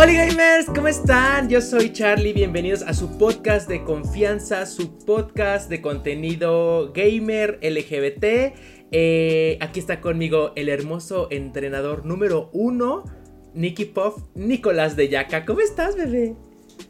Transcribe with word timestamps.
Hola 0.00 0.12
gamers, 0.12 0.66
¿cómo 0.66 0.86
están? 0.86 1.48
Yo 1.48 1.60
soy 1.60 1.92
Charlie, 1.92 2.32
bienvenidos 2.32 2.82
a 2.82 2.94
su 2.94 3.18
podcast 3.18 3.68
de 3.68 3.82
confianza, 3.82 4.64
su 4.64 4.96
podcast 4.98 5.68
de 5.68 5.82
contenido 5.82 6.92
gamer 6.92 7.58
LGBT. 7.60 8.54
Eh, 8.92 9.58
aquí 9.60 9.80
está 9.80 10.00
conmigo 10.00 10.52
el 10.54 10.68
hermoso 10.68 11.26
entrenador 11.32 12.06
número 12.06 12.48
uno, 12.52 13.06
Nicky 13.54 13.86
Puff, 13.86 14.22
Nicolás 14.36 14.94
de 14.94 15.08
Yaca. 15.08 15.44
¿Cómo 15.44 15.62
estás, 15.62 15.96
bebé? 15.96 16.36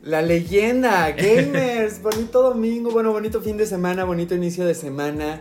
La 0.02 0.20
leyenda, 0.20 1.10
gamers, 1.12 2.02
bonito 2.02 2.42
domingo, 2.42 2.90
bueno, 2.90 3.10
bonito 3.10 3.40
fin 3.40 3.56
de 3.56 3.64
semana, 3.64 4.04
bonito 4.04 4.34
inicio 4.34 4.66
de 4.66 4.74
semana. 4.74 5.40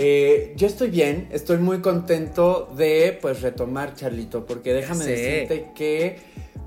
Eh, 0.00 0.52
yo 0.54 0.68
estoy 0.68 0.90
bien, 0.90 1.28
estoy 1.32 1.56
muy 1.56 1.80
contento 1.80 2.72
de 2.76 3.18
pues 3.20 3.42
retomar 3.42 3.96
Charlito, 3.96 4.46
porque 4.46 4.72
déjame 4.72 5.04
decirte 5.04 5.72
que 5.74 6.20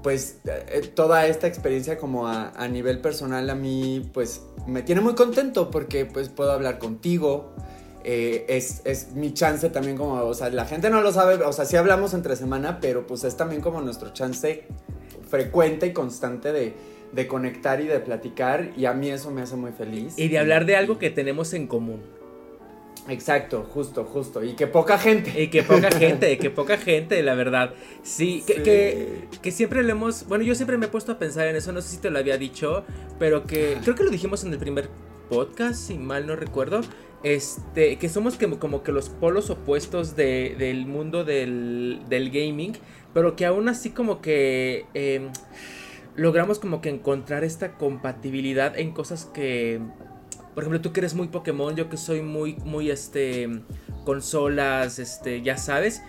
pues 0.03 0.39
eh, 0.43 0.81
toda 0.93 1.25
esta 1.25 1.47
experiencia 1.47 1.97
como 1.97 2.27
a, 2.27 2.67
nivel 2.67 2.99
personal 2.99 3.49
a 3.49 3.55
mí 3.55 4.05
pues 4.13 4.41
me 4.67 4.81
tiene 4.81 4.99
muy 4.99 5.15
contento 5.15 5.71
porque 5.71 6.05
pues 6.05 6.27
puedo 6.27 6.51
hablar 6.51 6.77
contigo. 6.77 7.53
Eh, 8.03 8.47
es, 8.49 8.81
es, 8.83 9.13
mi 9.13 9.33
chance 9.33 9.69
también 9.69 9.95
como, 9.95 10.15
o 10.15 10.33
sea, 10.33 10.49
la 10.49 10.65
gente 10.65 10.89
no 10.89 10.99
lo 10.99 11.13
sabe, 11.13 11.35
o 11.35 11.53
sea, 11.53 11.63
sí 11.63 11.77
hablamos 11.77 12.13
entre 12.13 12.35
semana, 12.35 12.81
pero 12.81 13.07
pues 13.07 13.23
es 13.23 13.37
también 13.37 13.61
como 13.61 13.79
nuestro 13.79 14.11
chance 14.11 14.63
frecuente 15.29 15.87
y 15.87 15.93
constante 15.93 16.51
de, 16.51 16.73
de 17.13 17.27
conectar 17.27 17.79
y 17.79 17.87
de 17.87 18.01
platicar 18.01 18.71
y 18.75 18.87
a 18.87 18.93
mí 18.93 19.09
eso 19.09 19.31
me 19.31 19.41
hace 19.41 19.55
muy 19.55 19.71
feliz. 19.71 20.15
Y 20.17 20.27
de 20.27 20.37
hablar 20.37 20.65
de 20.65 20.75
algo 20.75 20.99
que 20.99 21.11
tenemos 21.11 21.53
en 21.53 21.67
común. 21.67 22.01
Exacto, 23.07 23.67
justo, 23.73 24.05
justo. 24.05 24.43
Y 24.43 24.53
que 24.53 24.67
poca 24.67 24.97
gente. 24.97 25.41
Y 25.41 25.47
que 25.47 25.63
poca 25.63 25.89
gente, 25.97 26.37
que 26.37 26.49
poca 26.49 26.77
gente, 26.77 27.21
la 27.23 27.35
verdad. 27.35 27.73
Sí, 28.03 28.43
Que, 28.45 29.27
que, 29.41 29.51
siempre 29.51 29.83
le 29.83 29.91
hemos. 29.91 30.27
Bueno, 30.27 30.43
yo 30.43 30.55
siempre 30.55 30.77
me 30.77 30.85
he 30.85 30.89
puesto 30.89 31.11
a 31.11 31.19
pensar 31.19 31.47
en 31.47 31.55
eso, 31.55 31.71
no 31.71 31.81
sé 31.81 31.89
si 31.89 31.97
te 31.97 32.09
lo 32.09 32.19
había 32.19 32.37
dicho, 32.37 32.83
pero 33.19 33.45
que 33.45 33.77
creo 33.83 33.95
que 33.95 34.03
lo 34.03 34.11
dijimos 34.11 34.43
en 34.43 34.53
el 34.53 34.59
primer 34.59 34.89
podcast, 35.29 35.75
si 35.75 35.97
mal 35.97 36.27
no 36.27 36.35
recuerdo. 36.35 36.81
Este, 37.23 37.97
que 37.97 38.09
somos 38.09 38.35
como 38.59 38.81
que 38.81 38.91
los 38.91 39.09
polos 39.09 39.51
opuestos 39.51 40.15
del 40.15 40.85
mundo 40.87 41.23
del, 41.23 42.01
del, 42.09 42.31
gaming, 42.31 42.73
pero 43.13 43.35
que 43.35 43.45
aún 43.45 43.69
así 43.69 43.91
como 43.91 44.21
que 44.21 44.87
em, 44.95 45.29
logramos 46.15 46.57
como 46.57 46.81
que 46.81 46.89
encontrar 46.89 47.43
esta 47.43 47.77
compatibilidad 47.77 48.77
en 48.77 48.91
cosas 48.91 49.25
que 49.25 49.79
por 50.53 50.63
ejemplo, 50.63 50.81
tú 50.81 50.91
que 50.91 50.99
eres 50.99 51.13
muy 51.13 51.27
Pokémon, 51.27 51.75
yo 51.75 51.89
que 51.89 51.97
soy 51.97 52.21
muy, 52.21 52.55
muy, 52.65 52.89
este, 52.89 53.49
consolas, 54.03 54.99
este, 54.99 55.41
ya 55.41 55.57
sabes. 55.57 56.01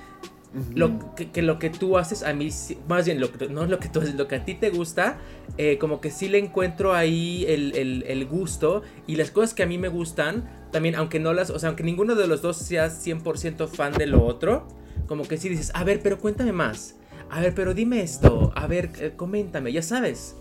Lo 0.74 1.14
que, 1.14 1.40
lo 1.40 1.58
que 1.58 1.70
tú 1.70 1.96
haces 1.96 2.22
a 2.22 2.34
mí, 2.34 2.50
más 2.86 3.06
bien, 3.06 3.20
lo 3.20 3.30
no 3.48 3.64
lo 3.64 3.78
que 3.78 3.88
tú 3.88 4.00
haces, 4.00 4.16
lo 4.16 4.28
que 4.28 4.36
a 4.36 4.44
ti 4.44 4.54
te 4.54 4.68
gusta, 4.68 5.18
eh, 5.56 5.78
como 5.78 6.02
que 6.02 6.10
sí 6.10 6.28
le 6.28 6.38
encuentro 6.38 6.92
ahí 6.92 7.46
el, 7.48 8.04
el, 8.06 8.26
gusto 8.26 8.82
y 9.06 9.16
las 9.16 9.30
cosas 9.30 9.54
que 9.54 9.62
a 9.62 9.66
mí 9.66 9.78
me 9.78 9.88
gustan, 9.88 10.50
también, 10.70 10.94
aunque 10.94 11.20
no 11.20 11.32
las, 11.32 11.48
o 11.48 11.58
sea, 11.58 11.70
aunque 11.70 11.84
ninguno 11.84 12.16
de 12.16 12.26
los 12.26 12.42
dos 12.42 12.58
sea 12.58 12.88
100% 12.88 13.66
fan 13.66 13.94
de 13.94 14.06
lo 14.06 14.26
otro, 14.26 14.68
como 15.06 15.26
que 15.26 15.38
sí 15.38 15.48
dices, 15.48 15.70
a 15.72 15.84
ver, 15.84 16.02
pero 16.02 16.18
cuéntame 16.18 16.52
más, 16.52 16.96
a 17.30 17.40
ver, 17.40 17.54
pero 17.54 17.72
dime 17.72 18.02
esto, 18.02 18.52
a 18.54 18.66
ver, 18.66 18.90
eh, 18.98 19.14
coméntame, 19.16 19.72
ya 19.72 19.80
sabes. 19.82 20.36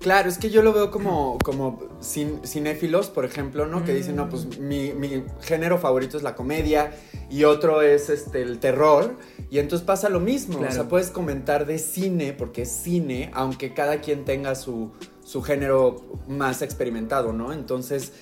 Claro, 0.00 0.30
es 0.30 0.38
que 0.38 0.48
yo 0.48 0.62
lo 0.62 0.72
veo 0.72 0.90
como, 0.90 1.36
como 1.44 1.78
cinéfilos, 2.02 3.10
por 3.10 3.26
ejemplo, 3.26 3.66
¿no? 3.66 3.84
Que 3.84 3.92
dicen, 3.92 4.16
no, 4.16 4.30
pues 4.30 4.46
mm. 4.46 4.66
mi, 4.66 4.92
mi, 4.94 5.24
género 5.42 5.76
favorito 5.76 6.16
es 6.16 6.22
la 6.22 6.34
comedia 6.34 6.92
y 7.30 7.44
otro 7.44 7.82
es 7.82 8.08
este, 8.08 8.40
el 8.40 8.58
terror. 8.60 9.16
Y 9.50 9.58
entonces 9.58 9.86
pasa 9.86 10.08
lo 10.08 10.18
mismo. 10.18 10.58
O 10.60 10.72
sea, 10.72 10.88
puedes 10.88 11.10
comentar 11.10 11.66
de 11.66 11.78
cine, 11.78 12.32
porque 12.32 12.62
es 12.62 12.70
cine, 12.70 13.30
aunque 13.34 13.74
cada 13.74 14.00
quien 14.00 14.24
tenga 14.24 14.54
su, 14.54 14.90
su 15.30 15.42
género 15.42 16.02
más 16.26 16.60
experimentado, 16.60 17.32
¿no? 17.32 17.52
Entonces, 17.52 18.12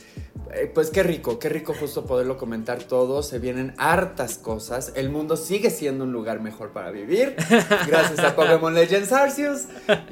eh, 0.55 0.71
pues 0.75 0.91
qué 0.91 1.03
rico, 1.03 1.39
qué 1.39 1.49
rico 1.49 1.73
justo 1.73 2.05
poderlo 2.05 2.37
comentar 2.37 2.83
todo. 2.83 3.23
Se 3.23 3.39
vienen 3.39 3.73
hartas 3.79 4.37
cosas. 4.37 4.93
El 4.95 5.09
mundo 5.09 5.39
sigue 5.39 5.71
siendo 5.71 6.05
un 6.05 6.13
lugar 6.13 6.43
mejor 6.43 6.73
para 6.73 6.91
vivir. 6.91 7.35
Gracias 7.87 8.19
a 8.19 8.37
Pokémon 8.37 8.75
Legends 8.75 9.11
Arceus. 9.11 9.63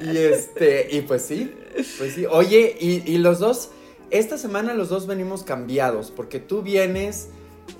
Y 0.01 0.17
este, 0.17 0.87
y 0.89 1.01
pues 1.01 1.21
sí, 1.21 1.53
pues 1.99 2.15
sí. 2.15 2.25
Oye, 2.25 2.75
y, 2.79 3.15
los 3.19 3.37
dos, 3.37 3.69
esta 4.09 4.39
semana 4.39 4.73
los 4.73 4.89
dos 4.89 5.05
venimos 5.05 5.43
cambiados, 5.43 6.09
porque 6.09 6.39
tú 6.39 6.63
vienes 6.63 7.29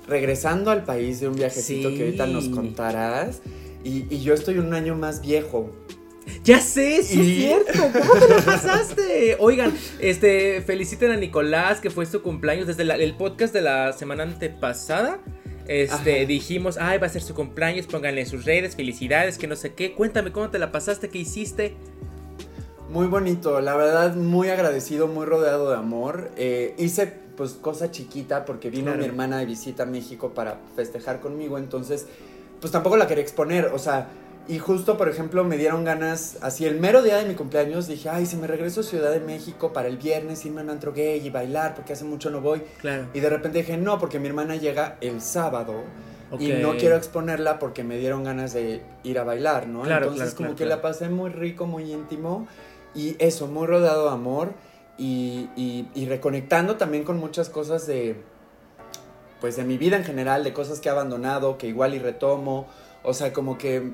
regresando 0.06 0.70
al 0.70 0.84
país 0.84 1.18
de 1.18 1.26
un 1.26 1.34
viajecito 1.34 1.88
que 1.88 2.04
ahorita 2.04 2.28
nos 2.28 2.48
contarás. 2.50 3.40
Y, 3.82 4.06
y 4.14 4.22
yo 4.22 4.32
estoy 4.32 4.58
un 4.58 4.74
año 4.74 4.94
más 4.94 5.22
viejo. 5.22 5.72
Ya 6.44 6.60
sé, 6.60 7.02
sí 7.02 7.20
es 7.20 7.64
cierto. 7.66 7.98
¿Cómo 8.00 8.14
te 8.14 8.28
lo 8.28 8.44
pasaste? 8.44 9.36
Oigan, 9.38 9.72
este, 10.00 10.62
feliciten 10.62 11.10
a 11.10 11.16
Nicolás, 11.16 11.80
que 11.80 11.90
fue 11.90 12.06
su 12.06 12.22
cumpleaños 12.22 12.66
desde 12.66 12.82
el 12.82 13.14
podcast 13.16 13.52
de 13.52 13.62
la 13.62 13.92
semana 13.92 14.22
antepasada. 14.22 15.20
Este, 15.66 16.24
dijimos, 16.24 16.78
ay, 16.78 16.98
va 16.98 17.06
a 17.06 17.10
ser 17.10 17.22
su 17.22 17.34
cumpleaños, 17.34 17.86
pónganle 17.86 18.24
sus 18.24 18.46
redes, 18.46 18.74
felicidades, 18.76 19.36
que 19.36 19.46
no 19.46 19.54
sé 19.54 19.74
qué. 19.74 19.92
Cuéntame 19.92 20.32
cómo 20.32 20.50
te 20.50 20.58
la 20.58 20.72
pasaste, 20.72 21.10
qué 21.10 21.18
hiciste. 21.18 21.74
Muy 22.88 23.06
bonito, 23.06 23.60
la 23.60 23.76
verdad, 23.76 24.16
muy 24.16 24.48
agradecido, 24.48 25.08
muy 25.08 25.26
rodeado 25.26 25.70
de 25.70 25.76
amor. 25.76 26.30
Eh, 26.36 26.74
hice 26.78 27.12
pues 27.36 27.52
cosa 27.52 27.90
chiquita 27.90 28.44
porque 28.44 28.70
vino 28.70 28.92
mi 28.96 29.04
hermana 29.04 29.38
de 29.38 29.46
visita 29.46 29.84
a 29.84 29.86
México 29.86 30.32
para 30.34 30.58
festejar 30.74 31.20
conmigo, 31.20 31.56
entonces 31.56 32.06
pues 32.60 32.72
tampoco 32.72 32.96
la 32.96 33.06
quería 33.06 33.22
exponer, 33.22 33.66
o 33.66 33.78
sea, 33.78 34.08
y 34.48 34.58
justo, 34.58 34.96
por 34.96 35.10
ejemplo, 35.10 35.44
me 35.44 35.58
dieron 35.58 35.84
ganas, 35.84 36.38
así 36.40 36.64
el 36.64 36.80
mero 36.80 37.02
día 37.02 37.18
de 37.18 37.26
mi 37.26 37.34
cumpleaños, 37.34 37.86
dije, 37.86 38.08
ay, 38.08 38.24
si 38.24 38.36
me 38.36 38.46
regreso 38.46 38.80
a 38.80 38.82
Ciudad 38.82 39.10
de 39.10 39.20
México 39.20 39.74
para 39.74 39.88
el 39.88 39.98
viernes, 39.98 40.42
irme 40.46 40.62
a 40.62 40.64
un 40.64 40.70
antro 40.70 40.94
gay 40.94 41.24
y 41.24 41.28
bailar, 41.28 41.74
porque 41.74 41.92
hace 41.92 42.04
mucho 42.04 42.30
no 42.30 42.40
voy. 42.40 42.62
Claro. 42.80 43.08
Y 43.12 43.20
de 43.20 43.28
repente 43.28 43.58
dije, 43.58 43.76
no, 43.76 43.98
porque 43.98 44.18
mi 44.18 44.26
hermana 44.26 44.56
llega 44.56 44.96
el 45.02 45.20
sábado 45.20 45.84
y 46.38 46.52
no 46.52 46.76
quiero 46.78 46.96
exponerla 46.96 47.58
porque 47.58 47.84
me 47.84 47.98
dieron 47.98 48.24
ganas 48.24 48.54
de 48.54 48.82
ir 49.04 49.18
a 49.18 49.24
bailar, 49.24 49.66
¿no? 49.66 49.82
Claro, 49.82 50.06
Entonces, 50.08 50.34
como 50.34 50.56
que 50.56 50.64
la 50.64 50.80
pasé 50.80 51.10
muy 51.10 51.28
rico, 51.28 51.66
muy 51.66 51.92
íntimo 51.92 52.48
y 52.94 53.16
eso, 53.18 53.48
muy 53.48 53.66
rodeado 53.66 54.06
de 54.06 54.12
amor 54.12 54.52
y, 54.96 55.50
y, 55.56 55.88
y 55.94 56.06
reconectando 56.06 56.76
también 56.76 57.04
con 57.04 57.18
muchas 57.18 57.50
cosas 57.50 57.86
de, 57.86 58.16
pues, 59.42 59.56
de 59.56 59.64
mi 59.64 59.76
vida 59.76 59.96
en 59.96 60.04
general, 60.04 60.42
de 60.42 60.54
cosas 60.54 60.80
que 60.80 60.88
he 60.88 60.92
abandonado, 60.92 61.58
que 61.58 61.66
igual 61.66 61.94
y 61.94 61.98
retomo. 61.98 62.66
O 63.02 63.14
sea, 63.14 63.32
como 63.32 63.56
que 63.56 63.92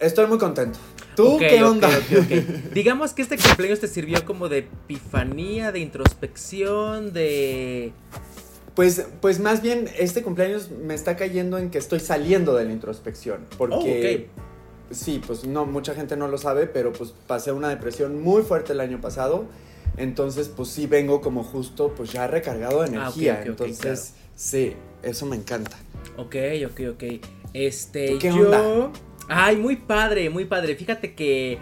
Estoy 0.00 0.26
muy 0.26 0.38
contento. 0.38 0.78
¿Tú 1.14 1.36
qué 1.38 1.62
onda? 1.62 1.90
Digamos 2.74 3.12
que 3.12 3.20
este 3.20 3.36
cumpleaños 3.36 3.80
te 3.80 3.86
sirvió 3.88 4.24
como 4.24 4.48
de 4.48 4.58
epifanía, 4.58 5.72
de 5.72 5.80
introspección, 5.80 7.12
de... 7.12 7.92
Pues, 8.74 9.06
pues 9.20 9.40
más 9.40 9.60
bien 9.60 9.90
este 9.98 10.22
cumpleaños 10.22 10.70
me 10.70 10.94
está 10.94 11.16
cayendo 11.16 11.58
en 11.58 11.70
que 11.70 11.76
estoy 11.76 12.00
saliendo 12.00 12.54
de 12.54 12.64
la 12.64 12.72
introspección. 12.72 13.44
Porque... 13.58 14.30
Oh, 14.34 14.94
sí, 14.94 15.20
pues 15.26 15.44
no, 15.44 15.66
mucha 15.66 15.92
gente 15.94 16.16
no 16.16 16.28
lo 16.28 16.38
sabe, 16.38 16.66
pero 16.66 16.94
pues 16.94 17.12
pasé 17.26 17.52
una 17.52 17.68
depresión 17.68 18.22
muy 18.22 18.42
fuerte 18.42 18.72
el 18.72 18.80
año 18.80 19.02
pasado. 19.02 19.44
Entonces, 19.98 20.48
pues 20.48 20.70
sí 20.70 20.86
vengo 20.86 21.20
como 21.20 21.44
justo, 21.44 21.92
pues 21.94 22.10
ya 22.10 22.26
recargado 22.26 22.80
de 22.80 22.86
ah, 22.86 22.92
energía. 22.92 23.42
entonces, 23.44 24.14
sí, 24.34 24.72
eso 25.02 25.26
me 25.26 25.36
encanta. 25.36 25.76
Ok, 26.16 26.36
ok, 26.66 26.80
ok. 26.94 27.04
Este, 27.52 28.16
¿Qué 28.16 28.28
yo... 28.28 28.46
Onda? 28.46 28.90
Ay, 29.30 29.56
muy 29.56 29.76
padre, 29.76 30.28
muy 30.28 30.44
padre. 30.44 30.74
Fíjate 30.74 31.14
que. 31.14 31.58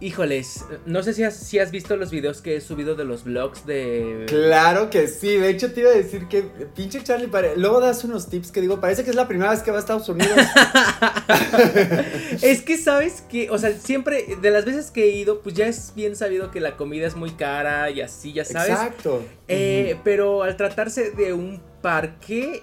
Híjoles, 0.00 0.64
no 0.84 1.04
sé 1.04 1.14
si 1.14 1.22
has, 1.22 1.36
si 1.36 1.60
has 1.60 1.70
visto 1.70 1.96
los 1.96 2.10
videos 2.10 2.42
que 2.42 2.56
he 2.56 2.60
subido 2.60 2.96
de 2.96 3.04
los 3.04 3.22
vlogs 3.22 3.64
de... 3.66 4.24
Claro 4.26 4.90
que 4.90 5.06
sí, 5.06 5.36
de 5.36 5.48
hecho 5.48 5.72
te 5.72 5.80
iba 5.80 5.90
a 5.90 5.94
decir 5.94 6.26
que 6.26 6.42
pinche 6.74 7.04
Charlie, 7.04 7.30
luego 7.56 7.80
das 7.80 8.02
unos 8.02 8.28
tips 8.28 8.50
que 8.50 8.60
digo, 8.60 8.80
parece 8.80 9.04
que 9.04 9.10
es 9.10 9.16
la 9.16 9.28
primera 9.28 9.52
vez 9.52 9.62
que 9.62 9.70
va 9.70 9.76
a 9.76 9.80
Estados 9.80 10.08
Unidos. 10.08 10.36
es 12.42 12.62
que 12.62 12.76
sabes 12.78 13.22
que, 13.22 13.48
o 13.48 13.58
sea, 13.58 13.78
siempre, 13.78 14.26
de 14.42 14.50
las 14.50 14.64
veces 14.64 14.90
que 14.90 15.04
he 15.04 15.10
ido, 15.10 15.40
pues 15.40 15.54
ya 15.54 15.68
es 15.68 15.92
bien 15.94 16.16
sabido 16.16 16.50
que 16.50 16.60
la 16.60 16.76
comida 16.76 17.06
es 17.06 17.14
muy 17.14 17.30
cara 17.30 17.88
y 17.90 18.00
así, 18.00 18.32
ya 18.32 18.44
sabes. 18.44 18.70
Exacto. 18.70 19.22
Eh, 19.46 19.96
pero 20.02 20.42
al 20.42 20.56
tratarse 20.56 21.12
de 21.12 21.32
un 21.32 21.62
parque, 21.80 22.60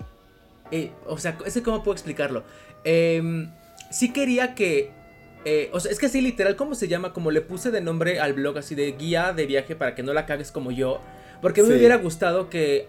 eh, 0.72 0.92
o 1.08 1.18
sea, 1.18 1.38
cómo 1.64 1.84
puedo 1.84 1.94
explicarlo. 1.94 2.44
Eh, 2.84 3.48
sí 3.94 4.12
quería 4.12 4.56
que. 4.56 4.92
Eh, 5.46 5.70
o 5.74 5.80
sea, 5.80 5.92
es 5.92 6.00
que 6.00 6.08
así 6.08 6.22
literal, 6.22 6.56
¿cómo 6.56 6.74
se 6.74 6.88
llama? 6.88 7.14
Como 7.14 7.30
le 7.30 7.42
puse 7.42 7.70
de 7.70 7.82
nombre 7.82 8.20
al 8.20 8.34
blog, 8.34 8.58
así 8.58 8.76
de 8.76 8.92
guía 8.94 9.34
de 9.34 9.46
viaje 9.46 9.76
para 9.76 9.94
que 9.94 10.04
no 10.04 10.14
la 10.14 10.26
cagues 10.26 10.52
como 10.52 10.72
yo. 10.72 11.00
Porque 11.42 11.64
me 11.64 11.76
hubiera 11.76 11.98
gustado 11.98 12.50
que 12.50 12.88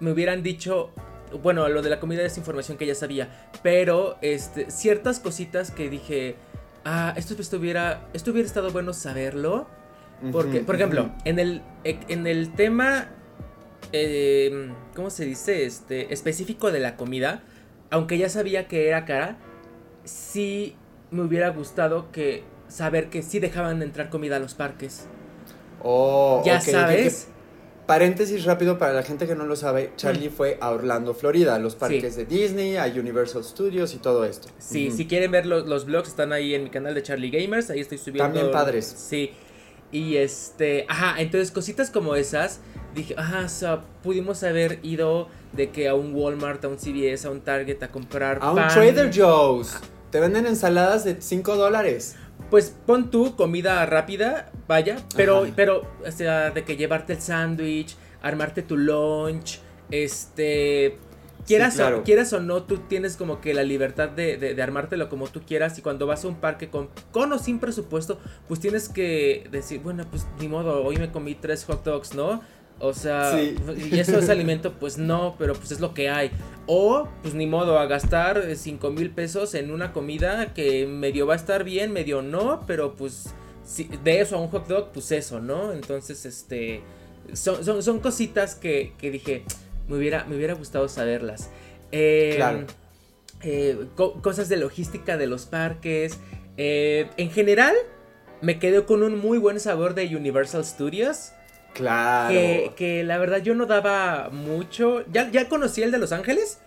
me 0.00 0.12
hubieran 0.12 0.42
dicho. 0.42 0.92
Bueno, 1.42 1.68
lo 1.68 1.82
de 1.82 1.90
la 1.90 1.98
comida 1.98 2.22
es 2.22 2.38
información 2.38 2.78
que 2.78 2.86
ya 2.86 2.94
sabía. 2.94 3.48
Pero, 3.62 4.18
este, 4.22 4.70
ciertas 4.70 5.18
cositas 5.18 5.70
que 5.70 5.90
dije. 5.90 6.36
Ah, 6.84 7.14
esto 7.16 7.34
estuviera. 7.40 8.06
Esto 8.12 8.30
hubiera 8.30 8.46
estado 8.46 8.70
bueno 8.70 8.92
saberlo. 8.92 9.66
Porque, 10.30 10.60
por 10.60 10.76
ejemplo, 10.76 11.10
en 11.24 11.38
el. 11.38 11.62
En 11.82 12.26
el 12.26 12.52
tema. 12.52 13.08
Eh, 13.92 14.70
¿Cómo 14.94 15.10
se 15.10 15.24
dice? 15.24 15.64
Este. 15.64 16.12
Específico 16.12 16.70
de 16.70 16.80
la 16.80 16.96
comida. 16.96 17.42
Aunque 17.90 18.18
ya 18.18 18.28
sabía 18.28 18.68
que 18.68 18.88
era 18.88 19.06
cara 19.06 19.38
sí 20.04 20.76
me 21.10 21.22
hubiera 21.22 21.50
gustado 21.50 22.10
que 22.12 22.44
saber 22.68 23.10
que 23.10 23.22
sí 23.22 23.38
dejaban 23.38 23.82
entrar 23.82 24.10
comida 24.10 24.36
a 24.36 24.38
los 24.38 24.54
parques. 24.54 25.06
Oh, 25.82 26.42
ya 26.44 26.60
sabes. 26.60 27.28
Paréntesis 27.86 28.44
rápido 28.44 28.78
para 28.78 28.94
la 28.94 29.02
gente 29.02 29.26
que 29.26 29.34
no 29.34 29.44
lo 29.44 29.56
sabe, 29.56 29.92
Charlie 29.96 30.30
fue 30.30 30.56
a 30.62 30.70
Orlando, 30.70 31.12
Florida, 31.12 31.54
a 31.54 31.58
los 31.58 31.74
parques 31.74 32.16
de 32.16 32.24
Disney, 32.24 32.78
a 32.78 32.86
Universal 32.86 33.44
Studios 33.44 33.92
y 33.92 33.98
todo 33.98 34.24
esto. 34.24 34.48
Sí, 34.58 34.90
si 34.90 35.06
quieren 35.06 35.30
ver 35.30 35.44
los, 35.44 35.66
los 35.66 35.84
vlogs 35.84 36.08
están 36.08 36.32
ahí 36.32 36.54
en 36.54 36.64
mi 36.64 36.70
canal 36.70 36.94
de 36.94 37.02
Charlie 37.02 37.30
Gamers, 37.30 37.68
ahí 37.68 37.80
estoy 37.80 37.98
subiendo. 37.98 38.24
También 38.24 38.50
padres. 38.50 38.86
Sí. 38.86 39.32
Y 39.92 40.16
este, 40.16 40.86
ajá, 40.88 41.20
entonces 41.20 41.50
cositas 41.50 41.90
como 41.90 42.16
esas, 42.16 42.60
dije, 42.94 43.14
ajá, 43.18 43.42
o 43.44 43.48
sea, 43.48 43.82
pudimos 44.02 44.42
haber 44.42 44.78
ido 44.82 45.28
de 45.52 45.68
que 45.70 45.86
a 45.86 45.94
un 45.94 46.14
Walmart, 46.14 46.64
a 46.64 46.68
un 46.68 46.78
CVS, 46.78 47.26
a 47.26 47.30
un 47.30 47.42
Target 47.42 47.82
a 47.82 47.88
comprar 47.88 48.38
A 48.40 48.52
un. 48.52 48.66
Trader 48.68 49.10
Joe's. 49.14 49.78
Te 50.14 50.20
venden 50.20 50.46
ensaladas 50.46 51.02
de 51.02 51.20
5 51.20 51.56
dólares. 51.56 52.14
Pues 52.48 52.72
pon 52.86 53.10
tú 53.10 53.34
comida 53.34 53.84
rápida, 53.84 54.52
vaya, 54.68 54.98
pero, 55.16 55.42
Ajá. 55.42 55.52
pero, 55.56 55.90
o 56.06 56.12
sea, 56.12 56.52
de 56.52 56.62
que 56.62 56.76
llevarte 56.76 57.14
el 57.14 57.20
sándwich, 57.20 57.96
armarte 58.22 58.62
tu 58.62 58.76
lunch, 58.76 59.58
este, 59.90 60.98
quieras, 61.48 61.74
claro. 61.74 61.98
o, 61.98 62.02
quieras 62.04 62.32
o 62.32 62.38
no, 62.38 62.62
tú 62.62 62.78
tienes 62.88 63.16
como 63.16 63.40
que 63.40 63.54
la 63.54 63.64
libertad 63.64 64.08
de, 64.08 64.36
de- 64.36 64.54
de 64.54 64.62
armártelo 64.62 65.08
como 65.08 65.26
tú 65.26 65.40
quieras 65.44 65.76
y 65.78 65.82
cuando 65.82 66.06
vas 66.06 66.24
a 66.24 66.28
un 66.28 66.36
parque 66.36 66.70
con, 66.70 66.90
con 67.10 67.32
o 67.32 67.38
sin 67.40 67.58
presupuesto, 67.58 68.20
pues 68.46 68.60
tienes 68.60 68.88
que 68.88 69.48
decir, 69.50 69.80
bueno, 69.80 70.04
pues 70.08 70.28
ni 70.38 70.46
modo, 70.46 70.84
hoy 70.84 70.96
me 70.96 71.10
comí 71.10 71.34
tres 71.34 71.64
hot 71.64 71.82
dogs, 71.84 72.14
¿no? 72.14 72.40
O 72.86 72.92
sea, 72.92 73.32
Sí. 73.36 73.56
y 73.92 73.98
eso 73.98 74.18
es 74.18 74.28
alimento, 74.28 74.74
pues 74.78 74.98
no, 74.98 75.36
pero 75.38 75.54
pues 75.54 75.72
es 75.72 75.80
lo 75.80 75.94
que 75.94 76.08
hay. 76.10 76.30
O, 76.66 77.08
pues 77.22 77.34
ni 77.34 77.46
modo, 77.46 77.78
a 77.78 77.86
gastar 77.86 78.42
5 78.56 78.90
mil 78.90 79.10
pesos 79.10 79.54
en 79.54 79.70
una 79.70 79.92
comida 79.92 80.52
que 80.54 80.86
medio 80.86 81.26
va 81.26 81.32
a 81.34 81.36
estar 81.36 81.64
bien, 81.64 81.92
medio 81.92 82.20
no, 82.22 82.60
pero 82.66 82.94
pues 82.94 83.30
si- 83.64 83.88
de 84.04 84.20
eso 84.20 84.36
a 84.36 84.40
un 84.40 84.48
hot 84.48 84.66
dog, 84.68 84.92
pues 84.92 85.10
eso, 85.12 85.40
¿no? 85.40 85.72
Entonces, 85.72 86.26
este, 86.26 86.82
son, 87.32 87.64
son, 87.64 87.82
son 87.82 88.00
cositas 88.00 88.54
que, 88.54 88.92
que 88.98 89.10
dije, 89.10 89.44
me 89.88 89.96
hubiera, 89.96 90.24
me 90.24 90.36
hubiera 90.36 90.52
gustado 90.54 90.88
saberlas. 90.88 91.48
Eh, 91.92 92.34
Claro. 92.36 92.66
eh, 93.42 93.86
co- 93.96 94.20
cosas 94.20 94.48
de 94.48 94.56
logística 94.58 95.16
de 95.16 95.26
los 95.26 95.46
parques. 95.46 96.18
eh, 96.56 97.08
en 97.16 97.30
general, 97.30 97.74
me 98.40 98.58
quedé 98.58 98.84
con 98.84 99.02
un 99.02 99.18
muy 99.18 99.38
buen 99.38 99.58
sabor 99.58 99.94
de 99.94 100.14
Universal 100.14 100.64
Studios. 100.64 101.32
Claro. 101.74 102.32
Que, 102.32 102.72
que 102.76 103.04
la 103.04 103.18
verdad 103.18 103.38
yo 103.42 103.54
no 103.54 103.66
daba 103.66 104.30
mucho. 104.30 105.04
Ya, 105.12 105.30
ya 105.30 105.48
conocí 105.48 105.82
el 105.82 105.90
de 105.90 105.98
Los 105.98 106.12
Ángeles 106.12 106.58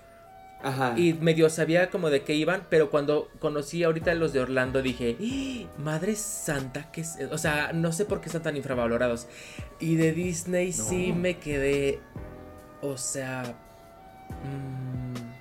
Ajá. 0.62 0.94
y 0.98 1.14
medio 1.14 1.50
sabía 1.50 1.90
como 1.90 2.10
de 2.10 2.24
qué 2.24 2.34
iban, 2.36 2.68
pero 2.70 2.90
cuando 2.90 3.30
conocí 3.40 3.84
ahorita 3.84 4.14
los 4.16 4.34
de 4.34 4.42
Orlando 4.42 4.82
dije, 4.82 5.18
¡Ah! 5.20 5.80
madre 5.82 6.16
santa, 6.16 6.92
que 6.92 7.02
es... 7.02 7.18
O 7.32 7.38
sea, 7.38 7.72
no 7.74 7.92
sé 7.94 8.06
por 8.06 8.20
qué 8.22 8.28
están 8.28 8.44
tan 8.44 8.58
infravalorados. 8.58 9.28
Y 9.80 9.96
de 9.96 10.12
Disney 10.12 10.74
sí 10.74 11.14
me 11.14 11.38
quedé, 11.38 12.00
o 12.82 12.98
sea... 12.98 13.56
mm, 14.44 15.38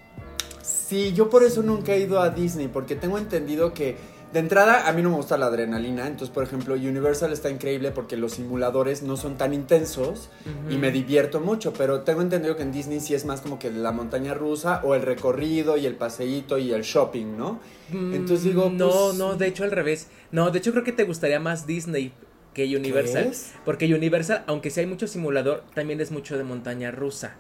Sí, 0.63 1.13
yo 1.13 1.31
por 1.31 1.43
eso 1.43 1.63
nunca 1.63 1.93
he 1.95 2.01
ido 2.01 2.21
a 2.21 2.31
Disney, 2.31 2.69
porque 2.69 2.95
tengo 2.97 3.19
entendido 3.19 3.73
que 3.75 3.97
de 4.33 4.41
entrada 4.41 4.89
a 4.89 4.93
mí 4.93 5.03
no 5.03 5.11
me 5.11 5.17
gusta 5.17 5.37
la 5.39 5.47
adrenalina, 5.47 6.07
entonces 6.07 6.31
por 6.31 6.43
ejemplo 6.45 6.75
Universal 6.75 7.33
está 7.33 7.49
increíble 7.49 7.91
porque 7.93 8.17
los 8.17 8.33
simuladores 8.33 9.03
no 9.03 9.17
son 9.17 9.37
tan 9.37 9.55
intensos 9.55 10.29
y 10.69 10.77
me 10.77 10.91
divierto 10.91 11.41
mucho, 11.41 11.73
pero 11.73 12.01
tengo 12.03 12.23
entendido 12.23 12.57
que 12.57 12.63
en 12.63 12.73
Disney 12.73 13.01
sí 13.01 13.15
es 13.15 13.25
más 13.25 13.41
como 13.41 13.59
que 13.59 13.71
la 13.71 13.93
montaña 13.93 14.35
rusa 14.35 14.81
o 14.85 14.95
el 14.95 15.03
recorrido 15.03 15.77
y 15.77 15.87
el 15.87 15.95
paseíto 15.95 16.59
y 16.59 16.73
el 16.73 16.83
shopping, 16.83 17.37
¿no? 17.37 17.61
Entonces 17.93 18.45
digo, 18.45 18.69
No, 18.71 18.89
pues- 18.91 19.15
no, 19.19 19.37
de 19.37 19.47
hecho 19.47 19.65
al 19.65 19.71
revés. 19.71 20.09
No, 20.33 20.51
de 20.51 20.59
hecho 20.59 20.73
creo 20.73 20.85
que 20.85 20.93
te 20.93 21.05
gustaría 21.05 21.39
más 21.41 21.67
Disney 21.67 22.13
que 22.53 22.65
Universal. 22.77 23.33
Porque 23.65 23.93
Universal, 23.95 24.45
aunque 24.47 24.71
sí 24.71 24.81
hay 24.81 24.87
mucho 24.87 25.07
simulador, 25.07 25.63
también 25.75 26.01
es 26.01 26.11
mucho 26.11 26.37
de 26.37 26.45
montaña 26.45 26.91
rusa. 26.91 27.37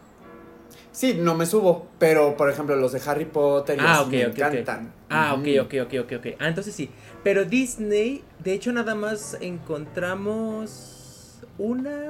Sí, 0.96 1.12
no 1.12 1.34
me 1.34 1.44
subo, 1.44 1.88
pero 1.98 2.38
por 2.38 2.48
ejemplo 2.48 2.74
los 2.74 2.92
de 2.92 3.02
Harry 3.04 3.26
Potter 3.26 3.76
y 3.76 3.80
Ah, 3.82 3.96
así 4.00 4.04
ok, 4.06 4.10
me 4.12 4.22
encantan. 4.22 4.92
Ah, 5.10 5.34
ok, 5.34 5.46
ok, 5.64 5.74
ok, 5.82 5.94
ok, 6.04 6.12
ok. 6.20 6.26
Ah, 6.40 6.48
entonces 6.48 6.74
sí. 6.74 6.88
Pero 7.22 7.44
Disney, 7.44 8.24
de 8.42 8.54
hecho 8.54 8.72
nada 8.72 8.94
más 8.94 9.36
encontramos 9.42 11.40
una... 11.58 12.00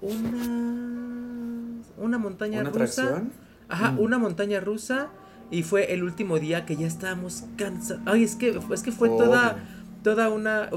Una... 0.00 1.82
Una 1.98 2.18
montaña 2.18 2.60
¿Una 2.62 2.70
rusa. 2.70 3.02
atracción? 3.02 3.32
Ajá, 3.68 3.90
Mm. 3.92 4.00
una 4.00 4.18
montaña 4.18 4.60
rusa. 4.60 5.08
Y 5.50 5.64
fue 5.64 5.92
el 5.92 6.02
último 6.02 6.38
día 6.38 6.64
que 6.64 6.76
ya 6.76 6.86
estábamos 6.86 7.44
cansados. 7.58 8.02
Ay, 8.06 8.24
es 8.24 8.36
que, 8.36 8.58
es 8.72 8.82
que 8.82 8.90
fue 8.90 9.10
toda, 9.10 9.58
toda 10.02 10.30
una... 10.30 10.70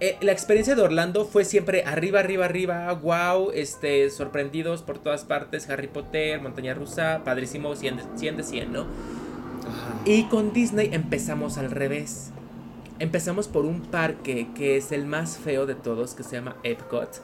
eh, 0.00 0.16
la 0.20 0.32
experiencia 0.32 0.76
de 0.76 0.82
Orlando 0.82 1.24
fue 1.24 1.44
siempre 1.44 1.82
arriba, 1.84 2.20
arriba, 2.20 2.44
arriba, 2.44 2.92
wow, 2.92 3.50
este, 3.52 4.10
sorprendidos 4.10 4.82
por 4.82 4.98
todas 4.98 5.24
partes, 5.24 5.68
Harry 5.68 5.88
Potter, 5.88 6.40
montaña 6.40 6.74
rusa, 6.74 7.22
padrísimo, 7.24 7.74
100 7.74 7.96
de 7.96 8.02
100, 8.16 8.36
de 8.36 8.42
100 8.44 8.72
¿no? 8.72 8.80
Ajá. 8.82 10.00
Y 10.04 10.24
con 10.24 10.52
Disney 10.52 10.90
empezamos 10.92 11.58
al 11.58 11.70
revés. 11.70 12.30
Empezamos 13.00 13.48
por 13.48 13.64
un 13.64 13.82
parque 13.82 14.48
que 14.54 14.76
es 14.76 14.92
el 14.92 15.04
más 15.04 15.36
feo 15.36 15.66
de 15.66 15.74
todos, 15.74 16.14
que 16.14 16.22
se 16.22 16.36
llama 16.36 16.56
Epcot. 16.62 17.22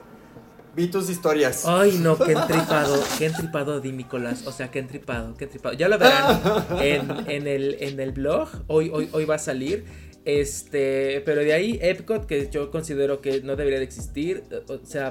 Vi 0.77 0.89
tus 0.89 1.09
historias. 1.09 1.65
Ay, 1.67 1.99
no, 2.01 2.19
qué 2.19 2.33
entripado, 2.39 3.01
qué 3.19 3.27
entripado 3.27 3.81
di 3.81 3.93
Nicolás. 3.93 4.47
O 4.47 4.53
sea, 4.53 4.71
qué 4.71 4.81
entripado, 4.81 5.35
qué 5.35 5.45
entripado. 5.45 5.75
Ya 5.75 5.89
lo 5.89 5.99
verán 5.99 6.41
en, 6.81 7.31
en 7.31 7.47
el, 7.47 7.77
en 7.81 8.01
el 8.01 8.13
blog. 8.13 8.49
Hoy, 8.67 8.91
hoy, 8.93 9.09
hoy 9.13 9.25
va 9.25 9.37
a 9.37 9.39
salir. 9.39 9.85
Este, 10.25 11.21
pero 11.27 11.43
de 11.43 11.53
ahí 11.53 11.79
Epcot, 11.83 12.27
que 12.27 12.49
yo 12.51 12.71
considero 12.71 13.21
que 13.21 13.43
no 13.43 13.57
debería 13.57 13.79
de 13.79 13.85
existir. 13.85 14.43
O 14.69 14.79
sea, 14.85 15.11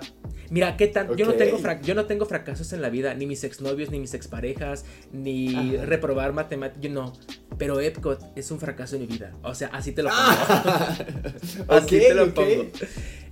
mira, 0.50 0.75
qué 0.75 0.88
tan. 0.88 1.15
Yo, 1.15 1.25
no 1.27 1.33
tengo 1.33 1.60
yo 1.83 1.94
no 1.94 2.06
tengo 2.06 2.25
fracasos 2.25 2.74
en 2.74 2.81
la 2.81 2.89
vida, 2.89 3.13
ni 3.13 3.27
mis 3.27 3.44
exnovios, 3.44 3.92
ni 3.92 4.00
mis 4.00 4.15
exparejas, 4.15 4.86
ni 5.12 5.75
Ajá. 5.75 5.86
reprobar 5.86 6.33
matemáticas. 6.33 6.81
Yo 6.81 6.89
no. 6.89 7.13
Pero 7.60 7.80
Epcot 7.80 8.19
es 8.36 8.50
un 8.50 8.60
fracaso 8.60 8.95
en 8.95 9.04
mi 9.04 9.07
vida. 9.07 9.36
O 9.44 9.54
sea, 9.54 9.68
así 9.68 9.92
te 9.92 10.01
lo 10.01 10.10
pongo. 10.10 10.21
Ah. 10.21 10.98
Así 11.68 11.95
Ok, 11.95 12.01
te 12.01 12.13
lo 12.16 12.33
pongo. 12.33 12.66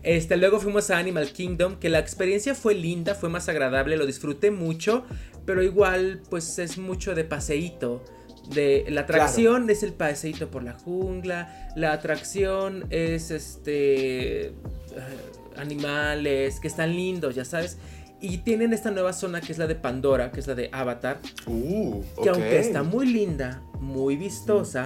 Este, 0.03 0.37
luego 0.37 0.59
fuimos 0.59 0.89
a 0.89 0.97
Animal 0.97 1.31
Kingdom, 1.31 1.77
que 1.77 1.89
la 1.89 1.99
experiencia 1.99 2.55
fue 2.55 2.73
linda, 2.73 3.13
fue 3.13 3.29
más 3.29 3.49
agradable, 3.49 3.97
lo 3.97 4.05
disfruté 4.07 4.49
mucho, 4.49 5.05
pero 5.45 5.61
igual, 5.61 6.21
pues 6.29 6.57
es 6.59 6.77
mucho 6.77 7.13
de 7.13 7.23
paseíto. 7.23 8.03
De, 8.53 8.85
la 8.89 9.01
atracción 9.01 9.69
es 9.69 9.83
el 9.83 9.93
paseíto 9.93 10.49
por 10.49 10.63
la 10.63 10.73
jungla, 10.73 11.71
la 11.75 11.93
atracción 11.93 12.85
es 12.89 13.31
este 13.31 14.47
eh, 14.47 14.53
animales 15.57 16.59
que 16.59 16.67
están 16.67 16.95
lindos, 16.95 17.35
ya 17.35 17.45
sabes. 17.45 17.77
Y 18.19 18.39
tienen 18.39 18.71
esta 18.71 18.91
nueva 18.91 19.13
zona 19.13 19.41
que 19.41 19.51
es 19.51 19.57
la 19.57 19.65
de 19.65 19.75
Pandora, 19.75 20.31
que 20.31 20.41
es 20.41 20.47
la 20.47 20.53
de 20.53 20.69
Avatar, 20.71 21.19
Uh, 21.47 22.03
que 22.21 22.29
aunque 22.29 22.59
está 22.59 22.83
muy 22.83 23.07
linda, 23.07 23.63
muy 23.79 24.15
vistosa, 24.15 24.85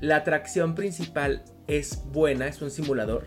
la 0.00 0.16
atracción 0.16 0.74
principal 0.74 1.44
es 1.66 2.02
buena, 2.12 2.48
es 2.48 2.60
un 2.60 2.70
simulador. 2.70 3.26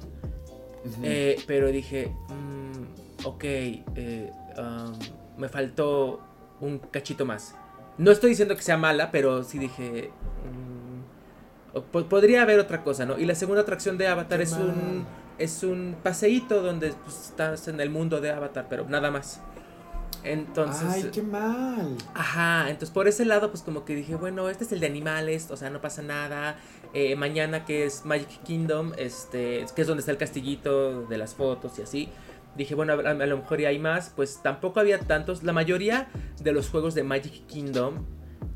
Eh, 1.01 1.37
pero 1.47 1.69
dije, 1.69 2.11
mm, 2.29 3.25
ok, 3.25 3.43
eh, 3.43 4.31
um, 4.57 5.39
me 5.39 5.49
faltó 5.49 6.21
un 6.61 6.77
cachito 6.79 7.25
más. 7.25 7.55
No 7.97 8.11
estoy 8.11 8.31
diciendo 8.31 8.55
que 8.55 8.61
sea 8.61 8.77
mala, 8.77 9.11
pero 9.11 9.43
sí 9.43 9.57
dije, 9.57 10.11
mm, 11.73 11.79
po- 11.91 12.05
podría 12.05 12.41
haber 12.41 12.59
otra 12.59 12.83
cosa, 12.83 13.05
¿no? 13.05 13.17
Y 13.17 13.25
la 13.25 13.35
segunda 13.35 13.61
atracción 13.61 13.97
de 13.97 14.07
Avatar 14.07 14.39
Qué 14.39 14.43
es 14.43 14.51
mal. 14.51 14.63
un, 14.63 15.05
es 15.37 15.63
un 15.63 15.95
paseíto 16.03 16.61
donde 16.61 16.93
pues, 17.03 17.27
estás 17.29 17.67
en 17.67 17.79
el 17.79 17.89
mundo 17.89 18.19
de 18.21 18.31
Avatar, 18.31 18.67
pero 18.69 18.85
nada 18.89 19.11
más. 19.11 19.41
Entonces... 20.23 20.87
Ay, 20.89 21.09
qué 21.13 21.21
mal. 21.21 21.95
Ajá, 22.15 22.63
entonces 22.69 22.89
por 22.89 23.07
ese 23.07 23.25
lado, 23.25 23.51
pues 23.51 23.61
como 23.61 23.85
que 23.85 23.95
dije, 23.95 24.15
bueno, 24.15 24.49
este 24.49 24.63
es 24.63 24.71
el 24.71 24.79
de 24.79 24.87
animales, 24.87 25.49
o 25.51 25.57
sea, 25.57 25.69
no 25.69 25.81
pasa 25.81 26.01
nada. 26.01 26.57
Eh, 26.93 27.15
mañana 27.15 27.63
que 27.65 27.85
es 27.85 28.05
Magic 28.05 28.41
Kingdom, 28.43 28.93
este, 28.97 29.65
que 29.75 29.81
es 29.81 29.87
donde 29.87 29.99
está 29.99 30.11
el 30.11 30.17
castillito 30.17 31.03
de 31.05 31.17
las 31.17 31.35
fotos 31.35 31.77
y 31.77 31.83
así. 31.83 32.09
Dije, 32.55 32.73
bueno, 32.75 32.93
a, 32.93 32.95
a 33.09 33.13
lo 33.25 33.37
mejor 33.37 33.59
ya 33.61 33.69
hay 33.69 33.79
más, 33.79 34.11
pues 34.15 34.39
tampoco 34.41 34.79
había 34.79 34.99
tantos. 34.99 35.43
La 35.43 35.53
mayoría 35.53 36.07
de 36.41 36.51
los 36.53 36.69
juegos 36.69 36.95
de 36.95 37.03
Magic 37.03 37.45
Kingdom, 37.47 38.05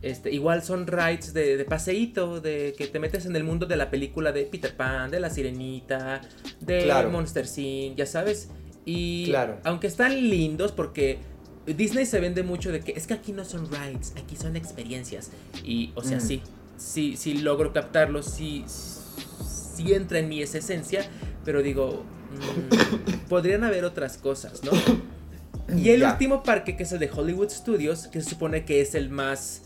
este, 0.01 0.31
igual 0.31 0.63
son 0.63 0.87
rides 0.87 1.33
de, 1.33 1.57
de 1.57 1.65
paseíto, 1.65 2.39
de 2.39 2.73
que 2.77 2.87
te 2.87 2.99
metes 2.99 3.25
en 3.25 3.35
el 3.35 3.43
mundo 3.43 3.65
de 3.65 3.75
la 3.75 3.89
película 3.89 4.31
de 4.31 4.43
Peter 4.43 4.75
Pan, 4.75 5.11
de 5.11 5.19
la 5.19 5.29
Sirenita, 5.29 6.21
de 6.61 6.83
Claro. 6.83 7.09
Monster 7.09 7.45
Inc., 7.57 7.97
ya 7.97 8.05
sabes. 8.05 8.49
Y 8.85 9.25
Claro. 9.25 9.57
aunque 9.65 9.87
están 9.87 10.15
lindos 10.29 10.71
porque 10.71 11.19
Disney 11.65 12.05
se 12.05 12.19
vende 12.21 12.41
mucho 12.43 12.71
de 12.71 12.79
que 12.79 12.93
es 12.93 13.05
que 13.05 13.13
aquí 13.13 13.33
no 13.33 13.43
son 13.45 13.69
rides, 13.69 14.13
aquí 14.17 14.35
son 14.37 14.55
experiencias. 14.55 15.31
Y, 15.63 15.91
o 15.95 16.01
sea, 16.03 16.17
Mm. 16.17 16.21
sí, 16.21 16.41
sí, 16.77 17.15
sí 17.17 17.33
logro 17.39 17.73
captarlo, 17.73 18.23
sí, 18.23 18.63
sí 18.67 19.93
entra 19.93 20.19
en 20.19 20.29
mí 20.29 20.41
esa 20.41 20.57
esencia, 20.59 21.05
pero 21.49 21.63
digo, 21.63 22.03
mm, 22.31 23.25
podrían 23.27 23.63
haber 23.63 23.83
otras 23.83 24.17
cosas, 24.17 24.63
¿no? 24.63 24.69
Y 25.75 25.89
el 25.89 26.03
último 26.03 26.43
parque, 26.43 26.75
que 26.75 26.83
es 26.83 26.91
el 26.91 26.99
de 26.99 27.09
Hollywood 27.11 27.49
Studios, 27.49 28.05
que 28.05 28.21
se 28.21 28.29
supone 28.29 28.65
que 28.65 28.81
es 28.81 28.93
el 28.93 29.09
más 29.09 29.63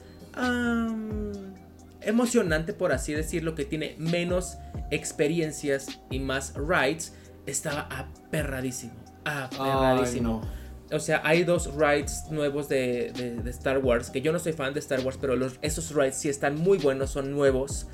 emocionante, 1.99 2.71
por 2.71 2.93
así 2.93 3.11
decirlo, 3.11 3.53
que 3.53 3.65
tiene 3.65 3.95
menos 3.97 4.57
experiencias 4.91 5.99
y 6.09 6.19
más 6.19 6.53
rides, 6.55 7.15
estaba 7.45 7.89
aperradísimo. 7.91 8.93
Aperradísimo. 9.25 10.41
O 10.89 10.99
sea, 10.99 11.21
hay 11.25 11.43
dos 11.43 11.73
rides 11.75 12.25
nuevos 12.31 12.69
de, 12.69 13.11
de, 13.43 13.49
Star 13.49 13.79
Wars, 13.79 14.09
que 14.09 14.21
yo 14.21 14.31
no 14.31 14.39
soy 14.39 14.53
fan 14.53 14.73
de 14.73 14.79
Star 14.79 15.01
Wars, 15.01 15.17
pero 15.19 15.35
los, 15.35 15.59
esos 15.61 15.93
rides 15.93 16.15
sí 16.15 16.29
están 16.29 16.55
muy 16.55 16.77
buenos, 16.77 17.09
son 17.09 17.31
nuevos 17.31 17.87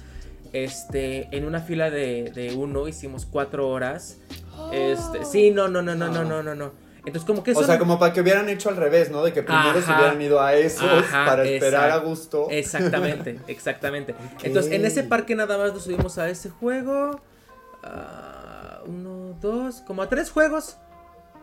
este, 0.53 1.36
en 1.36 1.46
una 1.46 1.62
fila 1.62 1.89
de, 1.89 2.32
de 2.34 2.56
uno 2.56 2.88
hicimos 2.88 3.25
cuatro 3.25 3.70
horas. 3.70 4.18
Oh. 4.58 4.72
Este, 4.74 5.25
sí, 5.25 5.51
no, 5.51 5.68
no, 5.68 5.82
no, 5.82 5.96
no, 5.96 6.10
no, 6.10 6.24
no, 6.24 6.44
no, 6.44 6.56
no. 6.56 6.89
Entonces, 7.06 7.25
como 7.25 7.44
que 7.44 7.51
eso. 7.51 7.62
O 7.62 7.63
sea, 7.63 7.79
como 7.79 7.98
para 7.98 8.13
que 8.13 8.22
hubieran 8.22 8.50
hecho 8.50 8.70
al 8.70 8.77
revés, 8.77 9.10
¿no? 9.10 9.24
De 9.24 9.32
que 9.34 9.41
primero 9.41 9.82
se 9.82 9.91
hubieran 9.91 10.22
ido 10.22 10.41
a 10.41 10.53
esos 10.53 10.84
ajá, 10.84 11.25
para 11.25 11.44
esperar 11.44 11.91
a 11.91 11.98
gusto. 11.98 12.48
Exactamente, 12.50 13.39
exactamente. 13.48 14.15
Entonces, 14.44 14.72
en 14.72 14.86
ese 14.86 15.03
parque 15.03 15.36
nada 15.36 15.58
más 15.58 15.74
nos 15.74 15.84
subimos 15.84 16.18
a 16.18 16.29
ese 16.29 16.50
juego. 16.50 17.22
Uh, 17.84 18.89
uno, 18.89 19.38
dos, 19.39 19.82
como 19.82 20.01
a 20.01 20.10
tres 20.10 20.29
juegos. 20.29 20.77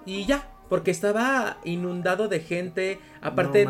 Y 0.04 0.26
ya. 0.26 0.50
Porque 0.68 0.90
estaba 0.90 1.58
inundado 1.64 2.26
de 2.26 2.40
gente. 2.40 2.98
Aparte, 3.22 3.66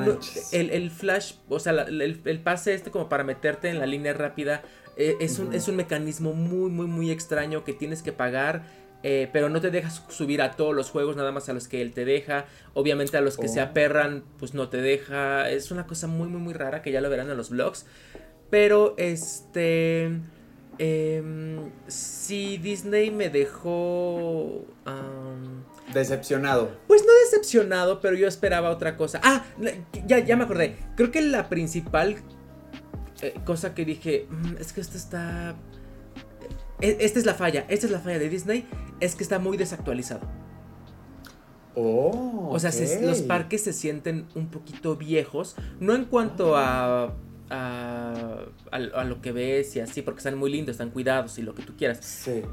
el, 0.53 0.71
el, 0.71 0.91
flash, 0.91 1.35
o 1.49 1.61
sea, 1.61 1.73
el, 1.73 2.23
el 2.25 2.41
pase 2.41 2.73
este 2.73 2.91
como 2.91 3.11
para 3.11 3.23
meterte 3.23 3.69
en 3.69 3.79
la 3.79 3.87
línea 3.87 4.15
rápida 4.15 4.63
eh, 4.97 5.17
es, 5.21 5.39
un, 5.39 5.55
es 5.55 5.69
un 5.69 5.77
mecanismo 5.77 6.33
muy, 6.33 6.71
muy, 6.71 6.87
muy 6.87 7.11
extraño 7.11 7.65
que 7.65 7.73
tienes 7.73 8.03
que 8.03 8.13
pagar 8.13 8.65
eh, 9.03 9.29
pero 9.33 9.49
no 9.49 9.61
te 9.61 9.71
dejas 9.71 10.03
subir 10.09 10.43
a 10.43 10.53
todos 10.53 10.75
los 10.75 10.91
juegos, 10.91 11.15
nada 11.15 11.31
más 11.31 11.49
a 11.49 11.53
los 11.53 11.69
que 11.69 11.81
él 11.81 11.93
te 11.93 12.05
deja. 12.05 12.47
Obviamente 12.75 13.17
a 13.17 13.21
los 13.21 13.37
que 13.37 13.47
se 13.47 13.61
oh. 13.61 13.65
aperran, 13.65 14.25
pues 14.39 14.53
no 14.53 14.69
te 14.69 14.79
deja. 14.79 15.49
Es 15.49 15.71
una 15.71 15.87
cosa 15.87 16.07
muy, 16.09 16.29
muy, 16.29 16.41
muy 16.41 16.55
rara 16.55 16.83
que 16.83 16.91
ya 16.91 17.01
lo 17.01 17.11
verán 17.11 17.31
en 17.31 17.37
los 17.37 17.51
vlogs. 17.51 17.87
Pero 18.51 18.95
este... 18.99 20.11
Eh, 20.79 21.23
sí, 21.87 22.59
Disney 22.59 23.13
me 23.13 23.31
dejó... 23.31 24.65
decepcionado. 25.95 26.71
Pues 26.89 27.03
no 27.07 27.13
decepcionado, 27.25 28.01
pero 28.01 28.17
yo 28.17 28.27
esperaba 28.27 28.71
otra 28.71 28.97
cosa. 28.97 29.21
Ah, 29.23 29.45
ya, 30.07 30.19
ya 30.19 30.37
me 30.37 30.45
acordé. 30.45 30.77
Creo 30.97 31.13
que 31.13 31.23
la 31.23 31.49
principal 31.49 32.17
eh, 33.23 33.35
cosa 33.45 33.75
que 33.75 33.85
dije, 33.85 34.27
mm, 34.31 34.57
es 34.59 34.73
que 34.73 34.81
esto 34.81 34.97
está 34.97 35.57
e, 36.81 36.97
esta 37.01 37.19
es 37.19 37.27
la 37.27 37.35
falla, 37.35 37.65
esta 37.69 37.87
es 37.87 37.93
la 37.93 38.01
falla 38.01 38.19
de 38.19 38.29
Disney, 38.29 38.67
es 39.01 39.15
que 39.15 39.23
está 39.23 39.39
muy 39.39 39.57
desactualizado. 39.57 40.27
Oh, 41.75 42.49
o 42.51 42.59
sea, 42.59 42.71
los 43.03 43.21
parques 43.21 43.63
se 43.63 43.75
sienten 43.75 44.27
un 44.35 44.49
poquito 44.49 44.97
viejos, 44.97 45.57
no 45.79 45.95
en 45.95 46.07
cuanto 46.07 46.57
a, 46.57 47.15
a, 47.51 48.47
lo 49.05 49.21
que 49.21 49.33
ves 49.33 49.77
y 49.77 49.81
así, 49.81 50.03
porque 50.03 50.19
están 50.19 50.37
muy 50.37 50.51
lindos, 50.51 50.75
están 50.75 50.91
cuidados 50.91 51.39
y 51.39 51.43
lo 51.43 51.55
que 51.55 51.63
tú 51.63 51.75
quieras. 51.77 51.99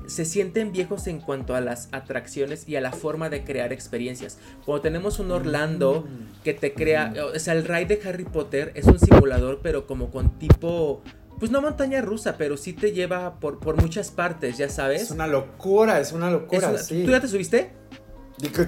Se 0.07 0.25
sienten 0.25 0.71
viejos 0.71 1.07
en 1.07 1.19
cuanto 1.19 1.55
a 1.55 1.61
las 1.61 1.89
atracciones 1.91 2.67
y 2.67 2.75
a 2.75 2.81
la 2.81 2.91
forma 2.91 3.29
de 3.29 3.43
crear 3.43 3.73
experiencias. 3.73 4.37
Cuando 4.65 4.81
tenemos 4.81 5.19
un 5.19 5.31
Orlando 5.31 6.01
mm. 6.07 6.43
que 6.43 6.53
te 6.53 6.73
crea, 6.73 7.13
o 7.33 7.39
sea, 7.39 7.53
el 7.53 7.65
ride 7.65 7.97
de 7.97 8.07
Harry 8.07 8.25
Potter 8.25 8.71
es 8.75 8.85
un 8.85 8.99
simulador, 8.99 9.59
pero 9.61 9.87
como 9.87 10.11
con 10.11 10.37
tipo 10.39 11.01
pues 11.39 11.51
no 11.51 11.61
montaña 11.61 11.99
rusa, 12.01 12.37
pero 12.37 12.55
sí 12.55 12.71
te 12.71 12.93
lleva 12.93 13.39
por, 13.39 13.59
por 13.59 13.75
muchas 13.81 14.11
partes, 14.11 14.57
ya 14.57 14.69
sabes. 14.69 15.01
Es 15.01 15.11
una 15.11 15.27
locura, 15.27 15.99
es 15.99 16.13
una 16.13 16.29
locura, 16.29 16.77
sí. 16.77 17.03
¿Tú 17.03 17.11
ya 17.11 17.19
te 17.19 17.27
subiste? 17.27 17.71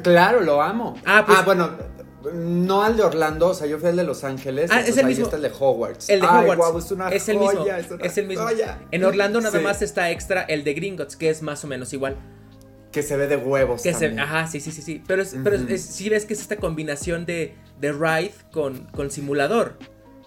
Claro, 0.03 0.41
lo 0.41 0.61
amo. 0.61 0.95
Ah, 1.05 1.23
pues, 1.25 1.37
ah, 1.39 1.43
bueno, 1.45 1.71
no 2.33 2.83
al 2.83 2.97
de 2.97 3.03
Orlando, 3.03 3.49
o 3.49 3.53
sea, 3.53 3.67
yo 3.67 3.77
fui 3.79 3.89
al 3.89 3.95
de 3.95 4.03
Los 4.03 4.23
Ángeles. 4.23 4.69
Ah, 4.71 4.81
es 4.81 4.97
el 4.97 5.05
mismo. 5.05 5.25
está 5.25 5.37
el 5.37 5.43
de 5.43 5.51
Hogwarts. 5.57 6.09
El 6.09 6.21
de 6.21 6.27
Hogwarts. 6.27 6.85
es 6.85 6.91
una 6.91 7.09
es 7.09 7.29
el 7.29 7.37
mismo. 7.37 7.65
Es, 8.01 8.17
el 8.17 8.27
mismo. 8.27 8.47
En 8.91 9.03
Orlando 9.03 9.41
nada 9.41 9.59
más 9.59 9.81
está 9.81 10.11
extra 10.11 10.43
el 10.43 10.63
de 10.63 10.73
Gringotts, 10.73 11.15
que 11.15 11.29
es 11.29 11.41
más 11.41 11.63
o 11.63 11.67
menos 11.67 11.93
igual. 11.93 12.17
Que 12.91 13.03
se 13.03 13.17
ve 13.17 13.27
de 13.27 13.35
huevos. 13.35 13.81
Que 13.81 13.93
Se, 13.93 14.17
ajá, 14.17 14.47
sí, 14.47 14.61
sí, 14.61 14.71
sí, 14.71 14.81
sí. 14.81 15.03
Pero, 15.05 15.23
pero 15.43 15.57
sí 15.77 16.09
ves 16.09 16.25
que 16.25 16.33
es 16.33 16.39
esta 16.39 16.55
combinación 16.55 17.25
de, 17.25 17.55
de 17.79 17.91
ride 17.91 18.33
con, 18.51 18.85
con 18.87 19.11
simulador. 19.11 19.77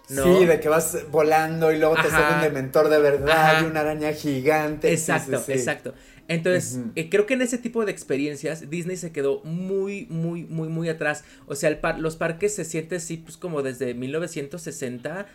Sí, 0.09 0.47
de 0.47 0.59
que 0.59 0.69
vas 0.69 1.11
volando 1.11 1.71
y 1.71 1.79
luego 1.79 1.95
te 1.97 2.09
sale 2.09 2.37
un 2.37 2.41
dementor 2.41 2.89
de 2.89 2.99
verdad 2.99 3.63
y 3.63 3.67
una 3.67 3.81
araña 3.81 4.13
gigante. 4.13 4.91
Exacto, 4.91 5.43
exacto. 5.49 5.95
Entonces, 6.29 6.81
eh, 6.95 7.09
creo 7.09 7.27
que 7.27 7.35
en 7.35 7.43
ese 7.43 7.57
tipo 7.57 7.85
de 7.85 7.93
experiencias 7.93 8.69
Disney 8.71 8.97
se 8.97 9.13
quedó 9.13 9.43
muy, 9.45 10.07
muy, 10.11 10.45
muy, 10.45 10.69
muy 10.69 10.89
atrás. 10.89 11.25
O 11.47 11.55
sea, 11.55 11.71
el 11.71 11.79
los 11.99 12.17
parques 12.17 12.55
se 12.55 12.65
sienten 12.65 12.99
así, 12.99 13.19
pues 13.19 13.37
como 13.37 13.63
desde 13.63 13.95
1960 13.95 15.27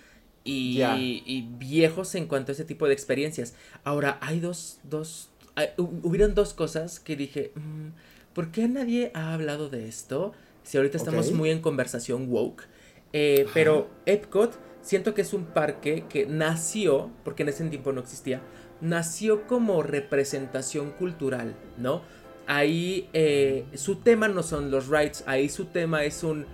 y, 0.43 0.81
y, 0.83 1.47
viejos 1.57 2.13
en 2.15 2.27
cuanto 2.27 2.51
a 2.51 2.53
ese 2.53 2.65
tipo 2.65 2.87
de 2.87 2.93
experiencias. 2.93 3.53
Ahora, 3.83 4.17
hay 4.21 4.39
dos, 4.39 4.79
dos, 4.83 5.29
hubieron 5.77 6.35
dos 6.35 6.53
cosas 6.53 6.99
que 6.99 7.15
dije, 7.15 7.51
mm, 7.55 8.33
¿por 8.33 8.51
qué 8.51 8.67
nadie 8.67 9.11
ha 9.13 9.33
hablado 9.33 9.69
de 9.69 9.87
esto? 9.87 10.33
Si 10.63 10.77
ahorita 10.77 10.97
estamos 10.97 11.31
muy 11.31 11.49
en 11.49 11.61
conversación 11.61 12.27
woke. 12.29 12.67
Eh, 13.13 13.45
pero 13.53 13.89
Epcot 14.05 14.57
siento 14.81 15.13
que 15.13 15.21
es 15.21 15.33
un 15.33 15.45
parque 15.45 16.05
que 16.09 16.25
nació, 16.25 17.09
porque 17.23 17.43
en 17.43 17.49
ese 17.49 17.63
tiempo 17.65 17.91
no 17.91 18.01
existía, 18.01 18.41
nació 18.81 19.47
como 19.47 19.81
representación 19.81 20.91
cultural, 20.91 21.55
¿no? 21.77 22.01
Ahí 22.45 23.09
eh, 23.13 23.65
su 23.75 23.95
tema 23.97 24.27
no 24.27 24.43
son 24.43 24.69
los 24.69 24.89
rights, 24.89 25.23
ahí 25.25 25.49
su 25.49 25.65
tema 25.65 26.03
es 26.03 26.23
un... 26.23 26.45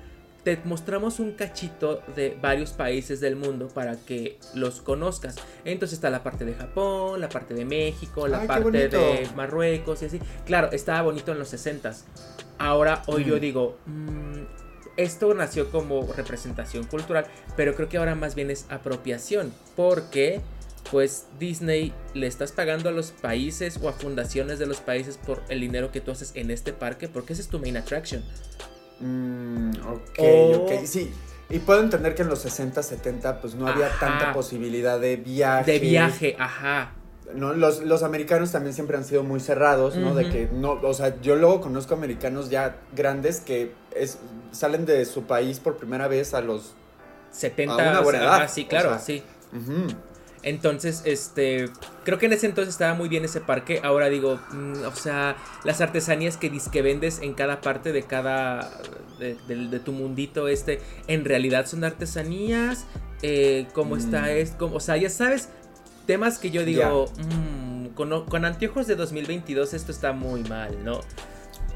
Te 0.44 0.58
mostramos 0.63 1.20
un 1.20 1.34
cachito 1.34 2.01
de 2.16 2.38
varios 2.42 2.72
países 2.72 3.20
del 3.20 3.36
mundo 3.36 3.68
para 3.68 3.98
que 3.98 4.38
los 4.54 4.80
conozcas. 4.80 5.36
Entonces 5.66 5.98
está 5.98 6.10
la 6.10 6.24
parte 6.24 6.46
de 6.46 6.54
Japón, 6.54 7.20
la 7.20 7.28
parte 7.28 7.54
de 7.54 7.66
México, 7.66 8.25
la 8.25 8.48
parte 8.48 8.88
de 8.88 9.28
Marruecos 9.36 10.01
y 10.01 10.06
así. 10.06 10.20
Claro, 10.46 10.72
estaba 10.72 11.01
bonito 11.01 11.34
en 11.34 11.39
los 11.39 11.54
60s. 11.54 12.04
Ahora, 12.58 13.04
hoy 13.08 13.25
yo 13.25 13.38
digo, 13.38 13.78
mm, 13.86 14.59
esto 15.00 15.34
nació 15.34 15.72
como 15.72 16.12
representación 16.13 16.84
cultural, 16.86 17.25
pero 17.56 17.75
creo 17.75 17.89
que 17.89 17.98
ahora 17.98 18.15
más 18.15 18.36
bien 18.36 18.51
es 18.51 18.65
apropiación, 18.70 19.53
porque 19.75 20.41
pues 20.91 21.27
Disney 21.39 21.94
le 22.13 22.27
estás 22.27 22.51
pagando 22.51 22.89
a 22.89 22.91
los 22.91 23.12
países 23.12 23.79
o 23.82 23.89
a 23.89 23.94
fundaciones 23.94 24.60
de 24.60 24.65
los 24.65 24.82
países 24.82 25.18
por 25.18 25.41
el 25.50 25.62
dinero 25.62 25.91
que 25.91 26.01
tú 26.01 26.12
haces 26.12 26.32
en 26.36 26.51
este 26.51 26.74
parque, 26.74 27.08
porque 27.08 27.34
ese 27.34 27.44
es 27.44 27.48
tu 27.48 27.60
main 27.60 27.77
attraction. 27.77 28.24
Mm, 29.00 29.72
ok, 29.88 30.20
ok, 30.56 30.72
sí. 30.86 31.12
Y 31.50 31.60
puedo 31.60 31.82
entender 31.82 32.13
que 32.13 32.22
en 32.22 32.29
los 32.29 32.41
60, 32.41 32.84
70 32.84 33.41
pues 33.41 33.56
no 33.56 33.68
había 33.68 33.89
tanta 34.00 34.34
posibilidad 34.34 35.00
de 35.00 35.15
viaje. 35.15 35.72
De 35.72 35.79
viaje, 35.79 36.36
ajá. 36.38 36.94
¿No? 37.33 37.53
Los, 37.53 37.81
los, 37.81 38.03
americanos 38.03 38.51
también 38.51 38.74
siempre 38.74 38.98
han 38.98 39.03
sido 39.03 39.24
muy 39.24 39.39
cerrados, 39.39 39.95
¿no? 39.95 40.15
De 40.15 40.29
que 40.29 40.50
no, 40.51 40.79
o 40.81 40.93
sea, 40.93 41.19
yo 41.21 41.36
luego 41.36 41.62
conozco 41.62 41.93
americanos 41.93 42.50
ya 42.50 42.77
grandes 42.95 43.39
que 43.41 43.71
es, 43.95 44.17
salen 44.51 44.86
de 44.86 45.05
su 45.05 45.24
país 45.24 45.59
por 45.59 45.77
primera 45.77 46.07
vez 46.07 46.33
a 46.33 46.41
los 46.41 46.74
70 47.31 47.74
a 47.74 47.91
una 47.91 48.01
buena 48.01 48.19
edad. 48.19 48.50
sí, 48.50 48.65
claro, 48.65 48.98
sí. 49.00 49.24
Entonces, 50.41 51.01
este, 51.05 51.69
creo 52.05 52.17
que 52.17 52.27
en 52.27 52.33
ese 52.33 52.45
entonces 52.45 52.74
estaba 52.74 52.93
muy 52.93 53.09
bien 53.09 53.25
ese 53.25 53.41
parque. 53.41 53.81
Ahora 53.83 54.07
digo, 54.09 54.39
mm, 54.51 54.86
o 54.86 54.95
sea, 54.95 55.36
las 55.65 55.81
artesanías 55.81 56.38
que, 56.38 56.51
que 56.71 56.81
vendes 56.81 57.19
en 57.21 57.33
cada 57.33 57.59
parte 57.59 57.91
de 57.91 58.03
cada, 58.03 58.71
de, 59.19 59.79
tu 59.83 59.91
mundito 59.91 60.48
este, 60.48 60.79
en 61.07 61.25
realidad 61.25 61.65
son 61.65 61.83
artesanías. 61.83 62.86
Eh, 63.21 63.67
¿Cómo 63.74 63.98
está? 63.98 64.21
Mm. 64.21 64.29
Es, 64.29 64.51
como, 64.51 64.77
o 64.77 64.79
sea, 64.79 64.95
ya 64.95 65.09
sabes, 65.09 65.50
temas 66.10 66.39
que 66.39 66.50
yo 66.50 66.66
digo, 66.66 67.06
mm, 67.06 67.89
con, 67.89 68.44
anteojos 68.44 68.88
de 68.88 68.96
2022 68.96 69.75
esto 69.75 69.92
está 69.92 70.12
muy 70.12 70.42
mal, 70.42 70.84
¿no? 70.84 71.01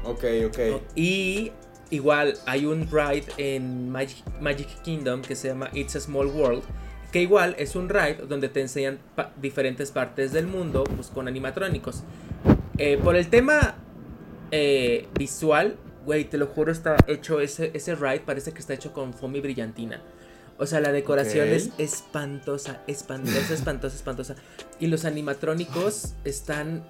Ok, 0.02 0.24
ok. 0.46 0.58
Y 0.96 1.52
igual 1.90 2.34
hay 2.44 2.66
un 2.66 2.88
ride 2.90 3.26
en 3.36 3.90
Magic, 3.90 4.82
Kingdom 4.82 5.22
que 5.22 5.36
se 5.36 5.46
llama 5.46 5.70
It's 5.72 5.94
a 5.94 6.00
Small 6.00 6.26
World. 6.26 6.64
Que 7.12 7.22
igual 7.22 7.54
es 7.60 7.76
un 7.76 7.88
ride 7.88 8.26
donde 8.28 8.48
te 8.48 8.60
enseñan 8.60 8.98
diferentes 9.40 9.92
partes 9.92 10.32
del 10.32 10.48
mundo 10.48 10.82
pues, 10.82 11.10
con 11.10 11.28
animatrónicos. 11.28 12.02
Eh, 12.76 12.98
por 13.00 13.14
el 13.14 13.28
tema 13.28 13.76
eh, 14.50 15.06
visual, 15.16 15.76
güey, 16.04 16.24
te 16.24 16.38
lo 16.38 16.48
juro, 16.48 16.72
está 16.72 16.96
hecho 17.06 17.38
ese, 17.38 17.70
ese 17.72 17.94
ride, 17.94 18.22
parece 18.26 18.50
que 18.50 18.58
está 18.58 18.74
hecho 18.74 18.92
con 18.92 19.14
foamy 19.14 19.40
brillantina. 19.40 20.02
O 20.58 20.66
sea, 20.66 20.80
la 20.80 20.92
decoración 20.92 21.48
es 21.48 21.70
espantosa, 21.78 22.82
espantosa, 22.86 23.54
espantosa, 23.54 23.96
espantosa. 23.96 24.36
Y 24.78 24.86
los 24.86 25.04
animatrónicos 25.04 26.14
están 26.24 26.84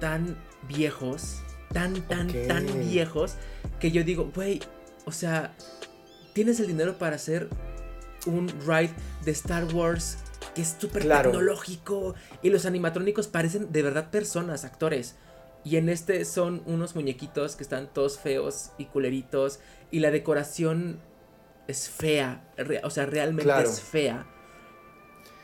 tan 0.00 0.36
viejos, 0.68 1.42
tan, 1.72 2.02
tan, 2.08 2.28
tan 2.48 2.66
viejos, 2.88 3.36
que 3.78 3.92
yo 3.92 4.02
digo, 4.02 4.32
güey, 4.34 4.60
o 5.04 5.12
sea, 5.12 5.54
tienes 6.32 6.58
el 6.60 6.66
dinero 6.66 6.98
para 6.98 7.16
hacer 7.16 7.48
un 8.26 8.48
ride 8.66 8.92
de 9.24 9.30
Star 9.32 9.64
Wars 9.74 10.18
que 10.54 10.62
es 10.62 10.76
súper 10.78 11.06
tecnológico. 11.06 12.14
Y 12.42 12.50
los 12.50 12.66
animatrónicos 12.66 13.28
parecen 13.28 13.72
de 13.72 13.82
verdad 13.82 14.10
personas, 14.10 14.64
actores. 14.64 15.16
Y 15.64 15.76
en 15.76 15.88
este 15.88 16.24
son 16.24 16.62
unos 16.66 16.94
muñequitos 16.94 17.56
que 17.56 17.62
están 17.62 17.88
todos 17.92 18.18
feos 18.18 18.72
y 18.78 18.86
culeritos. 18.86 19.60
Y 19.90 20.00
la 20.00 20.10
decoración 20.10 20.98
es 21.68 21.88
fea, 21.88 22.52
o 22.82 22.90
sea, 22.90 23.06
realmente 23.06 23.62
es 23.62 23.80
fea. 23.80 24.26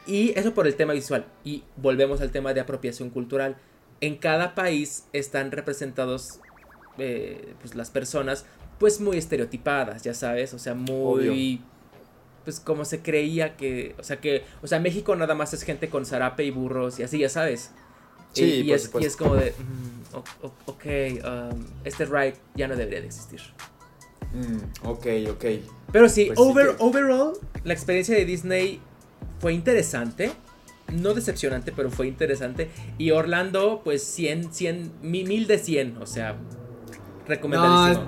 Y 0.07 0.39
eso 0.39 0.55
por 0.55 0.67
el 0.67 0.75
tema 0.75 0.95
visual. 0.95 1.27
Y 1.45 1.65
volvemos 1.77 2.21
al 2.21 2.31
tema 2.31 2.55
de 2.55 2.61
apropiación 2.61 3.11
cultural. 3.11 3.57
En 4.01 4.17
cada 4.17 4.55
país 4.55 5.05
están 5.13 5.51
representados 5.51 6.41
eh, 6.97 7.55
pues 7.61 7.75
las 7.75 7.91
personas 7.91 8.47
pues 8.79 9.01
muy 9.01 9.19
estereotipadas, 9.19 10.03
ya 10.03 10.15
sabes, 10.15 10.55
o 10.55 10.59
sea, 10.59 10.75
muy 10.75 11.61
pues 12.45 12.61
como 12.61 12.87
se 12.87 13.03
creía 13.03 13.57
que, 13.57 13.95
o 13.99 14.03
sea 14.03 14.21
que, 14.21 14.43
o 14.63 14.67
sea, 14.67 14.81
México 14.81 15.15
nada 15.15 15.35
más 15.35 15.53
es 15.53 15.63
gente 15.65 15.91
con 15.91 16.07
zarape 16.07 16.45
y 16.45 16.51
burros 16.51 16.99
y 16.99 17.03
así, 17.03 17.19
ya 17.19 17.29
sabes. 17.29 17.73
Sí, 18.33 18.63
y, 18.65 18.73
es, 18.73 18.91
y 18.99 19.05
es, 19.05 19.17
como 19.17 19.35
de, 19.35 19.53
mm, 19.53 20.17
ok, 20.67 20.85
um, 21.53 21.65
este 21.85 22.07
ride 22.07 22.37
ya 22.55 22.67
no 22.67 22.75
debería 22.75 23.01
de 23.01 23.07
existir. 23.07 23.41
Mm, 24.33 24.87
ok, 24.87 25.07
ok. 25.31 25.45
Pero 25.92 26.09
sí, 26.09 26.26
pues 26.26 26.38
over, 26.38 26.76
overall, 26.78 27.33
la 27.64 27.73
experiencia 27.73 28.14
de 28.14 28.25
Disney 28.25 28.80
fue 29.40 29.52
interesante. 29.54 30.33
No 30.92 31.12
decepcionante, 31.12 31.73
pero 31.73 31.90
fue 31.90 32.07
interesante. 32.07 32.71
Y 32.97 33.11
Orlando, 33.11 33.83
pues 33.85 34.02
100, 34.04 34.54
100, 34.54 34.92
mil 35.02 35.47
de 35.47 35.59
100. 35.59 35.99
O 35.99 36.07
sea, 36.07 36.37
recomendadísimo. 37.26 38.07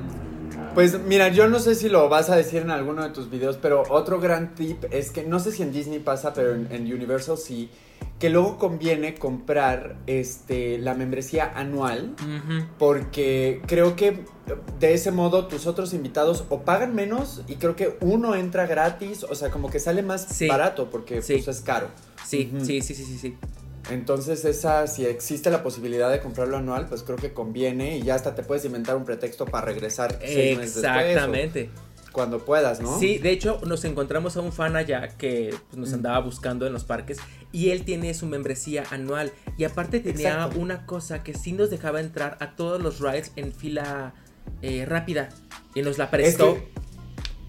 Pues 0.75 0.99
mira, 1.01 1.29
yo 1.29 1.49
no 1.49 1.59
sé 1.59 1.75
si 1.75 1.89
lo 1.89 2.09
vas 2.09 2.31
a 2.31 2.37
decir 2.37 2.63
en 2.63 2.71
alguno 2.71 3.03
de 3.03 3.11
tus 3.11 3.31
videos, 3.31 3.59
pero 3.61 3.83
otro 3.91 4.21
gran 4.21 4.55
tip 4.55 4.85
es 4.91 5.11
que 5.11 5.25
no 5.25 5.41
sé 5.41 5.53
si 5.53 5.63
en 5.63 5.73
Disney 5.73 5.99
pasa, 5.99 6.33
pero 6.33 6.55
en, 6.55 6.69
en 6.71 6.93
Universal 6.93 7.39
sí 7.39 7.71
que 8.21 8.29
luego 8.29 8.59
conviene 8.59 9.15
comprar 9.15 9.97
este, 10.07 10.79
la 10.79 10.95
membresía 10.95 11.51
anual 11.55 12.15
porque 12.79 13.63
creo 13.67 13.97
que 13.97 14.25
de 14.79 14.93
ese 14.93 15.11
modo 15.11 15.47
tus 15.47 15.67
otros 15.67 15.95
invitados 15.95 16.45
o 16.51 16.61
pagan 16.61 16.95
menos 16.95 17.43
y 17.49 17.57
creo 17.57 17.77
que 17.77 17.97
uno 18.03 18.35
entra 18.35 18.67
gratis, 18.67 19.25
o 19.25 19.35
sea, 19.35 19.51
como 19.51 19.71
que 19.71 19.81
sale 19.81 20.03
más 20.03 20.29
barato 20.47 20.91
porque 20.91 21.23
pues, 21.27 21.49
es 21.49 21.61
caro. 21.63 21.89
Sí, 22.27 22.53
sí, 22.63 22.83
sí, 22.83 22.95
sí, 22.95 23.05
sí, 23.05 23.19
sí. 23.19 23.37
Entonces 23.91 24.45
esa, 24.45 24.87
si 24.87 25.07
existe 25.07 25.51
la 25.51 25.63
posibilidad 25.63 26.11
de 26.11 26.21
comprarlo 26.21 26.57
anual, 26.57 26.87
pues 26.87 27.03
creo 27.03 27.17
que 27.17 27.33
conviene 27.33 27.99
y 27.99 28.03
ya 28.03 28.15
hasta 28.15 28.35
te 28.35 28.43
puedes 28.43 28.65
inventar 28.65 28.97
un 28.97 29.05
pretexto 29.05 29.47
para 29.47 29.67
regresar 29.67 30.19
seis 30.21 30.59
meses 30.59 30.83
después. 30.83 31.07
Exactamente 31.07 31.71
cuando 32.13 32.45
puedas, 32.45 32.81
¿no? 32.81 32.99
Sí, 32.99 33.19
de 33.19 33.31
hecho 33.31 33.61
nos 33.67 33.85
encontramos 33.85 34.37
a 34.37 34.41
un 34.41 34.53
fan 34.53 34.77
allá 34.77 35.09
que 35.17 35.55
pues, 35.69 35.79
nos 35.79 35.93
andaba 35.93 36.19
buscando 36.21 36.67
en 36.67 36.73
los 36.73 36.85
parques 36.85 37.19
y 37.53 37.71
él 37.71 37.85
tiene 37.85 38.15
su 38.15 38.27
membresía 38.27 38.85
anual 38.91 39.33
y 39.57 39.65
aparte 39.65 40.01
tenía 40.01 40.49
una 40.57 40.87
cosa 40.87 41.23
que 41.23 41.35
sí 41.35 41.53
nos 41.53 41.71
dejaba 41.71 42.01
entrar 42.01 42.37
a 42.41 42.57
todos 42.57 42.83
los 42.83 43.01
rides 43.01 43.33
en 43.37 43.53
fila 43.53 44.15
eh, 44.63 44.85
rápida 44.87 45.29
y 45.75 45.83
nos 45.83 45.99
la 45.99 46.11
prestó. 46.11 46.59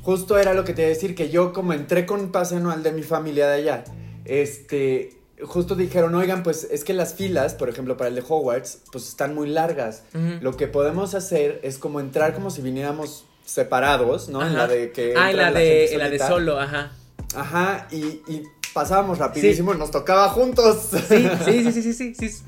justo 0.02 0.38
era 0.38 0.54
lo 0.54 0.64
que 0.64 0.74
te 0.74 0.82
iba 0.84 0.88
a 0.88 0.94
decir, 0.94 1.16
que 1.16 1.30
yo 1.30 1.54
como 1.54 1.74
entré 1.74 2.06
con 2.06 2.32
pase 2.32 2.56
anual 2.58 2.84
de 2.84 2.92
mi 2.92 3.04
familia 3.04 3.48
de 3.48 3.54
allá, 3.56 3.84
este, 4.26 5.21
justo 5.46 5.76
dijeron, 5.76 6.16
oigan, 6.16 6.44
pues 6.44 6.68
es 6.70 6.84
que 6.84 6.94
las 6.94 7.14
filas, 7.14 7.54
por 7.54 7.70
ejemplo, 7.70 7.98
para 7.98 8.10
el 8.10 8.16
de 8.16 8.24
Hogwarts, 8.28 8.80
pues 8.92 9.08
están 9.08 9.36
muy 9.36 9.50
largas. 9.50 10.04
Lo 10.42 10.56
que 10.58 10.68
podemos 10.68 11.16
hacer 11.16 11.60
es 11.64 11.78
como 11.78 12.00
entrar 12.00 12.34
como 12.34 12.50
si 12.50 12.62
viniéramos 12.62 13.26
separados, 13.46 14.30
¿no? 14.30 14.46
En 14.46 14.56
la 14.56 14.68
de 14.68 14.92
que. 14.92 15.14
Ah, 15.18 15.32
en 15.32 15.38
la, 15.38 15.52
de, 15.52 15.94
la 15.98 16.10
de 16.10 16.20
solo, 16.20 16.60
ajá. 16.60 16.92
Ajá, 17.36 17.88
y, 17.92 18.22
y 18.28 18.44
pasábamos 18.74 19.18
rapidísimo 19.18 19.74
nos 19.74 19.92
tocaba 19.92 20.30
juntos. 20.30 20.90
Sí, 21.08 21.28
sí, 21.46 21.72
sí, 21.72 21.82
sí, 21.82 21.94
sí, 21.94 22.14
sí. 22.16 22.44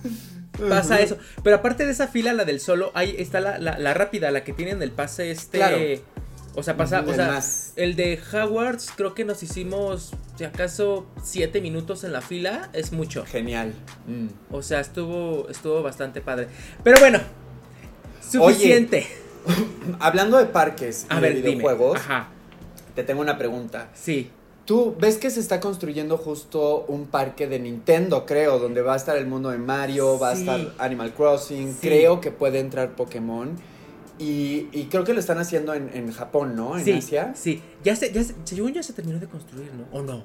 Pasa 0.70 1.00
eso. 1.02 1.18
Pero 1.44 1.58
aparte 1.58 1.86
de 1.86 1.92
esa 1.92 2.08
fila, 2.08 2.34
la 2.34 2.46
del 2.46 2.60
solo, 2.60 2.92
ahí 2.94 3.16
está 3.18 3.40
la, 3.40 3.58
la, 3.58 3.94
rápida, 3.94 4.30
la 4.32 4.44
que 4.44 4.54
tienen 4.54 4.82
el 4.82 4.92
pase 4.92 5.32
este. 5.32 5.58
Claro. 5.58 5.78
O 6.56 6.62
sea, 6.62 6.78
pasa, 6.78 7.04
o 7.08 7.14
sea, 7.14 7.42
el 7.78 7.96
de 7.96 8.20
Howards 8.32 8.92
creo 8.96 9.16
que 9.16 9.26
nos 9.26 9.42
hicimos, 9.42 10.12
si 10.44 10.48
acaso, 10.48 11.06
siete 11.24 11.62
minutos 11.62 12.04
en 12.04 12.12
la 12.12 12.20
fila, 12.20 12.70
es 12.74 12.92
mucho. 12.92 13.26
Genial. 13.26 13.74
Mm. 14.08 14.54
O 14.54 14.62
sea, 14.62 14.82
estuvo, 14.82 15.48
estuvo 15.48 15.82
bastante 15.82 16.20
padre. 16.20 16.50
Pero 16.84 17.00
bueno, 17.00 17.22
suficiente. 18.22 19.08
Hablando 20.02 20.38
de 20.38 20.48
parques 20.48 21.08
y 21.10 21.22
de 21.22 21.30
videojuegos, 21.30 21.98
te 22.94 23.06
tengo 23.06 23.22
una 23.22 23.38
pregunta. 23.38 23.90
Sí. 23.94 24.32
Tú 24.66 24.98
ves 25.00 25.16
que 25.16 25.30
se 25.30 25.40
está 25.40 25.62
construyendo 25.62 26.18
justo 26.18 26.84
un 26.90 27.06
parque 27.06 27.48
de 27.48 27.60
Nintendo, 27.60 28.26
creo, 28.26 28.60
donde 28.60 28.82
va 28.82 28.96
a 28.96 28.98
estar 28.98 29.16
el 29.16 29.28
mundo 29.28 29.50
de 29.50 29.60
Mario, 29.60 30.20
va 30.20 30.32
a 30.32 30.34
estar 30.34 30.74
Animal 30.78 31.14
Crossing, 31.14 31.74
creo 31.80 32.20
que 32.20 32.32
puede 32.32 32.60
entrar 32.60 32.98
Pokémon. 32.98 33.56
Y, 34.26 34.88
creo 34.90 35.04
que 35.04 35.14
lo 35.14 35.20
están 35.20 35.38
haciendo 35.38 35.74
en, 35.74 36.12
Japón, 36.12 36.56
¿no? 36.56 36.78
En 36.78 36.98
Asia. 36.98 37.34
Sí, 37.36 37.62
ya 37.84 37.96
se, 37.96 38.12
ya 38.12 38.24
se, 38.24 38.36
ya 38.46 38.84
se 38.84 38.94
terminó 38.94 39.20
de 39.20 39.28
construir, 39.28 39.72
¿no? 39.74 39.86
¿O 39.98 40.02
no? 40.02 40.24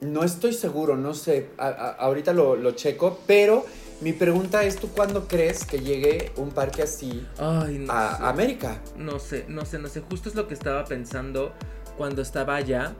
No 0.00 0.24
estoy 0.24 0.52
seguro, 0.52 0.96
no 0.96 1.14
sé. 1.14 1.50
ahorita 1.58 2.32
lo, 2.32 2.56
lo 2.56 2.72
checo, 2.72 3.20
pero 3.26 3.64
mi 4.00 4.12
pregunta 4.12 4.64
es, 4.64 4.76
¿tú 4.76 4.88
cuándo 4.88 5.28
crees 5.28 5.64
que 5.64 5.78
llegue 5.78 6.32
un 6.36 6.50
parque 6.50 6.82
así 6.82 7.24
a 7.38 8.28
América? 8.28 8.80
No 8.96 9.20
sé, 9.20 9.44
no 9.48 9.64
sé, 9.64 9.78
no 9.78 9.88
sé. 9.88 10.00
Justo 10.00 10.28
es 10.28 10.34
lo 10.34 10.48
que 10.48 10.54
estaba 10.54 10.84
pensando 10.84 11.52
cuando 11.96 12.20
estaba 12.20 12.56
allá. 12.56 12.94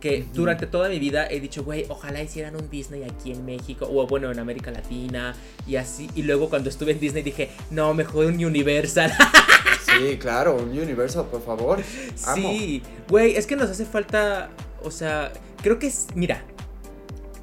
Que 0.00 0.24
durante 0.32 0.66
toda 0.66 0.88
mi 0.88 0.98
vida 0.98 1.28
he 1.28 1.40
dicho, 1.40 1.62
güey, 1.62 1.84
ojalá 1.88 2.22
hicieran 2.22 2.56
un 2.56 2.70
Disney 2.70 3.02
aquí 3.04 3.32
en 3.32 3.44
México, 3.44 3.86
o 3.90 4.06
bueno, 4.06 4.30
en 4.32 4.38
América 4.38 4.70
Latina, 4.70 5.34
y 5.66 5.76
así. 5.76 6.08
Y 6.14 6.22
luego 6.22 6.48
cuando 6.48 6.70
estuve 6.70 6.92
en 6.92 7.00
Disney 7.00 7.22
dije, 7.22 7.50
no, 7.70 7.92
mejor 7.92 8.26
un 8.26 8.42
Universal. 8.42 9.12
sí, 9.86 10.16
claro, 10.18 10.56
un 10.56 10.70
Universal, 10.70 11.26
por 11.30 11.44
favor. 11.44 11.82
Sí, 12.14 12.82
güey, 13.08 13.36
es 13.36 13.46
que 13.46 13.56
nos 13.56 13.68
hace 13.68 13.84
falta, 13.84 14.50
o 14.82 14.90
sea, 14.90 15.32
creo 15.62 15.78
que 15.78 15.88
es, 15.88 16.06
mira, 16.14 16.44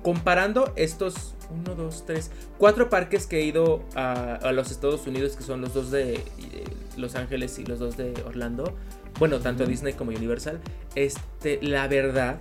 comparando 0.01 0.73
estos 0.75 1.35
uno, 1.49 1.75
dos, 1.75 2.05
tres, 2.05 2.31
cuatro 2.57 2.89
parques 2.89 3.25
que 3.25 3.39
he 3.39 3.43
ido 3.43 3.83
a, 3.95 4.51
los 4.51 4.71
Estados 4.71 5.05
Unidos, 5.07 5.35
que 5.35 5.43
son 5.43 5.61
los 5.61 5.73
dos 5.73 5.91
de 5.91 6.23
Los 6.97 7.15
Ángeles 7.15 7.57
y 7.59 7.65
los 7.65 7.79
dos 7.79 7.97
de 7.97 8.13
Orlando. 8.25 8.75
Bueno, 9.19 9.39
tanto 9.39 9.65
Disney 9.65 9.93
como 9.93 10.11
Universal. 10.11 10.59
Este, 10.95 11.59
la 11.61 11.87
verdad, 11.87 12.39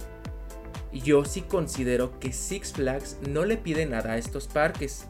yo 0.92 1.24
sí 1.24 1.42
considero 1.42 2.18
que 2.20 2.32
Six 2.32 2.72
Flags 2.72 3.16
no 3.28 3.44
le 3.44 3.56
pide 3.56 3.86
nada 3.86 4.12
a 4.12 4.18
estos 4.18 4.46
parques. 4.46 5.06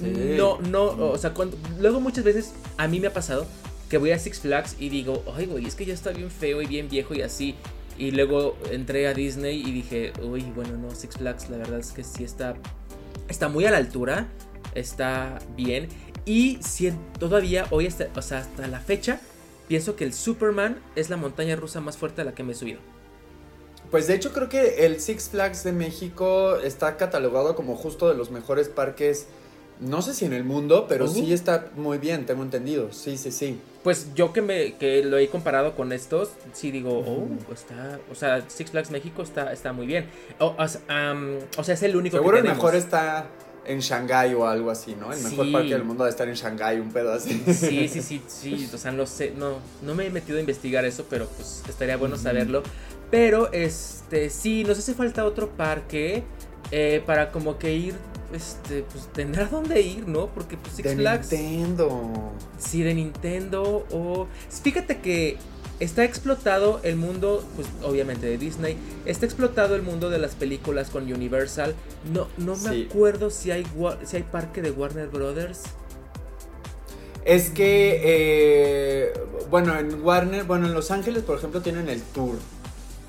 No, 0.00 0.60
no, 0.60 0.86
o 0.86 1.16
sea, 1.16 1.32
cuando, 1.32 1.56
luego 1.78 2.00
muchas 2.00 2.24
veces 2.24 2.52
a 2.76 2.88
mí 2.88 2.98
me 2.98 3.06
ha 3.06 3.12
pasado 3.12 3.46
que 3.88 3.98
voy 3.98 4.10
a 4.10 4.18
Six 4.18 4.40
Flags 4.40 4.76
y 4.80 4.88
digo, 4.88 5.22
ay, 5.36 5.46
güey, 5.46 5.66
es 5.66 5.76
que 5.76 5.84
ya 5.84 5.94
está 5.94 6.10
bien 6.10 6.30
feo 6.30 6.60
y 6.60 6.66
bien 6.66 6.88
viejo 6.88 7.14
y 7.14 7.22
así. 7.22 7.54
Y 7.96 8.10
luego 8.10 8.56
entré 8.72 9.06
a 9.06 9.14
Disney 9.14 9.62
y 9.62 9.70
dije, 9.70 10.12
uy, 10.22 10.42
bueno, 10.54 10.76
no, 10.76 10.90
Six 10.94 11.18
Flags, 11.18 11.48
la 11.48 11.58
verdad 11.58 11.78
es 11.78 11.92
que 11.92 12.02
sí 12.02 12.24
está 12.24 12.56
está 13.28 13.48
muy 13.48 13.64
a 13.64 13.70
la 13.70 13.78
altura, 13.78 14.28
está 14.74 15.38
bien. 15.56 15.88
Y 16.24 16.58
si 16.62 16.92
todavía 17.18 17.66
hoy, 17.70 17.86
hasta, 17.86 18.08
o 18.14 18.22
sea, 18.22 18.38
hasta 18.38 18.66
la 18.66 18.80
fecha, 18.80 19.20
pienso 19.68 19.96
que 19.96 20.04
el 20.04 20.12
Superman 20.12 20.78
es 20.94 21.10
la 21.10 21.16
montaña 21.16 21.56
rusa 21.56 21.80
más 21.80 21.96
fuerte 21.96 22.22
a 22.22 22.24
la 22.24 22.34
que 22.34 22.42
me 22.42 22.52
he 22.52 22.54
subido. 22.54 22.80
Pues 23.90 24.06
de 24.06 24.14
hecho 24.14 24.32
creo 24.32 24.48
que 24.48 24.84
el 24.86 25.00
Six 25.00 25.30
Flags 25.30 25.62
de 25.64 25.72
México 25.72 26.56
está 26.56 26.96
catalogado 26.96 27.54
como 27.54 27.76
justo 27.76 28.08
de 28.08 28.16
los 28.16 28.30
mejores 28.30 28.68
parques, 28.68 29.26
no 29.78 30.02
sé 30.02 30.14
si 30.14 30.24
en 30.24 30.32
el 30.32 30.42
mundo, 30.42 30.86
pero 30.88 31.06
sí 31.06 31.32
está 31.32 31.70
muy 31.76 31.98
bien, 31.98 32.26
tengo 32.26 32.42
entendido. 32.42 32.92
Sí, 32.92 33.16
sí, 33.16 33.30
sí. 33.30 33.60
Pues 33.84 34.12
yo 34.14 34.32
que 34.32 34.42
me 34.42 34.74
que 34.74 35.04
lo 35.04 35.18
he 35.18 35.28
comparado 35.28 35.76
con 35.76 35.92
estos, 35.92 36.30
sí 36.52 36.72
digo, 36.72 36.98
oh, 36.98 37.28
está, 37.52 38.00
o 38.10 38.14
sea, 38.16 38.42
Six 38.48 38.72
Flags 38.72 38.90
México 38.90 39.22
está, 39.22 39.52
está 39.52 39.72
muy 39.72 39.86
bien. 39.86 40.06
o 40.40 40.66
sea, 40.68 41.74
es 41.74 41.82
el 41.82 41.94
único 41.94 42.16
Seguro 42.16 42.38
que 42.38 42.42
tenemos. 42.42 42.58
el 42.58 42.64
mejor 42.64 42.74
está 42.74 43.26
en 43.66 43.80
Shanghái 43.80 44.34
o 44.34 44.46
algo 44.46 44.70
así, 44.70 44.96
¿no? 44.98 45.12
El 45.12 45.20
mejor 45.20 45.52
parque 45.52 45.70
del 45.70 45.84
mundo 45.84 46.04
de 46.04 46.10
estar 46.10 46.28
en 46.28 46.34
Shanghái, 46.34 46.80
un 46.80 46.92
pedo 46.92 47.12
así. 47.12 47.42
Sí, 47.46 47.88
sí, 47.88 48.02
sí, 48.02 48.22
sí, 48.26 48.70
o 48.72 48.78
sea, 48.78 48.92
no 48.92 49.06
sé, 49.06 49.32
no, 49.36 49.58
no 49.82 49.94
me 49.94 50.06
he 50.06 50.10
metido 50.10 50.38
a 50.38 50.40
investigar 50.40 50.84
eso, 50.84 51.06
pero 51.08 51.26
pues 51.26 51.62
estaría 51.68 51.96
bueno 51.96 52.16
saberlo. 52.16 52.62
Pero, 53.10 53.52
este, 53.52 54.30
sí, 54.30 54.64
nos 54.64 54.78
hace 54.78 54.94
falta 54.94 55.24
otro 55.24 55.50
parque 55.50 56.24
eh, 56.70 57.02
para 57.06 57.30
como 57.30 57.58
que 57.58 57.72
ir 57.74 57.94
este, 58.32 58.82
pues 58.82 59.08
tendrá 59.12 59.46
dónde 59.46 59.80
ir, 59.80 60.08
¿no? 60.08 60.26
Porque 60.26 60.56
pues 60.56 60.74
Six 60.74 60.96
de 60.96 60.96
Nintendo. 60.96 62.32
Sí, 62.58 62.82
de 62.82 62.94
Nintendo 62.94 63.86
o 63.92 64.26
fíjate 64.62 64.98
que 64.98 65.38
está 65.80 66.04
explotado 66.04 66.80
el 66.82 66.96
mundo, 66.96 67.44
pues 67.54 67.68
obviamente 67.82 68.26
de 68.26 68.38
Disney, 68.38 68.76
está 69.04 69.26
explotado 69.26 69.74
el 69.76 69.82
mundo 69.82 70.10
de 70.10 70.18
las 70.18 70.34
películas 70.34 70.90
con 70.90 71.10
Universal. 71.12 71.74
No 72.12 72.28
no 72.38 72.56
me 72.56 72.84
acuerdo 72.84 73.30
si 73.30 73.50
hay 73.50 73.66
si 74.04 74.16
hay 74.16 74.22
parque 74.22 74.62
de 74.62 74.70
Warner 74.70 75.08
Brothers. 75.08 75.62
Es 77.24 77.50
que 77.50 78.00
eh, 78.04 79.12
bueno, 79.50 79.76
en 79.78 80.02
Warner, 80.02 80.44
bueno, 80.44 80.66
en 80.66 80.74
Los 80.74 80.90
Ángeles, 80.90 81.24
por 81.24 81.38
ejemplo, 81.38 81.60
tienen 81.60 81.88
el 81.88 82.00
tour 82.00 82.36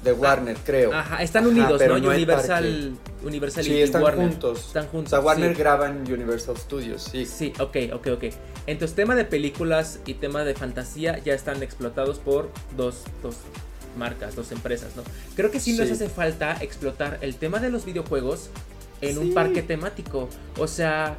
de 0.03 0.13
Warner, 0.13 0.57
creo. 0.65 0.93
Ajá, 0.93 1.21
están 1.23 1.47
unidos, 1.47 1.81
¿no? 1.87 1.95
Universal, 1.95 2.97
Universal 3.23 3.63
sí, 3.63 3.81
están 3.81 4.03
juntos. 4.03 4.67
Están 4.67 4.87
juntos. 4.87 5.13
O 5.13 5.15
sea, 5.15 5.25
Warner 5.25 5.53
graba 5.55 5.87
en 5.87 6.11
Universal 6.11 6.57
Studios, 6.57 7.09
sí. 7.11 7.25
Sí, 7.25 7.53
ok, 7.59 7.77
ok, 7.93 8.07
ok. 8.13 8.23
Entonces, 8.67 8.95
tema 8.95 9.15
de 9.15 9.25
películas 9.25 9.99
y 10.05 10.15
tema 10.15 10.43
de 10.43 10.53
fantasía 10.53 11.17
ya 11.19 11.33
están 11.33 11.63
explotados 11.63 12.19
por 12.19 12.49
dos, 12.75 13.03
dos, 13.23 13.37
marcas, 13.97 14.35
dos 14.35 14.51
empresas, 14.51 14.95
¿no? 14.95 15.03
Creo 15.35 15.51
que 15.51 15.59
sí, 15.59 15.73
nos 15.77 15.91
hace 15.91 16.07
falta 16.09 16.57
explotar 16.61 17.17
el 17.21 17.35
tema 17.35 17.59
de 17.59 17.69
los 17.69 17.85
videojuegos 17.85 18.49
en 19.01 19.17
un 19.17 19.33
parque 19.33 19.61
temático. 19.61 20.29
O 20.57 20.67
sea, 20.67 21.17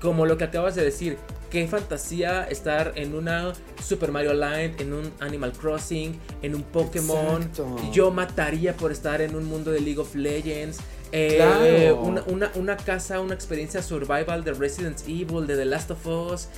como 0.00 0.26
lo 0.26 0.38
que 0.38 0.44
acabas 0.44 0.74
de 0.74 0.84
decir, 0.84 1.18
qué 1.50 1.66
fantasía 1.66 2.44
estar 2.44 2.92
en 2.94 3.14
una 3.14 3.52
Super 3.82 4.12
Mario 4.12 4.32
Land, 4.32 4.80
en 4.80 4.92
un 4.92 5.12
Animal 5.20 5.52
Crossing, 5.52 6.18
en 6.42 6.54
un 6.54 6.62
Pokémon. 6.62 7.50
Yo 7.92 8.10
mataría 8.10 8.76
por 8.76 8.92
estar 8.92 9.20
en 9.20 9.34
un 9.34 9.44
mundo 9.44 9.70
de 9.70 9.80
League 9.80 9.98
of 9.98 10.14
Legends. 10.14 10.78
Eh, 11.12 11.92
una, 11.92 12.76
casa, 12.76 13.20
una 13.20 13.34
experiencia 13.34 13.82
survival 13.82 14.44
de 14.44 14.52
Resident 14.52 15.00
Evil, 15.08 15.46
de 15.46 15.56
The 15.56 15.64
Last 15.64 15.90
of 15.90 16.06
Us. 16.06 16.48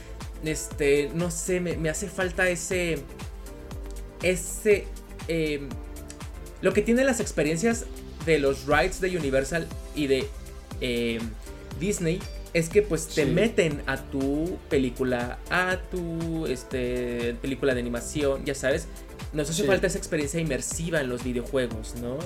Este, 0.45 1.11
no 1.15 1.31
sé, 1.31 1.61
me, 1.61 1.89
hace 1.89 2.09
falta 2.09 2.49
ese. 2.49 2.99
Ese. 4.23 4.87
Em, 5.27 5.69
lo 6.61 6.73
que 6.73 6.83
tienen 6.83 7.07
las 7.07 7.21
experiencias 7.21 7.87
de 8.27 8.39
los 8.39 8.67
rides 8.67 9.01
de 9.01 9.17
Universal 9.17 9.67
y 9.95 10.07
de 10.07 10.29
em, 10.81 11.23
Disney 11.81 12.21
es 12.55 12.69
que 12.69 12.83
pues 12.83 13.09
te 13.09 13.25
meten 13.25 13.83
a 13.87 13.97
tu 13.97 14.59
película, 14.69 15.39
a 15.51 15.79
tu 15.91 16.47
este, 16.47 17.35
película 17.41 17.75
de 17.75 17.81
animación, 17.81 18.45
ya 18.45 18.55
sabes. 18.55 18.89
Nos 19.33 19.49
hace 19.49 19.65
falta 19.65 19.87
esa 19.87 19.97
experiencia 19.97 20.39
inmersiva 20.41 21.01
en 21.01 21.09
los 21.09 21.25
videojuegos, 21.25 21.95
¿no? 22.03 22.19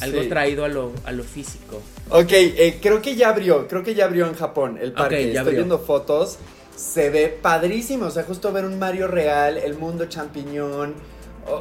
Algo 0.00 0.26
traído 0.28 0.64
a 0.64 0.68
lo, 0.68 0.92
a 1.04 1.12
lo 1.12 1.22
físico. 1.22 1.80
Ok, 2.10 2.32
eh, 2.32 2.78
creo 2.82 3.00
que 3.00 3.14
ya 3.14 3.28
abrió, 3.28 3.68
creo 3.68 3.84
que 3.84 3.94
ya 3.94 4.06
abrió 4.06 4.26
en 4.26 4.34
Japón 4.34 4.78
el 4.80 4.92
parque. 4.92 5.32
Estoy 5.32 5.54
viendo 5.54 5.78
fotos, 5.78 6.38
se 6.74 7.10
ve 7.10 7.28
padrísimo, 7.28 8.06
o 8.06 8.10
sea, 8.10 8.24
justo 8.24 8.52
ver 8.52 8.64
un 8.64 8.78
Mario 8.78 9.06
real, 9.06 9.56
el 9.56 9.74
mundo 9.74 10.06
champiñón. 10.06 10.94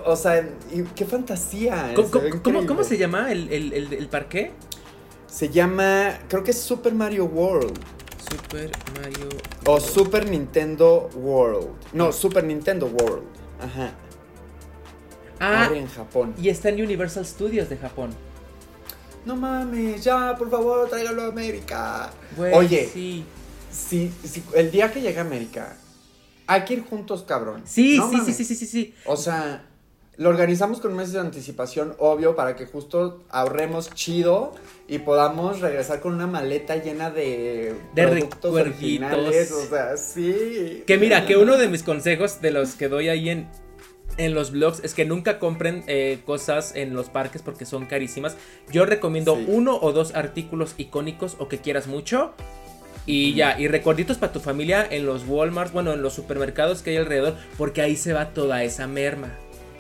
O, 0.05 0.17
sea, 0.17 0.45
qué 0.95 1.05
fantasía. 1.05 1.93
¿Cómo, 2.43 2.83
se 2.83 2.97
llama 2.97 3.31
el, 3.31 3.53
el 3.53 4.07
parque? 4.09 4.51
Se 5.27 5.47
llama, 5.47 6.19
creo 6.27 6.43
que 6.43 6.51
es 6.51 6.59
Super 6.59 6.93
Mario 6.93 7.25
World. 7.25 7.79
Super 8.29 8.71
Mario. 8.99 9.29
O 9.65 9.79
Super 9.79 10.29
Nintendo 10.29 11.09
World. 11.15 11.69
No, 11.93 12.11
Super 12.11 12.43
Nintendo 12.43 12.87
World. 12.87 13.25
Ajá. 13.59 13.93
Ah, 15.39 15.69
en 15.73 15.87
Japón. 15.87 16.33
Y 16.41 16.49
está 16.49 16.69
en 16.69 16.81
Universal 16.81 17.25
Studios 17.25 17.69
de 17.69 17.77
Japón. 17.77 18.09
No 19.25 19.35
mames, 19.35 20.03
ya, 20.03 20.35
por 20.37 20.49
favor, 20.49 20.89
tráigalo 20.89 21.23
a 21.23 21.27
América. 21.27 22.11
Oye, 22.53 22.89
sí. 22.91 23.25
Si, 23.69 24.11
el 24.55 24.71
día 24.71 24.91
que 24.91 25.01
llegue 25.01 25.17
a 25.19 25.21
América, 25.21 25.77
hay 26.47 26.63
que 26.63 26.75
ir 26.75 26.85
juntos, 26.85 27.23
cabrón. 27.23 27.61
Sí, 27.65 27.99
sí, 28.09 28.21
sí, 28.25 28.33
sí, 28.33 28.43
sí, 28.45 28.55
sí, 28.55 28.65
sí. 28.65 28.95
O 29.05 29.17
sea, 29.17 29.66
lo 30.17 30.29
organizamos 30.29 30.79
con 30.81 30.95
meses 30.95 31.13
de 31.13 31.19
anticipación, 31.19 31.95
obvio, 31.99 32.35
para 32.35 32.55
que 32.55 32.65
justo 32.65 33.23
ahorremos 33.29 33.91
chido 33.93 34.51
y 34.87 34.99
podamos 34.99 35.59
regresar 35.59 35.99
con 35.99 36.15
una 36.15 36.25
maleta 36.25 36.75
llena 36.77 37.11
de, 37.11 37.75
de 37.93 38.07
productos 38.07 38.53
originales. 38.53 39.51
O 39.51 39.65
sea, 39.67 39.95
sí. 39.95 40.83
Que 40.87 40.97
mira, 40.97 41.25
que 41.27 41.37
uno 41.37 41.57
de 41.57 41.67
mis 41.67 41.83
consejos 41.83 42.41
de 42.41 42.49
los 42.49 42.73
que 42.73 42.87
doy 42.87 43.09
ahí 43.09 43.29
en, 43.29 43.47
en 44.17 44.33
los 44.33 44.49
blogs 44.49 44.83
es 44.83 44.95
que 44.95 45.05
nunca 45.05 45.37
compren 45.37 45.83
eh, 45.85 46.19
cosas 46.25 46.75
en 46.75 46.95
los 46.95 47.09
parques 47.09 47.43
porque 47.43 47.67
son 47.67 47.85
carísimas. 47.85 48.37
Yo 48.71 48.87
recomiendo 48.87 49.35
uno 49.35 49.77
o 49.79 49.91
dos 49.93 50.15
artículos 50.15 50.73
icónicos 50.77 51.35
o 51.37 51.47
que 51.47 51.59
quieras 51.59 51.85
mucho. 51.85 52.33
Y 53.05 53.35
ya, 53.35 53.57
y 53.57 53.69
recorditos 53.69 54.17
para 54.17 54.33
tu 54.33 54.41
familia 54.41 54.85
en 54.89 55.05
los 55.05 55.25
Walmart, 55.25 55.71
bueno, 55.71 55.93
en 55.93 56.01
los 56.01 56.13
supermercados 56.13 56.81
que 56.81 56.89
hay 56.89 56.97
alrededor, 56.97 57.35
porque 57.57 57.81
ahí 57.81 57.95
se 57.95 58.11
va 58.11 58.33
toda 58.33 58.63
esa 58.65 58.85
merma. 58.85 59.31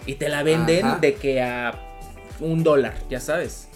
Y 0.07 0.15
te 0.15 0.29
la 0.29 0.41
venden 0.41 0.99
de 1.01 1.13
que 1.15 1.41
a 1.41 1.79
un 2.39 2.63
dólar, 2.63 2.95
ya 3.09 3.19
sabes. 3.19 3.67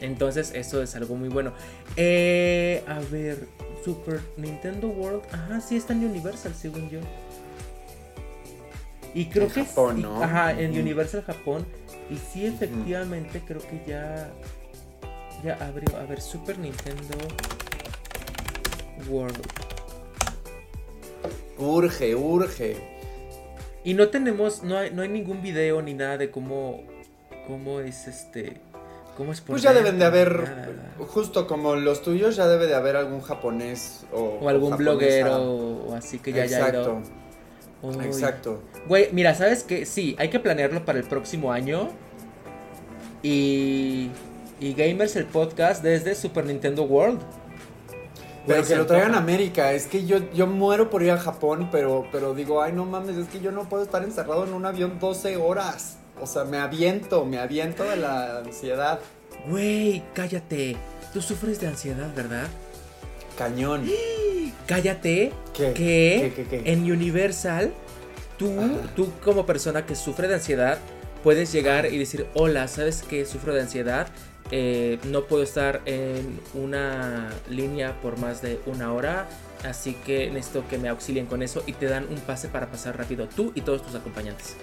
Entonces 0.00 0.52
eso 0.54 0.82
es 0.82 0.94
algo 0.94 1.16
muy 1.16 1.28
bueno. 1.28 1.52
Eh, 1.96 2.84
a 2.86 3.00
ver, 3.10 3.46
Super 3.84 4.20
Nintendo 4.36 4.88
World. 4.88 5.22
Ajá, 5.32 5.60
sí 5.60 5.76
está 5.76 5.92
en 5.92 6.04
Universal, 6.04 6.54
según 6.54 6.88
yo. 6.88 7.00
Y 9.14 9.26
creo 9.26 9.48
que 9.48 9.64
Japón, 9.64 10.02
¿no? 10.02 10.22
Ajá, 10.22 10.52
en 10.52 10.78
Universal 10.78 11.22
Japón. 11.22 11.66
Y 12.10 12.16
sí, 12.16 12.46
efectivamente, 12.46 13.42
creo 13.46 13.60
que 13.60 13.82
ya. 13.86 14.30
Ya 15.42 15.54
abrió. 15.54 15.96
A 15.96 16.04
ver, 16.04 16.20
Super 16.20 16.58
Nintendo 16.58 17.16
World. 19.08 19.40
Urge, 21.58 22.14
urge. 22.14 22.97
Y 23.88 23.94
no 23.94 24.08
tenemos, 24.08 24.62
no 24.62 24.76
hay, 24.76 24.90
no 24.90 25.00
hay 25.00 25.08
ningún 25.08 25.40
video 25.40 25.80
ni 25.80 25.94
nada 25.94 26.18
de 26.18 26.30
cómo, 26.30 26.82
cómo 27.46 27.80
es 27.80 28.06
este, 28.06 28.60
cómo 29.16 29.32
es 29.32 29.40
Pues 29.40 29.62
ya 29.62 29.72
deben 29.72 29.98
de 29.98 30.04
haber, 30.04 30.44
justo 30.98 31.46
como 31.46 31.74
los 31.74 32.02
tuyos, 32.02 32.36
ya 32.36 32.46
debe 32.48 32.66
de 32.66 32.74
haber 32.74 32.96
algún 32.96 33.22
japonés 33.22 34.04
o, 34.12 34.40
o 34.42 34.48
algún 34.50 34.76
bloguero 34.76 35.40
o 35.40 35.94
así 35.94 36.18
que 36.18 36.34
ya 36.34 36.44
Exacto. 36.44 37.00
Exacto. 38.02 38.62
Güey, 38.88 39.08
mira, 39.12 39.34
¿sabes 39.34 39.64
qué? 39.64 39.86
Sí, 39.86 40.14
hay 40.18 40.28
que 40.28 40.38
planearlo 40.38 40.84
para 40.84 40.98
el 40.98 41.06
próximo 41.06 41.50
año. 41.50 41.88
Y, 43.22 44.10
y 44.60 44.74
Gamers 44.74 45.16
el 45.16 45.24
podcast 45.24 45.82
desde 45.82 46.14
Super 46.14 46.44
Nintendo 46.44 46.82
World. 46.82 47.20
Pero 48.48 48.66
que 48.66 48.76
lo 48.76 48.86
traigan 48.86 49.14
a 49.14 49.18
América. 49.18 49.72
Es 49.72 49.86
que 49.86 50.06
yo, 50.06 50.18
yo 50.32 50.46
muero 50.46 50.90
por 50.90 51.02
ir 51.02 51.10
a 51.10 51.18
Japón, 51.18 51.68
pero, 51.70 52.06
pero 52.10 52.34
digo, 52.34 52.62
ay, 52.62 52.72
no 52.72 52.84
mames, 52.84 53.16
es 53.16 53.28
que 53.28 53.40
yo 53.40 53.52
no 53.52 53.68
puedo 53.68 53.82
estar 53.82 54.02
encerrado 54.02 54.44
en 54.44 54.52
un 54.52 54.64
avión 54.66 54.98
12 54.98 55.36
horas. 55.36 55.98
O 56.20 56.26
sea, 56.26 56.44
me 56.44 56.58
aviento, 56.58 57.24
me 57.24 57.38
aviento 57.38 57.84
de 57.84 57.96
la 57.96 58.38
ansiedad. 58.38 58.98
Güey, 59.48 60.02
cállate. 60.14 60.76
Tú 61.12 61.22
sufres 61.22 61.60
de 61.60 61.68
ansiedad, 61.68 62.12
¿verdad? 62.14 62.48
Cañón. 63.36 63.88
Cállate. 64.66 65.32
¿Qué? 65.54 65.72
Que 65.74 66.62
en 66.64 66.90
Universal, 66.90 67.72
tú, 68.36 68.52
tú 68.94 69.10
como 69.24 69.46
persona 69.46 69.86
que 69.86 69.94
sufre 69.94 70.28
de 70.28 70.34
ansiedad, 70.34 70.78
puedes 71.22 71.52
llegar 71.52 71.86
y 71.86 71.98
decir, 71.98 72.26
hola, 72.34 72.68
¿sabes 72.68 73.02
qué? 73.08 73.24
Sufro 73.24 73.54
de 73.54 73.62
ansiedad 73.62 74.08
eh, 74.50 74.98
no 75.04 75.24
puedo 75.24 75.42
estar 75.42 75.82
en 75.84 76.40
una 76.54 77.30
línea 77.50 78.00
por 78.00 78.18
más 78.18 78.40
de 78.40 78.60
una 78.66 78.92
hora, 78.92 79.28
así 79.64 79.94
que 79.94 80.30
necesito 80.30 80.66
que 80.68 80.78
me 80.78 80.88
auxilien 80.88 81.26
con 81.26 81.42
eso 81.42 81.62
y 81.66 81.72
te 81.72 81.86
dan 81.86 82.06
un 82.10 82.18
pase 82.20 82.48
para 82.48 82.70
pasar 82.70 82.96
rápido 82.96 83.28
tú 83.28 83.52
y 83.54 83.60
todos 83.60 83.82
tus 83.82 83.94
acompañantes. 83.94 84.56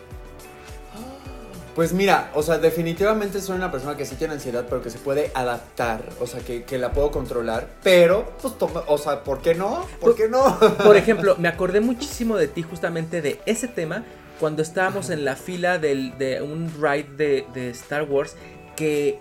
Pues 1.76 1.92
mira, 1.92 2.32
o 2.34 2.42
sea, 2.42 2.58
definitivamente 2.58 3.42
soy 3.42 3.58
una 3.58 3.70
persona 3.70 3.98
que 3.98 4.06
sí 4.06 4.16
tiene 4.16 4.36
ansiedad, 4.36 4.66
pero 4.70 4.82
que 4.82 4.90
se 4.90 4.98
puede 4.98 5.32
adaptar, 5.34 6.04
o 6.22 6.26
sea, 6.26 6.40
que, 6.40 6.78
la 6.78 6.94
puedo 6.94 7.12
controlar, 7.12 7.68
pero, 7.84 8.32
pues, 8.42 8.58
toma, 8.58 8.84
o 8.88 8.98
sea, 8.98 9.26
¿por 9.26 9.42
qué 9.42 9.56
no? 9.56 9.86
¿Por 10.00 10.16
qué 10.16 10.30
no? 10.30 10.58
Por 10.84 10.96
ejemplo, 10.96 11.36
me 11.38 11.50
acordé 11.50 11.82
muchísimo 11.82 12.38
de 12.38 12.48
ti 12.48 12.62
justamente 12.62 13.22
de 13.22 13.42
ese 13.46 13.68
tema 13.68 14.06
cuando 14.40 14.62
estábamos 14.62 15.10
en 15.10 15.26
la 15.26 15.36
fila 15.36 15.78
de 15.78 16.42
un 16.42 16.72
ride 16.82 17.10
de, 17.18 17.46
de 17.54 17.70
Star 17.72 18.04
Wars 18.04 18.38
que 18.78 19.20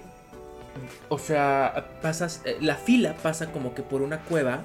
o 1.09 1.19
sea, 1.19 1.99
pasas, 2.03 2.43
eh, 2.45 2.59
la 2.61 2.77
fila 2.77 3.15
pasa 3.23 3.53
como 3.53 3.75
que 3.75 3.83
por 3.83 4.03
una 4.03 4.21
cueva 4.21 4.65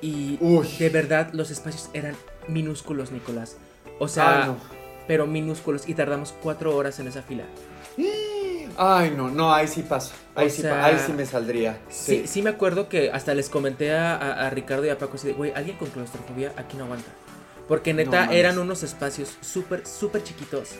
y 0.00 0.36
de 0.78 0.88
verdad 0.88 1.30
los 1.32 1.50
espacios 1.50 1.88
eran 1.92 2.16
minúsculos, 2.48 3.12
Nicolás. 3.12 3.56
O 3.98 4.08
sea, 4.08 4.56
pero 5.06 5.26
minúsculos 5.26 5.88
y 5.88 5.94
tardamos 5.94 6.34
cuatro 6.42 6.74
horas 6.74 6.98
en 6.98 7.08
esa 7.08 7.22
fila. 7.22 7.44
Ay, 8.76 9.12
no, 9.16 9.30
no, 9.30 9.52
ahí 9.52 9.68
sí 9.68 9.82
paso. 9.82 10.12
Ahí, 10.34 10.50
sí, 10.50 10.66
ahí 10.66 10.96
sí 11.04 11.12
me 11.12 11.26
saldría. 11.26 11.78
Sí. 11.90 12.26
sí. 12.26 12.42
me 12.42 12.50
acuerdo 12.50 12.88
que 12.88 13.10
hasta 13.10 13.34
les 13.34 13.48
comenté 13.48 13.92
a, 13.92 14.48
Ricardo 14.50 14.86
y 14.86 14.88
a 14.88 14.98
Paco 14.98 15.16
así 15.16 15.28
de, 15.28 15.34
güey, 15.34 15.52
alguien 15.54 15.76
con 15.76 15.90
claustrofobia 15.90 16.52
aquí 16.56 16.76
no 16.76 16.84
aguanta. 16.84 17.10
Porque 17.68 17.94
neta 17.94 18.32
eran 18.32 18.58
unos 18.58 18.82
espacios 18.82 19.36
súper, 19.40 19.86
súper 19.86 20.24
chiquitos. 20.24 20.70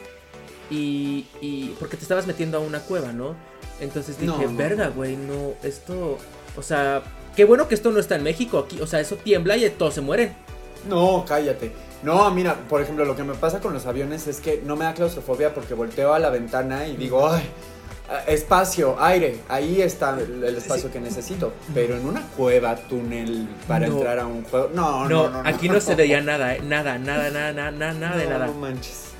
Y, 0.70 1.26
y 1.40 1.76
porque 1.78 1.96
te 1.96 2.02
estabas 2.02 2.26
metiendo 2.26 2.58
a 2.58 2.60
una 2.60 2.80
cueva, 2.80 3.12
¿no? 3.12 3.36
Entonces 3.82 4.16
dije, 4.18 4.46
verga, 4.48 4.88
güey, 4.88 5.16
no, 5.16 5.54
esto, 5.64 6.16
o 6.56 6.62
sea, 6.62 7.02
qué 7.34 7.44
bueno 7.44 7.66
que 7.66 7.74
esto 7.74 7.90
no 7.90 7.98
está 7.98 8.14
en 8.14 8.22
México 8.22 8.58
aquí, 8.58 8.80
o 8.80 8.86
sea, 8.86 9.00
eso 9.00 9.16
tiembla 9.16 9.56
y 9.56 9.68
todos 9.70 9.94
se 9.94 10.00
mueren. 10.00 10.34
No, 10.88 11.24
cállate. 11.26 11.72
No, 12.04 12.30
mira, 12.30 12.56
por 12.68 12.80
ejemplo, 12.80 13.04
lo 13.04 13.16
que 13.16 13.24
me 13.24 13.34
pasa 13.34 13.58
con 13.60 13.72
los 13.72 13.86
aviones 13.86 14.28
es 14.28 14.40
que 14.40 14.62
no 14.64 14.76
me 14.76 14.84
da 14.84 14.94
claustrofobia 14.94 15.52
porque 15.52 15.74
volteo 15.74 16.14
a 16.14 16.20
la 16.20 16.30
ventana 16.30 16.86
y 16.86 16.96
digo, 16.96 17.28
ay, 17.28 17.42
espacio, 18.28 18.96
aire, 19.00 19.40
ahí 19.48 19.82
está 19.82 20.16
el, 20.18 20.44
espacio 20.56 20.90
que 20.92 21.00
necesito. 21.00 21.52
Pero 21.74 21.96
en 21.96 22.06
una 22.06 22.22
cueva, 22.36 22.76
túnel, 22.76 23.48
para 23.66 23.86
entrar 23.86 24.20
a 24.20 24.26
un 24.26 24.44
juego, 24.44 24.70
no, 24.72 25.08
no, 25.08 25.28
no. 25.28 25.42
aquí 25.44 25.68
no, 25.68 25.80
se 25.80 25.96
veía 25.96 26.20
nada, 26.20 26.54
¿eh? 26.54 26.60
nada, 26.62 26.98
nada, 26.98 27.30
nada, 27.30 27.52
nada, 27.52 27.92
nada 27.92 28.16
de 28.16 28.26
nada. 28.26 28.46
No 28.46 28.54
manches. 28.54 29.11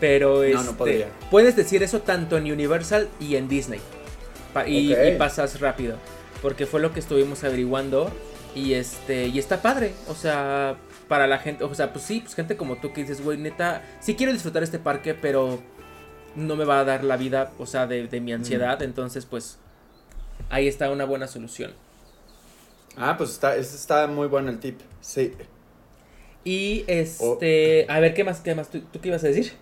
Pero 0.00 0.44
este, 0.44 1.06
puedes 1.30 1.56
decir 1.56 1.82
eso 1.82 2.00
tanto 2.02 2.36
en 2.36 2.50
Universal 2.50 3.08
y 3.20 3.36
en 3.36 3.48
Disney. 3.48 3.80
y, 4.66 4.94
pasas 5.18 5.60
rápido. 5.60 5.96
Porque 6.42 6.66
fue 6.66 6.80
lo 6.80 6.92
que 6.92 7.00
estuvimos 7.00 7.42
averiguando. 7.44 8.10
Y 8.54 8.74
este. 8.74 9.26
Y 9.26 9.38
está 9.38 9.62
padre. 9.62 9.94
O 10.08 10.14
sea. 10.14 10.76
Para 11.08 11.26
la 11.26 11.38
gente. 11.38 11.64
O 11.64 11.74
sea, 11.74 11.92
pues 11.92 12.04
sí, 12.04 12.20
pues 12.20 12.34
gente 12.34 12.56
como 12.56 12.76
tú 12.76 12.92
que 12.92 13.02
dices, 13.02 13.22
güey, 13.22 13.38
neta. 13.38 13.82
Sí 14.00 14.14
quiero 14.14 14.32
disfrutar 14.32 14.62
este 14.62 14.78
parque, 14.78 15.14
pero. 15.14 15.60
no 16.36 16.54
me 16.54 16.64
va 16.64 16.80
a 16.80 16.84
dar 16.84 17.02
la 17.02 17.16
vida, 17.16 17.52
o 17.58 17.66
sea, 17.66 17.86
de, 17.86 18.06
de 18.06 18.20
mi 18.20 18.32
ansiedad. 18.32 18.82
Entonces, 18.82 19.26
pues, 19.26 19.58
ahí 20.50 20.68
está 20.68 20.90
una 20.90 21.04
buena 21.04 21.26
solución. 21.26 21.72
Ah, 22.96 23.16
pues 23.16 23.30
está, 23.30 23.56
está 23.56 24.06
muy 24.08 24.26
bueno 24.26 24.50
el 24.50 24.58
tip, 24.58 24.80
sí. 25.00 25.32
Y 26.44 26.84
este, 26.88 27.86
a 27.88 28.00
ver, 28.00 28.14
¿qué 28.14 28.24
más? 28.24 28.40
¿Qué 28.40 28.54
más? 28.54 28.70
¿Tú, 28.70 28.80
¿Tú, 28.80 29.00
qué 29.00 29.08
ibas 29.08 29.22
a 29.22 29.28
decir? 29.28 29.52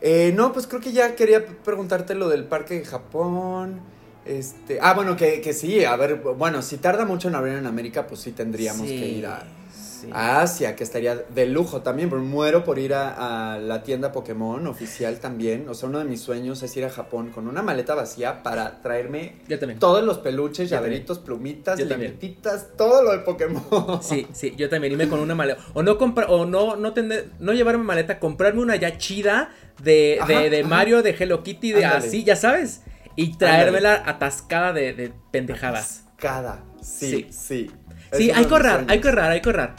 Eh, 0.00 0.32
no, 0.36 0.52
pues 0.52 0.66
creo 0.66 0.80
que 0.80 0.92
ya 0.92 1.14
quería 1.16 1.44
preguntarte 1.64 2.14
lo 2.14 2.28
del 2.28 2.44
parque 2.44 2.74
de 2.80 2.84
Japón. 2.84 3.80
Este, 4.24 4.78
ah, 4.80 4.94
bueno, 4.94 5.16
que, 5.16 5.40
que 5.40 5.52
sí, 5.52 5.84
a 5.84 5.96
ver, 5.96 6.16
bueno, 6.16 6.60
si 6.62 6.76
tarda 6.76 7.04
mucho 7.04 7.28
en 7.28 7.34
abrir 7.34 7.54
en 7.54 7.66
América, 7.66 8.06
pues 8.06 8.20
sí 8.20 8.32
tendríamos 8.32 8.86
Sí, 8.86 8.98
que 8.98 9.08
ir 9.08 9.26
a, 9.26 9.42
sí. 9.72 10.10
a 10.12 10.42
Asia, 10.42 10.76
que 10.76 10.84
estaría 10.84 11.14
de 11.16 11.46
lujo 11.46 11.80
también, 11.80 12.10
pero 12.10 12.20
muero 12.22 12.62
por 12.62 12.78
ir 12.78 12.92
a, 12.92 13.54
a 13.54 13.58
la 13.58 13.82
tienda 13.82 14.12
Pokémon 14.12 14.66
oficial 14.66 15.18
también. 15.18 15.66
O 15.70 15.72
sea, 15.72 15.88
uno 15.88 15.98
de 15.98 16.04
mis 16.04 16.20
sueños 16.20 16.62
es 16.62 16.76
ir 16.76 16.84
a 16.84 16.90
Japón 16.90 17.30
con 17.30 17.48
una 17.48 17.62
maleta 17.62 17.94
vacía 17.94 18.42
para 18.42 18.82
traerme 18.82 19.36
todos 19.78 20.04
los 20.04 20.18
peluches, 20.18 20.68
Yo 20.68 20.76
llaveritos, 20.76 21.20
plumitas, 21.20 21.80
libretitas, 21.80 22.68
todo 22.76 23.02
lo 23.02 23.12
de 23.12 23.20
Pokémon. 23.20 24.02
Sí, 24.02 24.26
sí, 24.34 24.54
yo 24.58 24.68
también 24.68 24.92
irme 24.92 25.08
con 25.08 25.20
una 25.20 25.34
maleta. 25.34 25.62
O 25.72 25.82
no 25.82 25.96
comprar, 25.96 26.26
o 26.30 26.44
no, 26.44 26.76
no 26.76 26.92
tener, 26.92 27.30
no 27.40 27.54
llevarme 27.54 27.82
maleta, 27.82 28.20
comprarme 28.20 28.60
una 28.60 28.76
ya 28.76 28.98
chida 28.98 29.54
de, 29.82 30.18
de, 30.26 30.36
Ajá, 30.36 30.42
de 30.50 30.60
ajá. 30.60 30.68
Mario, 30.68 31.02
de 31.02 31.10
Hello 31.18 31.42
Kitty, 31.42 31.72
de 31.72 31.84
Ándale. 31.84 32.06
así, 32.06 32.24
ya 32.24 32.36
sabes. 32.36 32.82
Y 33.16 33.36
traérmela 33.36 34.02
atascada 34.06 34.72
de, 34.72 34.92
de 34.92 35.12
pendejadas. 35.30 36.04
Cada, 36.16 36.64
sí, 36.80 37.26
Sí. 37.30 37.70
sí. 38.12 38.30
Hay 38.30 38.44
que 38.46 38.52
ahorrar, 38.54 38.84
hay 38.88 39.00
que 39.00 39.08
ahorrar, 39.08 39.30
hay 39.30 39.40
que 39.40 39.48
ahorrar. 39.48 39.76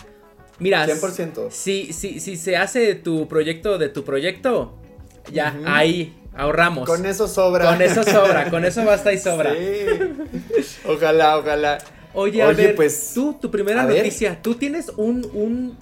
Mira, 0.59 0.85
100%. 0.85 1.49
si, 1.51 1.93
si, 1.93 2.19
si 2.19 2.35
se 2.37 2.57
hace 2.57 2.95
tu 2.95 3.27
proyecto 3.27 3.77
de 3.77 3.89
tu 3.89 4.03
proyecto, 4.03 4.77
ya, 5.31 5.57
ahí, 5.65 6.15
ahorramos. 6.35 6.87
Con 6.87 7.05
eso 7.05 7.27
sobra. 7.27 7.65
Con 7.71 7.81
eso 7.81 8.03
sobra, 8.03 8.49
con 8.49 8.65
eso 8.65 8.83
basta 8.83 9.13
y 9.13 9.17
sobra. 9.19 9.53
Sí. 9.53 10.77
Ojalá, 10.85 11.37
ojalá. 11.37 11.77
Oye, 12.13 12.41
a 12.41 12.47
Oye, 12.47 12.67
ver, 12.67 12.75
pues, 12.75 13.11
tú, 13.13 13.37
tu 13.39 13.49
primera 13.51 13.83
a 13.83 13.85
ver. 13.85 13.97
noticia, 13.97 14.41
tú 14.41 14.55
tienes 14.55 14.89
un, 14.97 15.25
un, 15.33 15.77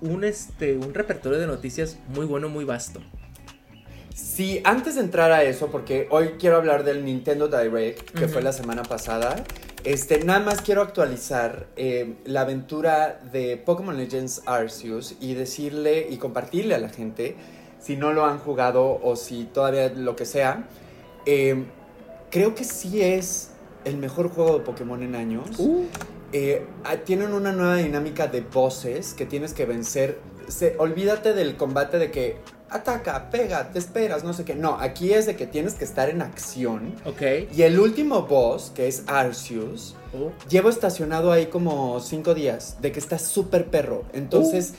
un, 0.00 0.24
este, 0.24 0.76
un 0.76 0.92
repertorio 0.92 1.38
de 1.38 1.46
noticias 1.46 1.98
muy 2.08 2.26
bueno, 2.26 2.48
muy 2.48 2.64
vasto. 2.64 3.00
Sí, 4.18 4.60
antes 4.64 4.96
de 4.96 5.02
entrar 5.02 5.30
a 5.30 5.44
eso, 5.44 5.68
porque 5.68 6.08
hoy 6.10 6.30
quiero 6.40 6.56
hablar 6.56 6.82
del 6.82 7.04
Nintendo 7.04 7.46
Direct, 7.46 8.10
que 8.18 8.26
fue 8.26 8.42
la 8.42 8.52
semana 8.52 8.82
pasada. 8.82 9.44
Este, 9.84 10.24
nada 10.24 10.40
más 10.40 10.60
quiero 10.60 10.82
actualizar 10.82 11.68
eh, 11.76 12.16
la 12.24 12.40
aventura 12.40 13.20
de 13.32 13.56
Pokémon 13.58 13.96
Legends 13.96 14.42
Arceus 14.44 15.14
y 15.20 15.34
decirle 15.34 16.08
y 16.10 16.16
compartirle 16.16 16.74
a 16.74 16.78
la 16.78 16.88
gente, 16.88 17.36
si 17.78 17.96
no 17.96 18.12
lo 18.12 18.24
han 18.26 18.38
jugado 18.38 18.98
o 19.00 19.14
si 19.14 19.44
todavía 19.44 19.88
lo 19.90 20.16
que 20.16 20.24
sea, 20.24 20.68
eh, 21.24 21.64
creo 22.28 22.56
que 22.56 22.64
sí 22.64 23.00
es 23.00 23.52
el 23.84 23.98
mejor 23.98 24.30
juego 24.30 24.58
de 24.58 24.64
Pokémon 24.64 25.00
en 25.00 25.14
años. 25.14 25.48
Eh, 26.32 26.66
ah, 26.82 26.96
tienen 26.96 27.34
una 27.34 27.52
nueva 27.52 27.76
dinámica 27.76 28.26
de 28.26 28.40
bosses 28.40 29.14
que 29.14 29.26
tienes 29.26 29.54
que 29.54 29.64
vencer. 29.64 30.18
Se, 30.48 30.74
olvídate 30.78 31.34
del 31.34 31.56
combate 31.56 32.00
de 32.00 32.10
que 32.10 32.57
ataca, 32.70 33.30
pega, 33.30 33.70
te 33.70 33.78
esperas, 33.78 34.24
no 34.24 34.32
sé 34.32 34.44
qué. 34.44 34.54
No, 34.54 34.78
aquí 34.78 35.12
es 35.12 35.26
de 35.26 35.36
que 35.36 35.46
tienes 35.46 35.74
que 35.74 35.84
estar 35.84 36.08
en 36.10 36.22
acción. 36.22 36.94
Ok. 37.04 37.22
Y 37.54 37.62
el 37.62 37.78
último 37.78 38.22
boss, 38.22 38.72
que 38.74 38.88
es 38.88 39.04
Arceus, 39.06 39.94
Oh, 40.14 40.32
llevo 40.48 40.70
estacionado 40.70 41.32
ahí 41.32 41.46
como 41.46 42.00
cinco 42.00 42.32
días, 42.34 42.76
de 42.80 42.92
que 42.92 42.98
está 42.98 43.18
súper 43.18 43.66
perro. 43.66 44.04
Entonces, 44.14 44.72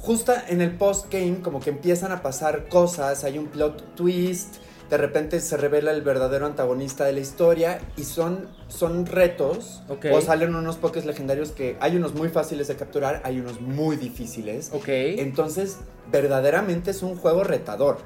justo 0.00 0.32
en 0.48 0.62
el 0.62 0.76
post-game, 0.76 1.40
como 1.42 1.60
que 1.60 1.70
empiezan 1.70 2.10
a 2.10 2.22
pasar 2.22 2.68
cosas, 2.68 3.22
hay 3.24 3.38
un 3.38 3.48
plot 3.48 3.94
twist, 3.94 4.56
de 4.92 4.98
repente 4.98 5.40
se 5.40 5.56
revela 5.56 5.90
el 5.90 6.02
verdadero 6.02 6.44
antagonista 6.44 7.06
de 7.06 7.14
la 7.14 7.20
historia 7.20 7.80
y 7.96 8.04
son, 8.04 8.46
son 8.68 9.06
retos. 9.06 9.82
Ok. 9.88 10.08
O 10.12 10.20
salen 10.20 10.54
unos 10.54 10.76
pokés 10.76 11.06
legendarios 11.06 11.50
que 11.50 11.78
hay 11.80 11.96
unos 11.96 12.12
muy 12.12 12.28
fáciles 12.28 12.68
de 12.68 12.76
capturar, 12.76 13.22
hay 13.24 13.40
unos 13.40 13.62
muy 13.62 13.96
difíciles. 13.96 14.68
ok. 14.70 14.88
Entonces, 14.88 15.78
verdaderamente 16.10 16.90
es 16.90 17.02
un 17.02 17.16
juego 17.16 17.42
retador. 17.42 18.00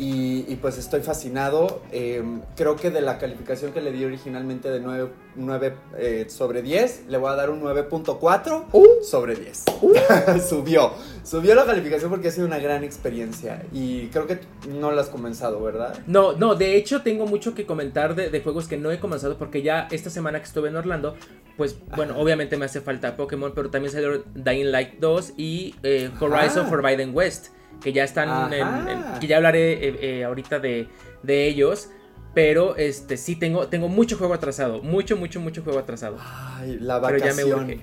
Y, 0.00 0.44
y 0.46 0.56
pues 0.62 0.78
estoy 0.78 1.00
fascinado. 1.00 1.82
Eh, 1.90 2.22
creo 2.56 2.76
que 2.76 2.90
de 2.92 3.00
la 3.00 3.18
calificación 3.18 3.72
que 3.72 3.80
le 3.80 3.90
di 3.90 4.04
originalmente 4.04 4.70
de 4.70 4.78
9, 4.78 5.08
9, 5.34 5.74
eh, 5.98 6.26
sobre 6.28 6.62
10, 6.62 7.06
le 7.08 7.18
voy 7.18 7.32
a 7.32 7.34
dar 7.34 7.50
un 7.50 7.60
9.4 7.60 8.66
Uh. 8.72 8.86
sobre 9.02 9.34
10. 9.34 9.64
subió. 10.48 10.92
Subió 11.24 11.54
la 11.56 11.64
calificación 11.66 12.10
porque 12.10 12.28
ha 12.28 12.30
sido 12.30 12.46
una 12.46 12.58
gran 12.58 12.84
experiencia. 12.84 13.64
Y 13.72 14.06
creo 14.08 14.28
que 14.28 14.38
no 14.68 14.92
la 14.92 15.00
has 15.02 15.08
comenzado, 15.08 15.60
¿verdad? 15.60 15.98
No, 16.06 16.32
no, 16.32 16.54
de 16.54 16.76
hecho 16.76 17.02
tengo 17.02 17.26
mucho 17.26 17.54
que 17.56 17.66
comentar 17.66 18.14
de, 18.14 18.30
de 18.30 18.40
juegos 18.40 18.68
que 18.68 18.76
no 18.76 18.92
he 18.92 19.00
comenzado 19.00 19.36
porque 19.36 19.62
ya 19.62 19.88
esta 19.90 20.10
semana 20.10 20.38
que 20.38 20.44
estuve 20.46 20.68
en 20.68 20.76
Orlando, 20.76 21.16
pues 21.56 21.76
bueno, 21.96 22.12
Ajá. 22.12 22.22
obviamente 22.22 22.56
me 22.56 22.66
hace 22.66 22.80
falta 22.80 23.16
Pokémon, 23.16 23.52
pero 23.52 23.68
también 23.68 23.92
salió 23.92 24.22
Dying 24.34 24.70
Light 24.70 25.00
2 25.00 25.32
y 25.36 25.74
eh, 25.82 26.08
Horizon 26.20 26.60
Ajá. 26.66 26.68
Forbidden 26.70 27.14
West, 27.14 27.48
que 27.80 27.92
ya 27.92 28.04
están 28.04 28.52
en, 28.52 29.18
que 29.20 29.26
ya 29.26 29.36
hablaré 29.36 29.72
eh, 29.88 29.98
eh, 30.00 30.24
ahorita 30.24 30.58
de, 30.58 30.88
de 31.22 31.46
ellos, 31.46 31.90
pero 32.34 32.76
este 32.76 33.16
sí 33.16 33.36
tengo, 33.36 33.68
tengo 33.68 33.88
mucho 33.88 34.16
juego 34.16 34.34
atrasado, 34.34 34.82
mucho, 34.82 35.16
mucho, 35.16 35.40
mucho 35.40 35.62
juego 35.62 35.78
atrasado. 35.78 36.16
Ay, 36.20 36.78
la 36.80 37.00
Pero 37.00 37.18
ya 37.18 37.34
me 37.34 37.44
vacación. 37.44 37.64
urge. 37.64 37.80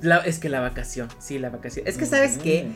La- 0.00 0.18
es 0.18 0.38
que 0.38 0.48
la 0.48 0.60
vacación, 0.60 1.08
sí, 1.18 1.38
la 1.38 1.50
vacación. 1.50 1.86
Es 1.86 1.98
que 1.98 2.06
sabes 2.06 2.36
Mm. 2.38 2.40
qué, 2.40 2.66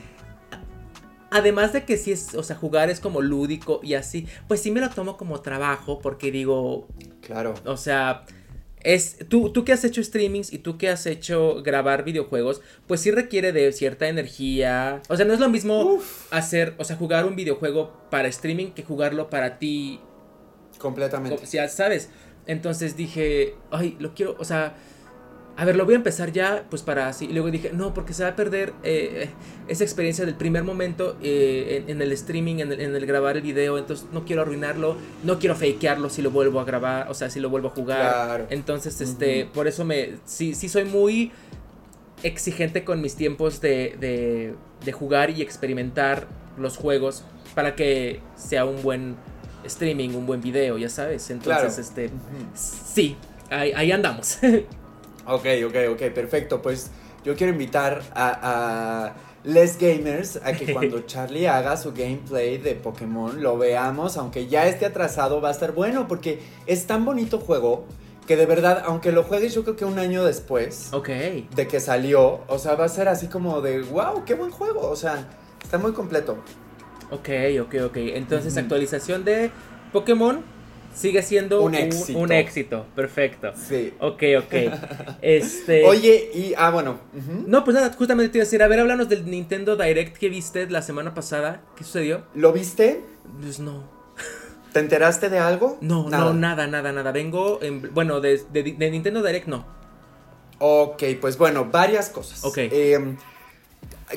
además 1.30 1.72
de 1.72 1.84
que 1.84 1.96
sí 1.96 2.12
es, 2.12 2.34
o 2.34 2.42
sea, 2.42 2.56
jugar 2.56 2.90
es 2.90 3.00
como 3.00 3.20
lúdico 3.22 3.80
y 3.82 3.94
así, 3.94 4.26
pues 4.48 4.60
sí 4.60 4.70
me 4.70 4.80
lo 4.80 4.90
tomo 4.90 5.16
como 5.16 5.40
trabajo 5.40 5.98
porque 6.00 6.30
digo, 6.30 6.88
Claro. 7.20 7.54
o 7.64 7.76
sea, 7.76 8.24
es 8.84 9.18
tú, 9.28 9.50
tú 9.52 9.64
que 9.64 9.72
has 9.72 9.84
hecho 9.84 10.02
streamings 10.02 10.52
y 10.52 10.58
tú 10.58 10.76
que 10.78 10.88
has 10.88 11.06
hecho 11.06 11.62
grabar 11.62 12.04
videojuegos, 12.04 12.62
pues 12.86 13.00
sí 13.00 13.10
requiere 13.10 13.52
de 13.52 13.72
cierta 13.72 14.08
energía. 14.08 15.00
O 15.08 15.16
sea, 15.16 15.24
no 15.24 15.32
es 15.32 15.40
lo 15.40 15.48
mismo 15.48 15.98
hacer, 16.30 16.74
o 16.78 16.84
sea, 16.84 16.96
jugar 16.96 17.26
un 17.26 17.36
videojuego 17.36 17.92
para 18.10 18.28
streaming 18.28 18.72
que 18.72 18.82
jugarlo 18.82 19.30
para 19.30 19.58
ti 19.58 20.00
Completamente. 20.78 21.46
ya 21.46 21.68
sabes. 21.68 22.08
Entonces 22.46 22.96
dije, 22.96 23.54
ay, 23.70 23.96
lo 24.00 24.14
quiero, 24.14 24.36
o 24.38 24.44
sea, 24.44 24.74
a 25.56 25.64
ver, 25.66 25.76
lo 25.76 25.84
voy 25.84 25.94
a 25.94 25.96
empezar 25.98 26.32
ya, 26.32 26.64
pues 26.70 26.82
para 26.82 27.08
así. 27.08 27.26
Y 27.26 27.32
luego 27.32 27.50
dije, 27.50 27.70
no, 27.74 27.92
porque 27.92 28.14
se 28.14 28.22
va 28.22 28.30
a 28.30 28.36
perder 28.36 28.72
eh, 28.82 29.28
esa 29.68 29.84
experiencia 29.84 30.24
del 30.24 30.34
primer 30.34 30.64
momento 30.64 31.16
eh, 31.22 31.82
en, 31.86 31.90
en 31.96 32.02
el 32.02 32.10
streaming, 32.12 32.56
en 32.60 32.72
el, 32.72 32.80
en 32.80 32.94
el 32.96 33.04
grabar 33.06 33.36
el 33.36 33.42
video. 33.42 33.76
Entonces 33.76 34.06
no 34.12 34.24
quiero 34.24 34.42
arruinarlo, 34.42 34.96
no 35.24 35.38
quiero 35.38 35.54
fakearlo 35.54 36.08
si 36.08 36.22
lo 36.22 36.30
vuelvo 36.30 36.58
a 36.60 36.64
grabar, 36.64 37.10
o 37.10 37.14
sea, 37.14 37.28
si 37.28 37.38
lo 37.38 37.50
vuelvo 37.50 37.68
a 37.68 37.70
jugar. 37.72 38.00
Claro. 38.26 38.46
Entonces, 38.50 39.00
este, 39.00 39.46
por 39.52 39.68
eso 39.68 39.84
me, 39.84 40.14
sí, 40.24 40.54
sí 40.54 40.68
soy 40.68 40.84
muy 40.86 41.32
exigente 42.22 42.84
con 42.84 43.00
mis 43.00 43.16
tiempos 43.16 43.60
de, 43.60 43.96
de, 44.00 44.54
de 44.84 44.92
jugar 44.92 45.30
y 45.30 45.42
experimentar 45.42 46.26
los 46.56 46.76
juegos 46.76 47.24
para 47.54 47.74
que 47.74 48.20
sea 48.36 48.64
un 48.64 48.82
buen 48.82 49.16
streaming, 49.64 50.10
un 50.10 50.26
buen 50.26 50.40
video, 50.40 50.78
ya 50.78 50.88
sabes. 50.88 51.28
Entonces, 51.30 51.90
Claro. 51.94 52.08
este, 52.08 52.10
sí, 52.54 53.16
ahí, 53.50 53.72
ahí 53.74 53.92
andamos. 53.92 54.38
Ok, 55.26 55.46
ok, 55.66 55.76
ok, 55.92 56.02
perfecto. 56.12 56.62
Pues 56.62 56.90
yo 57.24 57.36
quiero 57.36 57.52
invitar 57.52 58.02
a, 58.14 58.38
a 58.42 59.14
Les 59.44 59.78
Gamers 59.78 60.40
a 60.44 60.52
que 60.52 60.72
cuando 60.72 61.00
Charlie 61.02 61.46
haga 61.46 61.76
su 61.76 61.92
gameplay 61.92 62.58
de 62.58 62.74
Pokémon 62.74 63.42
lo 63.42 63.58
veamos, 63.58 64.16
aunque 64.16 64.46
ya 64.48 64.66
esté 64.66 64.86
atrasado, 64.86 65.40
va 65.40 65.48
a 65.48 65.52
estar 65.52 65.72
bueno 65.72 66.08
porque 66.08 66.40
es 66.66 66.86
tan 66.86 67.04
bonito 67.04 67.38
juego 67.38 67.84
que 68.26 68.36
de 68.36 68.46
verdad, 68.46 68.82
aunque 68.86 69.10
lo 69.12 69.24
juegues 69.24 69.54
yo 69.54 69.64
creo 69.64 69.76
que 69.76 69.84
un 69.84 69.98
año 69.98 70.24
después 70.24 70.90
ok. 70.92 71.08
de 71.08 71.66
que 71.68 71.80
salió, 71.80 72.40
o 72.46 72.58
sea, 72.58 72.76
va 72.76 72.84
a 72.84 72.88
ser 72.88 73.08
así 73.08 73.26
como 73.26 73.60
de, 73.60 73.80
wow, 73.82 74.24
qué 74.24 74.34
buen 74.34 74.50
juego, 74.50 74.88
o 74.88 74.96
sea, 74.96 75.28
está 75.62 75.78
muy 75.78 75.92
completo. 75.92 76.36
Ok, 77.10 77.28
ok, 77.60 77.74
ok. 77.84 77.96
Entonces, 77.96 78.56
actualización 78.56 79.24
de 79.24 79.50
Pokémon 79.92 80.42
sigue 80.94 81.22
siendo 81.22 81.62
Un 81.62 81.74
éxito. 81.74 82.18
un 82.18 82.32
éxito. 82.32 82.86
Perfecto. 82.94 83.52
Sí. 83.56 83.92
Ok, 84.00 84.22
ok. 84.38 84.54
Este. 85.22 85.84
Oye, 85.84 86.30
y, 86.34 86.54
ah, 86.56 86.70
bueno. 86.70 86.98
No, 87.46 87.64
pues 87.64 87.74
nada, 87.74 87.92
justamente 87.92 88.30
te 88.32 88.38
iba 88.38 88.42
a 88.42 88.46
decir, 88.46 88.62
a 88.62 88.68
ver, 88.68 88.80
háblanos 88.80 89.08
del 89.08 89.28
Nintendo 89.30 89.76
Direct 89.76 90.16
que 90.16 90.28
viste 90.28 90.68
la 90.70 90.82
semana 90.82 91.14
pasada. 91.14 91.62
¿Qué 91.76 91.84
sucedió? 91.84 92.24
¿lo 92.34 92.52
viste? 92.52 93.02
Pues 93.40 93.60
no. 93.60 93.84
¿Te 94.72 94.80
enteraste 94.80 95.28
de 95.28 95.38
algo? 95.38 95.76
No, 95.82 96.08
no, 96.08 96.32
nada, 96.32 96.66
nada, 96.66 96.92
nada. 96.92 97.12
Vengo 97.12 97.58
en. 97.62 97.92
Bueno, 97.92 98.20
de, 98.20 98.42
de- 98.52 98.62
de 98.78 98.90
Nintendo 98.90 99.22
Direct 99.22 99.46
no. 99.46 99.66
Ok, 100.58 101.02
pues 101.20 101.36
bueno, 101.36 101.66
varias 101.70 102.08
cosas. 102.08 102.44
Ok. 102.44 102.56
Eh, 102.58 103.16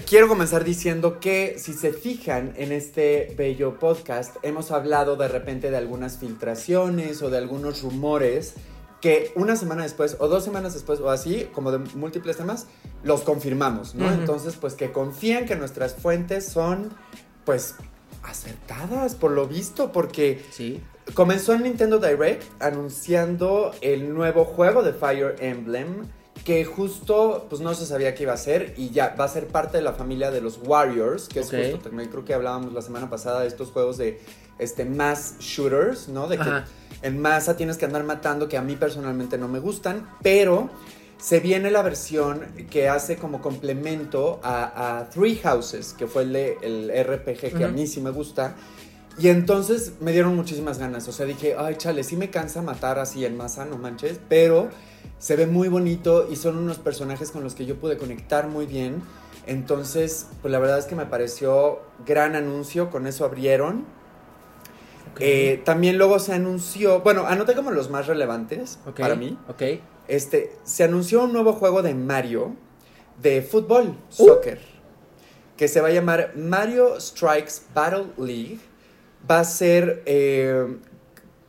quiero 0.07 0.27
comenzar 0.27 0.63
diciendo 0.63 1.19
que 1.19 1.55
si 1.59 1.73
se 1.73 1.93
fijan 1.93 2.53
en 2.57 2.71
este 2.71 3.33
bello 3.37 3.79
podcast, 3.79 4.35
hemos 4.43 4.71
hablado 4.71 5.15
de 5.15 5.27
repente 5.27 5.71
de 5.71 5.77
algunas 5.77 6.17
filtraciones 6.17 7.21
o 7.21 7.29
de 7.29 7.37
algunos 7.37 7.81
rumores 7.81 8.53
que 9.01 9.31
una 9.35 9.55
semana 9.55 9.83
después 9.83 10.17
o 10.19 10.27
dos 10.27 10.43
semanas 10.43 10.73
después 10.73 10.99
o 10.99 11.09
así, 11.11 11.47
como 11.53 11.71
de 11.71 11.77
múltiples 11.95 12.37
temas, 12.37 12.67
los 13.03 13.21
confirmamos, 13.21 13.93
¿no? 13.93 14.11
Entonces, 14.11 14.55
pues 14.55 14.73
que 14.73 14.91
confían 14.91 15.45
que 15.45 15.55
nuestras 15.55 15.93
fuentes 15.93 16.45
son, 16.47 16.89
pues, 17.45 17.75
acertadas, 18.23 19.13
por 19.13 19.31
lo 19.31 19.47
visto, 19.47 19.91
porque 19.91 20.43
Sí. 20.51 20.81
comenzó 21.13 21.53
en 21.53 21.63
Nintendo 21.63 21.99
Direct 21.99 22.43
anunciando 22.59 23.71
el 23.81 24.11
nuevo 24.13 24.43
juego 24.45 24.81
de 24.81 24.93
Fire 24.93 25.35
Emblem, 25.39 26.07
que 26.43 26.63
justo, 26.65 27.47
pues 27.49 27.61
no 27.61 27.73
se 27.73 27.85
sabía 27.85 28.13
qué 28.13 28.23
iba 28.23 28.33
a 28.33 28.37
ser, 28.37 28.73
y 28.77 28.89
ya 28.91 29.15
va 29.19 29.25
a 29.25 29.27
ser 29.29 29.47
parte 29.47 29.77
de 29.77 29.83
la 29.83 29.93
familia 29.93 30.29
de 30.31 30.41
los 30.41 30.59
Warriors, 30.63 31.27
que 31.27 31.39
es 31.39 31.47
Ok. 31.47 31.55
justo, 31.59 31.89
también 31.89 32.09
creo 32.09 32.23
que 32.25 32.33
hablábamos 32.33 32.73
la 32.73 32.81
semana 32.81 33.09
pasada 33.09 33.41
de 33.41 33.47
estos 33.47 33.71
juegos 33.71 33.97
de 33.97 34.19
este, 34.59 34.85
mass 34.85 35.35
shooters, 35.39 36.07
¿no? 36.07 36.27
De 36.27 36.37
que 36.37 36.43
Ajá. 36.43 36.65
en 37.01 37.19
masa 37.19 37.57
tienes 37.57 37.77
que 37.77 37.85
andar 37.85 38.03
matando, 38.03 38.47
que 38.47 38.57
a 38.57 38.61
mí 38.61 38.75
personalmente 38.75 39.37
no 39.39 39.47
me 39.47 39.59
gustan, 39.59 40.07
pero 40.21 40.69
se 41.17 41.39
viene 41.39 41.71
la 41.71 41.81
versión 41.81 42.41
que 42.69 42.89
hace 42.89 43.15
como 43.17 43.41
complemento 43.41 44.39
a, 44.43 44.99
a 44.99 45.09
Three 45.09 45.37
Houses, 45.37 45.93
que 45.97 46.05
fue 46.05 46.23
el, 46.23 46.33
de- 46.33 46.57
el 46.61 46.91
RPG 47.05 47.57
que 47.57 47.63
a 47.63 47.69
mí 47.69 47.87
sí 47.87 48.01
me 48.01 48.11
gusta. 48.11 48.55
Y 49.17 49.29
entonces 49.29 49.93
me 50.01 50.11
dieron 50.11 50.35
muchísimas 50.35 50.77
ganas. 50.77 51.07
O 51.07 51.11
sea, 51.13 51.25
dije, 51.25 51.55
ay, 51.57 51.75
chale, 51.77 52.03
sí 52.03 52.17
me 52.17 52.29
cansa 52.29 52.61
matar 52.61 52.99
así 52.99 53.25
en 53.25 53.35
masa, 53.37 53.63
no 53.65 53.77
manches. 53.77 54.19
Pero 54.27 54.69
se 55.19 55.35
ve 55.35 55.47
muy 55.47 55.67
bonito 55.67 56.27
y 56.29 56.35
son 56.35 56.57
unos 56.57 56.77
personajes 56.77 57.31
con 57.31 57.43
los 57.43 57.55
que 57.55 57.65
yo 57.65 57.77
pude 57.77 57.97
conectar 57.97 58.47
muy 58.47 58.65
bien. 58.65 59.01
Entonces, 59.47 60.27
pues 60.41 60.51
la 60.51 60.59
verdad 60.59 60.79
es 60.79 60.85
que 60.85 60.95
me 60.95 61.05
pareció 61.05 61.79
gran 62.05 62.35
anuncio. 62.35 62.89
Con 62.89 63.07
eso 63.07 63.25
abrieron. 63.25 63.85
Eh, 65.19 65.61
también 65.63 65.97
luego 65.97 66.19
se 66.19 66.33
anunció, 66.33 66.99
bueno, 67.01 67.25
anoté 67.25 67.55
como 67.55 67.71
los 67.71 67.89
más 67.89 68.07
relevantes 68.07 68.79
para 68.97 69.15
mí. 69.15 69.37
Ok. 69.47 69.61
Este, 70.07 70.51
se 70.63 70.83
anunció 70.83 71.23
un 71.23 71.31
nuevo 71.31 71.53
juego 71.53 71.81
de 71.81 71.93
Mario 71.93 72.55
de 73.21 73.41
fútbol, 73.41 73.95
Uh. 74.17 74.25
soccer, 74.25 74.59
que 75.55 75.69
se 75.69 75.79
va 75.79 75.87
a 75.87 75.91
llamar 75.91 76.33
Mario 76.35 76.99
Strikes 76.99 77.61
Battle 77.73 78.07
League. 78.17 78.59
Va 79.29 79.39
a 79.39 79.43
ser, 79.45 80.03
eh, 80.05 80.67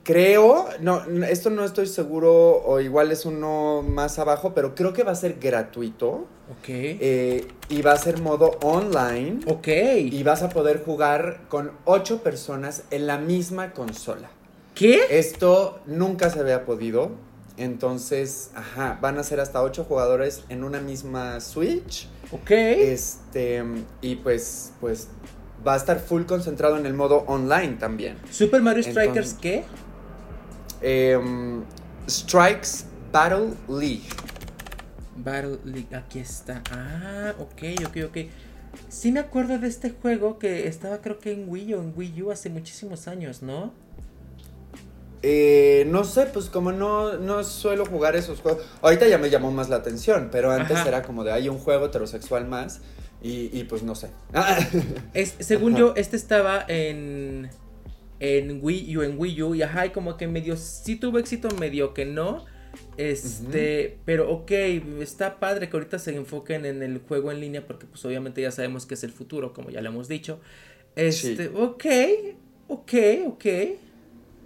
creo, 0.07 0.69
no, 0.81 1.03
esto 1.29 1.51
no 1.51 1.65
estoy 1.65 1.87
seguro, 1.89 2.63
o 2.65 2.79
igual 2.81 3.11
es 3.11 3.27
uno 3.27 3.83
más 3.83 4.21
abajo, 4.21 4.53
pero 4.55 4.75
creo 4.77 4.93
que 4.93 5.03
va 5.03 5.11
a 5.11 5.17
ser 5.17 5.35
gratuito 5.41 6.27
Ok. 6.61 6.69
eh, 6.69 7.49
y 7.69 7.83
va 7.83 7.93
a 7.93 7.97
ser 7.99 8.21
modo 8.23 8.53
online. 8.63 9.41
ok. 9.49 9.67
Y 10.13 10.23
vas 10.23 10.43
a 10.45 10.49
poder 10.49 10.85
jugar 10.85 11.41
con 11.49 11.73
ocho 11.85 12.23
personas 12.23 12.85
en 12.93 13.09
la 13.09 13.19
misma 13.19 13.73
consola. 13.73 14.31
¿Qué? 14.77 15.01
Esto 15.11 15.81
nunca 15.87 16.31
se 16.31 16.39
había 16.39 16.65
podido. 16.65 17.11
Entonces, 17.57 18.51
ajá, 18.55 18.99
van 19.01 19.19
a 19.19 19.25
ser 19.25 19.41
hasta 19.41 19.61
ocho 19.63 19.83
jugadores 19.85 20.45
en 20.51 20.63
una 20.63 20.79
misma 20.81 21.41
Switch. 21.41 22.07
Ok. 22.31 22.51
Este, 22.53 23.65
y 24.03 24.17
pues, 24.17 24.73
pues 24.81 25.09
va 25.67 25.75
a 25.75 25.77
estar 25.79 25.99
full 25.99 26.25
concentrado 26.27 26.77
en 26.77 26.87
el 26.87 26.95
modo 26.95 27.25
online 27.27 27.77
también. 27.81 28.19
Super 28.31 28.63
Mario 28.63 28.83
Strikers, 28.85 29.09
Entonces- 29.33 29.39
¿qué? 29.41 29.65
Em, 30.89 31.65
Strikes 32.09 32.85
Battle 33.11 33.55
League. 33.69 34.07
Battle 35.17 35.59
League, 35.65 35.93
aquí 35.93 36.21
está. 36.21 36.63
Ah, 36.71 37.35
ok, 37.41 37.87
ok, 37.89 37.97
ok. 38.07 38.17
Sí 38.89 39.11
me 39.11 39.19
acuerdo 39.19 39.59
de 39.59 39.67
este 39.67 39.91
juego 39.91 40.39
que 40.39 40.69
estaba 40.69 40.99
creo 40.99 41.19
que 41.19 41.33
en 41.33 41.49
Wii 41.49 41.75
o 41.75 41.83
en 41.83 41.93
Wii 41.97 42.23
U 42.23 42.31
hace 42.31 42.51
muchísimos 42.51 43.09
años, 43.09 43.43
¿no? 43.43 43.73
Eh, 45.23 45.87
no 45.89 46.05
sé, 46.05 46.27
pues 46.27 46.49
como 46.51 46.71
no, 46.71 47.15
no 47.15 47.43
suelo 47.43 47.85
jugar 47.85 48.15
esos 48.15 48.41
juegos. 48.41 48.65
Ahorita 48.81 49.09
ya 49.09 49.19
me 49.19 49.29
llamó 49.29 49.51
más 49.51 49.69
la 49.69 49.77
atención, 49.77 50.29
pero 50.31 50.53
antes 50.53 50.77
Ajá. 50.77 50.89
era 50.89 51.03
como 51.03 51.25
de 51.25 51.33
hay 51.33 51.49
un 51.49 51.59
juego 51.59 51.87
heterosexual 51.87 52.47
más. 52.47 52.81
Y, 53.23 53.51
y 53.59 53.65
pues 53.65 53.83
no 53.83 53.97
sé. 53.97 54.11
Es, 55.15 55.35
según 55.41 55.73
Ajá. 55.73 55.81
yo, 55.81 55.95
este 55.97 56.17
estaba 56.17 56.65
en, 56.69 57.51
en 58.21 58.59
Wii 58.63 58.97
U, 58.97 59.03
en 59.03 59.19
Wii 59.19 59.43
U, 59.43 59.55
y 59.55 59.63
ajá, 59.63 59.87
y 59.87 59.91
como 59.91 60.17
que 60.17 60.27
medio 60.27 60.57
sí 60.57 60.97
tuvo 60.97 61.19
éxito, 61.19 61.49
medio 61.59 61.95
que 61.95 62.05
no. 62.05 62.45
Este, 62.97 63.99
pero 64.05 64.31
ok, 64.31 64.51
está 65.01 65.39
padre 65.39 65.69
que 65.69 65.77
ahorita 65.77 65.99
se 65.99 66.15
enfoquen 66.15 66.65
en 66.67 66.83
el 66.83 66.99
juego 66.99 67.31
en 67.33 67.41
línea, 67.41 67.67
porque 67.67 67.87
pues 67.87 68.05
obviamente 68.05 68.43
ya 68.43 68.51
sabemos 68.51 68.87
que 68.87 68.95
es 68.95 69.05
el 69.05 69.13
futuro, 69.13 69.53
como 69.53 69.71
ya 69.71 69.81
lo 69.81 69.89
hemos 69.89 70.09
dicho. 70.09 70.41
Este, 70.95 71.49
Sí. 71.49 71.51
ok, 71.55 71.85
ok, 72.69 72.93
ok. 73.29 73.45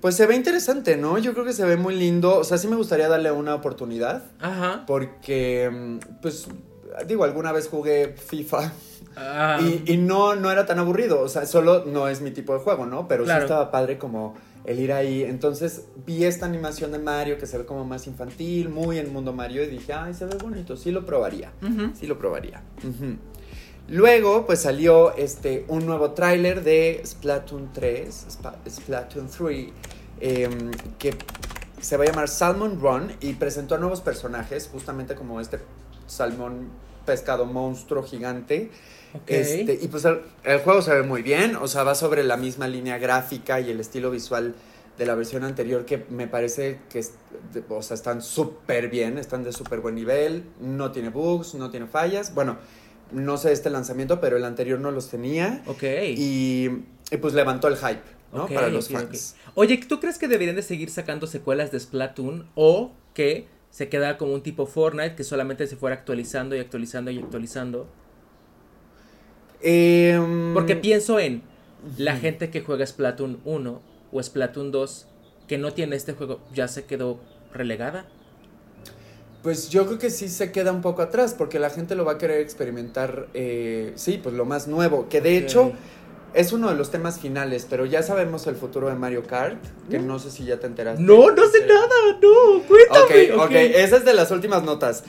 Pues 0.00 0.16
se 0.16 0.26
ve 0.26 0.34
interesante, 0.34 0.96
¿no? 0.96 1.18
Yo 1.18 1.34
creo 1.34 1.44
que 1.44 1.52
se 1.52 1.64
ve 1.64 1.76
muy 1.76 1.94
lindo. 1.94 2.38
O 2.38 2.44
sea, 2.44 2.56
sí 2.56 2.66
me 2.68 2.76
gustaría 2.76 3.06
darle 3.08 3.30
una 3.32 3.54
oportunidad. 3.54 4.24
Ajá. 4.40 4.84
Porque, 4.86 5.68
mm, 5.70 5.98
pues, 6.22 6.48
digo, 7.06 7.24
alguna 7.24 7.52
vez 7.52 7.68
jugué 7.68 8.14
FIFA. 8.16 8.72
Ah, 9.22 9.58
Y, 9.60 9.84
y 9.92 9.96
no, 9.98 10.34
no 10.34 10.50
era 10.50 10.64
tan 10.66 10.78
aburrido. 10.78 11.20
O 11.20 11.28
sea, 11.28 11.44
solo 11.46 11.84
no 11.84 12.08
es 12.08 12.20
mi 12.22 12.30
tipo 12.30 12.54
de 12.54 12.60
juego, 12.60 12.86
¿no? 12.86 13.06
Pero 13.06 13.24
Claro. 13.24 13.40
sí 13.40 13.44
estaba 13.44 13.70
padre 13.70 13.98
como 13.98 14.34
el 14.64 14.78
ir 14.80 14.92
ahí. 14.92 15.22
Entonces 15.24 15.86
vi 16.06 16.24
esta 16.24 16.46
animación 16.46 16.90
de 16.92 16.98
Mario 16.98 17.36
que 17.38 17.46
se 17.46 17.58
ve 17.58 17.66
como 17.66 17.84
más 17.84 18.06
infantil, 18.06 18.68
muy 18.70 18.98
en 18.98 19.12
mundo 19.12 19.32
Mario. 19.32 19.62
Y 19.62 19.66
dije, 19.66 19.92
ay, 19.92 20.14
se 20.14 20.24
ve 20.26 20.36
bonito. 20.36 20.76
Sí 20.76 20.90
lo 20.90 21.04
probaría. 21.04 21.52
Sí 21.98 22.06
lo 22.06 22.18
probaría. 22.18 22.62
Luego, 23.88 24.46
pues 24.46 24.60
salió 24.62 25.16
este, 25.16 25.64
un 25.68 25.84
nuevo 25.84 26.12
tráiler 26.12 26.62
de 26.62 27.02
Splatoon 27.04 27.70
3, 27.72 28.26
Spa- 28.28 28.56
Splatoon 28.68 29.26
3, 29.28 29.68
em, 30.20 30.70
que 30.98 31.14
se 31.80 31.96
va 31.96 32.04
a 32.04 32.06
llamar 32.06 32.28
Salmon 32.28 32.78
Run 32.80 33.12
y 33.20 33.32
presentó 33.34 33.74
a 33.74 33.78
nuevos 33.78 34.00
personajes, 34.00 34.68
justamente 34.72 35.14
como 35.16 35.40
este 35.40 35.58
salmón 36.06 36.68
pescado 37.04 37.46
monstruo 37.46 38.04
gigante. 38.04 38.70
Este, 39.26 39.78
y 39.80 39.88
pues 39.88 40.04
el, 40.04 40.20
el 40.44 40.58
juego 40.60 40.82
se 40.82 40.94
ve 40.94 41.02
muy 41.02 41.22
bien, 41.22 41.56
o 41.56 41.66
sea, 41.68 41.82
va 41.82 41.94
sobre 41.94 42.22
la 42.24 42.36
misma 42.36 42.68
línea 42.68 42.98
gráfica 42.98 43.60
y 43.60 43.70
el 43.70 43.80
estilo 43.80 44.10
visual 44.10 44.54
de 44.98 45.06
la 45.06 45.14
versión 45.14 45.44
anterior 45.44 45.84
que 45.86 46.04
me 46.10 46.26
parece 46.28 46.78
que, 46.90 47.02
o 47.68 47.82
sea, 47.82 47.94
están 47.94 48.20
súper 48.22 48.88
bien, 48.88 49.18
están 49.18 49.42
de 49.44 49.52
súper 49.52 49.80
buen 49.80 49.94
nivel, 49.94 50.44
no 50.60 50.92
tiene 50.92 51.08
bugs, 51.08 51.54
no 51.54 51.70
tiene 51.70 51.86
fallas. 51.86 52.34
Bueno, 52.34 52.58
no 53.10 53.36
sé 53.38 53.52
este 53.52 53.70
lanzamiento, 53.70 54.20
pero 54.20 54.36
el 54.36 54.44
anterior 54.44 54.78
no 54.78 54.90
los 54.90 55.08
tenía 55.08 55.62
Ok. 55.66 55.82
y, 56.16 56.68
y 57.10 57.16
pues 57.20 57.34
levantó 57.34 57.68
el 57.68 57.76
hype, 57.76 58.02
¿no? 58.32 58.46
Para 58.46 58.68
los 58.68 58.90
ok, 58.90 58.96
ok. 58.96 59.00
fans. 59.08 59.36
Oye, 59.54 59.78
¿tú 59.78 60.00
crees 60.00 60.18
que 60.18 60.28
deberían 60.28 60.56
de 60.56 60.62
seguir 60.62 60.90
sacando 60.90 61.26
secuelas 61.26 61.72
de 61.72 61.80
Splatoon 61.80 62.48
o 62.54 62.92
que 63.14 63.48
se 63.70 63.88
queda 63.88 64.18
como 64.18 64.34
un 64.34 64.42
tipo 64.42 64.66
Fortnite 64.66 65.14
que 65.14 65.24
solamente 65.24 65.66
se 65.66 65.76
fuera 65.76 65.96
actualizando 65.96 66.54
y 66.54 66.58
actualizando 66.60 67.10
y 67.10 67.18
actualizando? 67.18 67.88
Em, 69.62 70.54
Porque 70.54 70.76
pienso 70.76 71.18
en 71.18 71.42
la 71.96 72.16
gente 72.16 72.50
que 72.50 72.60
juega 72.60 72.86
Splatoon 72.86 73.40
1 73.44 73.82
o 74.12 74.22
Splatoon 74.22 74.70
2 74.70 75.06
que 75.46 75.58
no 75.58 75.72
tiene 75.72 75.96
este 75.96 76.12
juego, 76.12 76.40
ya 76.54 76.68
se 76.68 76.84
quedó 76.84 77.18
relegada. 77.52 78.06
Pues 79.42 79.70
yo 79.70 79.86
creo 79.86 79.98
que 79.98 80.10
sí 80.10 80.28
se 80.28 80.52
queda 80.52 80.70
un 80.70 80.82
poco 80.82 81.02
atrás 81.02 81.34
porque 81.36 81.58
la 81.58 81.70
gente 81.70 81.94
lo 81.94 82.04
va 82.04 82.12
a 82.12 82.18
querer 82.18 82.40
experimentar, 82.40 83.28
eh, 83.34 83.92
sí, 83.96 84.20
pues 84.22 84.34
lo 84.34 84.44
más 84.44 84.68
nuevo, 84.68 85.08
que 85.08 85.20
de 85.20 85.38
hecho 85.38 85.72
es 86.34 86.52
uno 86.52 86.68
de 86.68 86.76
los 86.76 86.90
temas 86.90 87.18
finales, 87.18 87.66
pero 87.68 87.86
ya 87.86 88.02
sabemos 88.02 88.46
el 88.46 88.54
futuro 88.54 88.88
de 88.88 88.94
Mario 88.94 89.24
Kart, 89.24 89.58
que 89.90 89.98
no 89.98 90.18
sé 90.18 90.30
si 90.30 90.44
ya 90.44 90.60
te 90.60 90.66
enteraste. 90.66 91.02
Mm. 91.02 91.06
No, 91.06 91.30
no 91.30 91.48
sé 91.48 91.66
nada, 91.66 92.18
no, 92.22 92.62
cuéntame. 92.68 93.32
Ok, 93.32 93.46
ok, 93.46 93.52
esa 93.52 93.96
es 93.96 94.04
de 94.04 94.14
las 94.14 94.30
últimas 94.30 94.62
notas. 94.62 95.04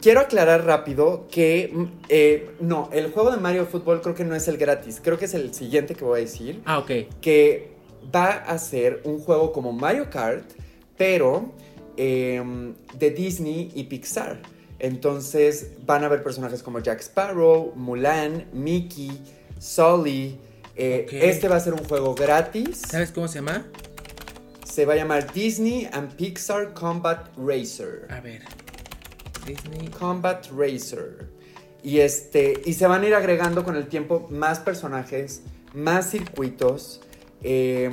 Quiero 0.00 0.20
aclarar 0.20 0.64
rápido 0.64 1.26
que, 1.30 1.70
mm, 1.72 1.84
eh, 2.08 2.50
no, 2.60 2.88
el 2.92 3.10
juego 3.10 3.30
de 3.30 3.36
Mario 3.38 3.66
Fútbol 3.66 4.00
creo 4.02 4.14
que 4.14 4.24
no 4.24 4.34
es 4.34 4.46
el 4.48 4.56
gratis, 4.56 5.00
creo 5.02 5.18
que 5.18 5.24
es 5.26 5.34
el 5.34 5.52
siguiente 5.54 5.94
que 5.94 6.04
voy 6.04 6.20
a 6.20 6.22
decir 6.22 6.60
Ah, 6.64 6.78
ok. 6.78 6.90
que 7.20 7.70
va 8.14 8.30
a 8.30 8.58
ser 8.58 9.00
un 9.04 9.18
juego 9.20 9.52
como 9.52 9.72
Mario 9.72 10.08
Kart, 10.10 10.44
pero 10.96 11.52
em, 11.96 12.74
de 12.98 13.10
Disney 13.10 13.70
y 13.74 13.84
Pixar. 13.84 14.40
Entonces 14.78 15.72
van 15.84 16.02
a 16.02 16.06
haber 16.06 16.22
personajes 16.22 16.62
como 16.62 16.78
Jack 16.80 17.00
Sparrow, 17.00 17.72
Mulan, 17.76 18.46
Mickey, 18.54 19.20
Sully. 19.58 20.38
Eh. 20.76 21.06
Este 21.12 21.48
va 21.48 21.56
a 21.56 21.60
ser 21.60 21.74
un 21.74 21.84
juego 21.84 22.14
gratis. 22.14 22.80
¿Sabes 22.88 23.10
cómo 23.12 23.28
se 23.28 23.36
llama? 23.36 23.66
Se 24.64 24.86
va 24.86 24.94
a 24.94 24.96
llamar 24.96 25.30
Disney 25.34 25.86
and 25.92 26.14
Pixar 26.16 26.72
Combat 26.72 27.28
Racer. 27.36 28.06
A 28.08 28.20
ver. 28.20 28.42
Disney. 29.54 29.88
Combat 29.88 30.46
Racer. 30.56 31.28
Y 31.82 31.98
este. 32.00 32.60
Y 32.64 32.74
se 32.74 32.86
van 32.86 33.02
a 33.02 33.06
ir 33.06 33.14
agregando 33.14 33.64
con 33.64 33.76
el 33.76 33.86
tiempo 33.88 34.26
más 34.30 34.58
personajes, 34.60 35.42
más 35.74 36.10
circuitos. 36.10 37.00
Eh, 37.42 37.90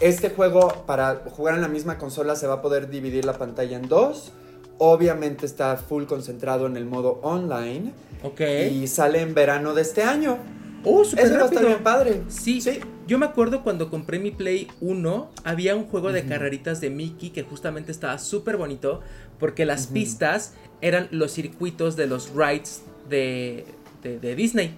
este 0.00 0.30
juego, 0.30 0.84
para 0.86 1.22
jugar 1.30 1.54
en 1.54 1.60
la 1.62 1.68
misma 1.68 1.98
consola, 1.98 2.34
se 2.34 2.46
va 2.46 2.54
a 2.54 2.62
poder 2.62 2.90
dividir 2.90 3.24
la 3.24 3.38
pantalla 3.38 3.76
en 3.76 3.88
dos. 3.88 4.32
Obviamente 4.78 5.46
está 5.46 5.76
full 5.76 6.04
concentrado 6.04 6.66
en 6.66 6.76
el 6.76 6.84
modo 6.86 7.20
online. 7.22 7.92
Ok. 8.24 8.40
Y 8.72 8.86
sale 8.88 9.20
en 9.20 9.34
verano 9.34 9.74
de 9.74 9.82
este 9.82 10.02
año. 10.02 10.38
Oh, 10.84 11.04
súper 11.04 11.26
Eso 11.26 11.34
va 11.34 11.42
a 11.42 11.44
estar 11.44 11.54
rápido. 11.62 11.68
bien 11.68 11.82
padre. 11.84 12.22
Sí, 12.26 12.60
Sí. 12.60 12.80
yo 13.06 13.16
me 13.16 13.26
acuerdo 13.26 13.62
cuando 13.62 13.88
compré 13.88 14.18
mi 14.18 14.32
Play 14.32 14.66
1, 14.80 15.30
había 15.44 15.76
un 15.76 15.84
juego 15.84 16.10
de 16.10 16.24
carreritas 16.24 16.80
de 16.80 16.90
Mickey 16.90 17.30
que 17.30 17.44
justamente 17.44 17.92
estaba 17.92 18.18
súper 18.18 18.56
bonito 18.56 19.00
porque 19.38 19.64
las 19.64 19.86
pistas 19.86 20.54
eran 20.82 21.08
los 21.10 21.32
circuitos 21.32 21.96
de 21.96 22.06
los 22.06 22.30
rides 22.34 22.82
de, 23.08 23.64
de- 24.02 24.18
de 24.18 24.34
Disney. 24.34 24.76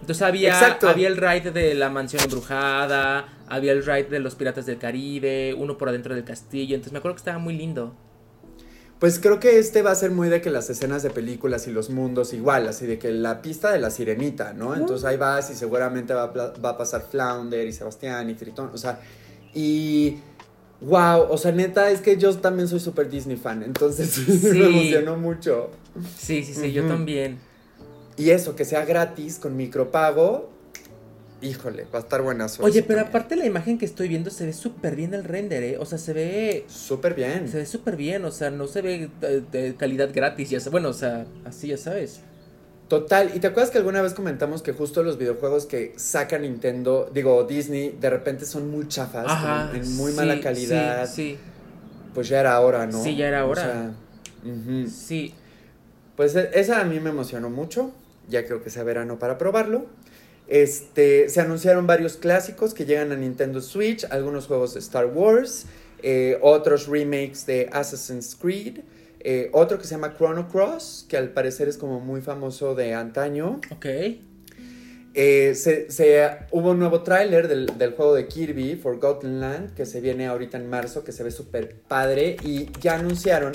Entonces 0.00 0.22
había, 0.22 0.58
había 0.90 1.06
el 1.06 1.16
ride 1.16 1.52
de 1.52 1.74
la 1.74 1.88
mansión 1.88 2.24
embrujada, 2.24 3.28
había 3.48 3.70
el 3.70 3.84
ride 3.86 4.08
de 4.08 4.18
los 4.18 4.34
piratas 4.34 4.66
del 4.66 4.78
Caribe, 4.78 5.54
uno 5.54 5.78
por 5.78 5.88
adentro 5.88 6.12
del 6.16 6.24
castillo. 6.24 6.74
Entonces 6.74 6.92
me 6.92 6.98
acuerdo 6.98 7.14
que 7.14 7.20
estaba 7.20 7.38
muy 7.38 7.54
lindo. 7.56 7.94
Pues 8.98 9.18
creo 9.20 9.38
que 9.40 9.58
este 9.58 9.82
va 9.82 9.90
a 9.90 9.94
ser 9.96 10.10
muy 10.12 10.28
de 10.28 10.40
que 10.40 10.48
las 10.50 10.70
escenas 10.70 11.02
de 11.02 11.10
películas 11.10 11.66
y 11.66 11.72
los 11.72 11.90
mundos 11.90 12.32
igual, 12.32 12.68
así 12.68 12.86
de 12.86 12.98
que 12.98 13.10
la 13.12 13.42
pista 13.42 13.72
de 13.72 13.80
la 13.80 13.90
sirenita, 13.90 14.52
¿no? 14.52 14.74
Entonces 14.76 15.04
ahí 15.04 15.16
vas 15.16 15.50
y 15.50 15.54
seguramente 15.54 16.14
va 16.14 16.24
a, 16.24 16.26
va 16.60 16.68
a 16.70 16.76
pasar 16.78 17.02
Flounder 17.10 17.66
y 17.66 17.72
Sebastián 17.72 18.30
y 18.30 18.34
Tritón, 18.34 18.70
o 18.72 18.78
sea, 18.78 19.00
y 19.54 20.18
wow, 20.84 21.26
o 21.30 21.38
sea, 21.38 21.52
neta, 21.52 21.90
es 21.90 22.00
que 22.00 22.16
yo 22.16 22.36
también 22.36 22.68
soy 22.68 22.80
súper 22.80 23.08
Disney 23.08 23.36
fan, 23.36 23.62
entonces 23.62 24.10
sí. 24.10 24.48
me 24.48 24.66
emocionó 24.66 25.16
mucho. 25.16 25.70
Sí, 26.18 26.42
sí, 26.44 26.54
sí, 26.54 26.72
yo 26.72 26.86
también. 26.86 27.38
Y 28.16 28.30
eso, 28.30 28.54
que 28.56 28.64
sea 28.64 28.84
gratis 28.84 29.38
con 29.38 29.56
micropago, 29.56 30.52
Híjole, 31.42 31.86
va 31.92 31.98
a 31.98 32.02
estar 32.02 32.22
buena 32.22 32.46
Oye, 32.60 32.84
pero 32.84 33.00
aparte 33.00 33.34
la 33.34 33.44
imagen 33.44 33.76
que 33.76 33.84
estoy 33.84 34.06
viendo 34.06 34.30
se 34.30 34.46
ve 34.46 34.52
súper 34.52 34.94
bien 34.94 35.12
el 35.12 35.24
render, 35.24 35.64
¿eh? 35.64 35.76
O 35.76 35.84
sea, 35.84 35.98
se 35.98 36.12
ve... 36.12 36.64
Súper 36.68 37.14
bien. 37.14 37.48
Se 37.48 37.56
ve 37.56 37.66
súper 37.66 37.96
bien, 37.96 38.24
o 38.24 38.30
sea, 38.30 38.50
no 38.50 38.68
se 38.68 38.80
ve 38.80 39.10
de, 39.50 39.74
calidad 39.74 40.10
gratis, 40.14 40.50
ya 40.50 40.60
Bueno, 40.70 40.90
o 40.90 40.92
sea, 40.92 41.26
así 41.44 41.66
ya 41.66 41.76
sabes. 41.76 42.20
Total, 42.92 43.30
y 43.34 43.40
te 43.40 43.46
acuerdas 43.46 43.70
que 43.70 43.78
alguna 43.78 44.02
vez 44.02 44.12
comentamos 44.12 44.60
que 44.60 44.74
justo 44.74 45.02
los 45.02 45.16
videojuegos 45.16 45.64
que 45.64 45.94
saca 45.96 46.36
Nintendo, 46.36 47.10
digo 47.10 47.42
Disney, 47.44 47.96
de 47.98 48.10
repente 48.10 48.44
son 48.44 48.70
muy 48.70 48.86
chafas, 48.86 49.72
en 49.74 49.96
muy 49.96 50.12
mala 50.12 50.38
calidad. 50.40 51.06
Sí, 51.06 51.14
sí. 51.14 51.38
Pues 52.12 52.28
ya 52.28 52.40
era 52.40 52.60
hora, 52.60 52.86
¿no? 52.86 53.02
Sí, 53.02 53.16
ya 53.16 53.28
era 53.28 53.46
hora. 53.46 53.94
Sí. 54.94 55.32
Pues 56.16 56.36
e, 56.36 56.50
esa 56.52 56.82
a 56.82 56.84
mí 56.84 57.00
me 57.00 57.08
emocionó 57.08 57.48
mucho, 57.48 57.92
ya 58.28 58.44
creo 58.44 58.62
que 58.62 58.68
sea 58.68 58.82
verano 58.82 59.18
para 59.18 59.38
probarlo. 59.38 59.86
Este, 60.46 61.30
se 61.30 61.40
anunciaron 61.40 61.86
varios 61.86 62.18
clásicos 62.18 62.74
que 62.74 62.84
llegan 62.84 63.10
a 63.10 63.16
Nintendo 63.16 63.62
Switch, 63.62 64.04
algunos 64.10 64.48
juegos 64.48 64.74
de 64.74 64.80
Star 64.80 65.06
Wars, 65.06 65.64
eh, 66.02 66.38
otros 66.42 66.88
remakes 66.88 67.46
de 67.46 67.70
Assassin's 67.72 68.36
Creed, 68.38 68.80
eh, 69.24 69.50
otro 69.52 69.78
que 69.78 69.84
se 69.84 69.94
llama 69.94 70.14
Chrono 70.16 70.48
Cross, 70.48 71.06
que 71.08 71.16
al 71.16 71.30
parecer 71.30 71.68
es 71.68 71.76
como 71.76 72.00
muy 72.00 72.20
famoso 72.20 72.74
de 72.74 72.94
antaño. 72.94 73.60
Ok. 73.70 73.86
Eh, 75.14 75.54
se, 75.54 75.86
hubo 76.52 76.70
un 76.70 76.78
nuevo 76.78 77.02
tráiler 77.02 77.46
del, 77.46 77.66
del, 77.78 77.92
juego 77.92 78.14
de 78.14 78.26
Kirby, 78.26 78.76
Forgotten 78.76 79.40
Land, 79.40 79.74
que 79.74 79.84
se 79.84 80.00
viene 80.00 80.26
ahorita 80.26 80.56
en 80.56 80.68
marzo, 80.68 81.04
que 81.04 81.12
se 81.12 81.22
ve 81.22 81.30
súper 81.30 81.76
padre, 81.86 82.36
y 82.42 82.68
ya 82.80 82.94
anunciaron 82.94 83.52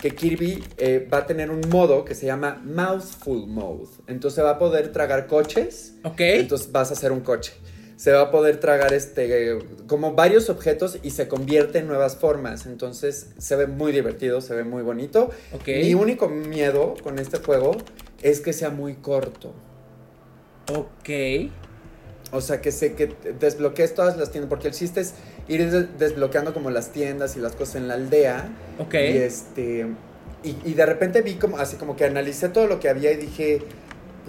que 0.00 0.14
Kirby 0.14 0.64
eh, 0.78 1.06
va 1.12 1.18
a 1.18 1.26
tener 1.26 1.50
un 1.50 1.60
modo 1.68 2.04
que 2.04 2.14
se 2.14 2.26
llama 2.26 2.60
Mouthful 2.64 3.46
Mode. 3.46 3.88
Entonces 4.06 4.42
va 4.42 4.50
a 4.50 4.58
poder 4.58 4.92
tragar 4.92 5.26
coches. 5.26 5.94
Ok. 6.04 6.20
Entonces 6.20 6.72
vas 6.72 6.90
a 6.90 6.94
hacer 6.94 7.12
un 7.12 7.20
coche. 7.20 7.52
Se 8.00 8.12
va 8.12 8.22
a 8.22 8.30
poder 8.30 8.60
tragar 8.60 8.94
este 8.94 9.58
como 9.86 10.14
varios 10.14 10.48
objetos 10.48 10.98
y 11.02 11.10
se 11.10 11.28
convierte 11.28 11.80
en 11.80 11.86
nuevas 11.86 12.16
formas. 12.16 12.64
Entonces 12.64 13.26
se 13.36 13.56
ve 13.56 13.66
muy 13.66 13.92
divertido, 13.92 14.40
se 14.40 14.54
ve 14.54 14.64
muy 14.64 14.82
bonito. 14.82 15.28
Okay. 15.52 15.84
Mi 15.84 15.92
único 15.92 16.26
miedo 16.26 16.94
con 17.02 17.18
este 17.18 17.40
juego 17.40 17.76
es 18.22 18.40
que 18.40 18.54
sea 18.54 18.70
muy 18.70 18.94
corto. 18.94 19.52
Ok. 20.74 21.50
O 22.32 22.40
sea, 22.40 22.62
que 22.62 22.72
se 22.72 22.94
que 22.94 23.14
desbloquees 23.38 23.92
todas 23.92 24.16
las 24.16 24.30
tiendas, 24.30 24.48
porque 24.48 24.68
el 24.68 24.74
chiste 24.74 25.02
es 25.02 25.12
ir 25.46 25.70
desbloqueando 25.98 26.54
como 26.54 26.70
las 26.70 26.92
tiendas 26.92 27.36
y 27.36 27.40
las 27.40 27.54
cosas 27.54 27.76
en 27.76 27.88
la 27.88 27.94
aldea. 27.94 28.48
Ok. 28.78 28.94
Y 28.94 29.18
este. 29.18 29.88
Y, 30.42 30.72
de 30.72 30.86
repente 30.86 31.20
vi 31.20 31.34
como, 31.34 31.58
así 31.58 31.76
como 31.76 31.96
que 31.96 32.06
analicé 32.06 32.48
todo 32.48 32.66
lo 32.66 32.80
que 32.80 32.88
había 32.88 33.12
y 33.12 33.16
dije, 33.16 33.60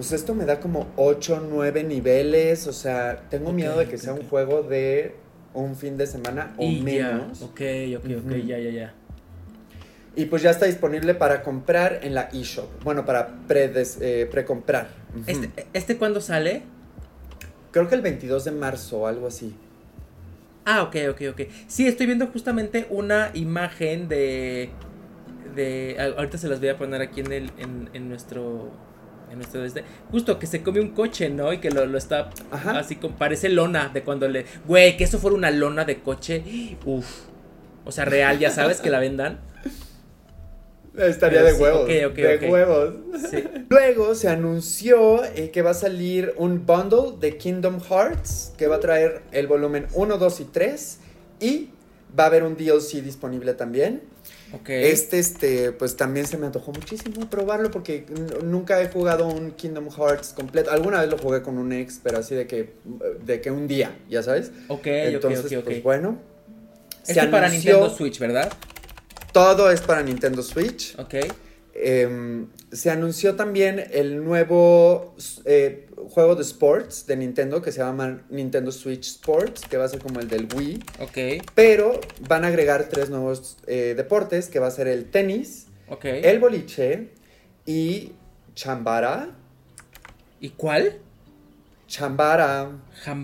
pues 0.01 0.13
esto 0.13 0.33
me 0.33 0.45
da 0.45 0.59
como 0.59 0.87
8, 0.95 1.47
9 1.47 1.83
niveles. 1.83 2.65
O 2.65 2.73
sea, 2.73 3.27
tengo 3.29 3.53
miedo 3.53 3.77
de 3.77 3.87
que 3.87 3.99
sea 3.99 4.13
un 4.13 4.27
juego 4.27 4.63
de 4.63 5.13
un 5.53 5.75
fin 5.75 5.95
de 5.95 6.07
semana 6.07 6.55
o 6.57 6.67
menos. 6.71 7.43
Ok, 7.43 7.61
ok, 7.97 8.05
ok, 8.25 8.31
ya, 8.43 8.57
ya, 8.57 8.71
ya. 8.71 8.93
Y 10.15 10.25
pues 10.25 10.41
ya 10.41 10.49
está 10.49 10.65
disponible 10.65 11.13
para 11.13 11.43
comprar 11.43 11.99
en 12.01 12.15
la 12.15 12.29
eShop. 12.33 12.83
Bueno, 12.83 13.05
para 13.05 13.41
eh, 13.47 14.27
pre-comprar. 14.31 14.89
¿Este, 15.27 15.51
¿Este 15.71 15.97
cuándo 15.97 16.19
sale? 16.19 16.63
Creo 17.69 17.87
que 17.87 17.93
el 17.93 18.01
22 18.01 18.45
de 18.45 18.51
marzo 18.53 19.01
o 19.01 19.05
algo 19.07 19.27
así. 19.27 19.53
Ah, 20.65 20.81
ok, 20.81 20.95
ok, 21.11 21.21
ok. 21.29 21.41
Sí, 21.67 21.87
estoy 21.87 22.07
viendo 22.07 22.25
justamente 22.25 22.87
una 22.89 23.29
imagen 23.35 24.07
de. 24.07 24.71
de 25.53 25.95
ahorita 26.17 26.39
se 26.39 26.47
las 26.47 26.59
voy 26.59 26.69
a 26.69 26.77
poner 26.79 27.01
aquí 27.03 27.19
en, 27.19 27.31
el, 27.31 27.51
en, 27.59 27.91
en 27.93 28.09
nuestro. 28.09 28.71
En 29.31 29.39
desde. 29.39 29.83
Justo 30.11 30.37
que 30.37 30.45
se 30.45 30.61
come 30.61 30.81
un 30.81 30.89
coche, 30.89 31.29
¿no? 31.29 31.53
Y 31.53 31.59
que 31.59 31.71
lo, 31.71 31.85
lo 31.85 31.97
está. 31.97 32.29
Así 32.51 32.97
como. 32.97 33.15
Parece 33.15 33.49
lona 33.49 33.89
de 33.89 34.03
cuando 34.03 34.27
le. 34.27 34.45
Güey, 34.67 34.97
que 34.97 35.05
eso 35.05 35.19
fuera 35.19 35.37
una 35.37 35.51
lona 35.51 35.85
de 35.85 36.01
coche. 36.01 36.43
Uf. 36.85 37.05
O 37.85 37.91
sea, 37.91 38.05
real, 38.05 38.39
ya 38.39 38.51
sabes 38.51 38.81
que 38.81 38.89
la 38.89 38.99
vendan. 38.99 39.39
Estaría 40.97 41.41
de 41.43 41.53
huevos. 41.53 41.87
de 41.87 42.49
huevos. 42.51 42.95
Luego 43.69 44.13
se 44.15 44.27
anunció 44.27 45.23
eh, 45.23 45.49
que 45.51 45.61
va 45.61 45.71
a 45.71 45.75
salir 45.75 46.33
un 46.37 46.65
bundle 46.65 47.17
de 47.19 47.37
Kingdom 47.37 47.79
Hearts 47.79 48.53
que 48.57 48.67
va 48.67 48.75
a 48.75 48.79
traer 48.81 49.21
el 49.31 49.47
volumen 49.47 49.87
1, 49.93 50.17
2 50.17 50.39
y 50.41 50.45
3 50.45 50.99
y 51.39 51.69
va 52.17 52.25
a 52.25 52.27
haber 52.27 52.43
un 52.43 52.57
DLC 52.57 53.01
disponible 53.01 53.53
también. 53.53 54.01
Este, 54.67 55.19
este, 55.19 55.71
pues 55.71 55.95
también 55.95 56.27
se 56.27 56.37
me 56.37 56.45
antojó 56.45 56.71
muchísimo 56.71 57.29
probarlo 57.29 57.71
porque 57.71 58.05
nunca 58.43 58.81
he 58.81 58.89
jugado 58.89 59.27
un 59.27 59.51
Kingdom 59.51 59.89
Hearts 59.89 60.33
completo. 60.33 60.71
Alguna 60.71 61.01
vez 61.01 61.09
lo 61.09 61.17
jugué 61.17 61.41
con 61.41 61.57
un 61.57 61.71
ex, 61.71 61.99
pero 62.03 62.19
así 62.19 62.35
de 62.35 62.47
que, 62.47 62.73
de 63.23 63.41
que 63.41 63.51
un 63.51 63.67
día, 63.67 63.97
ya 64.09 64.23
sabes. 64.23 64.51
Ok, 64.67 64.87
Entonces, 64.87 65.61
Pues 65.63 65.83
bueno. 65.83 66.17
Este 67.07 67.27
para 67.27 67.49
Nintendo 67.49 67.89
Switch, 67.89 68.19
¿verdad? 68.19 68.51
Todo 69.31 69.71
es 69.71 69.81
para 69.81 70.03
Nintendo 70.03 70.43
Switch. 70.43 70.97
Ok. 70.99 71.15
Em, 71.83 72.47
se 72.71 72.91
anunció 72.91 73.35
también 73.35 73.83
el 73.91 74.23
nuevo 74.23 75.15
eh, 75.45 75.87
juego 76.09 76.35
de 76.35 76.43
sports 76.43 77.07
de 77.07 77.15
Nintendo 77.17 77.61
que 77.61 77.71
se 77.71 77.79
llama 77.79 78.23
Nintendo 78.29 78.71
Switch 78.71 79.07
Sports, 79.07 79.63
que 79.69 79.77
va 79.77 79.85
a 79.85 79.89
ser 79.89 79.99
como 79.99 80.19
el 80.19 80.27
del 80.27 80.47
Wii. 80.55 80.83
Ok. 80.99 81.43
Pero 81.55 81.99
van 82.27 82.45
a 82.45 82.47
agregar 82.47 82.87
tres 82.89 83.09
nuevos 83.09 83.57
eh, 83.67 83.93
deportes, 83.97 84.47
que 84.47 84.59
va 84.59 84.67
a 84.67 84.71
ser 84.71 84.87
el 84.87 85.09
tenis, 85.09 85.67
okay. 85.89 86.21
el 86.23 86.39
boliche 86.39 87.09
y 87.65 88.11
chambara. 88.53 89.31
¿Y 90.39 90.49
cuál? 90.51 90.99
Chambara. 91.87 92.69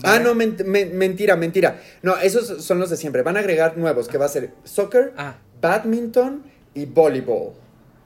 Ah, 0.02 0.18
no, 0.18 0.34
mentira, 0.34 1.36
mentira. 1.36 1.80
No, 2.02 2.18
esos 2.18 2.64
son 2.64 2.78
los 2.78 2.90
de 2.90 2.96
siempre. 2.96 3.22
Van 3.22 3.36
a 3.36 3.40
agregar 3.40 3.78
nuevos, 3.78 4.08
que 4.08 4.18
va 4.18 4.26
a 4.26 4.28
ser 4.28 4.50
soccer, 4.64 5.14
ah 5.16 5.36
badminton 5.60 6.42
y 6.74 6.86
voleibol. 6.86 7.52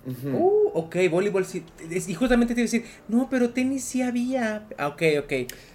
Uh, 0.04 0.70
ok, 0.74 0.96
voleibol 1.10 1.44
sí. 1.44 1.64
Y 1.90 2.14
justamente 2.14 2.54
te 2.54 2.60
iba 2.60 2.68
a 2.68 2.70
decir, 2.70 2.84
no, 3.08 3.28
pero 3.30 3.50
tenis 3.50 3.84
sí 3.84 4.02
había. 4.02 4.66
Ah, 4.76 4.88
ok, 4.88 5.02
ok. 5.20 5.32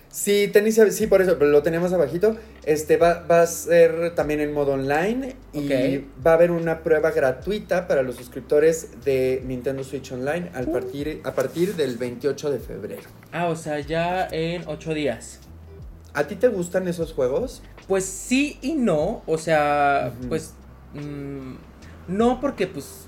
Sí, 0.09 0.49
tenis 0.51 0.79
sí, 0.91 1.07
por 1.07 1.21
eso, 1.21 1.35
lo 1.35 1.63
teníamos 1.63 1.93
abajito. 1.93 2.37
Este 2.65 2.97
va, 2.97 3.25
va 3.29 3.41
a 3.41 3.47
ser 3.47 4.15
también 4.15 4.39
en 4.39 4.53
modo 4.53 4.73
online 4.73 5.35
y 5.53 5.97
va 6.25 6.31
a 6.31 6.33
haber 6.33 6.51
una 6.51 6.81
prueba 6.81 7.11
gratuita 7.11 7.87
para 7.87 8.03
los 8.03 8.15
suscriptores 8.15 9.03
de 9.03 9.43
Nintendo 9.45 9.83
Switch 9.83 10.11
Online 10.11 10.49
al 10.53 10.67
uh. 10.69 10.71
partir, 10.71 11.21
a 11.23 11.33
partir 11.33 11.75
del 11.75 11.97
28 11.97 12.51
de 12.51 12.59
febrero. 12.59 13.09
Ah, 13.31 13.47
o 13.47 13.55
sea, 13.55 13.79
ya 13.79 14.27
en 14.31 14.63
8 14.65 14.93
días. 14.93 15.39
¿A 16.13 16.25
ti 16.25 16.35
te 16.35 16.47
gustan 16.47 16.87
esos 16.87 17.13
juegos? 17.13 17.61
Pues 17.87 18.05
sí 18.05 18.57
y 18.61 18.73
no, 18.73 19.21
o 19.27 19.37
sea, 19.37 20.13
pues 20.27 20.53
Mm, 20.93 21.55
no 22.07 22.39
porque 22.39 22.67
pues 22.67 23.07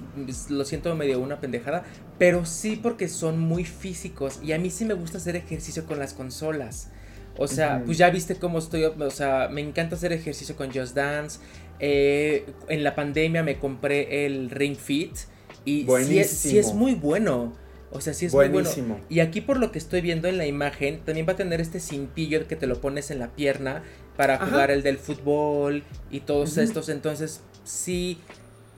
lo 0.50 0.66
siento 0.66 0.94
medio 0.96 1.20
una 1.20 1.40
pendejada, 1.40 1.84
pero 2.18 2.46
sí 2.46 2.80
porque 2.82 3.08
son 3.08 3.40
muy 3.40 3.66
físicos 3.66 4.40
y 4.44 4.52
a 4.52 4.60
mí 4.60 4.70
sí 4.70 4.86
me 4.86 4.94
gusta 4.94 5.18
hacer 5.18 5.36
ejercicio 5.36 5.86
con 5.86 6.00
las 6.00 6.14
consolas. 6.14 6.90
O 7.38 7.48
sea, 7.48 7.82
pues 7.86 7.98
ya 7.98 8.10
viste 8.10 8.36
cómo 8.36 8.60
estoy, 8.60 8.84
o 8.84 9.12
sea, 9.12 9.48
me 9.50 9.62
encanta 9.62 9.96
hacer 9.96 10.12
ejercicio 10.12 10.58
con 10.58 10.74
Just 10.74 10.94
Dance. 10.94 11.40
Eh, 11.80 12.46
en 12.68 12.84
la 12.84 12.96
pandemia 12.96 13.44
me 13.44 13.58
compré 13.58 14.26
el 14.26 14.50
Ring 14.50 14.76
Fit 14.76 15.16
y 15.64 15.88
sí 16.26 16.58
es, 16.58 16.74
muy 16.74 16.96
bueno. 16.96 17.54
O 17.92 18.02
sea, 18.02 18.14
sí 18.14 18.26
es 18.26 18.34
muy 18.34 18.50
bueno. 18.50 18.70
Y 19.08 19.22
aquí 19.22 19.40
por 19.40 19.58
lo 19.58 19.72
que 19.72 19.80
estoy 19.80 20.02
viendo 20.02 20.28
en 20.28 20.38
la 20.38 20.48
imagen, 20.48 21.00
también 21.06 21.26
va 21.26 21.34
a 21.34 21.38
tener 21.38 21.62
este 21.62 21.80
cintillo 21.80 22.46
que 22.46 22.58
te 22.58 22.68
lo 22.68 22.82
pones 22.82 23.10
en 23.10 23.20
la 23.20 23.30
pierna 23.30 23.84
para 24.18 24.38
jugar 24.38 24.70
el 24.70 24.84
del 24.84 24.98
fútbol 24.98 25.84
y 26.12 26.20
todos 26.20 26.58
estos. 26.58 26.90
Entonces, 26.90 27.42
sí, 27.64 28.18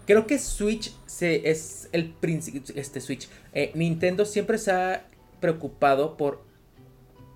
creo 0.05 0.27
que 0.27 0.39
Switch 0.39 0.93
se, 1.05 1.49
es 1.49 1.89
el 1.91 2.09
principio, 2.09 2.61
este 2.75 3.01
Switch, 3.01 3.27
eh, 3.53 3.71
Nintendo 3.73 4.25
siempre 4.25 4.57
se 4.57 4.71
ha 4.71 5.07
preocupado 5.39 6.17
por... 6.17 6.43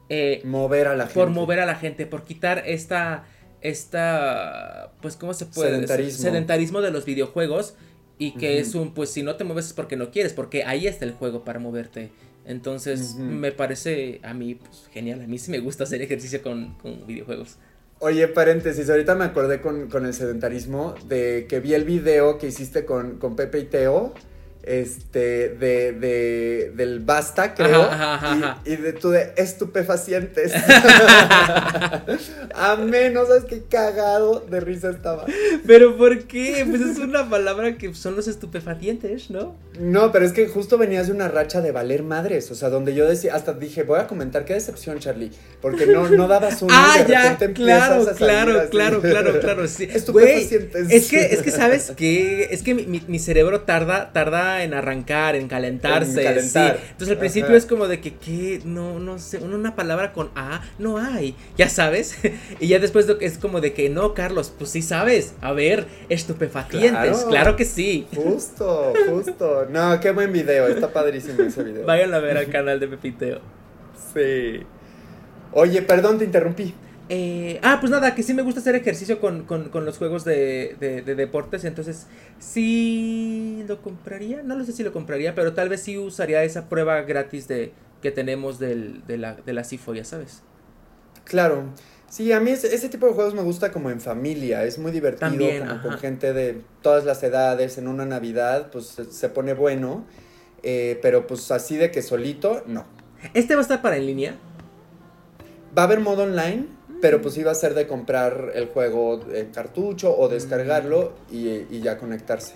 Eh, 0.10 0.42
mover 0.44 0.88
a 0.88 0.96
la 0.96 1.06
gente. 1.06 1.20
Por 1.20 1.30
mover 1.30 1.60
a 1.60 1.66
la 1.66 1.76
gente, 1.76 2.06
por 2.06 2.24
quitar 2.24 2.64
esta, 2.66 3.26
esta, 3.62 4.94
pues, 5.02 5.16
¿cómo 5.16 5.34
se 5.34 5.48
puede 5.48 5.72
Sedentarismo. 5.72 6.22
Sedentarismo 6.22 6.82
de 6.82 6.92
los 6.92 7.06
videojuegos 7.06 7.76
y 8.18 8.32
que 8.32 8.60
es 8.60 8.76
un, 8.76 8.94
pues, 8.94 9.10
si 9.10 9.24
no 9.24 9.36
te 9.36 9.44
mueves 9.44 9.68
es 9.68 9.74
porque 9.74 9.96
no 9.96 10.12
quieres, 10.12 10.34
porque 10.34 10.64
ahí 10.64 10.88
está 10.88 11.06
el 11.06 11.14
juego 11.14 11.44
para 11.44 11.60
moverte. 11.60 12.12
Entonces, 12.46 13.16
me 13.16 13.52
parece 13.52 14.20
a 14.22 14.34
mí 14.36 14.56
pues, 14.56 14.88
genial. 14.94 15.22
A 15.22 15.28
mí 15.28 15.40
sí 15.40 15.50
me 15.50 15.60
gusta 15.60 15.84
hacer 15.84 16.02
ejercicio 16.02 16.44
con, 16.44 16.76
con 16.76 17.08
videojuegos. 17.08 17.58
Oye, 18.00 18.28
paréntesis, 18.28 18.90
ahorita 18.90 19.16
me 19.16 19.24
acordé 19.24 19.62
con, 19.62 19.88
con, 19.88 20.06
el 20.06 20.14
sedentarismo 20.14 20.96
de 21.08 21.48
que 21.48 21.62
vi 21.62 21.74
el 21.74 21.86
video 21.86 22.38
que 22.38 22.48
hiciste 22.48 22.86
con, 22.86 23.18
con 23.20 23.36
Pepe 23.38 23.60
y 23.60 23.64
Teo 23.64 24.14
este, 24.66 25.50
de, 25.50 25.94
de, 25.94 26.72
del 26.76 27.00
Basta, 27.00 27.54
creo. 27.54 27.84
Ajá, 27.84 28.16
ajá, 28.16 28.62
y, 28.66 28.74
y, 28.74 28.76
de 28.78 28.94
tú 28.94 29.12
de 29.12 29.32
estupefacientes. 29.38 30.52
Amén, 32.56 33.14
no 33.14 33.26
sabes 33.26 33.46
qué 33.46 33.64
cagado 33.70 34.40
de 34.40 34.60
risa 34.60 34.90
estaba. 34.90 35.26
Pero 35.68 35.98
¿por 35.98 36.24
qué? 36.24 36.66
Pues 36.68 36.82
es 36.82 36.98
una 36.98 37.30
palabra 37.30 37.78
que 37.78 37.94
son 37.94 38.16
los 38.16 38.28
estupefacientes, 38.28 39.30
¿no? 39.30 39.56
No, 39.80 40.12
pero 40.12 40.26
es 40.26 40.32
que 40.32 40.48
justo 40.48 40.78
venías 40.78 41.08
de 41.08 41.14
una 41.14 41.28
racha 41.28 41.62
de 41.62 41.72
valer 41.72 42.02
madres, 42.02 42.50
o 42.50 42.56
sea, 42.56 42.70
donde 42.70 42.96
yo 42.96 43.08
decía, 43.08 43.36
hasta 43.36 43.54
dije, 43.54 43.84
voy 43.84 44.00
a 44.00 44.08
comentar 44.08 44.46
qué 44.46 44.54
decepción, 44.54 45.00
Charlie, 45.00 45.32
porque 45.62 45.86
no, 45.86 46.10
no 46.10 46.28
dabas 46.28 46.62
un 46.62 46.70
Ah, 46.72 47.06
ya, 47.08 47.38
claro, 47.54 48.06
claro, 48.16 48.70
claro, 48.70 49.02
claro, 49.02 49.40
claro, 49.40 49.68
sí. 49.68 49.84
Estupefacientes. 49.94 50.90
es 50.90 51.08
que, 51.08 51.26
es 51.26 51.42
que, 51.42 51.52
¿sabes 51.52 51.92
que 51.96 52.48
Es 52.52 52.64
que 52.64 52.74
mi, 52.74 53.04
mi 53.08 53.20
cerebro 53.20 53.62
tarda, 53.62 54.12
tarda 54.12 54.55
en 54.64 54.74
arrancar, 54.74 55.36
en 55.36 55.48
calentarse. 55.48 56.28
Entonces 56.28 57.10
al 57.10 57.18
principio 57.18 57.56
es 57.56 57.66
como 57.66 57.88
de 57.88 58.00
que, 58.00 58.16
¿qué? 58.16 58.62
No, 58.66 59.00
no 59.00 59.20
sé, 59.20 59.38
una 59.38 59.76
palabra 59.76 60.14
con 60.14 60.30
A 60.36 60.62
no 60.80 60.98
hay, 60.98 61.36
ya 61.58 61.70
sabes. 61.70 62.18
y 62.60 62.68
ya 62.68 62.80
después 62.80 63.08
es 63.22 63.38
como 63.38 63.62
de 63.62 63.74
que, 63.74 63.90
no, 63.90 64.14
Carlos, 64.14 64.54
pues 64.58 64.72
sí 64.72 64.82
sabes. 64.82 65.36
A 65.42 65.52
ver, 65.52 65.86
estupefacientes, 66.10 67.26
claro, 67.26 67.56
que 67.56 67.66
sí. 67.66 68.08
Justo, 68.16 68.94
justo. 69.10 69.68
No, 69.70 70.00
qué 70.00 70.12
buen 70.12 70.32
video, 70.32 70.68
está 70.68 70.92
padrísimo 70.92 71.42
ese 71.44 71.64
video. 71.64 71.86
Vayan 71.86 72.14
a 72.14 72.20
ver 72.20 72.38
al 72.38 72.50
canal 72.50 72.80
de 72.80 72.88
Pepiteo. 72.88 73.40
Sí. 74.14 74.62
Oye, 75.52 75.82
perdón, 75.82 76.18
te 76.18 76.26
interrumpí. 76.26 76.74
Eh, 77.08 77.60
ah, 77.62 77.78
pues 77.80 77.92
nada, 77.92 78.16
que 78.16 78.24
sí 78.24 78.34
me 78.34 78.42
gusta 78.42 78.62
hacer 78.62 78.76
ejercicio 78.76 79.20
con, 79.20 79.46
los 79.74 79.98
juegos 79.98 80.26
de, 80.26 80.76
deportes, 81.06 81.64
entonces 81.64 82.08
sí 82.40 83.64
lo 83.68 83.82
compraría, 83.82 84.42
no 84.42 84.56
lo 84.56 84.66
sé 84.66 84.72
si 84.72 84.84
lo 84.84 84.92
compraría, 84.92 85.36
pero 85.36 85.54
tal 85.54 85.70
vez 85.70 85.82
sí 85.82 85.98
usaría 85.98 86.44
esa 86.44 86.68
prueba 86.68 87.02
gratis 87.02 87.48
de 87.48 87.74
que 88.02 88.12
tenemos 88.12 88.58
del, 88.58 89.06
de, 89.06 89.18
la, 89.18 89.36
de 89.36 89.54
la 89.54 89.64
CIFO, 89.64 89.94
ya 89.94 90.04
sabes. 90.04 90.42
Claro, 91.26 91.66
sí, 92.10 92.32
a 92.32 92.40
mí 92.40 92.52
ese, 92.52 92.90
tipo 92.90 93.06
de 93.06 93.14
juegos 93.14 93.36
me 93.36 93.44
gusta 93.44 93.72
como 93.72 93.92
en 93.92 94.02
familia, 94.02 94.64
es 94.64 94.80
muy 94.80 94.92
divertido, 94.92 95.48
como 95.60 95.82
con 95.84 96.00
gente 96.00 96.34
de 96.34 96.62
todas 96.82 97.06
las 97.06 97.22
edades, 97.22 97.78
en 97.78 97.88
una 97.88 98.06
Navidad, 98.06 98.72
pues 98.72 98.98
se, 99.10 99.30
pone 99.30 99.54
bueno, 99.54 100.06
eh, 100.64 100.98
pero 101.04 101.28
pues 101.28 101.52
así 101.52 101.78
de 101.78 101.92
que 101.92 102.02
solito, 102.02 102.64
no. 102.66 102.86
¿Este 103.36 103.54
va 103.54 103.62
a 103.62 103.64
estar 103.64 103.84
para 103.84 103.98
en 103.98 104.08
línea? 104.08 104.36
Va 105.78 105.84
a 105.84 105.86
haber 105.86 106.00
modo 106.00 106.24
online, 106.24 106.68
pero 107.02 107.22
pues 107.22 107.38
iba 107.38 107.52
a 107.52 107.56
ser 107.56 107.74
de 107.74 107.88
comprar 107.88 108.52
el 108.56 108.68
juego 108.68 109.22
en 109.32 109.52
cartucho 109.52 110.16
o 110.18 110.28
descargarlo 110.28 111.14
y, 111.32 111.80
ya 111.80 111.98
conectarse. 111.98 112.56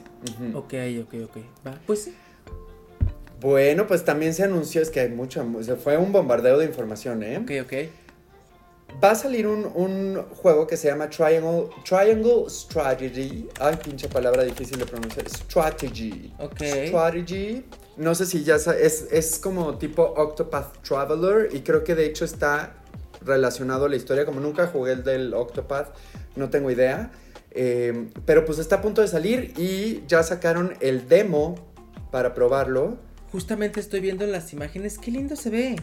Ok, 0.53 0.73
ok, 1.01 1.13
ok. 1.25 1.37
Va, 1.65 1.79
pues 1.85 2.03
sí. 2.03 2.15
Bueno, 3.41 3.87
pues 3.87 4.03
también 4.03 4.33
se 4.33 4.43
anunció, 4.43 4.81
es 4.81 4.89
que 4.89 4.99
hay 4.99 5.09
mucho, 5.09 5.45
se 5.61 5.75
fue 5.75 5.97
un 5.97 6.11
bombardeo 6.11 6.57
de 6.57 6.65
información, 6.65 7.23
¿eh? 7.23 7.37
Ok, 7.37 7.51
ok. 7.63 7.73
Va 9.01 9.11
a 9.11 9.15
salir 9.15 9.47
un, 9.47 10.15
juego 10.41 10.67
que 10.67 10.75
se 10.75 10.89
llama 10.89 11.09
Triangle, 11.09 11.69
Triangle 11.87 12.49
Strategy. 12.49 13.47
Ay, 13.59 13.77
pinche 13.81 14.09
palabra 14.09 14.43
difícil 14.43 14.79
de 14.79 14.85
pronunciar. 14.85 15.29
Strategy. 15.29 16.33
Ok. 16.39 16.61
Strategy. 16.87 17.63
No 17.97 18.15
sé 18.15 18.25
si 18.25 18.43
ya 18.43 18.55
es, 18.55 18.67
es 19.11 19.39
como 19.39 19.77
tipo 19.77 20.03
Octopath 20.03 20.81
Traveler 20.81 21.49
y 21.53 21.61
creo 21.61 21.83
que 21.83 21.95
de 21.95 22.07
hecho 22.07 22.25
está 22.25 22.75
relacionado 23.21 23.85
a 23.85 23.89
la 23.89 23.95
historia. 23.95 24.25
Como 24.25 24.39
nunca 24.39 24.67
jugué 24.67 24.93
el 24.93 25.03
del 25.03 25.33
Octopath, 25.33 25.95
no 26.35 26.49
tengo 26.49 26.71
idea. 26.71 27.11
Eh, 27.51 28.09
pero 28.25 28.45
pues 28.45 28.59
está 28.59 28.77
a 28.77 28.81
punto 28.81 29.01
de 29.01 29.07
salir 29.07 29.53
y 29.57 30.03
ya 30.07 30.23
sacaron 30.23 30.75
el 30.81 31.07
demo 31.07 31.55
para 32.11 32.33
probarlo. 32.33 32.97
Justamente 33.31 33.79
estoy 33.79 33.99
viendo 33.99 34.25
las 34.25 34.53
imágenes, 34.53 34.97
qué 34.97 35.11
lindo 35.11 35.35
se 35.35 35.49
ve. 35.49 35.75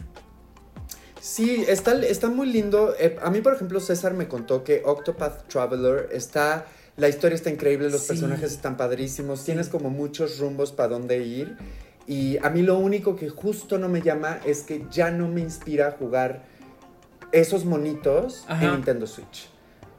Sí, 1.19 1.65
está, 1.67 1.93
está 2.05 2.29
muy 2.29 2.47
lindo. 2.47 2.93
Eh, 2.99 3.17
a 3.21 3.29
mí, 3.31 3.41
por 3.41 3.53
ejemplo, 3.53 3.79
César 3.79 4.13
me 4.13 4.27
contó 4.27 4.63
que 4.63 4.81
Octopath 4.85 5.47
Traveler 5.47 6.09
está... 6.11 6.65
La 6.95 7.07
historia 7.07 7.35
está 7.35 7.51
increíble, 7.51 7.91
los 7.91 8.05
personajes 8.05 8.51
están 8.51 8.75
padrísimos, 8.75 9.43
tienes 9.45 9.69
como 9.69 9.91
muchos 9.91 10.39
rumbos 10.39 10.71
para 10.71 10.89
dónde 10.89 11.19
ir. 11.19 11.55
Y 12.07 12.37
a 12.37 12.49
mí 12.49 12.63
lo 12.63 12.79
único 12.79 13.15
que 13.15 13.29
justo 13.29 13.77
no 13.77 13.87
me 13.87 14.01
llama 14.01 14.39
es 14.45 14.61
que 14.61 14.83
ya 14.89 15.11
no 15.11 15.27
me 15.27 15.41
inspira 15.41 15.89
a 15.89 15.91
jugar 15.91 16.43
esos 17.31 17.65
monitos 17.65 18.45
en 18.49 18.71
Nintendo 18.71 19.07
Switch. 19.07 19.49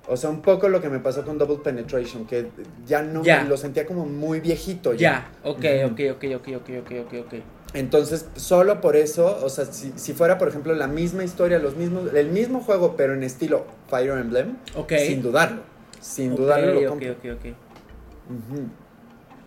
O 0.09 0.17
sea, 0.17 0.31
un 0.31 0.41
poco 0.41 0.71
lo 0.71 0.81
que 0.81 0.89
me 0.89 1.01
pasó 1.01 1.23
con 1.23 1.37
Double 1.37 1.59
Penetration, 1.59 2.27
que 2.27 2.49
ya 2.87 3.03
no 3.03 3.23
lo 3.47 3.57
sentía 3.59 3.85
como 3.85 4.07
muy 4.07 4.41
viejito. 4.41 4.95
Ya, 4.95 5.31
ok, 5.45 5.65
ok, 5.85 6.01
ok, 6.13 6.25
ok, 6.37 6.49
ok, 6.57 6.71
ok, 6.81 7.13
ok, 7.27 7.35
Entonces, 7.75 8.27
solo 8.35 8.81
por 8.81 8.97
eso, 8.97 9.39
o 9.45 9.51
sea, 9.51 9.67
si, 9.67 10.13
fuera, 10.15 10.39
por 10.39 10.49
ejemplo, 10.49 10.75
la 10.75 10.87
misma 10.87 11.25
historia, 11.25 11.59
los 11.59 11.77
mismos, 11.77 12.15
el 12.15 12.31
mismo 12.31 12.61
juego, 12.61 12.97
pero 12.97 13.13
en 13.13 13.23
estilo 13.23 13.67
Fire 13.89 14.19
Emblem, 14.19 14.57
sin 14.89 15.21
dudarlo. 15.21 15.63
Sin 16.01 16.35
dudarlo 16.35 16.81
lo 16.81 16.95
Ok, 16.95 17.03
ok, 17.11 17.25
ok. 17.37 17.47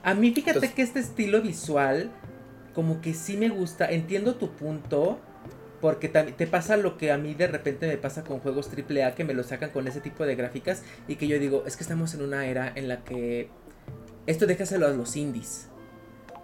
A 0.04 0.14
mí, 0.14 0.32
fíjate 0.32 0.72
que 0.74 0.84
este 0.84 1.00
estilo 1.00 1.42
visual, 1.42 2.12
como 2.76 3.02
que 3.02 3.16
sí 3.16 3.36
me 3.36 3.50
gusta. 3.50 3.90
Entiendo 3.90 4.36
tu 4.36 4.52
punto 4.52 5.20
porque 5.82 6.08
te 6.10 6.48
pasa 6.48 6.78
lo 6.78 6.98
que 6.98 7.12
a 7.12 7.18
mí 7.18 7.34
de 7.34 7.48
repente 7.48 7.88
me 7.88 7.98
pasa 7.98 8.24
con 8.24 8.40
juegos 8.40 8.70
AAA 8.70 9.16
que 9.16 9.24
me 9.24 9.34
lo 9.34 9.44
sacan 9.44 9.72
con 9.72 9.88
ese 9.88 10.00
tipo 10.00 10.26
de 10.26 10.36
gráficas 10.36 10.84
y 11.08 11.16
que 11.16 11.28
yo 11.28 11.40
digo, 11.40 11.64
es 11.66 11.76
que 11.76 11.84
estamos 11.84 12.14
en 12.14 12.22
una 12.22 12.46
era 12.46 12.72
en 12.76 12.88
la 12.88 13.04
que 13.04 13.50
esto 14.28 14.46
déjaselo 14.46 14.88
a 14.88 14.92
los 14.92 15.16
indies. 15.16 15.68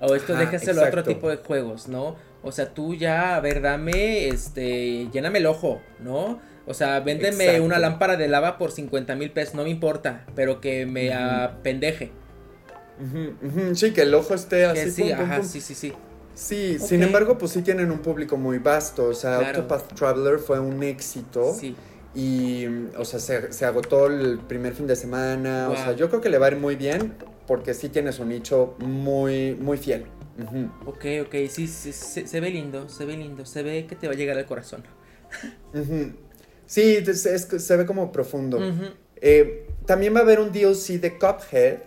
O 0.02 0.14
esto 0.16 0.36
déjaselo 0.36 0.84
a 0.84 0.88
otro 0.88 1.04
tipo 1.04 1.30
de 1.30 1.38
juegos, 1.38 1.88
¿no? 1.88 2.16
O 2.44 2.52
sea, 2.52 2.74
tú 2.74 2.96
ya, 2.96 3.36
a 3.36 3.40
ver, 3.40 3.62
dame, 3.62 4.28
este, 4.28 5.08
lléname 5.12 5.40
el 5.40 5.48
ojo, 5.48 5.82
¿no? 6.00 6.40
O 6.66 6.74
sea, 6.74 7.00
véndeme 7.00 7.62
una 7.62 7.80
lámpara 7.80 8.18
de 8.18 8.28
lava 8.28 8.58
por 8.58 8.72
50 8.72 9.16
mil 9.16 9.32
pesos, 9.32 9.56
no 9.56 9.64
me 9.64 9.70
importa, 9.70 10.26
pero 10.36 10.62
que 10.62 10.86
me 10.86 11.14
apendeje. 11.14 12.12
Sí, 13.74 13.92
que 13.92 14.02
el 14.02 14.14
ojo 14.14 14.34
esté 14.34 14.66
así. 14.66 14.92
sí, 14.92 15.12
ajá, 15.12 15.44
sí, 15.44 15.62
sí, 15.62 15.76
sí. 15.76 15.94
Sí, 16.38 16.78
sin 16.78 17.02
embargo, 17.02 17.36
pues 17.40 17.54
sí 17.54 17.64
tienen 17.64 17.90
un 17.90 17.98
público 17.98 18.38
muy 18.38 18.60
vasto. 18.60 19.06
O 19.06 19.14
sea, 19.16 19.40
Octopath 19.40 19.96
Traveler 19.96 20.38
fue 20.38 20.60
un 20.60 20.84
éxito. 20.84 21.52
Sí. 21.60 21.76
Y, 22.14 22.66
o 22.96 23.04
sea, 23.06 23.20
se, 23.20 23.66
agotó 23.66 24.06
el 24.06 24.38
primer 24.38 24.76
fin 24.76 24.86
de 24.86 24.96
semana. 24.96 25.68
O 25.72 25.76
sea, 25.76 25.94
yo 25.94 26.10
creo 26.10 26.22
que 26.22 26.30
le 26.30 26.38
va 26.38 26.46
a 26.46 26.52
ir 26.52 26.58
muy 26.58 26.76
bien 26.76 27.16
porque 27.48 27.74
sí 27.74 27.90
tiene 27.90 28.12
su 28.12 28.24
nicho 28.24 28.76
muy, 28.78 29.56
muy 29.56 29.80
fiel. 29.80 30.06
Ok, 30.86 31.06
ok, 31.26 31.36
sí, 31.50 31.68
se, 31.68 32.40
ve 32.40 32.52
lindo, 32.52 32.88
se 32.88 33.06
ve 33.06 33.18
lindo, 33.18 33.44
se 33.44 33.64
ve 33.64 33.88
que 33.88 33.96
te 33.96 34.06
va 34.06 34.14
a 34.14 34.16
llegar 34.16 34.38
al 34.38 34.46
corazón. 34.46 34.84
Sí, 36.68 36.98
se 37.06 37.78
ve 37.78 37.86
como 37.86 38.12
profundo. 38.12 38.60
Eh, 39.22 39.70
también 39.86 40.14
va 40.14 40.20
a 40.20 40.24
haber 40.24 40.42
un 40.42 40.52
DLC 40.52 41.00
de 41.00 41.18
Cuphead 41.18 41.78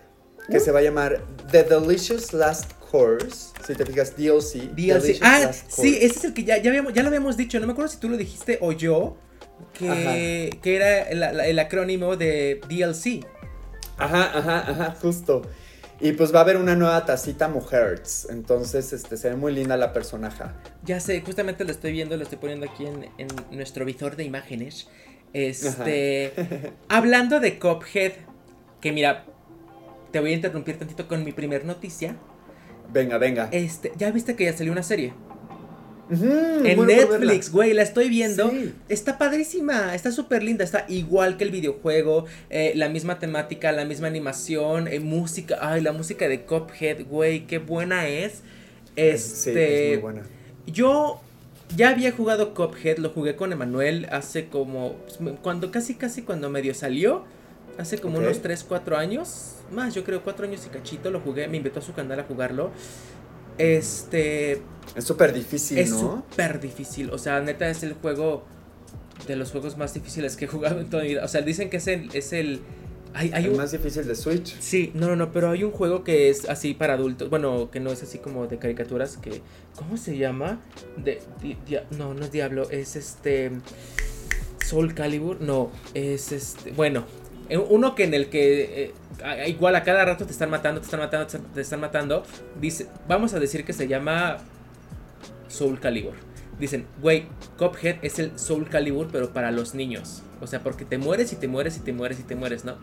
que 0.51 0.57
uh. 0.57 0.61
se 0.61 0.73
va 0.73 0.79
a 0.79 0.83
llamar 0.83 1.23
The 1.53 1.65
Delicious 1.65 2.33
Last 2.33 2.80
Course, 2.91 3.53
si 3.65 3.75
te 3.75 3.87
fijas, 3.87 4.17
DLC. 4.17 4.75
DLC. 4.75 5.19
Ah, 5.23 5.53
sí, 5.53 5.99
ese 6.01 6.19
es 6.19 6.25
el 6.25 6.35
que 6.35 6.45
ya, 6.45 6.59
ya, 6.59 6.71
habíamos, 6.71 6.93
ya 6.93 7.03
lo 7.03 7.09
habíamos 7.09 7.37
dicho, 7.37 7.61
no 7.61 7.67
me 7.67 7.73
acuerdo 7.73 7.93
si 7.93 7.99
tú 7.99 8.09
lo 8.09 8.17
dijiste 8.17 8.59
o 8.61 8.73
yo, 8.73 9.17
que, 9.79 10.59
que 10.63 10.77
era 10.77 11.03
el, 11.03 11.59
acrónimo 11.59 12.17
de 12.17 12.61
DLC. 12.69 13.25
Ajá, 13.97 14.37
ajá, 14.37 14.71
ajá, 14.71 14.97
justo. 15.01 15.43
Y 16.01 16.13
pues 16.13 16.35
va 16.35 16.39
a 16.39 16.43
haber 16.43 16.57
una 16.57 16.75
nueva 16.75 17.05
tacita 17.05 17.47
Mujerz. 17.49 18.27
Entonces, 18.31 18.93
este, 18.93 19.19
se 19.19 19.29
ve 19.29 19.37
muy 19.37 19.53
linda 19.53 19.77
la 19.77 19.93
personaje. 19.93 20.45
Ya 20.83 20.99
sé, 20.99 21.21
justamente 21.21 21.65
lo 21.65 21.71
estoy 21.71 21.93
viendo, 21.93 22.17
lo 22.17 22.23
estoy 22.23 22.39
poniendo 22.39 22.67
aquí 22.67 22.87
en, 22.87 23.11
en 23.19 23.29
nuestro 23.51 23.85
visor 23.85 24.17
de 24.17 24.25
imágenes. 24.25 24.89
Este. 25.33 26.33
hablando 26.89 27.39
de 27.41 27.59
Cophead, 27.59 28.13
que 28.81 28.93
mira, 28.93 29.27
te 30.11 30.21
voy 30.21 30.33
a 30.33 30.35
interrumpir 30.35 30.79
tantito 30.79 31.07
con 31.07 31.25
mi 31.25 31.33
primer 31.33 31.65
noticia. 31.65 32.17
Venga, 32.93 33.19
venga. 33.19 33.49
Este, 33.53 33.93
ya 33.97 34.11
viste 34.11 34.37
que 34.37 34.45
ya 34.45 34.57
salió 34.57 34.73
una 34.73 34.83
serie. 34.83 35.13
en 36.11 36.87
Netflix, 36.87 37.53
güey, 37.53 37.73
la 37.73 37.83
estoy 37.83 38.09
viendo. 38.09 38.53
Está 38.89 39.17
padrísima, 39.17 39.95
está 39.95 40.11
súper 40.11 40.43
linda, 40.43 40.65
está 40.65 40.85
igual 40.89 41.37
que 41.37 41.45
el 41.45 41.51
videojuego, 41.51 42.27
eh, 42.49 42.73
la 42.75 42.89
misma 42.89 43.21
temática, 43.21 43.71
la 43.71 43.85
misma 43.85 44.09
animación, 44.09 44.89
eh, 44.89 44.99
música, 44.99 45.59
ay, 45.61 45.83
la 45.83 45.93
música 45.93 46.27
de 46.29 46.45
Cophead, 46.45 47.07
güey, 47.07 47.47
qué 47.47 47.59
buena 47.59 48.09
es. 48.09 48.43
Este, 48.97 49.91
muy 49.93 49.97
buena. 49.99 50.23
Yo 50.67 51.21
ya 51.77 51.91
había 51.91 52.11
jugado 52.11 52.55
Cophead, 52.55 52.99
lo 52.99 53.11
jugué 53.11 53.37
con 53.37 53.53
Emanuel 53.53 54.09
hace 54.11 54.49
como, 54.49 54.95
pues, 54.95 55.19
cuando 55.43 55.71
casi, 55.71 55.95
casi 55.95 56.23
cuando 56.23 56.51
medio 56.51 56.75
salió, 56.75 57.25
hace 57.79 57.99
como 57.99 58.19
unos 58.19 58.43
3, 58.43 58.65
4 58.65 58.97
años 58.97 59.60
más, 59.73 59.95
yo 59.95 60.05
creo 60.05 60.23
cuatro 60.23 60.47
años 60.47 60.65
y 60.67 60.69
cachito, 60.69 61.11
lo 61.11 61.21
jugué, 61.21 61.49
me 61.49 61.57
invitó 61.59 61.81
a 61.81 61.83
su 61.83 61.93
canal 61.93 62.19
a 62.21 62.25
jugarlo. 62.25 62.71
Este. 63.59 64.63
Es 64.97 65.05
súper 65.05 65.33
difícil, 65.33 65.79
es 65.79 65.91
¿no? 65.91 65.99
súper 66.31 66.61
difícil. 66.61 67.11
O 67.11 67.19
sea, 67.19 67.41
neta 67.41 67.69
es 67.69 67.83
el 67.83 67.93
juego 67.95 68.45
de 69.27 69.37
los 69.37 69.51
juegos 69.51 69.77
más 69.77 69.93
difíciles 69.95 70.37
que 70.37 70.47
he 70.47 70.49
jugado 70.49 70.81
en 70.81 70.89
toda 70.89 71.03
mi 71.03 71.11
vida. 71.11 71.25
O 71.25 71.29
sea, 71.29 71.43
dicen 71.43 71.69
que 71.71 71.77
es 71.77 71.87
el. 71.87 72.09
Es 72.15 72.33
el 72.33 72.61
hay, 73.13 73.31
hay 73.35 73.45
el 73.45 73.51
un, 73.51 73.57
más 73.57 73.73
difícil 73.73 74.07
de 74.07 74.15
Switch. 74.15 74.57
Sí, 74.61 74.93
no, 74.95 75.09
no, 75.09 75.17
no, 75.17 75.33
pero 75.33 75.51
hay 75.51 75.65
un 75.65 75.73
juego 75.73 76.05
que 76.05 76.31
es 76.31 76.49
así 76.49 76.75
para 76.75 76.95
adultos. 76.95 77.29
Bueno, 77.29 77.71
que 77.71 77.81
no 77.81 77.91
es 77.91 78.03
así 78.03 78.19
como 78.19 78.47
de 78.47 78.59
caricaturas. 78.59 79.17
que 79.19 79.43
¿Cómo 79.77 79.97
se 79.97 80.17
llama? 80.17 80.61
De, 80.97 81.21
di- 81.43 81.57
no, 81.99 82.15
no 82.15 82.25
es 82.25 82.33
Diablo, 82.33 82.71
es 82.71 82.97
este. 82.97 83.51
Soul 84.65 84.95
Calibur. 84.95 85.41
No, 85.41 85.71
es 85.95 86.33
este. 86.33 86.71
Bueno, 86.73 87.05
uno 87.59 87.95
que 87.95 88.05
en 88.05 88.15
el 88.15 88.29
que. 88.29 88.93
eh, 89.25 89.49
igual 89.49 89.75
a 89.77 89.83
cada 89.83 90.05
rato 90.05 90.25
te 90.25 90.33
están 90.33 90.51
matando, 90.51 90.81
te 90.81 90.85
están 90.87 91.01
matando, 91.01 91.27
te 91.55 91.61
están- 91.61 91.81
matando. 91.81 92.23
Dice, 92.61 92.87
vamos 93.09 93.35
a 93.35 93.41
decir 93.41 93.65
que 93.65 93.73
se 93.73 93.89
llama 93.89 94.39
Soul 95.49 95.81
Calibur. 95.81 96.15
Dicen, 96.59 96.87
güey, 97.01 97.27
Cuphead 97.59 97.97
es 98.03 98.19
el 98.19 98.39
Soul 98.39 98.69
Calibur, 98.69 99.09
pero 99.11 99.33
para 99.33 99.51
los 99.51 99.75
niños. 99.75 100.23
O 100.41 100.47
sea, 100.47 100.61
porque 100.63 100.85
te 100.85 100.99
mueres 100.99 101.33
y 101.33 101.37
te 101.37 101.49
mueres 101.49 101.77
y 101.77 101.81
te 101.81 101.93
mueres 101.93 102.21
y 102.21 102.23
te 102.23 102.35
mueres, 102.35 102.65
¿no? 102.65 102.77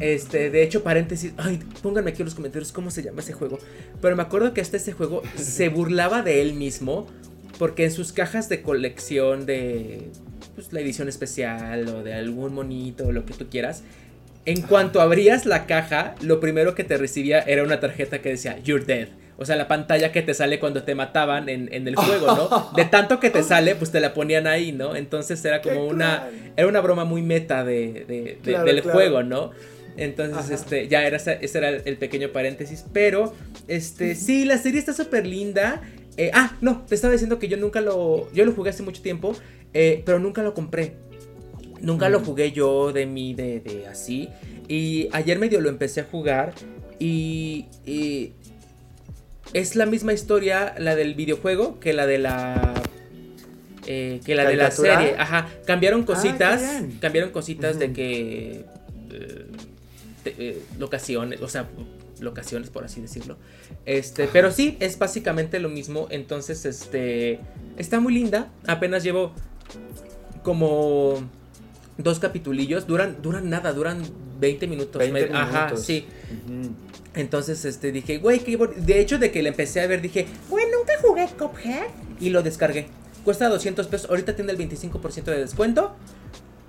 Este, 0.00 0.48
de 0.50 0.62
hecho, 0.62 0.82
paréntesis, 0.82 1.32
ay, 1.36 1.60
pónganme 1.82 2.10
aquí 2.10 2.22
en 2.22 2.26
los 2.26 2.34
comentarios 2.34 2.72
cómo 2.72 2.90
se 2.90 3.02
llama 3.02 3.20
ese 3.20 3.32
juego. 3.34 3.58
Pero 4.00 4.16
me 4.16 4.22
acuerdo 4.22 4.54
que 4.54 4.60
hasta 4.62 4.76
ese 4.78 4.92
juego 4.92 5.22
se 5.36 5.68
burlaba 5.68 6.22
de 6.22 6.40
él 6.42 6.54
mismo, 6.54 7.06
porque 7.58 7.84
en 7.84 7.90
sus 7.90 8.12
cajas 8.12 8.48
de 8.48 8.62
colección 8.62 9.44
de 9.46 10.10
pues, 10.54 10.72
la 10.72 10.80
edición 10.80 11.08
especial 11.08 11.88
o 11.88 12.02
de 12.02 12.14
algún 12.14 12.54
monito 12.54 13.06
o 13.08 13.12
lo 13.12 13.24
que 13.24 13.34
tú 13.34 13.48
quieras, 13.48 13.82
en 14.46 14.62
cuanto 14.62 15.00
abrías 15.00 15.44
la 15.46 15.66
caja, 15.66 16.14
lo 16.22 16.40
primero 16.40 16.74
que 16.74 16.84
te 16.84 16.96
recibía 16.96 17.40
era 17.40 17.62
una 17.62 17.78
tarjeta 17.80 18.20
que 18.22 18.30
decía 18.30 18.58
You're 18.60 18.84
dead. 18.84 19.08
O 19.36 19.46
sea, 19.46 19.56
la 19.56 19.68
pantalla 19.68 20.12
que 20.12 20.20
te 20.20 20.34
sale 20.34 20.58
cuando 20.60 20.82
te 20.82 20.94
mataban 20.94 21.48
en, 21.48 21.72
en 21.72 21.88
el 21.88 21.96
juego, 21.96 22.26
¿no? 22.26 22.72
De 22.76 22.84
tanto 22.84 23.20
que 23.20 23.30
te 23.30 23.42
sale, 23.42 23.74
pues 23.74 23.90
te 23.90 23.98
la 24.00 24.12
ponían 24.12 24.46
ahí, 24.46 24.70
¿no? 24.70 24.94
Entonces 24.96 25.42
era 25.46 25.62
como 25.62 25.86
una. 25.86 26.28
Era 26.58 26.66
una 26.68 26.80
broma 26.82 27.06
muy 27.06 27.22
meta 27.22 27.64
de, 27.64 28.04
de- 28.06 28.22
de- 28.24 28.38
Claro, 28.42 28.64
del 28.66 28.82
claro. 28.82 28.92
juego, 28.98 29.22
¿no? 29.22 29.52
Entonces, 29.96 30.44
Ajá. 30.44 30.54
este, 30.54 30.88
ya 30.88 31.04
era 31.06 31.16
ese, 31.16 31.38
ese 31.40 31.56
era 31.58 31.70
el 31.70 31.96
pequeño 31.96 32.28
paréntesis. 32.32 32.84
Pero, 32.92 33.34
este, 33.66 34.14
sí, 34.14 34.44
la 34.44 34.58
serie 34.58 34.78
está 34.78 34.92
súper 34.92 35.26
linda. 35.26 35.80
Eh, 36.18 36.30
ah, 36.34 36.56
no, 36.60 36.84
te 36.86 36.94
estaba 36.94 37.12
diciendo 37.12 37.38
que 37.38 37.48
yo 37.48 37.56
nunca 37.56 37.80
lo. 37.80 38.30
Yo 38.34 38.44
lo 38.44 38.52
jugué 38.52 38.70
hace 38.70 38.82
mucho 38.82 39.00
tiempo, 39.00 39.34
eh, 39.74 40.02
pero 40.04 40.18
nunca 40.18 40.42
lo 40.42 40.54
compré. 40.54 40.94
Nunca 41.80 42.08
lo 42.08 42.20
Mm. 42.20 42.24
jugué 42.24 42.52
yo 42.52 42.92
de 42.92 43.06
mí, 43.06 43.34
de, 43.34 43.60
de 43.60 43.86
así. 43.86 44.28
Y 44.68 45.08
ayer 45.12 45.38
medio 45.38 45.60
lo 45.60 45.68
empecé 45.68 46.00
a 46.00 46.04
jugar. 46.04 46.52
Y, 46.98 47.66
y 47.86 48.32
es 49.54 49.74
la 49.76 49.86
misma 49.86 50.12
historia, 50.12 50.74
la 50.78 50.94
del 50.94 51.14
videojuego, 51.14 51.80
que 51.80 51.92
la 51.92 52.06
de 52.06 52.18
la. 52.18 52.74
eh, 53.86 54.20
que 54.24 54.34
la 54.34 54.44
de 54.44 54.56
la 54.56 54.70
serie. 54.70 55.14
Ajá. 55.18 55.48
Cambiaron 55.66 56.02
Ah, 56.02 56.06
cositas. 56.06 56.82
cambiaron 57.00 57.30
cositas 57.30 57.78
de 57.78 57.92
que. 57.92 58.64
eh, 59.12 59.46
eh, 60.26 60.62
locaciones, 60.78 61.40
o 61.40 61.48
sea, 61.48 61.66
locaciones 62.20 62.68
por 62.68 62.84
así 62.84 63.00
decirlo. 63.00 63.38
Este, 63.86 64.24
Ajá. 64.24 64.32
pero 64.34 64.52
sí, 64.52 64.76
es 64.80 64.98
básicamente 64.98 65.58
lo 65.58 65.70
mismo. 65.70 66.06
Entonces, 66.10 66.66
este. 66.66 67.40
Está 67.78 67.98
muy 68.00 68.12
linda. 68.12 68.52
Apenas 68.66 69.02
llevo 69.02 69.32
como 70.42 71.14
dos 71.98 72.18
capitulillos. 72.18 72.86
Duran, 72.86 73.18
duran 73.22 73.48
nada, 73.50 73.72
duran 73.72 74.02
20 74.40 74.66
minutos. 74.66 74.98
20 74.98 75.28
Me- 75.28 75.36
Ajá, 75.38 75.64
minutos. 75.66 75.84
sí. 75.84 76.06
Entonces, 77.14 77.64
este, 77.64 77.92
dije, 77.92 78.18
güey, 78.18 78.40
qué 78.40 78.56
bon-". 78.56 78.72
De 78.76 79.00
hecho, 79.00 79.18
de 79.18 79.30
que 79.30 79.42
le 79.42 79.48
empecé 79.50 79.80
a 79.80 79.86
ver, 79.86 80.00
dije, 80.00 80.26
güey, 80.48 80.64
nunca 80.66 80.92
jugué 81.02 81.26
Cuphead. 81.38 81.86
Y 82.20 82.30
lo 82.30 82.42
descargué. 82.42 82.86
Cuesta 83.24 83.48
200 83.48 83.86
pesos. 83.88 84.08
Ahorita 84.10 84.34
tiene 84.36 84.52
el 84.52 84.58
25% 84.58 85.24
de 85.24 85.38
descuento. 85.40 85.94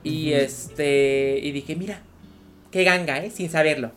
Y 0.04 0.32
este, 0.34 1.40
y 1.44 1.52
dije, 1.52 1.76
mira, 1.76 2.02
qué 2.72 2.84
ganga, 2.84 3.24
¿eh? 3.24 3.30
Sin 3.30 3.50
saberlo. 3.52 3.92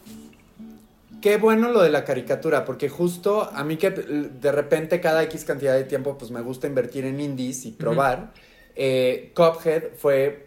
Qué 1.22 1.39
bueno 1.39 1.70
lo 1.70 1.83
de 1.83 1.89
la 1.89 2.05
caricatura, 2.05 2.66
porque 2.66 2.91
justo 2.91 3.49
a 3.51 3.64
mí 3.64 3.79
que 3.79 3.89
de 3.91 4.53
repente 4.53 5.01
cada 5.01 5.22
X 5.22 5.45
cantidad 5.47 5.72
de 5.75 5.85
tiempo 5.85 6.18
pues 6.18 6.31
me 6.31 6.43
gusta 6.43 6.66
invertir 6.66 7.07
en 7.07 7.18
indies 7.18 7.64
y 7.64 7.70
probar, 7.70 8.35
eh, 8.77 9.33
Cuphead 9.35 9.95
fue 9.97 10.47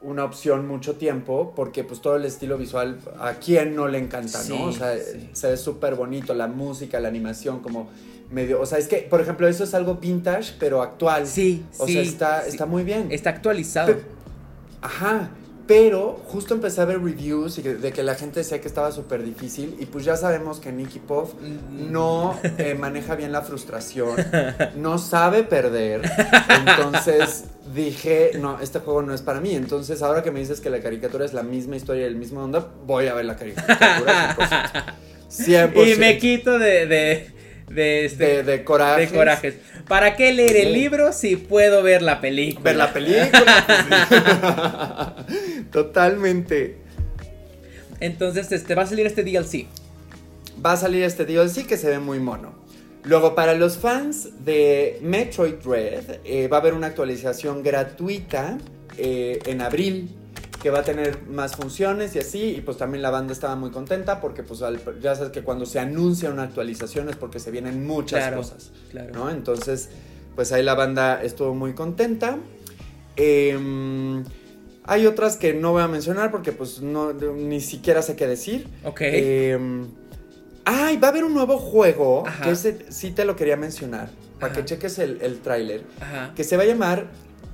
una 0.00 0.24
opción 0.24 0.66
mucho 0.66 0.96
tiempo 0.96 1.52
porque 1.54 1.84
pues 1.84 2.00
todo 2.00 2.16
el 2.16 2.24
estilo 2.24 2.58
visual 2.58 2.98
a 3.20 3.34
quién 3.34 3.76
no 3.76 3.86
le 3.86 3.98
encanta, 3.98 4.38
Sí, 4.40 4.48
¿no? 4.52 4.64
O 4.64 4.72
sea, 4.72 4.96
sí. 4.98 5.30
se 5.32 5.48
ve 5.50 5.56
súper 5.56 5.94
bonito, 5.94 6.34
la 6.34 6.48
música, 6.48 6.98
la 6.98 7.08
animación 7.08 7.60
como 7.60 7.88
medio, 8.30 8.60
o 8.60 8.66
sea, 8.66 8.78
es 8.78 8.88
que 8.88 8.98
por 9.08 9.20
ejemplo 9.20 9.46
eso 9.46 9.62
es 9.64 9.74
algo 9.74 9.96
vintage 9.96 10.54
pero 10.58 10.82
actual. 10.82 11.26
Sí, 11.26 11.64
O 11.78 11.86
sí. 11.86 11.92
sea, 11.92 12.02
está, 12.02 12.42
sí. 12.42 12.48
está 12.48 12.66
muy 12.66 12.82
bien. 12.82 13.08
Está 13.12 13.30
actualizado. 13.30 13.94
Ajá, 14.80 15.30
pero 15.72 16.20
justo 16.26 16.52
empecé 16.52 16.82
a 16.82 16.84
ver 16.84 17.02
reviews 17.02 17.56
y 17.58 17.62
de 17.62 17.92
que 17.92 18.02
la 18.02 18.14
gente 18.14 18.40
decía 18.40 18.60
que 18.60 18.68
estaba 18.68 18.92
súper 18.92 19.22
difícil 19.22 19.74
y 19.80 19.86
pues 19.86 20.04
ya 20.04 20.16
sabemos 20.18 20.60
que 20.60 20.70
Nicky 20.70 20.98
Puff 20.98 21.32
Mm. 21.40 21.90
no 21.90 22.38
eh, 22.58 22.74
maneja 22.74 23.14
bien 23.14 23.32
la 23.32 23.40
frustración, 23.40 24.16
no 24.76 24.98
sabe 24.98 25.44
perder, 25.44 26.02
entonces 26.66 27.44
dije, 27.74 28.32
no, 28.38 28.60
este 28.60 28.80
juego 28.80 29.00
no 29.00 29.14
es 29.14 29.22
para 29.22 29.40
mí, 29.40 29.54
entonces 29.54 30.02
ahora 30.02 30.22
que 30.22 30.30
me 30.30 30.40
dices 30.40 30.60
que 30.60 30.68
la 30.68 30.80
caricatura 30.80 31.24
es 31.24 31.32
la 31.32 31.42
misma 31.42 31.76
historia 31.76 32.02
y 32.02 32.06
el 32.06 32.16
mismo 32.16 32.42
onda, 32.42 32.68
voy 32.86 33.06
a 33.06 33.14
ver 33.14 33.24
la 33.24 33.36
caricatura 33.36 34.36
100%. 35.30 35.72
100%. 35.72 35.86
Y 35.94 35.98
me 35.98 36.18
quito 36.18 36.58
de, 36.58 36.86
de, 36.86 37.30
de, 37.74 38.04
este, 38.04 38.24
de, 38.24 38.42
de 38.42 38.64
corajes. 38.64 39.10
de 39.10 39.16
corajes. 39.16 39.54
¿Para 39.88 40.16
qué 40.16 40.32
leer 40.32 40.56
el 40.56 40.72
libro 40.72 41.12
si 41.12 41.36
puedo 41.36 41.82
ver 41.82 42.02
la 42.02 42.20
película? 42.20 42.64
Ver 42.64 42.76
la 42.76 42.92
película. 42.92 43.26
pues, 45.26 45.66
Totalmente. 45.70 46.78
Entonces, 48.00 48.50
este, 48.52 48.74
va 48.74 48.82
a 48.82 48.86
salir 48.86 49.06
este 49.06 49.22
DLC. 49.22 49.66
va 50.64 50.72
a 50.72 50.76
salir 50.76 51.02
este 51.02 51.24
DLC 51.24 51.66
que 51.66 51.76
se 51.76 51.88
ve 51.88 51.98
muy 51.98 52.18
mono. 52.18 52.60
Luego, 53.04 53.34
para 53.34 53.54
los 53.54 53.78
fans 53.78 54.44
de 54.44 54.98
Metroid 55.02 55.54
Dread, 55.54 56.20
eh, 56.24 56.46
va 56.48 56.58
a 56.58 56.60
haber 56.60 56.74
una 56.74 56.86
actualización 56.88 57.62
gratuita 57.62 58.58
eh, 58.96 59.40
en 59.46 59.60
abril 59.60 60.10
que 60.62 60.70
va 60.70 60.78
a 60.78 60.82
tener 60.84 61.22
más 61.26 61.56
funciones 61.56 62.14
y 62.14 62.20
así. 62.20 62.40
Y 62.56 62.60
pues 62.60 62.76
también 62.76 63.02
la 63.02 63.10
banda 63.10 63.32
estaba 63.32 63.56
muy 63.56 63.70
contenta 63.70 64.20
porque 64.20 64.42
pues 64.44 64.62
al- 64.62 64.80
ya 65.00 65.14
sabes 65.16 65.32
que 65.32 65.42
cuando 65.42 65.66
se 65.66 65.80
anuncia 65.80 66.30
una 66.30 66.44
actualización 66.44 67.08
es 67.08 67.16
porque 67.16 67.40
se 67.40 67.50
vienen 67.50 67.84
muchas 67.86 68.20
Claro, 68.20 68.36
cosas. 68.38 68.70
Claro. 68.90 69.10
¿no? 69.12 69.30
Entonces, 69.30 69.88
pues 70.36 70.52
ahí 70.52 70.62
la 70.62 70.74
banda 70.74 71.22
estuvo 71.22 71.52
muy 71.54 71.72
contenta. 71.74 72.38
Em, 73.16 74.24
hay 74.84 75.06
otras 75.06 75.36
que 75.36 75.52
no 75.52 75.72
voy 75.72 75.82
a 75.82 75.88
mencionar 75.88 76.30
porque 76.30 76.52
pues 76.52 76.80
no, 76.80 77.12
ni 77.12 77.60
siquiera 77.60 78.02
sé 78.02 78.16
qué 78.16 78.26
decir. 78.26 78.68
Ok. 78.84 79.00
Em, 79.02 79.86
ay, 80.64 80.96
va 80.96 81.08
a 81.08 81.10
haber 81.10 81.24
un 81.24 81.34
nuevo 81.34 81.58
juego, 81.58 82.24
Ajá. 82.26 82.44
que 82.44 82.50
ese 82.52 82.86
sí 82.90 83.10
te 83.10 83.24
lo 83.24 83.36
quería 83.36 83.56
mencionar, 83.56 84.10
para 84.40 84.52
Ajá. 84.52 84.62
que 84.62 84.66
cheques 84.68 84.98
el, 84.98 85.20
el 85.22 85.40
tráiler, 85.40 85.82
Ajá. 86.00 86.32
que 86.34 86.44
se 86.44 86.56
va 86.56 86.62
a 86.62 86.66
llamar 86.66 87.06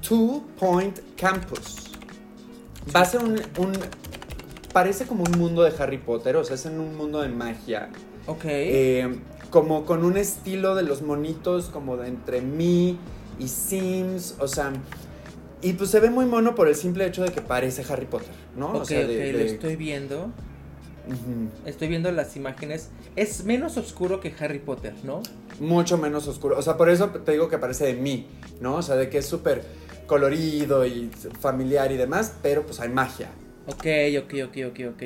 Two 0.06 0.44
Point 0.59 0.98
Campus. 1.16 1.88
Va 2.95 3.01
a 3.01 3.05
ser 3.05 3.22
un, 3.22 3.34
un- 3.59 3.72
Parece 4.72 5.07
como 5.07 5.24
un 5.24 5.39
mundo 5.39 5.62
de 5.62 5.72
Harry 5.82 5.99
Potter, 5.99 6.36
o 6.36 6.45
sea, 6.45 6.55
es 6.55 6.66
en 6.66 6.78
un 6.78 6.95
mundo 6.97 7.20
de 7.22 7.28
magia. 7.28 7.89
Ok. 8.26 8.43
Eh, 8.45 9.18
como 9.51 9.86
con 9.86 10.05
un 10.05 10.16
estilo 10.18 10.74
de 10.74 10.82
los 10.82 11.01
monitos, 11.03 11.66
como 11.70 11.97
de 11.97 12.09
entre 12.09 12.43
mí 12.43 12.99
y 13.39 13.49
Sims, 13.49 14.36
o 14.39 14.47
sea. 14.47 14.72
Y 15.62 15.72
pues 15.72 15.91
se 15.91 15.99
ve 16.01 16.11
muy 16.11 16.26
mono 16.26 16.55
por 16.55 16.68
el 16.68 16.74
simple 16.76 17.07
hecho 17.07 17.22
de 17.24 17.30
que 17.32 17.41
parece 17.41 17.82
Harry 17.93 18.05
Potter, 18.07 18.28
¿no? 18.57 18.68
ok, 18.68 18.82
o 18.82 18.84
sea, 18.84 18.99
de- 18.99 19.05
ok, 19.28 19.32
lo 19.32 19.39
de- 19.39 19.47
estoy 19.47 19.76
viendo. 19.76 20.30
Estoy 21.64 21.89
viendo 21.89 22.12
las 22.12 22.36
imágenes. 22.36 22.91
Es 23.16 23.45
menos 23.45 23.78
oscuro 23.78 24.20
que 24.20 24.34
Harry 24.39 24.59
Potter, 24.59 24.93
¿no? 25.05 25.22
mucho 25.61 25.97
menos 25.99 26.28
oscuro. 26.28 26.57
O 26.57 26.62
sea, 26.62 26.76
por 26.76 26.89
eso 26.91 27.09
te 27.09 27.32
digo 27.32 27.49
que 27.49 27.59
parece 27.59 27.86
de 27.86 27.95
mí, 27.95 28.28
¿no? 28.61 28.76
O 28.76 28.82
sea, 28.82 28.95
de 28.97 29.09
que 29.09 29.18
es 29.18 29.26
súper 29.26 29.64
colorido 30.09 30.84
y 30.84 31.09
familiar 31.40 31.92
y 31.92 31.96
demás, 31.96 32.34
pero 32.42 32.64
pues 32.64 32.80
hay 32.80 32.88
magia. 32.88 33.28
Ok, 33.66 33.86
ok, 34.24 34.34
ok, 34.48 34.56
ok, 34.70 34.80
ok. 34.94 35.02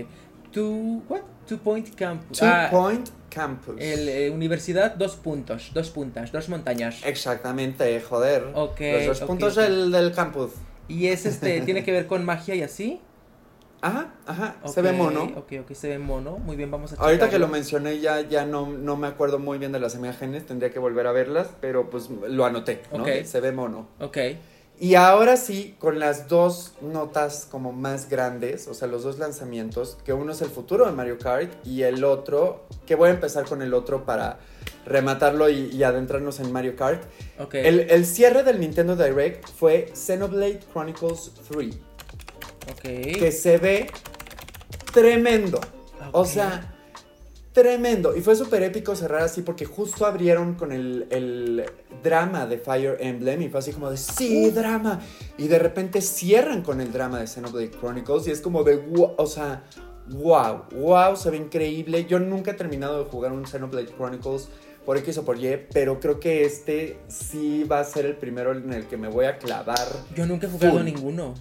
Two, 0.50 1.02
what? 1.08 1.20
Two 1.46 1.58
Point 1.58 1.94
Campus. 1.94 2.38
Two 2.38 2.46
Ah, 2.48 2.68
Point 2.70 3.10
Campus. 3.28 3.74
el, 3.78 4.08
eh, 4.08 4.30
universidad, 4.30 4.94
dos 4.94 5.16
puntos, 5.16 5.72
dos 5.74 5.90
puntas, 5.90 6.30
dos 6.32 6.48
montañas. 6.48 7.00
Exactamente, 7.04 8.00
joder. 8.00 8.44
Ok, 8.54 8.80
Los 8.80 9.06
dos 9.06 9.20
puntos. 9.28 9.56
Del, 9.56 9.90
del 9.90 10.12
campus. 10.12 10.52
Y 10.88 11.08
es 11.08 11.26
este, 11.26 11.60
tiene 11.66 11.84
que 11.84 11.92
ver 11.92 12.06
con 12.06 12.24
magia 12.24 12.54
y 12.54 12.62
así. 12.62 13.00
Ajá, 13.80 14.14
ajá, 14.26 14.56
se 14.66 14.80
ve 14.80 14.92
mono. 14.92 15.24
Ok, 15.36 15.54
ok, 15.62 15.72
se 15.72 15.88
ve 15.88 15.98
mono. 15.98 16.38
Muy 16.38 16.54
bien, 16.54 16.70
vamos 16.70 16.92
a 16.92 16.96
Ahorita 16.96 17.24
que 17.24 17.30
checarlo. 17.32 17.46
lo 17.48 17.52
mencioné 17.52 17.98
ya, 17.98 18.20
ya 18.20 18.46
no, 18.46 18.68
no 18.68 18.96
me 18.96 19.08
acuerdo 19.08 19.40
muy 19.40 19.58
bien 19.58 19.72
de 19.72 19.80
las 19.80 19.96
imágenes, 19.96 20.46
tendría 20.46 20.70
que 20.70 20.78
volver 20.78 21.08
a 21.08 21.12
verlas, 21.12 21.48
pero 21.60 21.90
pues 21.90 22.08
lo 22.08 22.44
anoté, 22.44 22.82
¿no? 22.92 23.02
Ok. 23.02 23.24
Se 23.24 23.40
ve 23.40 23.50
mono. 23.50 23.88
Ok. 23.98 24.18
Y 24.82 24.96
ahora 24.96 25.36
sí, 25.36 25.76
con 25.78 26.00
las 26.00 26.26
dos 26.26 26.72
notas 26.80 27.46
como 27.48 27.70
más 27.70 28.10
grandes, 28.10 28.66
o 28.66 28.74
sea, 28.74 28.88
los 28.88 29.04
dos 29.04 29.16
lanzamientos, 29.16 29.96
que 30.04 30.12
uno 30.12 30.32
es 30.32 30.42
el 30.42 30.48
futuro 30.48 30.86
de 30.86 30.90
Mario 30.90 31.18
Kart 31.18 31.52
y 31.64 31.82
el 31.82 32.02
otro, 32.02 32.64
que 32.84 32.96
voy 32.96 33.10
a 33.10 33.12
empezar 33.12 33.44
con 33.44 33.62
el 33.62 33.74
otro 33.74 34.04
para 34.04 34.40
rematarlo 34.84 35.48
y, 35.48 35.80
adentrarnos 35.84 36.40
en 36.40 36.50
Mario 36.50 36.74
Kart. 36.74 37.00
Okay. 37.38 37.64
El, 37.64 37.78
el, 37.90 38.04
cierre 38.04 38.42
del 38.42 38.58
Nintendo 38.58 38.96
Direct 38.96 39.48
fue 39.50 39.92
Xenoblade 39.94 40.58
Chronicles 40.72 41.30
3. 41.48 41.76
Ok. 42.72 42.82
Que 42.82 43.30
se 43.30 43.58
ve 43.58 43.88
tremendo. 44.92 45.60
O 46.10 46.24
sea, 46.24 46.71
tremendo. 47.52 48.16
Y 48.16 48.20
fue 48.20 48.34
súper 48.34 48.62
épico 48.62 48.96
cerrar 48.96 49.22
así 49.22 49.42
porque 49.42 49.64
justo 49.64 50.06
abrieron 50.06 50.54
con 50.54 50.72
el, 50.72 51.06
el, 51.10 51.64
drama 52.02 52.46
de 52.46 52.58
Fire 52.58 52.96
Emblem 52.98 53.42
y 53.42 53.48
fue 53.48 53.60
así 53.60 53.72
como 53.72 53.90
de, 53.90 53.96
sí, 53.96 54.50
drama. 54.50 55.00
Y 55.38 55.48
de 55.48 55.58
repente 55.58 56.00
cierran 56.00 56.62
con 56.62 56.80
el 56.80 56.92
drama 56.92 57.20
de 57.20 57.26
Xenoblade 57.26 57.70
Chronicles 57.70 58.26
y 58.26 58.30
es 58.30 58.40
como 58.40 58.64
de, 58.64 58.82
o 59.16 59.26
sea, 59.26 59.64
wow, 60.08 60.64
wow, 60.72 61.16
se 61.16 61.30
ve 61.30 61.36
increíble. 61.36 62.06
Yo 62.06 62.18
nunca 62.18 62.52
he 62.52 62.54
terminado 62.54 63.04
de 63.04 63.10
jugar 63.10 63.32
un 63.32 63.46
Xenoblade 63.46 63.94
Chronicles 63.94 64.48
por 64.84 64.96
X 64.96 65.18
o 65.18 65.24
por 65.24 65.38
Y, 65.38 65.68
pero 65.72 66.00
creo 66.00 66.18
que 66.18 66.44
este 66.44 66.98
sí 67.06 67.64
va 67.64 67.80
a 67.80 67.84
ser 67.84 68.06
el 68.06 68.16
primero 68.16 68.52
en 68.52 68.72
el 68.72 68.86
que 68.86 68.96
me 68.96 69.08
voy 69.08 69.26
a 69.26 69.38
clavar. 69.38 69.86
Yo 70.16 70.26
nunca 70.26 70.46
he 70.46 70.50
jugado 70.50 70.82
ninguno. 70.82 71.34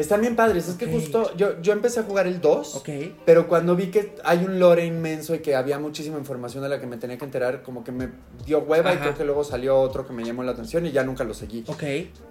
Están 0.00 0.20
bien 0.20 0.36
padres. 0.36 0.68
Es 0.68 0.74
que 0.76 0.86
justo 0.86 1.34
yo, 1.36 1.60
yo 1.60 1.72
empecé 1.72 2.00
a 2.00 2.02
jugar 2.04 2.26
el 2.26 2.40
2. 2.40 2.76
Ok. 2.76 2.88
Pero 3.24 3.48
cuando 3.48 3.76
vi 3.76 3.88
que 3.88 4.14
hay 4.24 4.44
un 4.44 4.58
lore 4.58 4.86
inmenso 4.86 5.34
y 5.34 5.40
que 5.40 5.54
había 5.54 5.78
muchísima 5.78 6.18
información 6.18 6.62
de 6.62 6.68
la 6.68 6.80
que 6.80 6.86
me 6.86 6.96
tenía 6.96 7.18
que 7.18 7.24
enterar, 7.24 7.62
como 7.62 7.84
que 7.84 7.92
me 7.92 8.08
dio 8.46 8.60
hueva 8.60 8.94
y 8.94 8.96
creo 8.96 9.14
que 9.14 9.24
luego 9.24 9.44
salió 9.44 9.78
otro 9.78 10.06
que 10.06 10.12
me 10.12 10.24
llamó 10.24 10.42
la 10.42 10.52
atención 10.52 10.86
y 10.86 10.92
ya 10.92 11.04
nunca 11.04 11.24
lo 11.24 11.34
seguí. 11.34 11.64
Ok. 11.66 11.84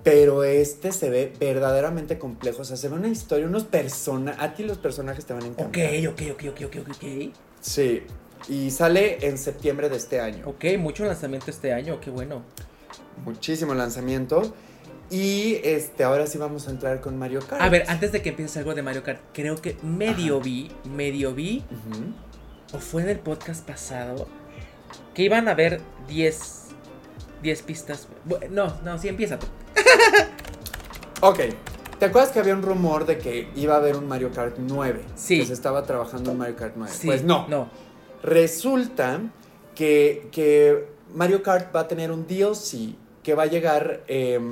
Pero 0.04 0.44
este 0.44 0.92
se 0.92 1.10
ve 1.10 1.34
verdaderamente 1.40 2.18
complejo. 2.18 2.62
O 2.62 2.66
sea, 2.66 2.78
se 2.78 2.90
ve 2.90 2.96
una 2.96 3.10
historia, 3.10 3.46
unos 3.46 3.66
personajes. 3.66 4.42
A 4.42 4.54
ti 4.54 4.64
los 4.64 4.78
personajes 4.78 5.26
te 5.26 5.34
van 5.34 5.44
a 5.44 5.48
encantar. 5.48 5.84
Ok, 5.84 6.14
ok, 6.14 6.22
ok, 6.34 6.44
ok, 6.50 6.62
ok, 6.66 6.90
ok. 6.90 7.34
Sí. 7.62 8.04
Y 8.48 8.72
sale 8.72 9.28
en 9.28 9.38
septiembre 9.38 9.90
de 9.90 9.98
este 9.98 10.22
año. 10.22 10.48
Ok, 10.48 10.66
mucho 10.80 11.06
lanzamiento 11.06 11.52
este 11.52 11.74
año, 11.74 12.00
qué 12.00 12.10
bueno. 12.10 12.42
Muchísimo 13.26 13.74
lanzamiento. 13.76 14.54
Y 15.10 15.60
este, 15.64 16.04
ahora 16.04 16.28
sí 16.28 16.38
vamos 16.38 16.68
a 16.68 16.72
entrar 16.72 17.02
con 17.02 17.18
Mario 17.18 17.40
Kart. 17.40 17.62
A 17.62 17.70
ver, 17.70 17.86
antes 17.88 18.12
de 18.12 18.22
que 18.22 18.30
empieces 18.30 18.58
algo 18.58 18.76
de 18.76 18.84
Mario 18.84 19.04
Kart, 19.04 19.20
creo 19.34 19.56
que 19.56 19.76
medio 19.82 20.40
vi, 20.40 20.72
medio 20.86 21.34
vi, 21.34 21.64
o 22.74 22.78
fue 22.78 23.02
en 23.02 23.10
el 23.10 23.20
podcast 23.20 23.66
pasado, 23.66 24.28
que 25.14 25.24
iban 25.24 25.48
a 25.48 25.52
haber 25.52 25.82
10 26.08 26.60
10 27.42 27.62
pistas. 27.64 28.08
No, 28.50 28.78
no, 28.84 28.98
sí, 28.98 29.08
empieza 29.08 29.40
tú. 29.40 29.48
ok. 31.22 31.40
¿Te 32.00 32.06
acuerdas 32.06 32.32
que 32.32 32.40
había 32.40 32.54
un 32.54 32.62
rumor 32.62 33.06
de 33.06 33.18
que 33.18 33.50
iba 33.56 33.76
a 33.76 33.78
haber 33.78 33.98
un 33.98 34.08
Mario 34.08 34.32
Kart 34.32 34.56
9? 34.58 35.02
Sí. 35.16 35.40
Que 35.40 35.46
se 35.46 35.54
estaba 35.54 35.84
trabajando 35.84 36.32
en 36.32 36.38
Mario 36.38 36.56
Kart 36.56 36.74
9. 36.78 36.94
Sí, 36.94 37.08
pues 37.08 37.24
no. 37.24 37.48
No. 37.48 37.70
Resulta 38.24 39.20
que, 39.76 40.30
que 40.32 40.88
Mario 41.14 41.44
Kart 41.44 41.76
va 41.76 41.82
a 41.82 41.88
tener 41.88 42.12
un 42.12 42.26
DLC 42.26 42.96
que 43.22 43.34
va 43.34 43.44
a 43.44 43.48
llegar 43.48 44.02
em, 44.08 44.50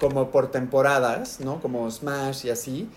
como 0.00 0.30
por 0.30 0.50
temporadas, 0.50 1.40
¿no? 1.40 1.60
Como 1.60 1.90
Smash 1.90 2.46
y 2.46 2.50
así, 2.50 2.88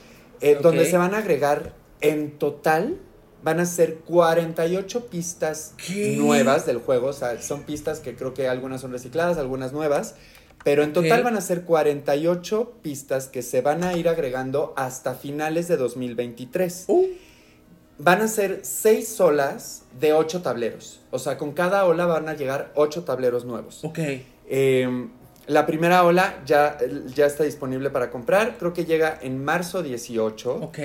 eh, 0.42 0.58
donde 0.62 0.86
se 0.86 0.98
van 0.98 1.14
a 1.14 1.20
agregar 1.20 1.74
en 2.02 2.38
total, 2.38 2.98
van 3.44 3.60
a 3.60 3.66
ser 3.66 3.98
48 4.00 5.08
pistas 5.08 5.74
nuevas 6.18 6.66
del 6.66 6.78
juego, 6.78 7.08
o 7.08 7.14
sea, 7.14 7.42
son 7.42 7.64
pistas 7.64 8.00
que 8.00 8.16
creo 8.16 8.34
que 8.34 8.48
algunas 8.48 8.82
son 8.82 8.92
recicladas, 8.92 9.38
algunas 9.38 9.74
nuevas, 9.74 10.16
pero 10.64 10.84
en 10.84 10.94
total 10.94 11.24
van 11.24 11.38
a 11.38 11.42
ser 11.42 11.64
48 11.64 12.74
pistas 12.84 13.28
que 13.28 13.42
se 13.42 13.62
van 13.62 13.84
a 13.84 13.94
ir 13.98 14.08
agregando 14.08 14.74
hasta 14.78 15.16
finales 15.16 15.68
de 15.68 15.78
2023. 15.78 16.86
Uh. 16.88 17.08
Van 17.98 18.22
a 18.22 18.28
ser 18.28 18.60
6 18.64 19.20
olas 19.22 19.84
de 20.00 20.14
8 20.14 20.42
tableros. 20.42 21.02
O 21.10 21.20
sea, 21.20 21.38
con 21.38 21.54
cada 21.54 21.86
ola 21.86 22.06
van 22.06 22.30
a 22.30 22.36
llegar 22.36 22.72
8 22.76 23.04
tableros 23.04 23.46
nuevos. 23.46 23.84
Ok. 23.84 24.00
Eh, 24.48 25.08
la 25.48 25.66
primera 25.66 26.04
ola 26.04 26.42
ya, 26.46 26.78
ya 27.14 27.26
está 27.26 27.44
disponible 27.44 27.90
para 27.90 28.10
comprar. 28.10 28.58
Creo 28.58 28.74
que 28.74 28.86
llega 28.86 29.20
en 29.22 29.44
marzo 29.44 29.84
18. 29.84 30.56
Ok. 30.56 30.80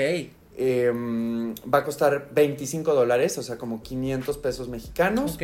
Em, 0.59 1.55
va 1.73 1.79
a 1.79 1.85
costar 1.85 2.31
25 2.33 2.95
dólares, 2.95 3.37
o 3.37 3.43
sea, 3.43 3.59
como 3.59 3.83
500 3.83 4.39
pesos 4.39 4.69
mexicanos. 4.69 5.35
Ok. 5.35 5.43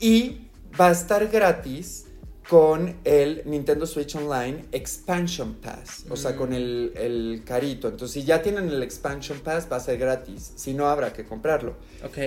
Y 0.00 0.48
va 0.78 0.88
a 0.88 0.92
estar 0.92 1.26
gratis 1.28 2.05
con 2.48 2.94
el 3.04 3.42
Nintendo 3.44 3.86
Switch 3.86 4.14
Online 4.14 4.66
Expansion 4.72 5.54
Pass, 5.54 6.04
o 6.08 6.16
sea, 6.16 6.36
con 6.36 6.52
el, 6.52 6.92
Mm. 6.94 6.98
el, 6.98 7.42
carito. 7.44 7.88
Entonces, 7.88 8.12
si 8.12 8.24
ya 8.24 8.40
tienen 8.42 8.68
el 8.68 8.82
Expansion 8.82 9.40
Pass, 9.40 9.66
va 9.70 9.76
a 9.76 9.80
ser 9.80 9.98
gratis. 9.98 10.52
Si 10.54 10.72
no, 10.72 10.88
habrá 10.88 11.12
que 11.12 11.24
comprarlo. 11.24 11.74
Ok. 12.04 12.18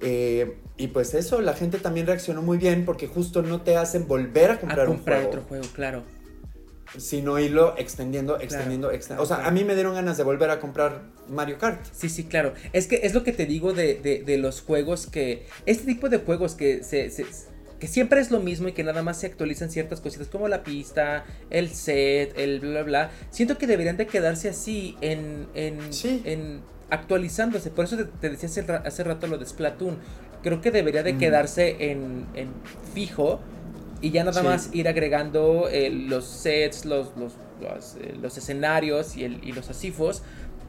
Eh, 0.00 0.58
y 0.76 0.88
pues 0.88 1.14
eso, 1.14 1.40
la 1.40 1.54
gente 1.54 1.78
también 1.78 2.06
reaccionó 2.06 2.42
muy 2.42 2.58
bien 2.58 2.84
porque 2.84 3.06
justo 3.08 3.42
no 3.42 3.62
te 3.62 3.76
hacen 3.76 4.06
volver 4.06 4.50
a 4.50 4.60
comprar, 4.60 4.86
a 4.86 4.86
comprar 4.86 5.16
un 5.16 5.24
juego. 5.24 5.28
otro 5.28 5.42
juego, 5.48 5.64
claro. 5.74 6.02
Sino 6.96 7.38
irlo 7.40 7.74
extendiendo, 7.76 8.38
extendiendo, 8.38 8.90
extendiendo. 8.92 9.22
O 9.22 9.26
sea, 9.26 9.36
claro. 9.36 9.48
a 9.48 9.52
mí 9.52 9.64
me 9.64 9.74
dieron 9.74 9.94
ganas 9.94 10.16
de 10.16 10.22
volver 10.22 10.50
a 10.50 10.60
comprar 10.60 11.02
Mario 11.28 11.58
Kart. 11.58 11.84
Sí, 11.92 12.08
sí, 12.08 12.24
claro. 12.24 12.54
Es 12.72 12.86
que 12.86 13.00
es 13.02 13.14
lo 13.14 13.24
que 13.24 13.32
te 13.32 13.46
digo 13.46 13.72
de, 13.72 13.94
de, 13.94 14.22
de 14.22 14.38
los 14.38 14.60
juegos 14.60 15.08
que. 15.08 15.46
Este 15.66 15.86
tipo 15.86 16.08
de 16.08 16.18
juegos 16.18 16.54
que 16.54 16.84
se, 16.84 17.10
se, 17.10 17.26
que 17.84 17.88
siempre 17.88 18.18
es 18.18 18.30
lo 18.30 18.40
mismo 18.40 18.68
y 18.68 18.72
que 18.72 18.82
nada 18.82 19.02
más 19.02 19.20
se 19.20 19.26
actualizan 19.26 19.68
ciertas 19.68 20.00
cositas 20.00 20.28
como 20.28 20.48
la 20.48 20.62
pista, 20.62 21.26
el 21.50 21.68
set, 21.68 22.32
el 22.38 22.60
bla 22.60 22.70
bla 22.70 22.82
bla. 22.82 23.10
Siento 23.28 23.58
que 23.58 23.66
deberían 23.66 23.98
de 23.98 24.06
quedarse 24.06 24.48
así 24.48 24.96
en, 25.02 25.46
en, 25.54 25.92
Sí. 25.92 26.22
en 26.24 26.62
actualizándose. 26.88 27.68
Por 27.70 27.84
eso 27.84 27.98
te, 27.98 28.04
te 28.06 28.30
decía 28.30 28.48
hace, 28.48 28.62
ra- 28.62 28.82
hace 28.86 29.04
rato 29.04 29.26
lo 29.26 29.36
de 29.36 29.44
Splatoon. 29.44 29.98
Creo 30.42 30.62
que 30.62 30.70
debería 30.70 31.02
de 31.02 31.12
Mm. 31.12 31.18
quedarse 31.18 31.76
en, 31.90 32.24
en 32.32 32.48
fijo 32.94 33.40
y 34.00 34.12
ya 34.12 34.24
nada 34.24 34.40
Sí. 34.40 34.46
más 34.46 34.70
ir 34.72 34.88
agregando 34.88 35.68
eh, 35.70 35.90
los 35.90 36.24
sets, 36.26 36.86
los, 36.86 37.14
los, 37.18 37.34
los, 37.60 37.96
eh, 38.00 38.14
los 38.18 38.38
escenarios 38.38 39.14
y, 39.18 39.24
el, 39.24 39.44
y 39.46 39.52
los 39.52 39.68
asifos. 39.68 40.22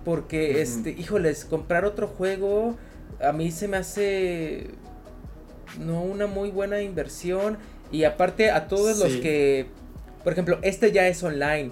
Porque, 0.03 0.61
este, 0.61 0.89
híjoles, 0.89 1.45
comprar 1.45 1.85
otro 1.85 2.09
juego 2.09 2.75
a 3.23 3.31
mí 3.31 3.51
se 3.51 3.69
me 3.69 3.77
hace 3.77 4.71
no 5.79 6.01
una 6.01 6.27
muy 6.27 6.49
buena 6.49 6.81
inversión. 6.81 7.57
Y 7.91 8.03
aparte 8.03 8.51
a 8.51 8.67
todos 8.67 8.97
los 8.97 9.15
que, 9.17 9.67
por 10.23 10.33
ejemplo, 10.33 10.59
este 10.61 10.91
ya 10.91 11.07
es 11.07 11.21
online. 11.23 11.71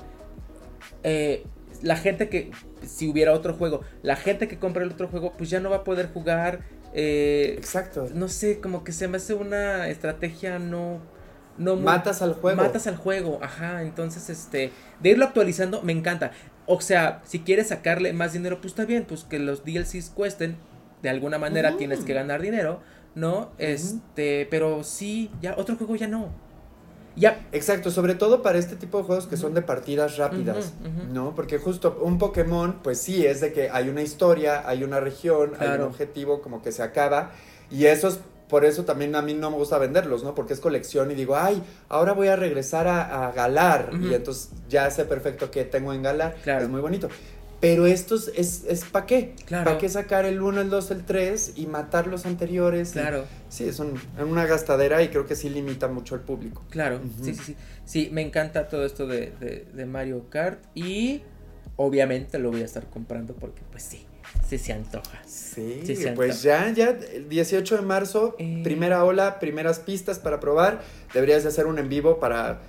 Eh, 1.04 1.46
la 1.82 1.98
gente 1.98 2.30
que, 2.30 2.52
si 2.86 3.10
hubiera 3.10 3.34
otro 3.34 3.54
juego, 3.56 3.82
la 4.04 4.16
gente 4.16 4.48
que 4.48 4.58
compra 4.58 4.84
el 4.84 4.92
otro 4.92 5.08
juego, 5.08 5.34
pues 5.38 5.50
ya 5.50 5.60
no 5.60 5.70
va 5.70 5.78
a 5.78 5.84
poder 5.84 6.10
jugar. 6.14 6.62
eh, 6.94 7.56
Exacto. 7.58 8.08
no 8.14 8.28
sé, 8.28 8.60
como 8.60 8.84
que 8.84 8.92
se 8.92 9.08
me 9.08 9.18
hace 9.18 9.34
una 9.34 9.90
estrategia 9.90 10.60
no... 10.60 11.02
no 11.58 11.76
Matas 11.76 12.22
al 12.22 12.34
juego. 12.34 12.62
Matas 12.62 12.88
al 12.88 12.96
juego, 12.96 13.40
ajá. 13.42 13.82
Entonces, 13.82 14.30
este, 14.30 14.72
de 15.02 15.10
irlo 15.10 15.26
actualizando, 15.26 15.82
me 15.82 15.92
encanta. 15.92 16.32
O 16.66 16.80
sea, 16.80 17.22
si 17.26 17.40
quieres 17.40 17.68
sacarle 17.70 18.14
más 18.14 18.32
dinero, 18.32 18.62
pues 18.62 18.72
está 18.72 18.86
bien, 18.86 19.06
pues 19.06 19.24
que 19.26 19.40
los 19.40 19.66
DLCs 19.66 20.12
cuesten. 20.12 20.58
De 21.02 21.10
alguna 21.10 21.38
manera 21.38 21.76
tienes 21.76 22.00
que 22.06 22.14
ganar 22.14 22.42
dinero, 22.42 22.80
¿no? 23.16 23.52
Este, 23.58 24.48
pero 24.50 24.84
sí, 24.84 25.32
ya, 25.42 25.56
otro 25.58 25.76
juego 25.76 25.96
ya 25.96 26.08
no. 26.08 26.30
Ya, 27.16 27.46
Exacto, 27.52 27.92
sobre 27.92 28.16
todo 28.16 28.42
para 28.42 28.58
este 28.58 28.76
tipo 28.76 28.98
de 28.98 29.04
juegos 29.04 29.28
que 29.28 29.38
son 29.38 29.54
de 29.54 29.62
partidas 29.62 30.18
rápidas. 30.18 30.74
¿no? 31.12 31.36
Porque 31.36 31.60
justo 31.60 32.00
un 32.02 32.18
Pokémon, 32.18 32.80
pues 32.82 33.00
sí, 33.00 33.26
es 33.26 33.40
de 33.40 33.54
que 33.54 33.70
hay 33.70 33.90
una 33.90 34.02
historia, 34.02 34.68
hay 34.68 34.84
una 34.84 35.00
región, 35.00 35.54
hay 35.60 35.70
un 35.70 35.82
objetivo 35.82 36.42
como 36.42 36.62
que 36.62 36.72
se 36.72 36.82
acaba. 36.82 37.32
Y 37.70 37.86
eso 37.86 38.08
es, 38.08 38.20
por 38.50 38.66
eso 38.66 38.84
también 38.84 39.16
a 39.16 39.22
mí 39.22 39.36
no 39.36 39.52
me 39.52 39.58
gusta 39.58 39.78
venderlos, 39.78 40.24
¿no? 40.24 40.34
Porque 40.34 40.54
es 40.54 40.60
colección 40.60 41.12
y 41.12 41.16
digo, 41.16 41.36
ay, 41.36 41.62
ahora 41.88 42.14
voy 42.14 42.30
a 42.30 42.36
regresar 42.36 42.88
a, 42.88 43.28
a 43.28 43.32
Galar. 43.32 43.92
Y 44.02 44.14
entonces 44.14 44.50
ya 44.68 44.90
sé 44.90 45.06
perfecto 45.06 45.52
qué 45.52 45.66
tengo 45.66 45.94
en 45.94 46.02
Galar. 46.02 46.36
Claro. 46.44 46.64
Es 46.64 46.70
muy 46.70 46.82
bonito. 46.82 47.10
Pero 47.64 47.86
estos 47.86 48.30
es, 48.36 48.66
es 48.68 48.84
¿para 48.84 49.06
qué? 49.06 49.36
Claro. 49.46 49.64
¿Para 49.64 49.78
qué 49.78 49.88
sacar 49.88 50.26
el 50.26 50.42
1, 50.42 50.60
el 50.60 50.70
2, 50.70 50.92
el 50.92 51.06
3 51.06 51.54
y 51.56 51.66
matar 51.66 52.08
los 52.08 52.26
anteriores? 52.26 52.90
Y- 52.90 52.94
claro, 53.00 53.24
sí, 53.48 53.64
es 53.64 53.80
un- 53.80 53.98
una 54.20 54.46
gastadera 54.46 55.02
y 55.02 55.08
creo 55.08 55.26
que 55.26 55.38
sí 55.38 55.50
limita 55.50 55.88
mucho 55.88 56.14
al 56.16 56.22
público. 56.22 56.62
claro. 56.70 57.00
Sí, 57.24 57.34
sí, 57.34 57.42
sí. 57.46 57.56
Sí, 57.86 58.10
me 58.12 58.22
encanta 58.22 58.68
todo 58.68 58.86
esto 58.86 59.08
de, 59.08 59.32
de, 59.40 59.66
de 59.74 59.86
Mario 59.86 60.26
Kart. 60.30 60.60
Y 60.76 61.22
obviamente 61.78 62.38
lo 62.38 62.52
voy 62.52 62.62
a 62.64 62.66
estar 62.66 62.86
comprando 62.90 63.34
porque, 63.34 63.62
pues 63.72 63.84
sí, 63.84 64.06
sí 64.46 64.58
se 64.58 64.74
antoja. 64.74 65.22
Sí, 65.26 65.84
Sí, 65.86 65.96
se 65.96 66.12
pues 66.12 66.44
ya, 66.44 66.70
ya, 66.74 66.90
el 66.90 67.30
18 67.30 67.78
de 67.78 67.82
marzo, 67.82 68.36
Eh. 68.40 68.60
primera 68.64 69.06
ola, 69.06 69.40
primeras 69.40 69.80
pistas 69.80 70.20
para 70.20 70.42
probar. 70.42 70.82
Deberías 71.14 71.44
de 71.44 71.50
hacer 71.50 71.66
un 71.66 71.80
en 71.80 71.88
vivo 71.88 72.20
para 72.20 72.60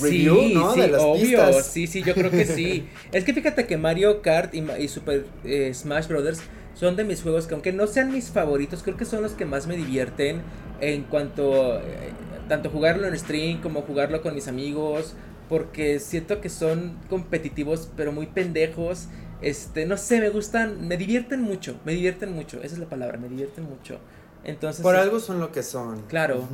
review, 0.00 0.48
¿no? 0.48 0.74
Sí, 0.74 0.80
de 0.80 0.88
las 0.88 1.02
obvio, 1.02 1.50
pistas. 1.50 1.66
sí, 1.66 1.86
sí, 1.86 2.02
yo 2.02 2.16
creo 2.16 2.34
que 2.34 2.46
sí. 2.46 2.88
es 3.12 3.24
que 3.24 3.34
fíjate 3.34 3.66
que 3.66 3.76
Mario 3.76 4.22
Kart 4.22 4.54
y 4.54 4.88
Super 4.88 5.26
eh, 5.44 5.72
Smash 5.74 6.08
Brothers 6.08 6.42
son 6.74 6.96
de 6.96 7.04
mis 7.04 7.22
juegos 7.22 7.46
que 7.46 7.54
aunque 7.54 7.72
no 7.72 7.86
sean 7.86 8.12
mis 8.12 8.30
favoritos, 8.30 8.82
creo 8.82 8.96
que 8.96 9.04
son 9.04 9.22
los 9.22 9.32
que 9.32 9.44
más 9.44 9.66
me 9.66 9.76
divierten 9.76 10.42
en 10.80 11.04
cuanto... 11.04 11.78
eh, 11.80 12.12
tanto 12.48 12.70
jugarlo 12.70 13.06
en 13.08 13.18
stream 13.18 13.60
como 13.62 13.82
jugarlo 13.82 14.20
con 14.22 14.34
mis 14.34 14.48
amigos, 14.48 15.14
porque 15.48 15.98
siento 16.00 16.40
que 16.40 16.48
son 16.48 16.98
competitivos, 17.08 17.90
pero 17.96 18.12
muy 18.12 18.26
pendejos. 18.26 19.08
Este, 19.40 19.86
no 19.86 19.96
sé, 19.96 20.20
me 20.20 20.30
gustan, 20.30 20.86
me 20.86 20.96
divierten 20.96 21.40
mucho, 21.40 21.78
me 21.84 21.92
divierten 21.92 22.32
mucho, 22.32 22.58
esa 22.62 22.74
es 22.74 22.78
la 22.78 22.88
palabra, 22.88 23.18
me 23.18 23.28
divierten 23.28 23.64
mucho. 23.64 23.98
Entonces, 24.44 24.82
por 24.82 24.96
algo 24.96 25.20
son 25.20 25.40
lo 25.40 25.52
que 25.52 25.62
son. 25.62 26.02
Claro. 26.02 26.46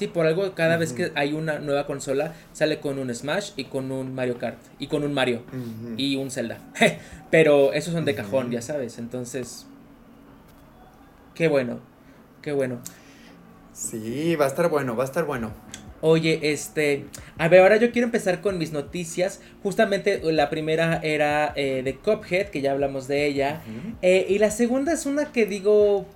Sí, 0.00 0.06
por 0.06 0.26
algo 0.26 0.54
cada 0.54 0.78
vez 0.78 0.94
que 0.94 1.12
hay 1.14 1.34
una 1.34 1.58
nueva 1.58 1.86
consola 1.86 2.32
sale 2.54 2.80
con 2.80 2.98
un 2.98 3.14
Smash 3.14 3.50
y 3.56 3.64
con 3.64 3.92
un 3.92 4.14
Mario 4.14 4.38
Kart 4.38 4.56
y 4.78 4.86
con 4.86 5.04
un 5.04 5.12
Mario 5.12 5.42
y 5.98 6.16
un 6.16 6.30
Zelda. 6.30 6.56
Pero 7.30 7.74
esos 7.74 7.92
son 7.92 8.06
de 8.06 8.14
cajón, 8.14 8.50
ya 8.50 8.62
sabes. 8.62 8.98
Entonces, 8.98 9.66
qué 11.34 11.48
bueno, 11.48 11.80
qué 12.40 12.52
bueno. 12.52 12.78
Sí, 13.74 14.36
va 14.36 14.46
a 14.46 14.48
estar 14.48 14.70
bueno, 14.70 14.96
va 14.96 15.04
a 15.04 15.06
estar 15.06 15.26
bueno. 15.26 15.50
Oye, 16.00 16.50
este, 16.50 17.04
a 17.36 17.48
ver, 17.48 17.60
ahora 17.60 17.76
yo 17.76 17.92
quiero 17.92 18.06
empezar 18.06 18.40
con 18.40 18.56
mis 18.56 18.72
noticias. 18.72 19.42
Justamente 19.62 20.22
la 20.32 20.48
primera 20.48 20.98
era 21.02 21.52
eh, 21.56 21.82
de 21.82 21.96
Cuphead, 21.96 22.46
que 22.46 22.62
ya 22.62 22.72
hablamos 22.72 23.06
de 23.06 23.26
ella. 23.26 23.60
Eh, 24.00 24.24
y 24.30 24.38
la 24.38 24.50
segunda 24.50 24.94
es 24.94 25.04
una 25.04 25.30
que 25.30 25.44
digo, 25.44 26.06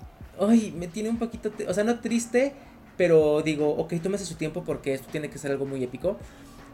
ay, 0.40 0.72
me 0.74 0.88
tiene 0.88 1.10
un 1.10 1.18
poquito, 1.18 1.52
o 1.68 1.74
sea, 1.74 1.84
no 1.84 2.00
triste, 2.00 2.54
pero 2.96 3.42
digo, 3.42 3.70
ok, 3.70 3.94
tómese 4.02 4.24
su 4.24 4.34
tiempo 4.34 4.64
porque 4.64 4.94
esto 4.94 5.08
tiene 5.10 5.30
que 5.30 5.38
ser 5.38 5.50
algo 5.50 5.66
muy 5.66 5.82
épico. 5.82 6.16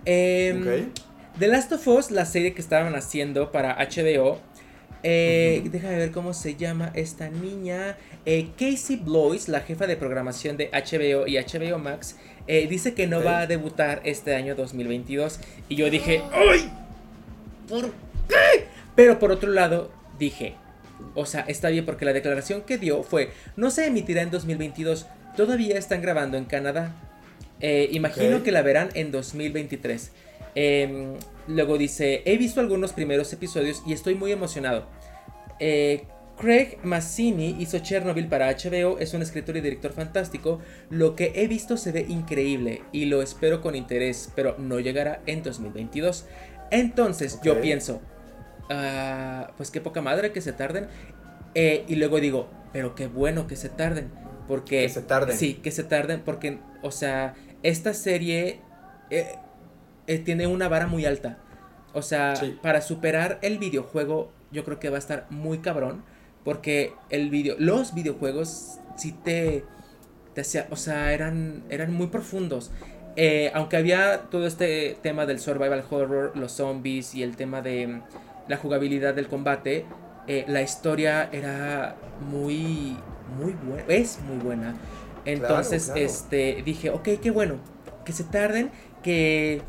Eh, 0.04 0.88
The 1.38 1.48
Last 1.48 1.72
of 1.72 1.86
Us, 1.86 2.10
la 2.10 2.26
serie 2.26 2.54
que 2.54 2.60
estaban 2.60 2.94
haciendo 2.94 3.52
para 3.52 3.76
HBO. 3.76 4.38
Eh, 5.02 5.62
Déjame 5.70 5.96
ver 5.96 6.10
cómo 6.10 6.34
se 6.34 6.56
llama 6.56 6.90
esta 6.94 7.30
niña. 7.30 7.96
Eh, 8.26 8.48
Casey 8.58 8.96
Blois, 8.96 9.48
la 9.48 9.60
jefa 9.60 9.86
de 9.86 9.96
programación 9.96 10.56
de 10.56 10.70
HBO 10.70 11.26
y 11.26 11.38
HBO 11.38 11.78
Max, 11.78 12.16
eh, 12.46 12.66
dice 12.68 12.94
que 12.94 13.06
no 13.06 13.22
va 13.22 13.40
a 13.40 13.46
debutar 13.46 14.02
este 14.04 14.34
año 14.34 14.54
2022. 14.54 15.40
Y 15.68 15.76
yo 15.76 15.88
dije, 15.88 16.22
¡ay! 16.32 16.70
¿Por 17.68 17.90
qué? 18.28 18.66
Pero 18.94 19.18
por 19.18 19.30
otro 19.30 19.50
lado, 19.50 19.90
dije, 20.18 20.54
o 21.14 21.24
sea, 21.24 21.40
está 21.42 21.70
bien 21.70 21.86
porque 21.86 22.04
la 22.04 22.12
declaración 22.12 22.62
que 22.62 22.76
dio 22.76 23.02
fue, 23.02 23.30
no 23.56 23.70
se 23.70 23.86
emitirá 23.86 24.22
en 24.22 24.30
2022, 24.30 25.06
todavía 25.36 25.78
están 25.78 26.02
grabando 26.02 26.36
en 26.36 26.44
Canadá. 26.44 26.92
Eh, 27.60 27.88
imagino 27.92 28.42
que 28.42 28.52
la 28.52 28.62
verán 28.62 28.88
en 28.94 29.10
2023. 29.12 30.12
Em, 30.54 31.14
luego 31.46 31.78
dice, 31.78 32.22
he 32.24 32.36
visto 32.36 32.60
algunos 32.60 32.92
primeros 32.92 33.32
episodios 33.32 33.82
y 33.86 33.92
estoy 33.92 34.14
muy 34.14 34.32
emocionado. 34.32 34.86
Eh, 35.58 36.04
Craig 36.40 36.78
Massini 36.82 37.56
hizo 37.58 37.78
Chernobyl 37.80 38.26
para 38.26 38.48
HBO, 38.48 38.98
es 38.98 39.12
un 39.12 39.20
escritor 39.20 39.58
y 39.58 39.60
director 39.60 39.92
fantástico. 39.92 40.60
Lo 40.88 41.14
que 41.14 41.32
he 41.34 41.46
visto 41.48 41.76
se 41.76 41.92
ve 41.92 42.06
increíble 42.08 42.82
y 42.92 43.04
lo 43.04 43.20
espero 43.20 43.60
con 43.60 43.76
interés, 43.76 44.32
pero 44.34 44.56
no 44.58 44.80
llegará 44.80 45.20
en 45.26 45.42
2022. 45.42 46.24
Entonces 46.70 47.40
yo 47.42 47.60
pienso, 47.60 48.00
ah, 48.70 49.52
pues 49.58 49.70
qué 49.70 49.82
poca 49.82 50.00
madre 50.00 50.32
que 50.32 50.40
se 50.40 50.54
tarden. 50.54 50.86
Eh, 51.54 51.84
y 51.88 51.96
luego 51.96 52.20
digo, 52.20 52.48
pero 52.72 52.94
qué 52.94 53.06
bueno 53.06 53.46
que 53.46 53.56
se 53.56 53.68
tarden. 53.68 54.10
Porque... 54.50 54.82
Que 54.82 54.88
se 54.88 55.02
tarden. 55.02 55.36
Sí, 55.36 55.54
que 55.54 55.70
se 55.70 55.84
tarden 55.84 56.22
porque, 56.22 56.58
o 56.82 56.90
sea, 56.90 57.34
esta 57.62 57.94
serie 57.94 58.58
eh, 59.08 59.36
eh, 60.08 60.18
tiene 60.18 60.48
una 60.48 60.68
vara 60.68 60.88
muy 60.88 61.06
alta. 61.06 61.38
O 61.92 62.02
sea, 62.02 62.34
para 62.60 62.80
superar 62.80 63.38
el 63.42 63.58
videojuego, 63.58 64.32
yo 64.50 64.64
creo 64.64 64.80
que 64.80 64.90
va 64.90 64.96
a 64.96 64.98
estar 64.98 65.28
muy 65.30 65.58
cabrón. 65.58 66.02
Porque 66.44 66.94
el 67.10 67.30
video, 67.30 67.54
los 67.60 67.94
videojuegos 67.94 68.80
sí 68.96 69.12
te, 69.12 69.62
te 70.34 70.40
hacía, 70.40 70.66
o 70.70 70.76
sea, 70.76 71.12
eran, 71.12 71.62
eran 71.70 71.94
muy 71.94 72.08
profundos. 72.08 72.72
Eh, 73.14 73.52
aunque 73.54 73.76
había 73.76 74.22
todo 74.32 74.48
este 74.48 74.98
tema 75.00 75.26
del 75.26 75.38
survival 75.38 75.84
horror, 75.88 76.32
los 76.34 76.50
zombies 76.50 77.14
y 77.14 77.22
el 77.22 77.36
tema 77.36 77.62
de 77.62 78.00
la 78.48 78.56
jugabilidad 78.56 79.14
del 79.14 79.28
combate, 79.28 79.86
la 80.26 80.62
historia 80.62 81.28
era 81.32 81.96
muy, 82.20 82.96
muy 83.38 83.52
buena, 83.52 83.84
es 83.88 84.18
muy 84.26 84.38
buena. 84.38 84.74
Entonces, 85.24 85.92
este, 85.94 86.62
dije, 86.64 86.90
ok, 86.90 87.08
qué 87.22 87.30
bueno, 87.30 87.56
que 88.04 88.12
se 88.12 88.24
tarden, 88.24 88.70
que 89.02 89.62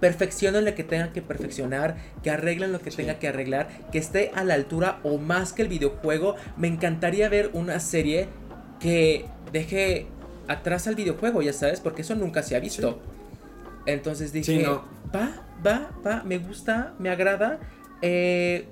perfeccionen 0.00 0.64
lo 0.64 0.74
que 0.74 0.84
tengan 0.84 1.12
que 1.12 1.22
perfeccionar, 1.22 1.96
que 2.22 2.30
arreglen 2.30 2.72
lo 2.72 2.80
que 2.80 2.90
tengan 2.90 3.16
que 3.18 3.28
arreglar, 3.28 3.68
que 3.90 3.98
esté 3.98 4.30
a 4.34 4.44
la 4.44 4.54
altura 4.54 5.00
o 5.02 5.18
más 5.18 5.52
que 5.52 5.62
el 5.62 5.68
videojuego. 5.68 6.36
Me 6.56 6.68
encantaría 6.68 7.28
ver 7.28 7.50
una 7.52 7.80
serie 7.80 8.28
que 8.80 9.26
deje 9.52 10.06
atrás 10.46 10.86
al 10.86 10.94
videojuego, 10.94 11.42
ya 11.42 11.52
sabes, 11.52 11.80
porque 11.80 12.02
eso 12.02 12.14
nunca 12.14 12.42
se 12.42 12.56
ha 12.56 12.60
visto. 12.60 13.00
Entonces 13.86 14.32
dije, 14.32 14.64
va, 14.64 15.46
va, 15.66 15.90
va, 16.06 16.22
me 16.24 16.38
gusta, 16.38 16.94
me 16.98 17.10
agrada, 17.10 17.58
eh, 18.02 18.66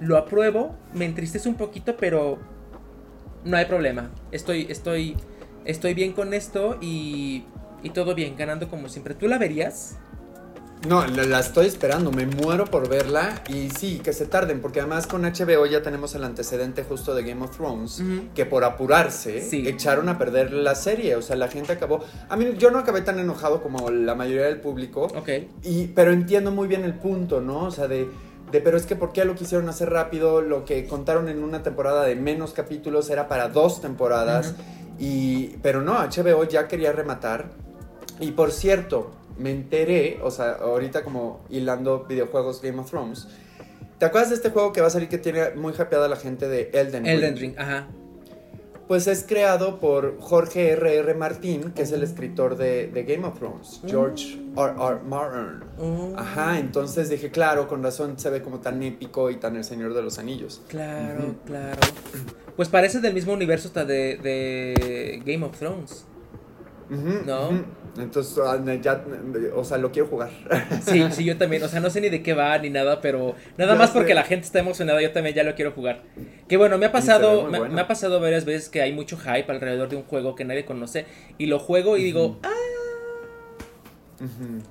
lo 0.00 0.16
apruebo, 0.16 0.76
me 0.94 1.04
entristece 1.04 1.48
un 1.48 1.56
poquito, 1.56 1.96
pero 1.96 2.38
no 3.44 3.56
hay 3.56 3.66
problema. 3.66 4.10
Estoy, 4.32 4.66
estoy, 4.68 5.16
estoy 5.64 5.94
bien 5.94 6.12
con 6.12 6.34
esto 6.34 6.78
y, 6.80 7.44
y 7.82 7.90
todo 7.90 8.14
bien, 8.14 8.36
ganando 8.36 8.68
como 8.68 8.88
siempre. 8.88 9.14
¿Tú 9.14 9.28
la 9.28 9.38
verías? 9.38 9.96
No, 10.86 11.04
la, 11.06 11.40
estoy 11.40 11.66
esperando, 11.66 12.12
me 12.12 12.26
muero 12.26 12.64
por 12.66 12.88
verla 12.88 13.42
y 13.48 13.68
sí, 13.70 14.00
que 14.02 14.12
se 14.12 14.26
tarden, 14.26 14.60
porque 14.60 14.80
además 14.80 15.08
con 15.08 15.22
HBO 15.22 15.66
ya 15.66 15.82
tenemos 15.82 16.14
el 16.14 16.22
antecedente 16.22 16.84
justo 16.84 17.14
de 17.14 17.24
Game 17.24 17.44
of 17.44 17.56
Thrones, 17.56 18.00
que 18.34 18.46
por 18.46 18.62
apurarse 18.62 19.48
echaron 19.68 20.08
a 20.08 20.18
perder 20.18 20.52
la 20.52 20.76
serie, 20.76 21.16
o 21.16 21.22
sea, 21.22 21.34
la 21.34 21.48
gente 21.48 21.72
acabó, 21.72 22.04
a 22.28 22.36
mí 22.36 22.54
yo 22.58 22.70
no 22.70 22.78
acabé 22.78 23.00
tan 23.00 23.18
enojado 23.18 23.60
como 23.60 23.90
la 23.90 24.14
mayoría 24.14 24.46
del 24.46 24.60
público, 24.60 25.08
ok, 25.16 25.28
y, 25.64 25.88
pero 25.88 26.12
entiendo 26.12 26.52
muy 26.52 26.68
bien 26.68 26.84
el 26.84 26.94
punto, 26.94 27.40
¿no? 27.40 27.64
O 27.64 27.70
sea, 27.72 27.88
de 27.88 28.08
de 28.50 28.60
pero 28.60 28.76
es 28.76 28.86
que 28.86 28.96
¿por 28.96 29.12
qué 29.12 29.24
lo 29.24 29.34
quisieron 29.34 29.68
hacer 29.68 29.90
rápido? 29.90 30.42
Lo 30.42 30.64
que 30.64 30.86
contaron 30.86 31.28
en 31.28 31.42
una 31.42 31.62
temporada 31.62 32.04
de 32.04 32.16
menos 32.16 32.52
capítulos 32.52 33.10
era 33.10 33.28
para 33.28 33.48
dos 33.48 33.80
temporadas. 33.80 34.54
y, 34.98 35.56
pero 35.62 35.82
no, 35.82 35.94
HBO 35.94 36.44
ya 36.44 36.68
quería 36.68 36.92
rematar. 36.92 37.50
Y 38.20 38.32
por 38.32 38.50
cierto, 38.50 39.12
me 39.38 39.50
enteré, 39.50 40.18
o 40.22 40.30
sea, 40.30 40.52
ahorita 40.60 41.04
como 41.04 41.40
hilando 41.48 42.04
videojuegos 42.04 42.60
Game 42.60 42.78
of 42.80 42.90
Thrones. 42.90 43.28
¿Te 43.98 44.06
acuerdas 44.06 44.30
de 44.30 44.36
este 44.36 44.50
juego 44.50 44.72
que 44.72 44.80
va 44.80 44.88
a 44.88 44.90
salir 44.90 45.08
que 45.08 45.18
tiene 45.18 45.50
muy 45.56 45.72
hypeada 45.72 46.08
la 46.08 46.16
gente 46.16 46.48
de 46.48 46.70
Elden 46.72 47.04
Ring? 47.04 47.14
Elden 47.14 47.36
Ring, 47.36 47.58
ajá 47.58 47.86
pues 48.88 49.06
es 49.06 49.22
creado 49.22 49.78
por 49.78 50.18
Jorge 50.18 50.70
R.R. 50.70 50.96
R. 50.96 51.14
Martin, 51.14 51.72
que 51.72 51.82
es 51.82 51.92
el 51.92 52.02
escritor 52.02 52.56
de, 52.56 52.90
Game 53.06 53.26
of 53.26 53.38
Thrones, 53.38 53.80
George 53.86 54.40
R. 54.56 54.72
R. 54.72 55.00
Martin. 55.06 55.68
Oh. 55.78 56.14
Ajá, 56.16 56.58
entonces 56.58 57.10
dije, 57.10 57.30
claro, 57.30 57.68
con 57.68 57.82
razón 57.82 58.18
se 58.18 58.30
ve 58.30 58.42
como 58.42 58.60
tan 58.60 58.82
épico 58.82 59.30
y 59.30 59.36
tan 59.36 59.56
el 59.56 59.64
Señor 59.64 59.92
de 59.92 60.02
los 60.02 60.18
Anillos. 60.18 60.62
Claro, 60.68 61.34
claro. 61.44 61.78
Pues 62.56 62.70
parece 62.70 63.00
del 63.00 63.14
mismo 63.14 63.34
universo 63.34 63.68
hasta 63.68 63.84
de, 63.84 65.22
Game 65.24 65.44
of 65.44 65.56
Thrones. 65.58 66.06
¿No? 66.90 67.64
Entonces, 67.98 68.38
ah, 68.38 68.58
ya, 68.80 69.04
o 69.54 69.64
sea, 69.64 69.78
lo 69.78 69.90
quiero 69.90 70.08
jugar. 70.08 70.30
Sí, 70.82 71.04
sí, 71.10 71.24
yo 71.24 71.36
también. 71.36 71.62
O 71.62 71.68
sea, 71.68 71.80
no 71.80 71.90
sé 71.90 72.00
ni 72.00 72.08
de 72.08 72.22
qué 72.22 72.32
va 72.32 72.56
ni 72.58 72.70
nada, 72.70 73.00
pero 73.00 73.34
nada 73.56 73.74
más 73.74 73.90
porque 73.90 74.14
la 74.14 74.22
gente 74.22 74.46
está 74.46 74.60
emocionada, 74.60 75.02
yo 75.02 75.12
también 75.12 75.34
ya 75.34 75.42
lo 75.42 75.54
quiero 75.54 75.72
jugar. 75.72 76.02
Que 76.48 76.56
bueno, 76.56 76.78
me 76.78 76.86
ha 76.86 76.92
pasado, 76.92 77.48
me, 77.48 77.80
ha 77.80 77.88
pasado 77.88 78.20
varias 78.20 78.44
veces 78.44 78.68
que 78.68 78.80
hay 78.80 78.92
mucho 78.92 79.16
hype 79.18 79.50
alrededor 79.50 79.88
de 79.88 79.96
un 79.96 80.04
juego 80.04 80.34
que 80.34 80.44
nadie 80.44 80.64
conoce 80.64 81.06
y 81.36 81.46
lo 81.46 81.58
juego 81.58 81.96
y 81.96 82.04
digo, 82.04 82.38
ah, 82.42 82.48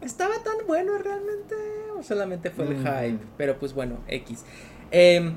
estaba 0.02 0.36
tan 0.44 0.66
bueno 0.66 0.98
realmente 0.98 1.56
o 1.98 2.04
solamente 2.04 2.50
fue 2.50 2.66
el 2.66 2.78
hype. 2.78 3.24
Pero 3.38 3.60
pues 3.60 3.74
bueno, 3.74 4.00
X. 4.08 4.44
Eh, 4.92 5.32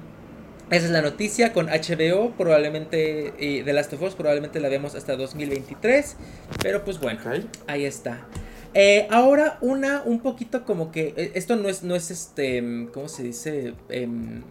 esa 0.70 0.86
es 0.86 0.92
la 0.92 1.02
noticia 1.02 1.52
con 1.52 1.66
HBO, 1.66 2.30
probablemente 2.36 3.34
y 3.38 3.62
The 3.62 3.72
Last 3.72 3.92
of 3.92 4.02
Us, 4.02 4.14
probablemente 4.14 4.60
la 4.60 4.68
vemos 4.68 4.94
hasta 4.94 5.16
2023, 5.16 6.16
pero 6.62 6.84
pues 6.84 7.00
bueno, 7.00 7.20
ahí 7.66 7.84
está. 7.84 8.26
Eh, 8.72 9.08
ahora 9.10 9.58
una 9.62 10.02
un 10.04 10.20
poquito 10.20 10.64
como 10.64 10.92
que 10.92 11.12
eh, 11.16 11.32
esto 11.34 11.56
no 11.56 11.68
es 11.68 11.82
no 11.82 11.96
es 11.96 12.12
este, 12.12 12.88
¿cómo 12.94 13.08
se 13.08 13.24
dice? 13.24 13.74
Em, 13.88 14.42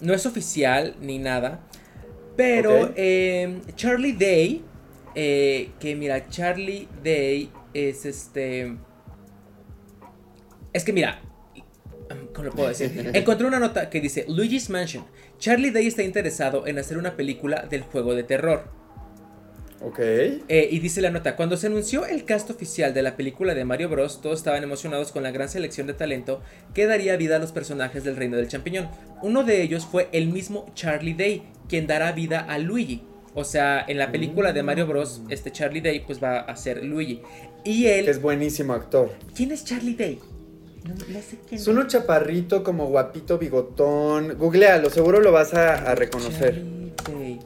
no 0.00 0.12
es 0.12 0.26
oficial 0.26 0.96
ni 1.00 1.20
nada, 1.20 1.60
pero 2.36 2.92
em, 2.96 3.60
Charlie 3.76 4.14
Day, 4.14 4.64
eh, 5.14 5.70
que 5.78 5.94
mira 5.94 6.28
Charlie 6.30 6.88
Day 7.04 7.48
es 7.74 8.06
este, 8.06 8.76
es 10.72 10.84
que 10.84 10.92
mira 10.92 11.22
¿Cómo 12.32 12.46
lo 12.46 12.52
puedo 12.52 12.68
decir? 12.68 13.10
Encontré 13.14 13.46
una 13.46 13.58
nota 13.58 13.90
que 13.90 14.00
dice: 14.00 14.24
Luigi's 14.28 14.70
Mansion. 14.70 15.04
Charlie 15.38 15.70
Day 15.70 15.86
está 15.86 16.02
interesado 16.02 16.66
en 16.66 16.78
hacer 16.78 16.98
una 16.98 17.16
película 17.16 17.66
del 17.68 17.82
juego 17.82 18.14
de 18.14 18.22
terror. 18.22 18.64
Ok. 19.84 19.98
Eh, 19.98 20.68
y 20.70 20.78
dice 20.78 21.00
la 21.00 21.10
nota: 21.10 21.36
Cuando 21.36 21.56
se 21.56 21.66
anunció 21.66 22.06
el 22.06 22.24
cast 22.24 22.50
oficial 22.50 22.94
de 22.94 23.02
la 23.02 23.16
película 23.16 23.54
de 23.54 23.64
Mario 23.64 23.88
Bros., 23.88 24.20
todos 24.20 24.38
estaban 24.38 24.62
emocionados 24.62 25.12
con 25.12 25.22
la 25.22 25.30
gran 25.30 25.48
selección 25.48 25.86
de 25.86 25.94
talento 25.94 26.42
que 26.74 26.86
daría 26.86 27.16
vida 27.16 27.36
a 27.36 27.38
los 27.40 27.52
personajes 27.52 28.04
del 28.04 28.16
Reino 28.16 28.36
del 28.36 28.48
Champiñón. 28.48 28.88
Uno 29.22 29.44
de 29.44 29.62
ellos 29.62 29.86
fue 29.86 30.08
el 30.12 30.28
mismo 30.28 30.70
Charlie 30.74 31.14
Day, 31.14 31.42
quien 31.68 31.86
dará 31.86 32.12
vida 32.12 32.40
a 32.40 32.58
Luigi. 32.58 33.02
O 33.34 33.44
sea, 33.44 33.84
en 33.88 33.98
la 33.98 34.12
película 34.12 34.52
de 34.52 34.62
Mario 34.62 34.86
Bros, 34.86 35.22
este 35.30 35.50
Charlie 35.50 35.80
Day 35.80 36.00
pues 36.00 36.22
va 36.22 36.40
a 36.40 36.54
ser 36.54 36.84
Luigi. 36.84 37.22
Y 37.64 37.86
él... 37.86 38.08
Es 38.08 38.20
buenísimo 38.20 38.74
actor. 38.74 39.10
¿Quién 39.34 39.52
es 39.52 39.64
Charlie 39.64 39.94
Day? 39.94 40.18
No, 40.84 40.96
sé 40.96 41.38
quién 41.48 41.60
es. 41.60 41.66
uno 41.68 41.86
chaparrito, 41.86 42.64
como 42.64 42.86
guapito, 42.86 43.38
bigotón. 43.38 44.36
Googlealo, 44.38 44.90
seguro 44.90 45.20
lo 45.20 45.32
vas 45.32 45.54
a, 45.54 45.94
reconocer. 45.94 46.62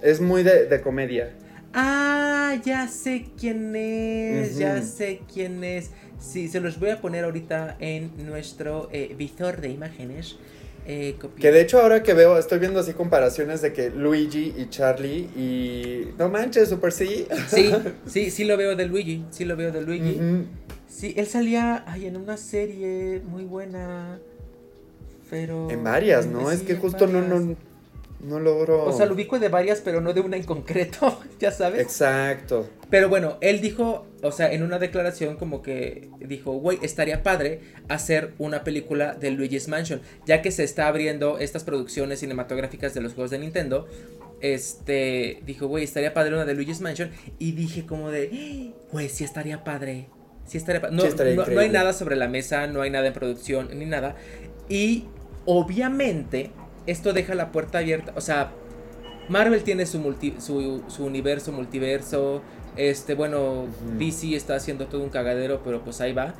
Es 0.02 0.20
muy 0.20 0.42
de, 0.42 0.80
comedia. 0.80 1.34
Ah, 1.74 2.56
ya 2.64 2.88
sé 2.88 3.26
quién 3.38 3.74
es, 3.76 4.56
ya 4.56 4.80
sé 4.82 5.20
quién 5.32 5.62
es. 5.64 5.90
Sí, 6.18 6.48
se 6.48 6.60
los 6.60 6.80
voy 6.80 6.90
a 6.90 7.00
poner 7.00 7.24
ahorita 7.24 7.76
en 7.78 8.10
nuestro 8.26 8.88
eh, 8.92 9.14
visor 9.16 9.60
de 9.60 9.68
imágenes. 9.68 10.36
Eh, 10.88 11.16
que 11.40 11.50
de 11.50 11.60
hecho 11.60 11.80
ahora 11.80 12.04
que 12.04 12.14
veo, 12.14 12.38
estoy 12.38 12.60
viendo 12.60 12.78
así 12.78 12.92
comparaciones 12.92 13.60
de 13.60 13.72
que 13.72 13.90
Luigi 13.90 14.54
y 14.56 14.68
Charlie 14.70 15.28
y... 15.36 16.14
No 16.16 16.28
manches, 16.28 16.68
Super 16.68 16.92
sí. 16.92 17.26
Sí, 17.48 17.72
sí, 18.06 18.30
sí 18.30 18.44
lo 18.44 18.56
veo 18.56 18.76
de 18.76 18.86
Luigi, 18.86 19.24
sí 19.30 19.44
lo 19.44 19.56
veo 19.56 19.72
de 19.72 19.80
Luigi. 19.80 20.20
Sí, 20.88 21.12
él 21.16 21.26
salía 21.26 21.82
ay, 21.88 22.06
en 22.06 22.16
una 22.16 22.36
serie 22.36 23.20
muy 23.26 23.42
buena, 23.42 24.20
pero... 25.28 25.68
En 25.70 25.82
varias, 25.82 26.26
¿no? 26.26 26.52
es 26.52 26.62
que 26.62 26.76
justo 26.76 27.08
no, 27.08 27.20
no, 27.20 27.56
no 28.20 28.40
logro. 28.40 28.84
O 28.84 28.92
sea, 28.92 29.06
lo 29.06 29.14
ubico 29.14 29.38
de 29.38 29.48
varias, 29.48 29.80
pero 29.80 30.00
no 30.00 30.12
de 30.12 30.20
una 30.20 30.36
en 30.36 30.44
concreto, 30.44 31.20
ya 31.38 31.50
sabes. 31.50 31.82
Exacto. 31.82 32.68
Pero 32.90 33.08
bueno, 33.08 33.36
él 33.40 33.60
dijo, 33.60 34.06
o 34.22 34.32
sea, 34.32 34.52
en 34.52 34.62
una 34.62 34.78
declaración 34.78 35.36
como 35.36 35.62
que 35.62 36.08
dijo, 36.20 36.52
güey, 36.52 36.78
estaría 36.82 37.22
padre 37.22 37.60
hacer 37.88 38.32
una 38.38 38.64
película 38.64 39.14
de 39.14 39.30
Luigi's 39.30 39.68
Mansion, 39.68 40.00
ya 40.26 40.40
que 40.42 40.50
se 40.50 40.64
está 40.64 40.88
abriendo 40.88 41.38
estas 41.38 41.64
producciones 41.64 42.20
cinematográficas 42.20 42.94
de 42.94 43.00
los 43.00 43.14
juegos 43.14 43.30
de 43.30 43.38
Nintendo. 43.38 43.86
Este, 44.40 45.42
dijo, 45.46 45.66
güey, 45.66 45.84
estaría 45.84 46.14
padre 46.14 46.34
una 46.34 46.44
de 46.44 46.54
Luigi's 46.54 46.80
Mansion. 46.80 47.10
Y 47.38 47.52
dije 47.52 47.86
como 47.86 48.10
de, 48.10 48.72
güey, 48.92 49.08
sí 49.08 49.24
estaría 49.24 49.64
padre. 49.64 50.08
Sí 50.46 50.58
estaría 50.58 50.80
padre. 50.80 50.96
No, 50.96 51.46
no 51.46 51.60
hay 51.60 51.68
nada 51.68 51.92
sobre 51.92 52.16
la 52.16 52.28
mesa, 52.28 52.66
no 52.66 52.82
hay 52.82 52.90
nada 52.90 53.08
en 53.08 53.12
producción, 53.12 53.68
ni 53.76 53.84
nada. 53.84 54.16
Y 54.68 55.04
obviamente 55.44 56.50
esto 56.86 57.12
deja 57.12 57.34
la 57.34 57.52
puerta 57.52 57.78
abierta. 57.78 58.12
O 58.16 58.20
sea, 58.20 58.52
Marvel 59.28 59.62
tiene 59.62 59.86
su, 59.86 60.00
su, 60.38 61.04
universo, 61.04 61.52
multiverso. 61.52 62.42
Este, 62.76 63.14
bueno, 63.14 63.66
DC 63.98 64.34
está 64.36 64.54
haciendo 64.54 64.86
todo 64.86 65.02
un 65.02 65.10
cagadero, 65.10 65.62
pero 65.64 65.82
pues 65.82 66.00
ahí 66.00 66.12
va. 66.12 66.34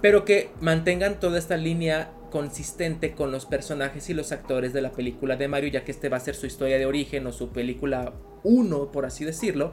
Pero 0.00 0.24
que 0.24 0.50
mantengan 0.60 1.18
toda 1.18 1.38
esta 1.38 1.56
línea 1.56 2.12
consistente 2.30 3.12
con 3.12 3.32
los 3.32 3.46
personajes 3.46 4.10
y 4.10 4.14
los 4.14 4.32
actores 4.32 4.72
de 4.72 4.82
la 4.82 4.92
película 4.92 5.36
de 5.36 5.48
Mario, 5.48 5.70
ya 5.70 5.84
que 5.84 5.90
este 5.90 6.08
va 6.08 6.18
a 6.18 6.20
ser 6.20 6.34
su 6.34 6.46
historia 6.46 6.78
de 6.78 6.86
origen 6.86 7.26
o 7.26 7.32
su 7.32 7.48
película 7.50 8.12
1, 8.44 8.92
por 8.92 9.06
así 9.06 9.24
decirlo. 9.24 9.70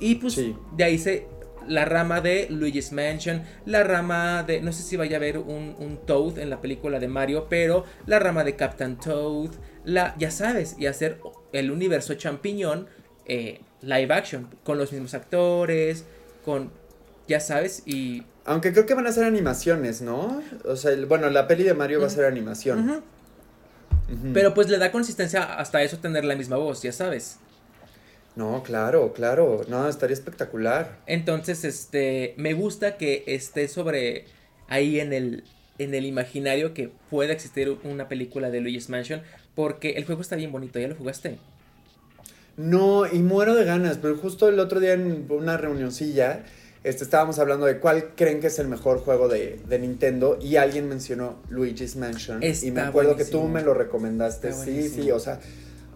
Y 0.00 0.16
pues 0.16 0.40
de 0.76 0.84
ahí 0.84 0.98
se 0.98 1.26
la 1.68 1.84
rama 1.84 2.20
de 2.20 2.48
Luigi's 2.50 2.92
Mansion, 2.92 3.42
la 3.66 3.84
rama 3.84 4.42
de, 4.42 4.60
no 4.60 4.72
sé 4.72 4.82
si 4.82 4.96
vaya 4.96 5.16
a 5.16 5.18
haber 5.18 5.38
un, 5.38 5.98
Toad 6.06 6.38
en 6.38 6.50
la 6.50 6.60
película 6.60 6.98
de 6.98 7.08
Mario, 7.08 7.46
pero 7.48 7.84
la 8.06 8.18
rama 8.18 8.44
de 8.44 8.56
Captain 8.56 8.96
Toad, 8.96 9.50
la, 9.84 10.14
ya 10.18 10.30
sabes, 10.30 10.76
y 10.78 10.86
hacer 10.86 11.20
el 11.52 11.70
universo 11.70 12.14
champiñón 12.14 12.88
eh, 13.26 13.60
live 13.82 14.12
action, 14.12 14.48
con 14.64 14.78
los 14.78 14.92
mismos 14.92 15.14
actores, 15.14 16.04
con, 16.44 16.70
ya 17.26 17.40
sabes, 17.40 17.82
y... 17.86 18.24
Aunque 18.44 18.72
creo 18.72 18.86
que 18.86 18.94
van 18.94 19.06
a 19.06 19.12
ser 19.12 19.24
animaciones, 19.24 20.00
¿no? 20.00 20.42
O 20.64 20.76
sea, 20.76 20.92
bueno, 21.06 21.28
la 21.28 21.46
peli 21.46 21.64
de 21.64 21.74
Mario 21.74 22.00
va 22.00 22.06
a 22.06 22.10
ser 22.10 22.24
animación. 22.24 23.02
Pero 24.32 24.54
pues 24.54 24.70
le 24.70 24.78
da 24.78 24.90
consistencia 24.90 25.42
hasta 25.58 25.82
eso 25.82 25.98
tener 25.98 26.24
la 26.24 26.34
misma 26.34 26.56
voz, 26.56 26.80
ya 26.82 26.92
sabes. 26.92 27.38
No, 28.36 28.62
claro, 28.62 29.12
claro. 29.12 29.64
No, 29.68 29.88
estaría 29.88 30.14
espectacular. 30.14 30.98
Entonces, 31.06 31.64
este, 31.64 32.34
me 32.36 32.52
gusta 32.54 32.96
que 32.96 33.24
esté 33.26 33.68
sobre 33.68 34.26
ahí 34.68 35.00
en 35.00 35.12
el, 35.12 35.44
en 35.78 35.94
el 35.94 36.04
imaginario 36.06 36.74
que 36.74 36.90
pueda 37.10 37.32
existir 37.32 37.76
una 37.84 38.08
película 38.08 38.50
de 38.50 38.60
Luigi's 38.60 38.88
Mansion, 38.88 39.22
porque 39.54 39.92
el 39.92 40.04
juego 40.04 40.20
está 40.20 40.36
bien 40.36 40.52
bonito, 40.52 40.78
¿ya 40.78 40.88
lo 40.88 40.94
jugaste? 40.94 41.38
No, 42.56 43.06
y 43.06 43.20
muero 43.20 43.54
de 43.54 43.64
ganas, 43.64 43.98
pero 43.98 44.16
justo 44.16 44.48
el 44.48 44.58
otro 44.58 44.80
día 44.80 44.92
en 44.92 45.26
una 45.30 45.56
reunioncilla, 45.56 46.44
este, 46.82 47.04
estábamos 47.04 47.38
hablando 47.38 47.66
de 47.66 47.78
cuál 47.78 48.10
creen 48.16 48.40
que 48.40 48.48
es 48.48 48.58
el 48.58 48.66
mejor 48.66 48.98
juego 48.98 49.28
de, 49.28 49.60
Nintendo 49.80 50.38
y 50.40 50.56
alguien 50.56 50.88
mencionó 50.88 51.36
Luigi's 51.50 51.96
Mansion. 51.96 52.40
y 52.42 52.70
me 52.72 52.80
acuerdo 52.80 53.16
que 53.16 53.24
tú 53.24 53.44
me 53.44 53.62
lo 53.62 53.74
recomendaste. 53.74 54.52
Sí, 54.52 54.88
sí, 54.88 55.10
o 55.10 55.20
sea, 55.20 55.40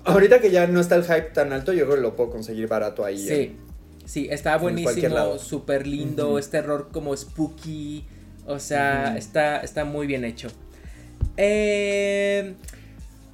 Ahorita 0.04 0.40
que 0.40 0.50
ya 0.50 0.66
no 0.66 0.80
está 0.80 0.96
el 0.96 1.04
hype 1.04 1.30
tan 1.32 1.52
alto, 1.52 1.72
yo 1.72 1.84
creo 1.84 1.96
que 1.96 2.02
lo 2.02 2.16
puedo 2.16 2.30
conseguir 2.30 2.66
barato 2.66 3.04
ahí. 3.04 3.18
Sí, 3.18 3.56
sí, 4.04 4.28
está 4.30 4.56
buenísimo, 4.56 5.38
súper 5.38 5.86
lindo, 5.86 6.38
este 6.38 6.58
error 6.58 6.88
como 6.92 7.16
spooky, 7.16 8.04
o 8.46 8.58
sea, 8.58 9.16
está, 9.16 9.60
está 9.60 9.84
muy 9.84 10.06
bien 10.06 10.24
hecho. 10.24 10.48
Eh... 11.36 12.54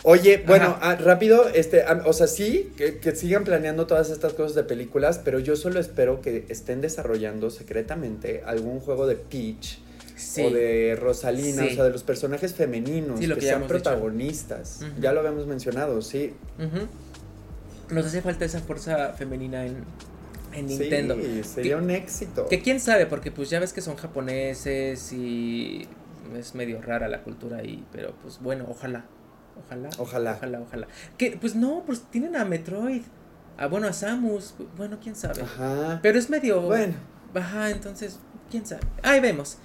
Oye, 0.05 0.45
bueno, 0.47 0.79
ah, 0.81 0.95
rápido, 0.95 1.49
este, 1.49 1.83
o 2.05 2.13
sea, 2.13 2.29
sí, 2.29 2.71
que, 2.77 2.99
que, 2.99 3.17
sigan 3.17 3.43
planeando 3.43 3.89
todas 3.89 4.11
estas 4.11 4.33
cosas 4.33 4.55
de 4.55 4.63
películas, 4.63 5.21
pero 5.25 5.41
yo 5.41 5.57
solo 5.57 5.81
espero 5.81 6.21
que 6.21 6.45
estén 6.49 6.81
desarrollando 6.81 7.51
secretamente 7.51 8.43
algún 8.47 8.79
juego 8.79 9.09
de 9.09 9.17
Peach 9.17 9.81
o 10.39 10.51
de 10.51 10.97
Rosalina, 11.01 11.65
o 11.65 11.71
sea, 11.71 11.85
de 11.85 11.91
los 11.91 12.03
personajes 12.03 12.55
femeninos 12.55 13.21
que, 13.21 13.41
sean 13.41 13.67
protagonistas. 13.67 14.81
Ya 15.01 15.13
lo 15.13 15.21
habíamos 15.21 15.47
mencionado, 15.47 16.03
sí. 16.03 16.35
Nos 17.91 18.07
hace 18.07 18.21
falta 18.21 18.45
esa 18.45 18.61
fuerza 18.61 19.15
femenina 19.15 19.65
en, 19.65 19.85
en 20.53 20.67
Nintendo. 20.67 21.17
Sí, 21.17 21.43
sería 21.43 21.77
un 21.79 21.91
éxito. 21.91 22.47
Que 22.49 22.61
quién 22.61 22.81
sabe, 22.81 23.07
porque 23.07 23.31
pues 23.31 23.49
ya 23.51 23.61
ves 23.61 23.73
que 23.73 23.81
son 23.81 23.97
japoneses 23.97 25.13
y 25.13 25.87
es 26.37 26.55
medio 26.55 26.83
rara 26.83 27.09
la 27.09 27.23
cultura 27.23 27.59
ahí, 27.59 27.85
pero 27.93 28.15
pues 28.23 28.41
bueno, 28.41 28.67
ojalá. 28.69 29.05
Ojalá. 29.67 29.91
Ojalá. 29.99 30.35
Ojalá, 30.35 30.61
ojalá. 30.61 30.89
Que 31.17 31.37
pues 31.41 31.55
no, 31.55 31.83
pues 31.85 32.03
tienen 32.11 32.37
a 32.37 32.45
Metroid. 32.45 33.03
A, 33.57 33.67
bueno, 33.67 33.89
a 33.89 33.93
Samus. 33.93 34.55
Bueno, 34.77 34.99
quién 35.03 35.17
sabe. 35.17 35.43
Ajá. 35.43 35.99
Pero 36.03 36.19
es 36.19 36.31
medio. 36.31 36.61
Bueno. 36.61 36.95
Ajá, 37.35 37.71
entonces, 37.71 38.21
quién 38.51 38.65
sabe. 38.65 38.83
Ahí 39.03 39.21
vemos. 39.21 39.59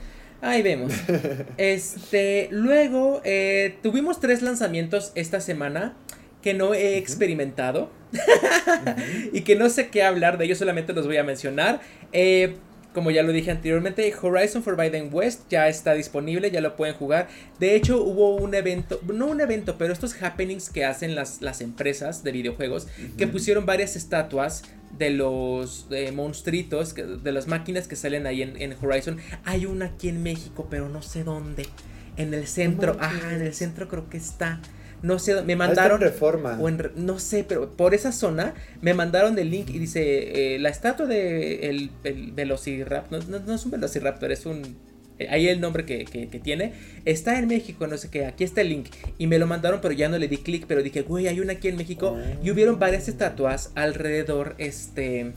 Ahí 0.44 0.62
vemos. 0.62 0.94
Este, 1.58 2.50
luego 2.52 3.22
eh, 3.24 3.78
tuvimos 3.82 4.20
tres 4.20 4.42
lanzamientos 4.42 5.12
esta 5.16 5.40
semana 5.40 5.96
que 6.42 6.54
no 6.54 6.74
he 6.74 6.98
experimentado 6.98 7.90
y 9.34 9.42
que 9.42 9.56
no 9.56 9.70
sé 9.70 9.88
qué 9.88 10.04
hablar 10.04 10.38
de 10.38 10.46
ellos, 10.46 10.58
solamente 10.58 10.92
los 10.92 11.08
voy 11.08 11.18
a 11.18 11.24
mencionar. 11.24 11.80
Eh, 12.12 12.58
como 12.94 13.12
ya 13.12 13.24
lo 13.24 13.32
dije 13.32 13.52
anteriormente, 13.52 14.14
Horizon 14.22 14.64
Forbidden 14.64 15.10
West 15.12 15.42
ya 15.50 15.68
está 15.68 15.94
disponible, 15.94 16.52
ya 16.52 16.62
lo 16.62 16.76
pueden 16.76 16.96
jugar. 16.96 17.28
De 17.60 17.76
hecho, 17.76 18.04
hubo 18.04 18.36
un 18.36 18.54
evento, 18.54 19.00
no 19.12 19.28
un 19.28 19.42
evento, 19.42 19.78
pero 19.78 19.94
estos 19.94 20.22
happenings 20.22 20.70
que 20.70 20.86
hacen 20.86 21.16
las, 21.16 21.42
las 21.42 21.62
empresas 21.62 22.24
de 22.24 22.32
videojuegos, 22.32 22.88
que 23.18 23.28
pusieron 23.28 23.66
varias 23.66 23.96
estatuas 23.96 24.64
de 24.98 25.10
los 25.10 25.88
monstruitos, 26.14 26.96
de 26.96 27.32
las 27.32 27.48
máquinas 27.48 27.88
que 27.88 27.96
salen 27.96 28.28
ahí 28.28 28.42
en, 28.42 28.76
Horizon. 28.82 29.18
Hay 29.44 29.66
una 29.66 29.86
aquí 29.86 30.10
en 30.10 30.22
México, 30.22 30.68
pero 30.70 30.90
no 30.90 31.02
sé 31.02 31.24
dónde. 31.24 31.68
En 32.16 32.34
el 32.34 32.48
centro, 32.48 32.96
ajá, 33.00 33.34
en 33.34 33.42
el 33.42 33.54
centro 33.54 33.88
creo 33.88 34.08
que 34.08 34.18
está. 34.18 34.62
No 35.04 35.20
sé, 35.20 35.42
me 35.44 35.58
mandaron. 35.58 36.02
En 36.02 36.08
reforma. 36.08 36.58
O 36.60 36.70
en, 36.70 36.92
no 36.96 37.20
sé, 37.20 37.44
pero 37.48 37.70
por 37.76 37.94
esa 37.94 38.14
zona 38.14 38.54
me 38.82 38.94
mandaron 38.94 39.38
el 39.38 39.52
link 39.52 39.70
y 39.70 39.78
dice: 39.78 40.56
eh, 40.56 40.60
La 40.60 40.70
estatua 40.70 41.06
de 41.06 41.70
el, 41.70 41.92
el 42.06 42.32
Velociraptor. 42.32 43.28
No, 43.28 43.40
no, 43.40 43.54
es 43.54 43.66
un 43.66 43.72
Velociraptor, 43.72 44.32
es 44.32 44.46
un. 44.46 44.78
Eh, 45.20 45.28
ahí 45.30 45.50
el 45.50 45.60
nombre 45.60 45.86
que, 45.86 46.06
tiene. 46.42 46.74
Está 47.04 47.38
en 47.38 47.48
México, 47.48 47.86
no 47.86 47.98
sé 47.98 48.10
qué. 48.10 48.26
Aquí 48.26 48.46
está 48.46 48.62
el 48.62 48.70
link. 48.70 48.88
Y 49.18 49.28
me 49.28 49.40
lo 49.40 49.46
mandaron, 49.46 49.82
pero 49.82 49.94
ya 49.94 50.08
no 50.08 50.18
le 50.18 50.30
di 50.30 50.38
clic. 50.38 50.66
Pero 50.68 50.82
dije, 50.82 51.02
güey, 51.02 51.28
hay 51.28 51.42
una 51.42 51.52
aquí 51.52 51.68
en 51.68 51.76
México. 51.76 52.18
Y 52.42 52.50
hubieron 52.50 52.80
varias 52.80 53.10
estatuas 53.10 53.72
alrededor 53.76 54.56
este, 54.58 55.34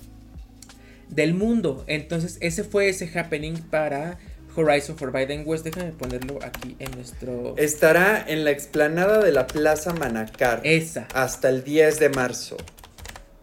del 1.08 1.34
mundo. 1.34 1.84
Entonces, 1.88 2.38
ese 2.40 2.62
fue 2.62 2.88
ese 2.88 3.10
happening 3.18 3.54
para 3.68 4.18
Horizon 4.56 4.96
Forbidden 4.96 5.42
West. 5.46 5.64
Déjame 5.64 5.92
ponerlo 5.92 6.38
aquí 6.42 6.76
en 6.78 6.90
nuestro. 6.92 7.54
Estará 7.56 8.24
en 8.26 8.44
la 8.44 8.50
explanada 8.50 9.22
de 9.22 9.32
la 9.32 9.46
Plaza 9.46 9.92
Manacar. 9.92 10.60
Esa. 10.64 11.06
Hasta 11.14 11.48
el 11.48 11.62
10 11.62 12.00
de 12.00 12.08
marzo. 12.08 12.56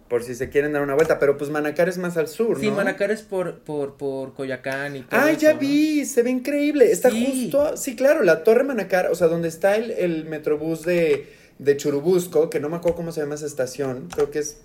Por 0.09 0.23
si 0.23 0.35
se 0.35 0.49
quieren 0.49 0.73
dar 0.73 0.81
una 0.81 0.93
vuelta. 0.93 1.19
Pero 1.19 1.37
pues 1.37 1.49
Manacar 1.49 1.89
es 1.89 1.97
más 1.97 2.17
al 2.17 2.27
sur, 2.27 2.57
¿no? 2.57 2.59
Sí, 2.59 2.69
Manacar 2.69 3.11
es 3.11 3.21
por, 3.21 3.59
por, 3.59 3.97
por 3.97 4.33
Coyacán 4.33 4.95
y 4.95 5.01
todo. 5.01 5.19
Ah, 5.19 5.31
ya 5.31 5.53
vi. 5.53 6.05
Se 6.05 6.21
ve 6.23 6.29
increíble. 6.29 6.91
Está 6.91 7.09
justo. 7.09 7.77
Sí, 7.77 7.95
claro, 7.95 8.21
la 8.23 8.43
Torre 8.43 8.63
Manacar. 8.63 9.09
O 9.11 9.15
sea, 9.15 9.27
donde 9.27 9.47
está 9.47 9.75
el, 9.75 9.91
el 9.91 10.25
metrobús 10.25 10.83
de, 10.83 11.27
de 11.57 11.77
Churubusco. 11.77 12.49
Que 12.49 12.59
no 12.59 12.69
me 12.69 12.75
acuerdo 12.75 12.97
cómo 12.97 13.11
se 13.11 13.21
llama 13.21 13.35
esa 13.35 13.47
estación. 13.47 14.09
Creo 14.13 14.29
que 14.29 14.39
es. 14.39 14.57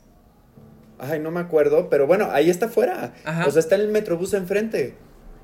Ay, 0.98 1.18
no 1.20 1.30
me 1.30 1.40
acuerdo. 1.40 1.88
Pero 1.88 2.06
bueno, 2.06 2.28
ahí 2.30 2.50
está 2.50 2.66
afuera. 2.66 3.14
O 3.46 3.50
sea, 3.50 3.60
está 3.60 3.76
el 3.76 3.88
metrobús 3.88 4.34
enfrente. 4.34 4.94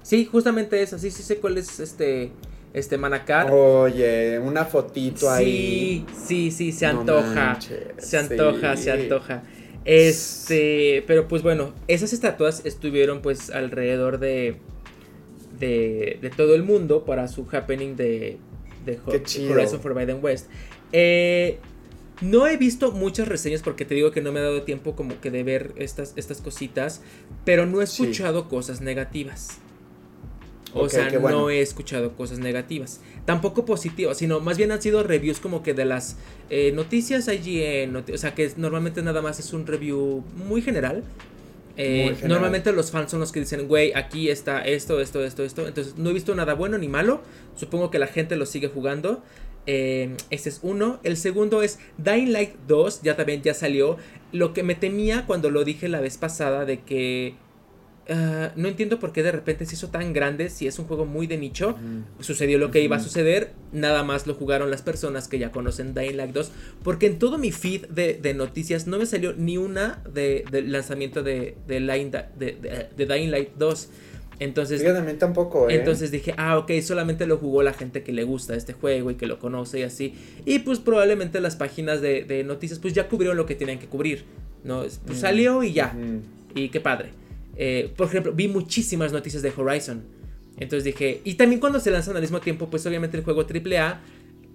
Sí, 0.05 0.27
justamente 0.27 0.83
esa, 0.83 0.99
sí, 0.99 1.11
sí 1.11 1.23
sé 1.23 1.39
cuál 1.39 1.57
es 1.57 1.81
este, 1.81 2.31
este 2.75 2.99
Manacar. 2.99 3.51
Oye, 3.51 4.39
una 4.39 4.67
fotito 4.67 5.31
ahí. 5.31 6.05
Sí, 6.15 6.51
sí, 6.51 6.51
sí, 6.51 6.73
se 6.73 6.85
antoja. 6.85 7.59
se 7.97 8.19
antoja, 8.19 8.77
se 8.77 8.93
antoja. 8.93 9.43
Este, 9.87 11.03
pero 11.07 11.27
pues 11.27 11.43
bueno, 11.43 11.73
esas 11.89 12.13
estatuas 12.13 12.67
estuvieron 12.67 13.23
pues 13.23 13.49
alrededor 13.49 14.19
de, 14.19 14.57
de, 15.59 16.19
de 16.21 16.31
todo 16.31 16.55
el 16.55 16.65
mundo 16.65 17.07
para 17.07 17.27
su 17.27 17.47
happening 17.51 17.97
de, 17.97 18.37
de 18.85 19.01
Horizon 19.07 19.81
Forbidden 19.81 20.23
West. 20.23 20.51
Eh, 20.93 21.61
no 22.21 22.47
he 22.47 22.59
visto 22.59 22.93
muchas 22.93 23.27
reseñas 23.27 23.63
porque 23.63 23.87
te 23.87 23.95
digo 23.95 24.11
que 24.11 24.21
no 24.21 24.33
me 24.33 24.41
ha 24.41 24.45
dado 24.45 24.63
tiempo 24.65 24.95
como 24.95 25.19
que 25.23 25.31
de 25.31 25.43
ver 25.45 25.73
estas, 25.77 26.13
estas 26.17 26.43
cositas, 26.43 27.01
pero 27.47 27.65
no 27.65 27.81
he 27.81 27.85
escuchado 27.85 28.51
cosas 28.51 28.83
negativas. 28.83 29.61
O 30.75 30.89
sea, 30.89 31.09
no 31.11 31.51
he 31.51 31.61
escuchado 31.61 32.13
cosas 32.13 32.39
negativas. 32.39 33.01
Tampoco 33.25 33.65
positivas, 33.65 34.19
sino 34.19 34.41
más 34.41 34.59
bien 34.59 34.73
han 34.73 34.83
sido 34.83 35.03
reviews 35.03 35.39
como 35.39 35.63
que 35.63 35.73
de 35.73 35.85
las 35.85 36.17
eh, 36.51 36.73
noticias 36.73 37.29
IGN. 37.29 37.97
o 37.97 38.19
sea, 38.19 38.35
que 38.35 38.51
normalmente 38.57 39.03
nada 39.03 39.23
más 39.23 39.39
es 39.39 39.53
un 39.53 39.67
review 39.67 40.25
muy 40.37 40.63
general. 40.63 41.05
Eh, 41.77 42.17
normalmente 42.29 42.73
los 42.73 42.91
fans 42.91 43.11
son 43.11 43.21
los 43.21 43.33
que 43.33 43.41
dicen, 43.41 43.67
güey, 43.67 43.93
aquí 43.95 44.29
está 44.29 44.63
esto, 44.63 45.01
esto, 45.01 45.25
esto, 45.25 45.45
esto. 45.45 45.67
Entonces 45.67 45.97
no 45.97 46.11
he 46.11 46.13
visto 46.13 46.35
nada 46.35 46.55
bueno 46.55 46.79
ni 46.79 46.89
malo. 46.89 47.21
Supongo 47.57 47.91
que 47.91 47.99
la 47.99 48.07
gente 48.07 48.37
lo 48.37 48.47
sigue 48.47 48.69
jugando. 48.69 49.23
Eh, 49.67 50.17
ese 50.31 50.49
es 50.51 50.61
uno. 50.63 51.01
El 51.03 51.17
segundo 51.17 51.63
es 51.63 51.79
Dying 51.99 52.33
Light 52.33 52.55
2. 52.69 53.03
Ya 53.03 53.17
también 53.17 53.43
ya 53.43 53.55
salió. 53.55 53.97
Lo 54.33 54.53
que 54.53 54.63
me 54.63 54.75
temía 54.75 55.25
cuando 55.27 55.51
lo 55.51 55.65
dije 55.65 55.89
la 55.89 56.01
vez 56.01 56.19
pasada 56.19 56.65
de 56.65 56.81
que 56.81 57.35
Ah, 58.09 58.53
no 58.57 58.69
entiendo 58.69 58.99
por 58.99 59.13
qué 59.13 59.23
de 59.23 59.33
repente 59.33 59.65
se 59.65 59.75
hizo 59.75 59.89
tan 59.89 60.13
grande 60.13 60.51
si 60.51 60.67
es 60.67 60.79
un 60.79 60.87
juego 60.87 61.07
muy 61.07 61.27
de 61.27 61.39
nicho. 61.39 61.77
Sucedió 62.21 62.59
lo 62.59 62.71
que 62.71 62.81
iba 62.83 62.97
a 62.97 63.01
suceder, 63.01 63.53
nada 63.73 64.03
más 64.03 64.27
lo 64.27 64.35
jugaron 64.35 64.71
las 64.71 64.83
personas 64.83 65.29
que 65.29 65.39
ya 65.39 65.51
conocen 65.51 65.95
Dying 65.95 66.17
Light 66.17 66.33
2, 66.33 66.53
porque 66.83 67.07
en 67.07 67.19
todo 67.19 67.39
mi 67.39 67.51
feed 67.51 67.87
de, 67.87 68.35
noticias 68.35 68.87
no 68.87 68.99
me 68.99 69.07
salió 69.07 69.33
ni 69.35 69.57
una 69.57 70.03
de, 70.13 70.45
del 70.51 70.73
lanzamiento 70.73 71.23
de, 71.23 71.57
de, 71.67 71.81
de, 71.81 73.07
Dying 73.07 73.31
Light 73.31 73.51
2. 73.59 73.89
Entonces, 74.41 74.83
también 74.83 75.19
tampoco, 75.19 75.71
¿eh? 75.71 75.77
entonces 75.77 76.11
dije, 76.11 76.35
ah, 76.37 76.59
ok, 76.59 76.73
solamente 76.83 77.25
lo 77.25 77.39
jugó 77.39 77.63
la 77.63 77.73
gente 77.73 78.03
que 78.03 78.13
le 78.13 78.25
gusta 78.25 78.57
este 78.57 78.73
juego 78.73 79.13
y 79.13 79.15
que 79.15 79.27
lo 79.27 79.39
conoce 79.39 79.79
y 79.79 79.83
así. 79.85 80.15
Y 80.45 80.59
pues 80.59 80.81
probablemente 80.81 81.41
las 81.41 81.55
páginas 81.55 82.01
de, 82.01 82.43
noticias 82.45 82.81
pues 82.81 82.93
ya 82.93 83.09
cubrieron 83.09 83.37
lo 83.37 83.47
que 83.47 83.55
tenían 83.55 83.79
que 83.79 83.87
cubrir. 83.87 84.25
¿no? 84.65 84.83
Pues 85.07 85.19
salió 85.19 85.63
y 85.63 85.73
ya. 85.73 85.97
Y 86.55 86.69
qué 86.71 86.81
padre. 86.81 87.11
Eh, 87.57 87.93
por 87.97 88.07
ejemplo, 88.07 88.33
vi 88.33 88.49
muchísimas 88.49 89.13
noticias 89.13 89.43
de 89.43 89.53
Horizon. 89.57 90.03
Entonces 90.57 90.85
dije, 90.85 91.21
y 91.25 91.35
también 91.35 91.61
cuando 91.61 91.81
se 91.81 91.91
lanzan 91.91 92.17
al 92.17 92.23
mismo 92.23 92.41
tiempo, 92.41 92.69
pues 92.71 92.87
obviamente 92.87 93.17
el 93.17 93.25
juego 93.25 93.43
AAA, 93.43 94.01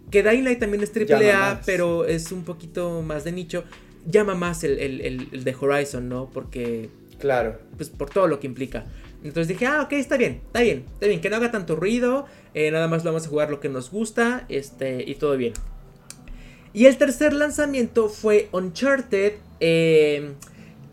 que 0.10 0.24
Dying 0.24 0.44
Light 0.44 0.60
también 0.60 0.84
es 0.84 0.92
AAA, 0.96 1.62
pero 1.66 2.06
es 2.06 2.32
un 2.32 2.44
poquito 2.44 3.02
más 3.02 3.24
de 3.24 3.32
nicho, 3.32 3.64
llama 4.06 4.34
más 4.36 4.64
el, 4.64 4.80
el, 4.80 5.44
de 5.44 5.56
Horizon, 5.60 6.08
¿no? 6.10 6.30
Porque... 6.34 6.90
Claro. 7.20 7.60
Pues 7.76 7.90
por 7.90 8.10
todo 8.10 8.28
lo 8.28 8.40
que 8.40 8.48
implica. 8.48 8.86
Entonces 9.24 9.50
dije, 9.50 9.66
ah, 9.66 9.82
ok, 9.84 9.94
está 9.94 10.16
bien, 10.16 10.42
está 10.46 10.62
bien, 10.62 10.86
está 10.94 11.08
bien, 11.08 11.20
que 11.20 11.30
no 11.30 11.36
haga 11.36 11.52
tanto 11.52 11.76
ruido, 11.76 12.26
eh, 12.54 12.72
nada 12.72 12.88
más 12.88 13.04
vamos 13.04 13.26
a 13.26 13.30
jugar 13.30 13.50
lo 13.50 13.60
que 13.60 13.68
nos 13.68 13.92
gusta, 13.92 14.46
este, 14.48 15.04
y 15.06 15.16
todo 15.16 15.36
bien. 15.36 15.52
Y 16.72 16.86
el 16.86 16.98
tercer 16.98 17.34
lanzamiento 17.34 18.08
fue 18.08 18.48
Uncharted, 18.54 19.34
eh, 19.60 20.32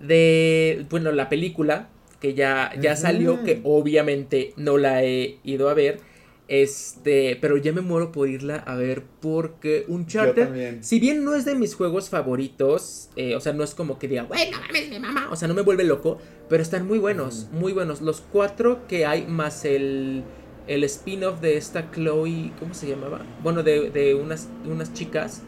de, 0.00 0.84
bueno, 0.90 1.12
la 1.12 1.28
película, 1.28 1.88
que 2.26 2.34
ya, 2.34 2.72
ya 2.80 2.96
salió, 2.96 3.44
que 3.44 3.60
obviamente 3.62 4.52
no 4.56 4.78
la 4.78 5.04
he 5.04 5.38
ido 5.44 5.68
a 5.68 5.74
ver. 5.74 6.00
Este, 6.48 7.36
pero 7.40 7.56
ya 7.56 7.72
me 7.72 7.80
muero 7.80 8.12
por 8.12 8.28
irla 8.28 8.56
a 8.56 8.76
ver 8.76 9.02
porque 9.20 9.84
un 9.88 10.06
charter, 10.06 10.78
si 10.80 11.00
bien 11.00 11.24
no 11.24 11.34
es 11.34 11.44
de 11.44 11.56
mis 11.56 11.74
juegos 11.74 12.08
favoritos, 12.08 13.10
eh, 13.16 13.34
o 13.34 13.40
sea, 13.40 13.52
no 13.52 13.64
es 13.64 13.74
como 13.74 13.98
que 13.98 14.06
diga, 14.06 14.24
bueno, 14.24 14.56
mames, 14.60 14.88
mi 14.88 15.00
mamá, 15.00 15.28
o 15.32 15.34
sea, 15.34 15.48
no 15.48 15.54
me 15.54 15.62
vuelve 15.62 15.82
loco, 15.82 16.18
pero 16.48 16.62
están 16.62 16.86
muy 16.86 17.00
buenos, 17.00 17.48
muy 17.50 17.72
buenos. 17.72 18.00
Los 18.00 18.20
cuatro 18.20 18.86
que 18.86 19.06
hay 19.06 19.26
más 19.26 19.64
el, 19.64 20.22
el 20.68 20.84
spin-off 20.84 21.40
de 21.40 21.56
esta 21.56 21.90
Chloe, 21.90 22.52
¿cómo 22.60 22.74
se 22.74 22.88
llamaba? 22.88 23.26
Bueno, 23.42 23.64
de, 23.64 23.90
de 23.90 24.14
unas, 24.14 24.48
unas 24.64 24.92
chicas, 24.94 25.42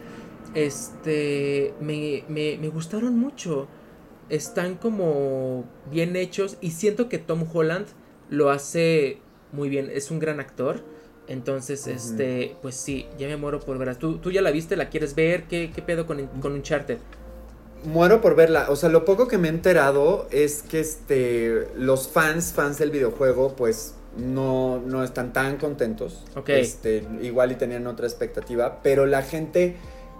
este, 0.55 1.75
me, 1.81 2.25
me, 2.29 2.59
me 2.61 2.69
gustaron 2.71 3.17
mucho 3.17 3.69
están 4.29 4.77
como 4.77 5.65
bien 5.91 6.17
hechos 6.17 6.57
y 6.61 6.73
siento 6.73 7.09
que 7.09 7.19
Tom 7.19 7.45
Holland 7.53 7.87
lo 8.31 8.51
hace 8.51 9.19
muy 9.53 9.69
bien, 9.69 9.91
es 9.93 10.11
un 10.11 10.19
gran 10.19 10.41
actor. 10.41 10.83
Entonces, 11.27 11.87
este, 11.87 12.57
pues 12.63 12.75
sí, 12.75 13.07
ya 13.19 13.29
me 13.29 13.37
muero 13.37 13.61
por 13.61 13.77
verla. 13.77 13.95
¿Tú, 13.95 14.17
¿Tú 14.17 14.31
ya 14.31 14.41
la 14.41 14.51
viste? 14.51 14.77
¿La 14.77 14.89
quieres 14.89 15.15
ver? 15.15 15.45
¿Qué, 15.45 15.71
qué 15.75 15.83
pedo 15.83 16.07
con, 16.07 16.27
con 16.41 16.53
Uncharted? 16.53 16.97
Muero 17.85 18.23
por 18.23 18.35
verla. 18.35 18.67
O 18.71 18.77
sea, 18.77 18.89
lo 18.89 19.05
poco 19.05 19.29
que 19.29 19.37
me 19.37 19.49
he 19.49 19.51
enterado 19.51 20.27
es 20.31 20.63
que 20.63 20.81
este, 20.81 21.69
los 21.77 22.09
fans, 22.09 22.55
fans 22.55 22.79
del 22.79 22.91
videojuego, 22.91 23.55
pues 23.57 23.95
no, 24.17 24.81
no 24.81 25.05
están 25.05 25.35
tan 25.35 25.59
contentos. 25.59 26.25
Ok. 26.35 26.49
Este, 26.49 27.05
igual 27.21 27.53
y 27.53 27.57
tenían 27.57 27.87
otra 27.87 28.07
expectativa. 28.07 28.81
Pero 28.83 29.05
la 29.05 29.23
gente 29.23 29.77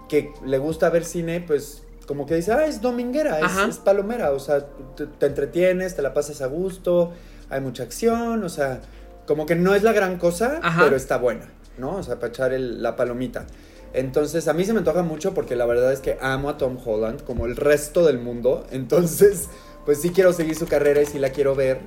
que 0.09 0.31
le 0.45 0.59
gusta 0.59 0.91
ver 0.91 1.05
cine, 1.05 1.41
pues 1.41 1.83
como 2.09 2.25
que 2.25 2.33
dice, 2.33 2.51
ah, 2.53 2.65
es 2.65 2.81
dominguera, 2.81 3.39
es, 3.67 3.77
palomera, 3.77 4.31
o 4.31 4.39
sea, 4.39 4.65
te, 4.95 5.27
entretienes, 5.27 5.95
te 5.95 6.01
la 6.01 6.11
pasas 6.11 6.41
a 6.41 6.47
gusto, 6.47 7.13
hay 7.51 7.61
mucha 7.61 7.83
acción, 7.83 8.43
o 8.43 8.49
sea, 8.49 8.81
como 9.27 9.45
que 9.45 9.53
no 9.53 9.75
es 9.75 9.83
la 9.83 9.93
gran 9.93 10.17
cosa, 10.17 10.59
pero 10.79 10.95
está 10.95 11.17
buena, 11.17 11.51
¿no? 11.77 11.97
O 11.97 12.01
sea, 12.01 12.15
para 12.15 12.29
echar 12.29 12.51
la 12.59 12.95
palomita. 12.95 13.45
Entonces, 13.93 14.47
a 14.47 14.53
mí 14.53 14.65
se 14.65 14.73
me 14.73 14.79
antoja 14.79 15.03
mucho 15.03 15.35
porque 15.35 15.55
la 15.55 15.67
verdad 15.67 15.93
es 15.93 15.99
que 15.99 16.17
amo 16.19 16.49
a 16.49 16.57
Tom 16.57 16.79
Holland 16.83 17.23
como 17.25 17.45
el 17.45 17.55
resto 17.55 18.03
del 18.03 18.17
mundo. 18.17 18.65
Entonces, 18.71 19.47
pues 19.85 20.01
sí 20.01 20.09
quiero 20.09 20.33
seguir 20.33 20.55
su 20.55 20.65
carrera 20.65 21.03
y 21.03 21.05
sí 21.05 21.19
la 21.19 21.29
quiero 21.29 21.53
ver. 21.53 21.79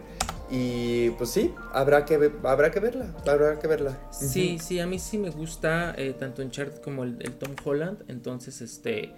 Y 0.52 1.10
pues 1.10 1.30
sí, 1.30 1.52
habrá 1.72 2.04
que, 2.04 2.30
habrá 2.44 2.70
que 2.70 2.78
verla, 2.78 3.06
habrá 3.26 3.58
que 3.58 3.66
verla. 3.66 3.98
Sí, 4.12 4.60
sí, 4.62 4.78
a 4.78 4.86
mí 4.86 5.00
sí 5.00 5.18
me 5.18 5.30
gusta 5.30 5.94
eh, 5.98 6.14
tanto 6.16 6.42
Uncharted 6.42 6.80
como 6.80 7.02
el, 7.02 7.16
el 7.22 7.32
Tom 7.32 7.56
Holland. 7.64 8.04
Entonces, 8.06 8.60
este 8.60 9.12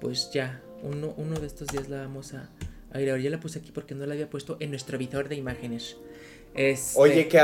pues 0.00 0.30
ya, 0.32 0.62
uno, 0.82 1.14
uno 1.16 1.38
de 1.38 1.46
estos 1.46 1.68
días 1.68 1.88
la 1.88 1.98
vamos 1.98 2.34
a, 2.34 2.48
ver. 2.92 3.20
Ya 3.20 3.30
la 3.30 3.40
puse 3.40 3.58
aquí 3.58 3.70
porque 3.72 3.94
no 3.94 4.06
la 4.06 4.14
había 4.14 4.30
puesto 4.30 4.56
en 4.60 4.70
nuestro 4.70 4.98
visor 4.98 5.28
de 5.28 5.36
imágenes. 5.36 5.96
Este, 6.54 6.98
Oye, 6.98 7.28
que 7.28 7.40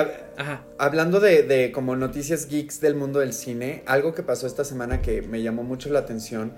hablando 0.79 1.21
de, 1.21 1.43
de, 1.43 1.73
como 1.73 1.95
noticias 1.95 2.49
geeks 2.49 2.81
del 2.81 2.95
mundo 2.95 3.21
del 3.21 3.33
cine, 3.33 3.83
algo 3.87 4.15
que 4.15 4.23
pasó 4.23 4.47
esta 4.47 4.65
semana 4.65 5.03
que 5.03 5.23
me 5.23 5.43
llamó 5.43 5.63
mucho 5.63 5.91
la 5.91 6.01
atención. 6.01 6.53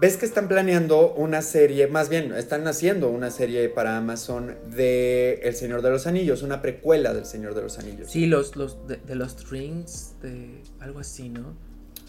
¿Ves 0.00 0.16
que 0.16 0.26
están 0.26 0.48
planeando 0.48 1.12
una 1.12 1.42
serie, 1.42 1.86
más 1.86 2.08
bien, 2.08 2.32
están 2.32 2.66
haciendo 2.66 3.08
una 3.08 3.30
serie 3.30 3.68
para 3.68 3.96
Amazon 3.98 4.56
de 4.74 5.34
El 5.44 5.54
Señor 5.54 5.82
de 5.82 5.90
los 5.90 6.06
Anillos, 6.08 6.42
una 6.42 6.60
precuela 6.60 7.14
del 7.14 7.24
Señor 7.24 7.54
de 7.54 7.62
los 7.62 7.78
Anillos? 7.78 8.10
Sí, 8.10 8.26
los, 8.26 8.56
los 8.56 8.84
de, 8.88 8.96
de 8.96 9.14
los 9.14 9.48
Rings, 9.50 10.14
de 10.20 10.62
algo 10.80 10.98
así, 10.98 11.28
¿no? 11.28 11.54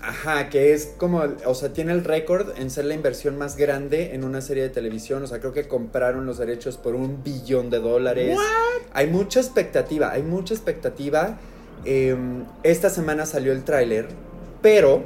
Ajá, 0.06 0.50
que 0.50 0.74
es 0.74 0.94
como, 0.98 1.24
o 1.46 1.56
sea, 1.56 1.72
tiene 1.72 1.94
el 1.94 2.04
récord 2.04 2.58
en 2.60 2.70
ser 2.70 2.84
la 2.84 2.94
inversión 2.94 3.38
más 3.38 3.56
grande 3.56 4.14
en 4.14 4.26
una 4.26 4.42
serie 4.42 4.64
de 4.64 4.70
televisión. 4.70 5.24
O 5.24 5.28
sea, 5.28 5.40
creo 5.40 5.54
que 5.54 5.70
compraron 5.70 6.26
los 6.26 6.38
derechos 6.38 6.76
por 6.76 6.94
un 6.94 7.24
billón 7.24 7.70
de 7.70 7.80
dólares. 7.80 8.38
Hay 8.92 9.08
mucha 9.08 9.40
expectativa, 9.40 10.12
hay 10.12 10.22
mucha 10.22 10.54
expectativa. 10.54 11.40
Em, 11.86 12.44
esta 12.64 12.90
semana 12.90 13.26
salió 13.26 13.54
el 13.54 13.64
tráiler, 13.64 14.08
pero 14.62 15.04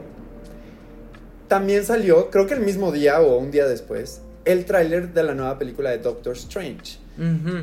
también 1.47 1.85
salió, 1.85 2.31
creo 2.31 2.47
que 2.47 2.55
el 2.55 2.61
mismo 2.61 2.91
día 2.91 3.21
o 3.21 3.37
un 3.37 3.51
día 3.51 3.67
después, 3.67 4.21
el 4.45 4.65
tráiler 4.65 5.13
de 5.13 5.21
la 5.21 5.35
nueva 5.35 5.59
película 5.59 5.91
de 5.91 5.99
Doctor 5.99 6.35
Strange. 6.35 6.97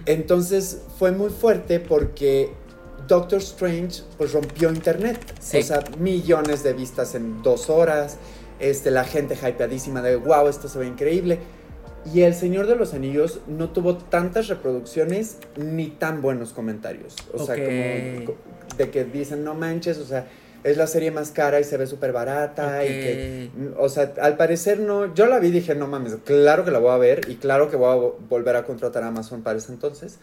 Entonces 0.06 0.82
fue 0.98 1.12
muy 1.12 1.30
fuerte 1.30 1.80
porque 1.80 2.50
Doctor 3.06 3.38
Strange 3.40 4.02
pues 4.16 4.32
rompió 4.32 4.70
internet. 4.70 5.18
O 5.38 5.62
sea, 5.62 5.84
millones 5.98 6.62
de 6.62 6.72
vistas 6.72 7.14
en 7.14 7.42
dos 7.42 7.70
horas. 7.70 8.18
Este, 8.60 8.90
la 8.90 9.04
gente 9.04 9.34
hypeadísima 9.34 10.00
de 10.02 10.16
wow, 10.16 10.48
esto 10.48 10.68
se 10.68 10.78
ve 10.78 10.86
increíble. 10.86 11.38
Y 12.12 12.22
El 12.22 12.34
Señor 12.34 12.66
de 12.66 12.76
los 12.76 12.92
Anillos 12.92 13.40
no 13.46 13.70
tuvo 13.70 13.96
tantas 13.96 14.48
reproducciones 14.48 15.38
ni 15.56 15.88
tan 15.88 16.20
buenos 16.20 16.52
comentarios. 16.52 17.16
O 17.32 17.44
sea, 17.44 17.54
como 17.54 18.36
de 18.76 18.90
que 18.90 19.04
dicen, 19.04 19.42
no 19.42 19.54
manches, 19.54 19.98
o 19.98 20.04
sea, 20.04 20.26
es 20.64 20.76
la 20.76 20.86
serie 20.86 21.10
más 21.10 21.30
cara 21.30 21.60
y 21.60 21.64
se 21.64 21.76
ve 21.76 21.86
súper 21.86 22.12
barata. 22.12 22.84
Y 22.84 22.88
que, 22.88 23.50
o 23.78 23.88
sea, 23.88 24.12
al 24.20 24.36
parecer 24.36 24.80
no. 24.80 25.14
Yo 25.14 25.26
la 25.26 25.38
vi 25.38 25.48
y 25.48 25.50
dije, 25.50 25.74
no 25.74 25.86
mames, 25.86 26.16
claro 26.24 26.64
que 26.64 26.70
la 26.70 26.78
voy 26.78 26.90
a 26.90 26.98
ver 26.98 27.22
y 27.28 27.36
claro 27.36 27.70
que 27.70 27.76
voy 27.76 27.90
a 27.90 28.12
volver 28.28 28.56
a 28.56 28.64
contratar 28.64 29.02
a 29.02 29.08
Amazon 29.08 29.42
para 29.42 29.58
ese 29.58 29.72
entonces. 29.72 30.18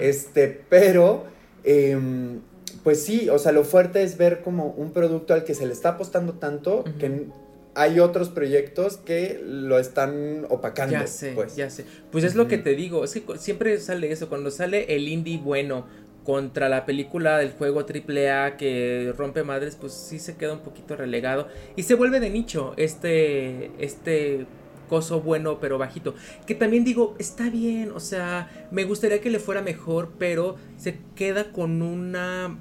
Este, 0.00 0.64
pero 0.68 1.24
Em, 1.66 2.40
pues 2.84 3.04
sí, 3.04 3.28
o 3.28 3.38
sea, 3.38 3.52
lo 3.52 3.64
fuerte 3.64 4.02
es 4.02 4.16
ver 4.16 4.40
como 4.42 4.68
un 4.68 4.92
producto 4.92 5.34
al 5.34 5.44
que 5.44 5.54
se 5.54 5.66
le 5.66 5.72
está 5.72 5.90
apostando 5.90 6.34
tanto 6.34 6.84
que 6.98 7.26
hay 7.74 8.00
otros 8.00 8.30
proyectos 8.30 8.96
que 8.96 9.40
lo 9.44 9.78
están 9.78 10.46
opacando. 10.48 10.94
Ya 10.94 11.06
sé, 11.06 11.32
pues. 11.34 11.56
ya 11.56 11.68
sé. 11.68 11.84
Pues 12.10 12.24
es 12.24 12.34
lo 12.34 12.48
que 12.48 12.58
te 12.58 12.74
digo, 12.74 13.04
es 13.04 13.12
que 13.12 13.22
siempre 13.38 13.78
sale 13.80 14.10
eso, 14.10 14.28
cuando 14.28 14.50
sale 14.50 14.94
el 14.94 15.08
indie 15.08 15.38
bueno 15.38 15.86
contra 16.24 16.68
la 16.68 16.86
película 16.86 17.38
del 17.38 17.52
juego 17.52 17.80
AAA 17.80 18.56
que 18.56 19.12
rompe 19.16 19.42
madres, 19.42 19.76
pues 19.78 19.92
sí 19.92 20.18
se 20.18 20.36
queda 20.36 20.54
un 20.54 20.60
poquito 20.60 20.96
relegado 20.96 21.48
y 21.76 21.82
se 21.82 21.94
vuelve 21.94 22.18
de 22.18 22.30
nicho 22.30 22.72
este, 22.76 23.70
este 23.78 24.46
coso 24.86 25.20
bueno 25.20 25.58
pero 25.60 25.78
bajito. 25.78 26.14
Que 26.46 26.54
también 26.54 26.84
digo, 26.84 27.14
está 27.18 27.50
bien, 27.50 27.92
o 27.94 28.00
sea, 28.00 28.68
me 28.70 28.84
gustaría 28.84 29.20
que 29.20 29.30
le 29.30 29.38
fuera 29.38 29.62
mejor, 29.62 30.12
pero 30.18 30.56
se 30.76 30.98
queda 31.14 31.52
con 31.52 31.82
una 31.82 32.56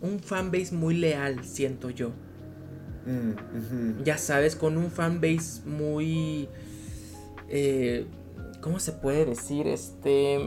un 0.00 0.20
fanbase 0.20 0.74
muy 0.74 0.96
leal, 0.96 1.44
siento 1.44 1.90
yo. 1.90 2.10
Mm, 3.06 4.02
ya 4.04 4.18
sabes, 4.18 4.56
con 4.56 4.76
un 4.76 4.90
fanbase 4.90 5.62
muy... 5.66 6.48
Eh, 7.48 8.06
¿Cómo 8.60 8.78
se 8.78 8.92
puede 8.92 9.24
decir? 9.24 9.66
Este... 9.66 10.38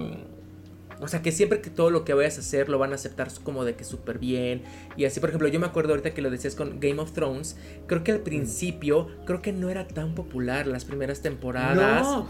O 0.99 1.07
sea, 1.07 1.21
que 1.21 1.31
siempre 1.31 1.61
que 1.61 1.69
todo 1.69 1.89
lo 1.89 2.05
que 2.05 2.13
vayas 2.13 2.37
a 2.37 2.41
hacer 2.41 2.69
lo 2.69 2.79
van 2.79 2.91
a 2.91 2.95
aceptar 2.95 3.29
como 3.43 3.65
de 3.65 3.75
que 3.75 3.83
súper 3.83 4.19
bien. 4.19 4.63
Y 4.97 5.05
así, 5.05 5.19
por 5.19 5.29
ejemplo, 5.29 5.47
yo 5.47 5.59
me 5.59 5.65
acuerdo 5.65 5.91
ahorita 5.91 6.13
que 6.13 6.21
lo 6.21 6.29
decías 6.29 6.55
con 6.55 6.79
Game 6.79 6.99
of 6.99 7.11
Thrones. 7.13 7.57
Creo 7.87 8.03
que 8.03 8.11
al 8.11 8.19
principio, 8.19 9.07
creo 9.25 9.41
que 9.41 9.51
no 9.51 9.69
era 9.69 9.87
tan 9.87 10.15
popular 10.15 10.67
las 10.67 10.85
primeras 10.85 11.21
temporadas. 11.21 12.03
No. 12.03 12.27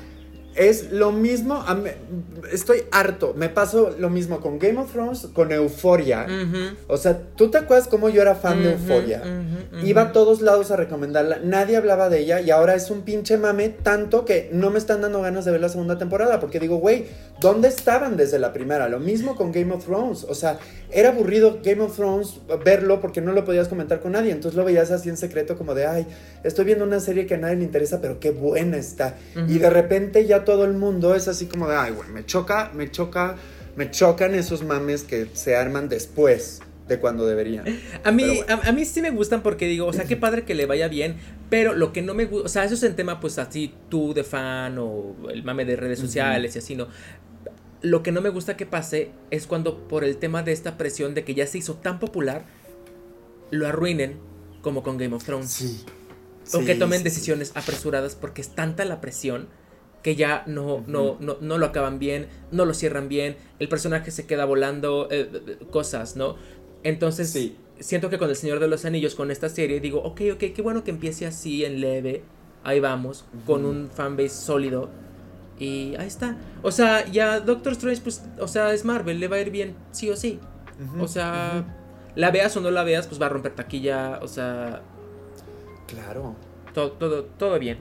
Es 0.56 0.92
lo 0.92 1.12
mismo, 1.12 1.64
estoy 2.52 2.84
harto, 2.92 3.34
me 3.36 3.50
pasó 3.50 3.96
lo 3.98 4.10
mismo 4.10 4.40
con 4.40 4.60
Game 4.60 4.80
of 4.80 4.92
Thrones, 4.92 5.28
con 5.34 5.52
Euforia. 5.52 6.28
O 6.88 6.98
sea, 6.98 7.20
¿tú 7.36 7.50
te 7.50 7.58
acuerdas 7.58 7.88
cómo 7.88 8.10
yo 8.10 8.22
era 8.22 8.36
fan 8.36 8.62
de 8.64 8.74
Euforia? 8.74 9.22
Iba 9.84 10.04
a 10.04 10.12
todos 10.12 10.42
lados 10.42 10.70
a 10.72 10.76
recomendarla, 10.76 11.40
nadie 11.44 11.78
hablaba 11.78 12.10
de 12.10 12.20
ella 12.20 12.42
y 12.42 12.52
ahora 12.52 12.76
es 12.76 12.92
un 12.92 13.02
pinche 13.02 13.38
mame 13.38 13.70
tanto 13.70 14.26
que 14.26 14.50
no 14.54 14.70
me 14.70 14.78
están 14.78 15.02
dando 15.02 15.22
ganas 15.22 15.46
de 15.46 15.52
ver 15.52 15.62
la 15.62 15.70
segunda 15.70 15.98
temporada 15.98 16.40
porque 16.40 16.60
digo, 16.60 16.78
güey, 16.78 17.06
¿dónde 17.40 17.68
estaban 17.68 18.16
desde 18.16 18.38
la 18.38 18.54
primera? 18.54 18.88
Lo 18.90 19.00
mismo 19.00 19.36
con 19.36 19.52
Game 19.52 19.74
of 19.74 19.86
Thrones, 19.86 20.24
o 20.30 20.36
sea, 20.36 20.60
era 20.92 21.10
aburrido 21.10 21.60
Game 21.64 21.82
of 21.82 21.96
Thrones 21.96 22.40
verlo 22.64 23.02
porque 23.02 23.22
no 23.22 23.32
lo 23.32 23.44
podías 23.46 23.68
comentar 23.68 24.00
con 24.00 24.12
nadie, 24.12 24.32
entonces 24.32 24.56
lo 24.56 24.64
veías 24.64 24.92
así 24.92 25.10
en 25.10 25.18
secreto 25.18 25.58
como 25.58 25.74
de, 25.74 25.88
ay, 25.88 26.06
estoy 26.44 26.66
viendo 26.66 26.86
una 26.86 27.00
serie 27.00 27.26
que 27.26 27.34
a 27.34 27.38
nadie 27.38 27.56
le 27.56 27.64
interesa, 27.64 28.00
pero 28.00 28.20
qué 28.20 28.32
buena 28.32 28.78
está. 28.78 29.16
Y 29.48 29.58
de 29.58 29.70
repente 29.70 30.26
ya 30.28 30.43
todo 30.44 30.66
el 30.66 30.74
mundo 30.74 31.16
es 31.16 31.28
así 31.28 31.46
como 31.48 31.68
de, 31.68 31.76
ay, 31.76 31.92
güey, 31.92 32.10
me 32.10 32.26
choca, 32.26 32.72
me 32.74 32.90
choca, 32.92 33.36
me 33.76 33.92
chocan 33.92 34.36
esos 34.36 34.64
mames 34.64 35.04
que 35.04 35.28
se 35.34 35.56
arman 35.56 35.90
después 35.90 36.62
de 36.88 37.00
cuando 37.00 37.26
deberían. 37.26 37.66
A 38.04 38.12
mí, 38.12 38.42
a, 38.48 38.72
mí 38.72 38.86
sí 38.86 39.02
me 39.02 39.10
gustan 39.10 39.42
porque 39.42 39.68
digo, 39.68 39.88
o 39.88 39.94
sea, 39.94 40.06
qué 40.06 40.18
padre 40.18 40.44
que 40.44 40.54
le 40.56 40.66
vaya 40.66 40.88
bien, 40.88 41.16
pero 41.50 41.74
lo 41.74 41.94
que 41.94 42.02
no 42.02 42.14
me 42.14 42.26
gusta, 42.26 42.46
o 42.46 42.50
sea, 42.50 42.64
eso 42.64 42.76
es 42.76 42.84
en 42.84 42.96
tema 42.96 43.20
pues 43.20 43.38
así 43.40 43.74
tú 43.90 44.14
de 44.14 44.24
fan 44.24 44.78
o 44.78 45.16
el 45.30 45.44
mame 45.44 45.66
de 45.66 45.76
redes 45.76 46.00
sociales 46.00 46.56
y 46.56 46.60
así, 46.60 46.76
¿no? 46.76 46.88
Lo 47.82 48.02
que 48.02 48.12
no 48.12 48.22
me 48.22 48.30
gusta 48.30 48.56
que 48.56 48.66
pase 48.66 49.12
es 49.30 49.46
cuando 49.46 49.88
por 49.88 50.04
el 50.04 50.18
tema 50.18 50.44
de 50.44 50.54
esta 50.54 50.78
presión 50.78 51.14
de 51.14 51.24
que 51.24 51.36
ya 51.36 51.48
se 51.48 51.58
hizo 51.58 51.76
tan 51.76 52.00
popular, 52.00 52.46
lo 53.52 53.68
arruinen 53.68 54.18
como 54.62 54.84
con 54.84 54.98
Game 54.98 55.14
of 55.16 55.24
Thrones. 55.24 55.52
Sí. 55.52 55.84
O 56.54 56.66
que 56.66 56.76
tomen 56.76 57.04
decisiones 57.04 57.52
apresuradas 57.56 58.16
porque 58.16 58.42
es 58.42 58.50
tanta 58.50 58.84
la 58.84 59.00
presión 59.00 59.48
que 60.04 60.16
ya 60.16 60.44
no, 60.46 60.84
no, 60.86 61.18
no, 61.20 61.38
no, 61.40 61.58
lo 61.58 61.66
acaban 61.66 61.98
bien, 61.98 62.28
no 62.52 62.66
lo 62.66 62.74
cierran 62.74 63.08
bien, 63.08 63.38
el 63.60 63.70
personaje 63.70 64.12
se 64.12 64.28
queda 64.28 64.46
volando, 64.46 65.08
eh, 65.10 65.58
cosas, 65.72 66.18
¿no? 66.18 66.36
Entonces, 66.84 67.32
sí. 67.32 67.56
siento 67.80 68.10
que 68.10 68.18
con 68.18 68.30
El 68.30 68.36
Señor 68.36 68.60
de 68.60 68.68
los 68.68 68.84
Anillos, 68.84 69.16
con 69.16 69.32
esta 69.32 69.48
serie, 69.48 69.80
digo, 69.80 70.04
ok, 70.04 70.22
ok, 70.34 70.44
qué 70.54 70.62
bueno 70.62 70.84
que 70.84 70.92
empiece 70.92 71.26
así 71.26 71.64
en 71.64 71.80
leve, 71.80 72.22
ahí 72.64 72.82
vamos, 72.82 73.26
con 73.46 73.66
un 73.66 73.90
fanbase 73.90 74.30
sólido. 74.30 74.90
Y 75.58 75.96
ahí 75.96 76.08
está. 76.08 76.38
O 76.62 76.72
sea, 76.72 77.06
ya 77.10 77.40
Doctor 77.40 77.72
Strange, 77.72 78.02
pues, 78.02 78.24
o 78.40 78.48
sea, 78.50 78.74
es 78.74 78.84
Marvel, 78.84 79.20
le 79.20 79.30
va 79.30 79.38
a 79.38 79.40
ir 79.40 79.52
bien, 79.52 79.76
sí 79.92 80.10
o 80.10 80.18
sí. 80.18 80.40
o 81.00 81.08
sea, 81.08 81.64
la 82.16 82.30
veas 82.30 82.58
o 82.58 82.62
no 82.62 82.72
la 82.72 82.84
veas, 82.84 83.08
pues 83.08 83.22
va 83.22 83.28
a 83.28 83.30
romper 83.30 83.56
taquilla, 83.56 84.20
o 84.22 84.28
sea... 84.28 84.82
Claro. 85.88 86.36
Todo, 86.74 86.92
todo, 86.94 87.24
todo 87.24 87.60
bien. 87.60 87.78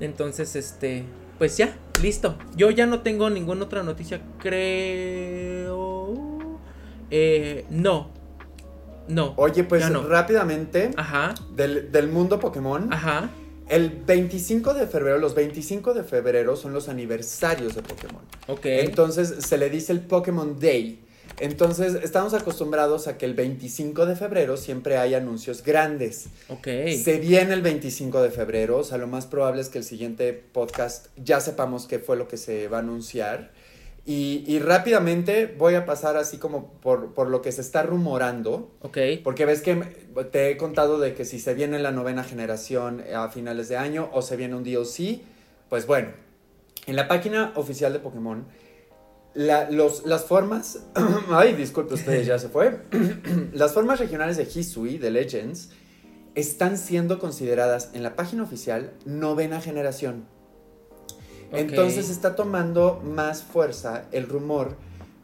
Entonces, 0.00 0.56
este, 0.56 1.04
pues 1.38 1.56
ya, 1.56 1.76
listo. 2.02 2.36
Yo 2.56 2.70
ya 2.70 2.86
no 2.86 3.00
tengo 3.00 3.30
ninguna 3.30 3.64
otra 3.64 3.82
noticia, 3.82 4.20
creo. 4.38 6.14
Eh, 7.10 7.64
no. 7.70 8.10
No. 9.08 9.34
Oye, 9.36 9.64
pues 9.64 9.88
rápidamente. 9.90 10.90
Ajá. 10.96 11.34
Del, 11.54 11.92
del, 11.92 12.08
mundo 12.08 12.40
Pokémon. 12.40 12.92
Ajá. 12.92 13.30
El 13.68 13.90
25 13.90 14.74
de 14.74 14.86
febrero, 14.86 15.18
los 15.18 15.34
25 15.34 15.94
de 15.94 16.04
febrero 16.04 16.56
son 16.56 16.72
los 16.72 16.88
aniversarios 16.88 17.74
de 17.74 17.82
Pokémon. 17.82 18.22
Ok. 18.46 18.66
Entonces 18.66 19.44
se 19.46 19.58
le 19.58 19.70
dice 19.70 19.92
el 19.92 20.00
Pokémon 20.00 20.58
Day. 20.58 21.05
Entonces, 21.38 21.94
estamos 22.02 22.34
acostumbrados 22.34 23.08
a 23.08 23.18
que 23.18 23.26
el 23.26 23.34
25 23.34 24.06
de 24.06 24.16
febrero 24.16 24.56
siempre 24.56 24.96
hay 24.96 25.14
anuncios 25.14 25.62
grandes. 25.62 26.26
Ok. 26.48 26.68
Se 27.02 27.18
viene 27.18 27.52
el 27.52 27.62
25 27.62 28.22
de 28.22 28.30
febrero, 28.30 28.78
o 28.78 28.84
sea, 28.84 28.98
lo 28.98 29.06
más 29.06 29.26
probable 29.26 29.60
es 29.60 29.68
que 29.68 29.78
el 29.78 29.84
siguiente 29.84 30.32
podcast 30.32 31.08
ya 31.16 31.40
sepamos 31.40 31.86
qué 31.86 31.98
fue 31.98 32.16
lo 32.16 32.26
que 32.28 32.36
se 32.36 32.68
va 32.68 32.78
a 32.78 32.80
anunciar. 32.80 33.52
Y, 34.08 34.60
rápidamente 34.60 35.52
voy 35.58 35.74
a 35.74 35.84
pasar 35.84 36.16
así 36.16 36.38
como 36.38 36.74
por, 36.74 37.12
por, 37.12 37.26
lo 37.26 37.42
que 37.42 37.50
se 37.50 37.60
está 37.60 37.82
rumorando. 37.82 38.70
Ok. 38.82 38.98
Porque 39.24 39.44
ves 39.46 39.62
que 39.62 39.74
te 40.30 40.50
he 40.50 40.56
contado 40.56 41.00
de 41.00 41.12
que 41.12 41.24
si 41.24 41.40
se 41.40 41.54
viene 41.54 41.80
la 41.80 41.90
novena 41.90 42.22
generación 42.22 43.02
a 43.12 43.28
finales 43.30 43.68
de 43.68 43.76
año 43.76 44.08
o 44.12 44.22
se 44.22 44.36
viene 44.36 44.54
un 44.54 44.62
DLC, 44.62 45.22
pues 45.68 45.88
bueno, 45.88 46.10
en 46.86 46.94
la 46.94 47.08
página 47.08 47.52
oficial 47.56 47.92
de 47.92 47.98
Pokémon 47.98 48.46
los, 49.36 50.06
las 50.06 50.24
formas, 50.24 50.80
ay, 51.30 51.54
disculpe 51.54 51.94
ustedes, 51.94 52.26
ya 52.26 52.38
se 52.38 52.48
fue. 52.48 52.80
las 53.52 53.74
formas 53.74 54.00
regionales 54.00 54.36
de 54.36 54.44
Hisui, 54.44 54.98
de 54.98 55.10
Legends, 55.10 55.70
están 56.34 56.78
siendo 56.78 57.18
consideradas 57.18 57.90
en 57.94 58.02
la 58.02 58.16
página 58.16 58.42
oficial 58.42 58.92
novena 59.04 59.60
generación. 59.60 60.26
Entonces 61.52 62.10
está 62.10 62.34
tomando 62.34 63.00
más 63.04 63.42
fuerza 63.42 64.04
el 64.10 64.28
rumor 64.28 64.76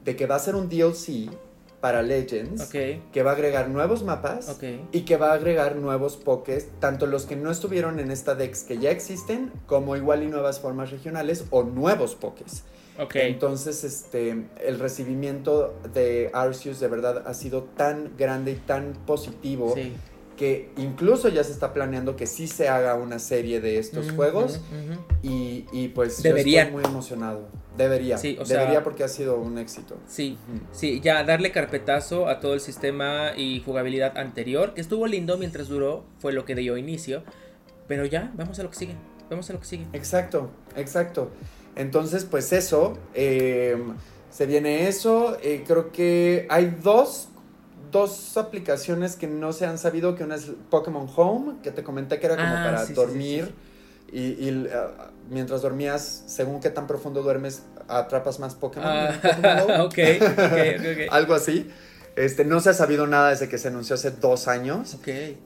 de 0.04 0.16
que 0.16 0.26
va 0.26 0.36
a 0.36 0.38
ser 0.38 0.54
un 0.54 0.68
DLC 0.68 1.30
para 1.80 2.00
Legends, 2.02 2.66
que 2.66 3.22
va 3.24 3.32
a 3.32 3.34
agregar 3.34 3.68
nuevos 3.68 4.04
mapas 4.04 4.56
y 4.92 5.00
que 5.00 5.16
va 5.16 5.32
a 5.32 5.34
agregar 5.34 5.74
nuevos 5.76 6.16
pokés, 6.16 6.68
tanto 6.78 7.06
los 7.06 7.26
que 7.26 7.34
no 7.34 7.50
estuvieron 7.50 7.98
en 7.98 8.12
esta 8.12 8.36
Dex 8.36 8.62
que 8.62 8.78
ya 8.78 8.90
existen, 8.90 9.50
como 9.66 9.96
igual 9.96 10.22
y 10.22 10.28
nuevas 10.28 10.60
formas 10.60 10.92
regionales 10.92 11.44
o 11.50 11.64
nuevos 11.64 12.14
pokés. 12.14 12.62
Entonces, 13.14 13.84
este, 13.84 14.46
el 14.64 14.78
recibimiento 14.78 15.74
de 15.92 16.30
Arceus 16.32 16.80
de 16.80 16.88
verdad 16.88 17.24
ha 17.26 17.34
sido 17.34 17.64
tan 17.64 18.16
grande 18.16 18.52
y 18.52 18.56
tan 18.56 18.92
positivo 19.06 19.74
que 20.36 20.70
incluso 20.76 21.28
ya 21.28 21.44
se 21.44 21.52
está 21.52 21.72
planeando 21.72 22.16
que 22.16 22.26
sí 22.26 22.46
se 22.46 22.68
haga 22.68 22.94
una 22.94 23.18
serie 23.18 23.60
de 23.60 23.78
estos 23.78 24.10
juegos 24.12 24.60
Y, 25.22 25.88
pues 25.94 26.22
Debería. 26.22 26.62
estoy 26.62 26.80
muy 26.80 26.84
emocionado. 26.84 27.48
Debería. 27.76 28.18
Debería 28.18 28.82
porque 28.84 29.04
ha 29.04 29.08
sido 29.08 29.38
un 29.38 29.56
éxito. 29.56 29.96
Sí, 30.06 30.36
sí, 30.72 31.00
ya 31.00 31.24
darle 31.24 31.52
carpetazo 31.52 32.28
a 32.28 32.40
todo 32.40 32.54
el 32.54 32.60
sistema 32.60 33.32
y 33.36 33.60
jugabilidad 33.60 34.18
anterior, 34.18 34.74
que 34.74 34.80
estuvo 34.82 35.06
lindo 35.06 35.38
mientras 35.38 35.68
duró, 35.68 36.04
fue 36.18 36.32
lo 36.32 36.44
que 36.44 36.54
dio 36.54 36.76
inicio, 36.76 37.22
pero 37.88 38.04
ya, 38.04 38.30
vamos 38.34 38.58
a 38.58 38.62
lo 38.62 38.70
que 38.70 38.76
sigue. 38.76 38.94
Vamos 39.30 39.48
a 39.48 39.54
lo 39.54 39.60
que 39.60 39.66
sigue. 39.66 39.86
Exacto, 39.94 40.50
exacto. 40.76 41.30
Entonces, 41.76 42.24
pues 42.24 42.52
eso, 42.52 42.98
eh, 43.14 43.76
se 44.30 44.46
viene 44.46 44.88
eso. 44.88 45.36
Eh, 45.42 45.64
creo 45.66 45.92
que 45.92 46.46
hay 46.50 46.76
dos, 46.82 47.28
dos 47.90 48.36
aplicaciones 48.36 49.16
que 49.16 49.26
no 49.26 49.52
se 49.52 49.66
han 49.66 49.78
sabido, 49.78 50.14
que 50.14 50.24
una 50.24 50.36
es 50.36 50.50
Pokémon 50.70 51.08
Home, 51.16 51.56
que 51.62 51.70
te 51.70 51.82
comenté 51.82 52.18
que 52.18 52.26
era 52.26 52.36
como 52.36 52.48
ah, 52.48 52.62
para 52.64 52.86
dormir. 52.86 53.54
y, 54.12 54.66
ah, 54.72 55.10
mientras 55.30 55.62
dormías, 55.62 56.24
según 56.26 56.60
qué 56.60 56.70
tan 56.70 56.86
profundo 56.86 57.22
duermes, 57.22 57.62
atrapas 57.88 58.38
más 58.38 58.54
Pokémon. 58.54 58.88
Ah, 58.88 59.84
ok, 59.86 59.98
Algo 61.10 61.34
así. 61.34 61.70
Este, 62.14 62.44
no 62.44 62.60
se 62.60 62.70
ha 62.70 62.74
sabido 62.74 63.06
nada 63.06 63.30
desde 63.30 63.48
que 63.48 63.56
se 63.56 63.68
anunció 63.68 63.94
hace 63.94 64.10
dos 64.10 64.48
años. 64.48 64.98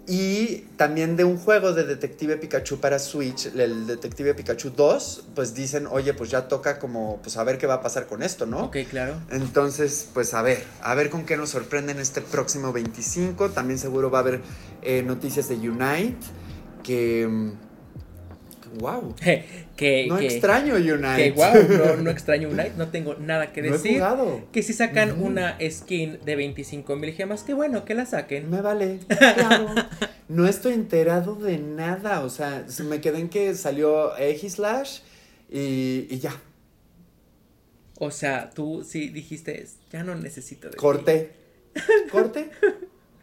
Y 0.06 0.64
también 0.76 1.16
de 1.16 1.24
un 1.24 1.36
juego 1.36 1.72
de 1.72 1.84
Detective 1.84 2.36
Pikachu 2.36 2.80
para 2.80 2.98
Switch, 2.98 3.47
el 3.55 3.86
Detective 3.86 4.34
Pikachu 4.34 4.70
2, 4.70 5.24
pues 5.34 5.55
dicen, 5.55 5.86
oye, 5.86 6.12
pues 6.14 6.30
ya 6.30 6.48
toca 6.48 6.78
como, 6.78 7.20
pues 7.22 7.36
a 7.36 7.44
ver 7.44 7.59
qué 7.59 7.66
va 7.66 7.74
a 7.74 7.80
pasar 7.82 8.06
con 8.06 8.22
esto, 8.22 8.47
¿no? 8.47 8.64
Ok, 8.64 8.78
claro. 8.90 9.20
Entonces, 9.30 10.09
pues 10.12 10.34
a 10.34 10.43
ver, 10.43 10.64
a 10.82 10.94
ver 10.94 11.10
con 11.10 11.24
qué 11.24 11.36
nos 11.36 11.51
sorprenden 11.51 11.98
este 11.98 12.20
próximo 12.20 12.72
25. 12.72 13.51
También 13.51 13.78
seguro 13.78 14.10
va 14.10 14.18
a 14.18 14.22
haber 14.22 14.40
eh, 14.82 15.02
noticias 15.02 15.48
de 15.48 15.55
Unite, 15.56 16.16
que 16.82 17.26
mm, 17.28 17.65
wow. 18.78 19.14
que, 19.76 20.06
no 20.08 20.18
extraño 20.18 20.74
Unite. 20.74 21.16
Que 21.16 21.32
wow, 21.32 22.02
no, 22.02 22.10
extraño 22.10 22.48
Unite, 22.48 22.72
no 22.76 22.88
tengo 22.88 23.14
nada 23.14 23.52
que 23.52 23.62
decir. 23.62 24.02
Que 24.52 24.62
si 24.62 24.72
sacan 24.72 25.20
una 25.22 25.58
skin 25.70 26.18
de 26.24 26.36
25 26.36 26.96
mil 26.96 27.12
gemas, 27.12 27.42
qué 27.42 27.54
bueno 27.54 27.84
que 27.84 27.94
la 27.94 28.06
saquen. 28.06 28.50
Me 28.50 28.60
vale. 28.60 29.00
Claro. 29.36 29.74
no 30.28 30.46
estoy 30.46 30.74
enterado 30.74 31.34
de 31.34 31.58
nada. 31.58 32.22
O 32.22 32.30
sea, 32.30 32.64
me 32.88 33.00
quedé 33.00 33.18
en 33.18 33.28
que 33.28 33.54
salió 33.54 34.16
Egislash 34.16 35.00
y, 35.50 36.06
y 36.10 36.18
ya. 36.18 36.40
O 37.98 38.10
sea, 38.10 38.50
tú 38.50 38.84
sí 38.86 39.08
dijiste, 39.08 39.66
ya 39.90 40.02
no 40.02 40.14
necesito 40.14 40.68
de 40.68 40.76
Corté. 40.76 41.32
Corté. 42.10 42.50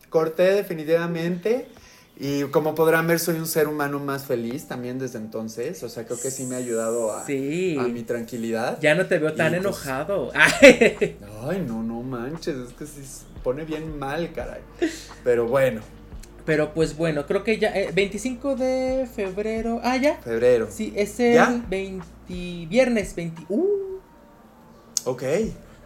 Corté 0.09 0.43
definitivamente. 0.43 1.67
Y 2.15 2.44
como 2.45 2.76
podrán 2.76 3.07
ver, 3.07 3.19
soy 3.19 3.38
un 3.38 3.48
ser 3.48 3.68
humano 3.68 3.99
más 3.99 4.26
feliz 4.26 4.68
también 4.68 4.99
desde 4.99 5.18
entonces. 5.18 5.81
O 5.81 5.90
sea, 5.90 6.06
creo 6.06 6.19
que 6.22 6.30
sí 6.30 6.45
me 6.45 6.56
ha 6.56 6.60
ayudado 6.60 7.11
a, 7.11 7.26
Sí. 7.26 7.76
a 7.80 7.84
mi 7.84 8.03
tranquilidad. 8.03 8.77
Ya 8.81 8.94
no 8.94 9.07
te 9.07 9.18
veo 9.18 9.34
tan 9.34 9.48
Y, 9.53 9.57
pues, 9.57 9.65
enojado. 9.65 10.31
Ay, 10.61 11.65
no, 11.68 11.81
no 11.81 12.02
manches, 12.03 12.56
es 12.56 12.73
que 12.73 12.85
se 12.85 13.02
pone 13.44 13.65
bien 13.65 13.98
mal, 13.98 14.31
caray. 14.31 14.61
Pero 15.23 15.48
bueno, 15.48 15.81
Pero 16.45 16.73
pues 16.73 16.95
bueno, 16.95 17.26
creo 17.26 17.44
que 17.44 17.57
ya. 17.57 17.69
eh, 17.76 17.90
25 17.94 18.56
de 18.57 19.07
febrero. 19.14 19.81
Ah, 19.84 19.98
ya. 19.98 20.18
febrero. 20.18 20.68
Sí, 20.69 20.94
es 20.95 21.19
el 21.19 21.34
¿Ya? 21.34 21.65
20. 21.68 22.06
Viernes 22.69 23.15
20. 23.15 23.44
Uh. 23.49 23.65
Ok. 25.06 25.23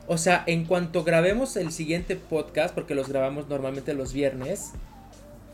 O 0.08 0.18
sea, 0.18 0.44
en 0.46 0.66
cuanto 0.66 1.04
grabemos 1.06 1.56
el 1.58 1.72
siguiente 1.72 2.16
podcast, 2.18 2.76
porque 2.76 2.96
los 2.96 3.08
grabamos 3.08 3.48
normalmente 3.48 3.94
los 3.94 4.14
viernes, 4.14 4.72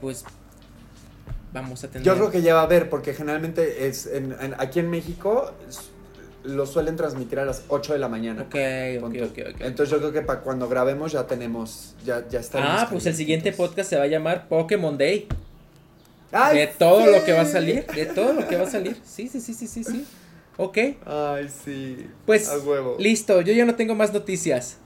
pues 0.02 0.26
vamos 1.54 1.84
a 1.84 1.88
tener. 1.88 2.06
Yo 2.06 2.16
creo 2.16 2.32
que 2.32 2.42
ya 2.42 2.54
va 2.56 2.62
a 2.62 2.64
haber, 2.64 2.90
porque 2.90 3.14
generalmente 3.14 3.88
es 3.88 4.06
en- 4.08 4.36
en- 4.42 4.56
aquí 4.58 4.80
en 4.80 4.90
México 4.90 5.52
lo 6.44 6.66
suelen 6.66 6.98
transmitir 6.98 7.40
a 7.40 7.46
las 7.46 7.64
8 7.70 7.94
de 7.94 8.00
la 8.00 8.10
mañana. 8.10 8.42
Ok, 8.42 8.56
ok, 9.02 9.16
ok. 9.30 9.62
Entonces 9.62 9.90
yo 9.92 10.00
creo 10.00 10.12
que 10.12 10.22
para 10.22 10.42
cuando 10.42 10.68
grabemos 10.68 11.12
ya 11.14 11.26
tenemos, 11.26 11.96
ya, 12.06 12.28
ya 12.28 12.40
estaremos 12.42 12.82
Ah, 12.82 12.88
pues 12.92 13.06
el 13.06 13.16
siguiente 13.16 13.54
podcast 13.54 13.90
se 13.90 13.96
va 13.98 14.04
a 14.04 14.08
llamar 14.08 14.48
Pokémon 14.50 14.98
Day. 14.98 15.28
¡Ay, 16.32 16.58
De 16.58 16.68
todo 16.68 17.06
lo 17.06 17.24
que 17.24 17.32
va 17.32 17.42
a 17.42 17.46
salir. 17.46 17.86
De 17.88 18.08
todo 18.08 18.34
lo 18.34 18.48
que 18.48 18.56
va 18.58 18.64
a 18.64 18.70
salir. 18.70 18.98
Sí, 19.06 19.28
sí, 19.30 19.40
sí, 19.40 19.54
sí, 19.54 19.68
sí, 19.68 19.84
sí. 19.84 20.06
Ok. 20.58 20.78
Ay, 21.06 21.48
sí. 21.64 22.08
Pues 22.26 22.50
A 22.50 22.58
huevo. 22.58 22.96
listo, 23.00 23.40
yo 23.42 23.54
ya 23.54 23.66
no 23.66 23.76
tengo 23.76 23.96
más 23.96 24.12
noticias. 24.14 24.78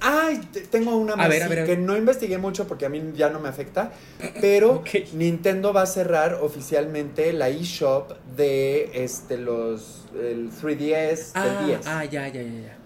Ay, 0.00 0.38
te- 0.52 0.60
tengo 0.62 0.96
una 0.96 1.14
más 1.16 1.28
ver, 1.28 1.42
a 1.42 1.46
sí, 1.46 1.50
ver, 1.50 1.58
a 1.60 1.66
que 1.66 1.76
no 1.76 1.96
investigué 1.96 2.38
mucho 2.38 2.66
porque 2.66 2.86
a 2.86 2.88
mí 2.88 3.12
ya 3.14 3.28
no 3.30 3.38
me 3.40 3.48
afecta, 3.48 3.92
pero. 4.40 4.82
Nintendo 5.12 5.72
va 5.72 5.82
a 5.82 5.86
cerrar 5.86 6.34
oficialmente 6.40 7.32
la 7.32 7.48
eShop 7.50 8.12
de 8.36 8.90
este 9.04 9.36
los 9.36 10.06
el 10.14 10.50
3DS 10.50 11.30
Ah, 11.34 11.44
del 11.46 11.66
10. 11.66 11.86
ah, 11.86 12.04
ya, 12.04 12.28
ya, 12.28 12.42
ya, 12.42 12.42
ya. 12.42 12.76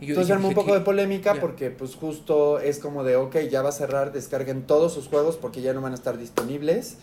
Y 0.00 0.06
yo- 0.06 0.08
Entonces 0.10 0.30
armó 0.32 0.48
un 0.48 0.54
poco 0.54 0.68
que- 0.72 0.78
de 0.78 0.84
polémica 0.84 1.34
ya. 1.34 1.40
porque 1.40 1.70
pues 1.70 1.94
justo 1.94 2.58
es 2.60 2.78
como 2.78 3.04
de, 3.04 3.16
ok, 3.16 3.36
ya 3.50 3.62
va 3.62 3.70
a 3.70 3.72
cerrar, 3.72 4.12
descarguen 4.12 4.62
todos 4.62 4.92
sus 4.94 5.08
juegos 5.08 5.36
porque 5.36 5.60
ya 5.60 5.72
no 5.72 5.80
van 5.80 5.92
a 5.92 5.96
estar 5.96 6.18
disponibles. 6.18 6.96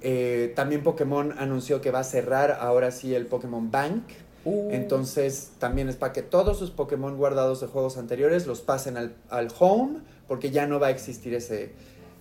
Eh, 0.00 0.52
también 0.54 0.82
Pokémon 0.82 1.34
anunció 1.38 1.80
que 1.80 1.90
va 1.90 2.00
a 2.00 2.04
cerrar 2.04 2.58
ahora 2.60 2.90
sí 2.90 3.14
el 3.14 3.26
Pokémon 3.26 3.70
Bank. 3.70 4.04
Uh, 4.44 4.70
Entonces 4.72 5.50
también 5.58 5.88
es 5.88 5.96
para 5.96 6.12
que 6.12 6.22
todos 6.22 6.58
sus 6.58 6.70
Pokémon 6.70 7.16
guardados 7.16 7.60
de 7.60 7.66
juegos 7.66 7.98
anteriores 7.98 8.46
los 8.46 8.60
pasen 8.60 8.96
al, 8.96 9.14
al 9.30 9.48
home 9.58 10.00
porque 10.26 10.50
ya 10.50 10.66
no 10.66 10.78
va 10.78 10.88
a 10.88 10.90
existir 10.90 11.34
ese, 11.34 11.72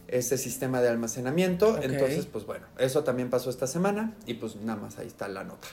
ese 0.07 0.37
sistema 0.37 0.81
de 0.81 0.89
almacenamiento. 0.89 1.79
Entonces, 1.81 2.25
pues 2.25 2.45
bueno, 2.45 2.65
eso 2.79 3.03
también 3.03 3.29
pasó 3.29 3.49
esta 3.49 3.67
semana 3.67 4.13
y 4.25 4.35
pues 4.35 4.55
nada 4.55 4.79
más 4.79 4.97
ahí 4.97 5.07
está 5.07 5.27
la 5.27 5.43
nota. 5.43 5.67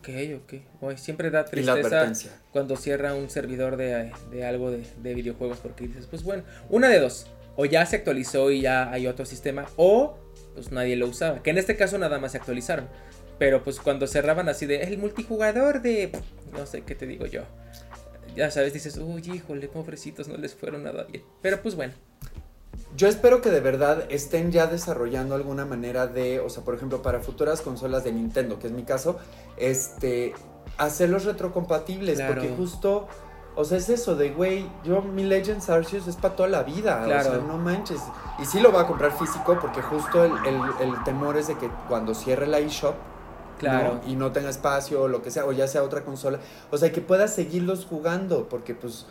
Ok, 0.00 0.08
ok. 0.42 0.54
Uy, 0.82 0.98
siempre 0.98 1.30
da 1.30 1.40
Y 1.40 1.42
la 1.42 1.50
tristeza 1.50 1.72
advertencia. 1.72 2.30
cuando 2.52 2.76
cierra 2.76 3.14
un 3.14 3.30
servidor 3.30 3.76
de, 3.76 4.12
de 4.30 4.44
algo 4.44 4.70
de, 4.70 4.84
de 5.02 5.14
videojuegos 5.14 5.58
porque 5.58 5.86
dices, 5.88 6.06
pues 6.06 6.22
bueno, 6.22 6.42
una 6.70 6.88
de 6.88 7.00
dos. 7.00 7.26
O 7.56 7.66
ya 7.66 7.86
se 7.86 7.96
actualizó 7.96 8.50
y 8.50 8.62
ya 8.62 8.90
hay 8.90 9.06
otro 9.06 9.24
sistema, 9.24 9.66
o 9.76 10.18
pues 10.54 10.72
nadie 10.72 10.96
lo 10.96 11.06
usaba. 11.06 11.42
Que 11.42 11.50
en 11.50 11.58
este 11.58 11.76
caso 11.76 11.98
nada 11.98 12.18
más 12.18 12.32
se 12.32 12.38
actualizaron. 12.38 12.88
Pero 13.38 13.62
pues 13.64 13.80
cuando 13.80 14.06
cerraban 14.06 14.48
así 14.48 14.66
de 14.66 14.82
el 14.82 14.98
multijugador 14.98 15.82
de... 15.82 16.12
No 16.52 16.66
sé 16.66 16.82
qué 16.82 16.94
te 16.94 17.06
digo 17.06 17.26
yo. 17.26 17.42
Ya 18.36 18.50
sabes, 18.50 18.72
dices, 18.72 18.96
uy, 18.96 19.22
híjole, 19.32 19.68
pobrecitos, 19.68 20.28
no 20.28 20.36
les 20.36 20.54
fueron 20.54 20.84
nada 20.84 21.04
bien. 21.04 21.22
Pero 21.42 21.60
pues 21.62 21.74
bueno. 21.74 21.94
Yo 22.96 23.08
espero 23.08 23.40
que 23.40 23.50
de 23.50 23.60
verdad 23.60 24.04
estén 24.08 24.52
ya 24.52 24.66
desarrollando 24.68 25.34
alguna 25.34 25.64
manera 25.64 26.06
de, 26.06 26.38
o 26.40 26.48
sea, 26.48 26.62
por 26.64 26.74
ejemplo, 26.76 27.02
para 27.02 27.18
futuras 27.20 27.60
consolas 27.60 28.04
de 28.04 28.12
Nintendo, 28.12 28.58
que 28.60 28.68
es 28.68 28.72
mi 28.72 28.84
caso, 28.84 29.18
este, 29.56 30.32
hacerlos 30.78 31.24
retrocompatibles, 31.24 32.18
Claro. 32.18 32.34
porque 32.34 32.50
justo, 32.56 33.08
o 33.56 33.64
sea, 33.64 33.78
es 33.78 33.88
eso 33.88 34.14
de, 34.14 34.30
güey, 34.30 34.66
yo 34.84 35.02
mi 35.02 35.24
Legends 35.24 35.68
Arceus 35.70 36.06
es 36.06 36.14
para 36.16 36.36
toda 36.36 36.48
la 36.48 36.62
vida, 36.62 37.02
Claro. 37.04 37.30
o 37.30 37.32
sea, 37.34 37.42
no 37.42 37.58
manches. 37.58 38.00
Y 38.40 38.44
sí 38.44 38.60
lo 38.60 38.70
voy 38.70 38.82
a 38.82 38.86
comprar 38.86 39.16
físico, 39.18 39.58
porque 39.60 39.82
justo 39.82 40.24
el, 40.24 40.32
el- 40.46 40.88
el 40.92 41.04
temor 41.04 41.36
es 41.36 41.48
de 41.48 41.58
que 41.58 41.68
cuando 41.88 42.14
cierre 42.14 42.46
la 42.46 42.58
eShop, 42.60 42.94
Claro. 43.58 44.00
¿no? 44.04 44.10
y 44.10 44.16
no 44.16 44.32
tenga 44.32 44.50
espacio 44.50 45.02
o 45.02 45.08
lo 45.08 45.22
que 45.22 45.30
sea, 45.30 45.44
o 45.46 45.52
ya 45.52 45.68
sea 45.68 45.82
otra 45.82 46.02
consola, 46.04 46.40
o 46.70 46.76
sea, 46.78 46.90
que 46.92 47.00
puedas 47.00 47.34
seguirlos 47.34 47.84
jugando, 47.84 48.48
porque 48.48 48.74
pues, 48.74 49.06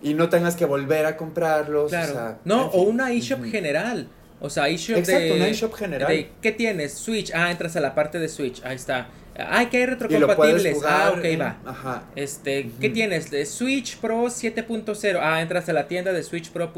y 0.00 0.14
no 0.14 0.28
tengas 0.28 0.56
que 0.56 0.64
volver 0.64 1.06
a 1.06 1.16
comprarlos, 1.16 1.90
Claro. 1.90 2.12
o 2.12 2.14
sea, 2.14 2.38
no, 2.44 2.64
en 2.66 2.70
fin. 2.70 2.80
o 2.80 2.82
una 2.84 3.12
eShop 3.12 3.44
general. 3.44 4.08
O 4.40 4.48
sea, 4.50 4.68
eShop 4.68 4.98
Exacto, 4.98 5.20
de... 5.24 5.32
una 5.32 5.48
eShop 5.48 5.74
general. 5.74 6.08
de, 6.08 6.30
¿Qué 6.40 6.52
tienes? 6.52 6.94
Switch. 6.94 7.32
Ah, 7.34 7.50
entras 7.50 7.74
a 7.74 7.80
la 7.80 7.94
parte 7.96 8.20
de 8.20 8.28
Switch. 8.28 8.62
Ahí 8.64 8.76
está. 8.76 9.08
Ay, 9.36 9.66
que 9.66 9.78
hay 9.78 9.86
retrocompatibles. 9.86 10.74
jugar. 10.76 10.92
Ah, 10.92 11.14
ok, 11.16 11.40
va. 11.40 11.56
Ajá. 11.64 12.02
Este, 12.16 12.70
¿qué 12.80 12.86
Ujú. 12.86 12.94
tienes? 12.94 13.30
De 13.30 13.46
Switch 13.46 13.98
Pro 13.98 14.24
7.0. 14.26 15.18
Ah, 15.20 15.40
entras 15.42 15.68
a 15.68 15.72
la 15.72 15.88
tienda 15.88 16.12
de 16.12 16.22
Switch 16.22 16.50
Pro 16.50 16.72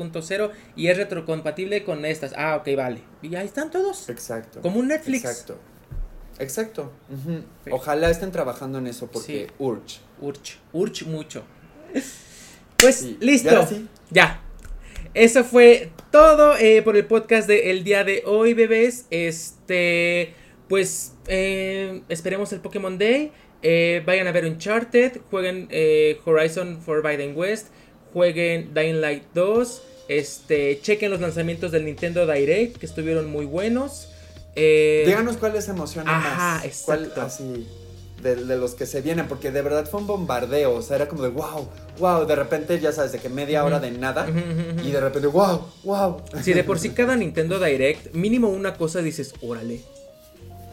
y 0.77 0.87
es 0.89 0.97
retrocompatible 0.97 1.85
con 1.85 2.05
estas. 2.05 2.33
Ah, 2.37 2.57
ok, 2.57 2.69
vale. 2.77 3.03
Y 3.23 3.35
ahí 3.35 3.47
están 3.47 3.71
todos. 3.71 4.09
Exacto. 4.09 4.61
Como 4.61 4.79
un 4.81 4.89
Netflix. 4.89 5.25
Exacto. 5.25 5.59
Exacto. 6.41 6.91
Sí. 7.25 7.71
Ojalá 7.71 8.11
estén 8.11 8.33
trabajando 8.33 8.79
en 8.79 8.87
eso 8.87 9.07
porque 9.11 9.47
Sí. 9.47 9.53
urge. 9.59 9.99
Urch, 10.21 10.59
urch 10.73 11.03
mucho. 11.07 11.43
Pues 12.79 12.97
Sí. 12.97 13.17
listo. 13.21 13.67
Ya. 14.11 14.43
Eso 15.15 15.45
fue 15.45 15.91
todo 16.11 16.57
eh, 16.57 16.83
por 16.83 16.97
el 16.97 17.05
podcast 17.07 17.49
de 17.49 17.71
el 17.71 17.85
día 17.85 18.05
de 18.05 18.23
hoy, 18.27 18.55
bebés. 18.55 19.07
Este, 19.11 20.35
pues 20.69 21.15
eh, 21.27 22.03
esperemos 22.09 22.53
el 22.53 22.61
Pokémon 22.61 22.97
Day. 22.99 23.33
Eh, 23.63 24.03
vayan 24.07 24.27
a 24.29 24.33
ver 24.33 24.45
Uncharted. 24.47 25.21
Jueguen 25.31 25.69
eh, 25.71 26.19
Horizon 26.25 26.81
Forbidden 26.81 27.37
West. 27.37 27.69
Jueguen 28.13 28.73
Dying 28.75 29.01
Light 29.01 29.25
2. 29.35 29.83
Este, 30.09 30.81
chequen 30.81 31.11
los 31.11 31.21
lanzamientos 31.21 31.71
del 31.73 31.85
Nintendo 31.85 32.27
Direct 32.27 32.79
que 32.79 32.87
estuvieron 32.87 33.31
muy 33.31 33.45
buenos. 33.47 34.09
Eh, 34.57 35.05
Díganos 35.07 35.37
cuáles 35.37 35.69
emocionan 35.69 36.15
Ajá, 36.15 36.61
más. 36.65 36.83
¿Cuál, 36.85 37.01
exacto. 37.05 37.23
así, 37.23 37.67
de, 38.23 38.37
de 38.37 38.57
los 38.59 38.75
que 38.75 38.85
se 38.87 39.01
vienen, 39.01 39.29
porque 39.29 39.51
de 39.51 39.63
verdad 39.63 39.89
fue 39.89 40.01
un 40.01 40.07
bombardeo. 40.07 40.75
O 40.75 40.83
sea, 40.83 40.97
era 40.97 41.09
como 41.09 41.23
de 41.23 41.29
wow, 41.31 41.69
wow. 41.99 42.27
De 42.27 42.35
repente, 42.37 42.79
ya 42.81 42.93
sabes, 42.93 43.13
de 43.13 43.19
que 43.19 43.29
media 43.29 43.65
hora 43.65 43.81
de 43.81 43.91
nada. 43.93 44.27
Y 44.85 44.91
de 44.91 45.01
repente, 45.01 45.27
wow, 45.29 45.67
wow. 45.85 46.23
Si 46.43 46.53
de 46.53 46.65
por 46.65 46.79
sí 46.79 46.91
cada 46.91 47.17
Nintendo 47.17 47.59
Direct, 47.59 48.13
mínimo 48.15 48.49
una 48.49 48.75
cosa 48.77 49.01
dices, 49.03 49.35
órale. 49.41 49.81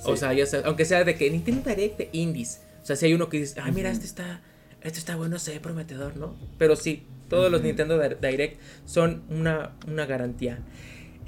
O 0.03 0.13
Sí. 0.13 0.17
sea, 0.19 0.33
ya 0.33 0.45
sabes, 0.45 0.65
aunque 0.65 0.85
sea 0.85 1.03
de 1.03 1.15
que 1.15 1.29
Nintendo 1.29 1.69
Direct 1.69 1.97
de 1.97 2.09
indies. 2.11 2.61
O 2.83 2.85
sea, 2.85 2.95
si 2.95 3.05
hay 3.05 3.13
uno 3.13 3.29
que 3.29 3.39
dice, 3.39 3.59
ah, 3.61 3.71
mira, 3.71 3.91
este 3.91 4.05
está, 4.05 4.41
este 4.81 4.99
está 4.99 5.15
bueno, 5.15 5.39
se 5.39 5.51
ve 5.51 5.59
prometedor, 5.59 6.15
¿no? 6.17 6.35
Pero 6.57 6.75
sí, 6.75 7.03
todos 7.29 7.51
los. 7.51 7.61
Nintendo 7.61 7.97
Di- 7.99 8.15
Direct 8.21 8.59
son 8.85 9.23
una, 9.29 9.71
una 9.87 10.05
garantía. 10.05 10.59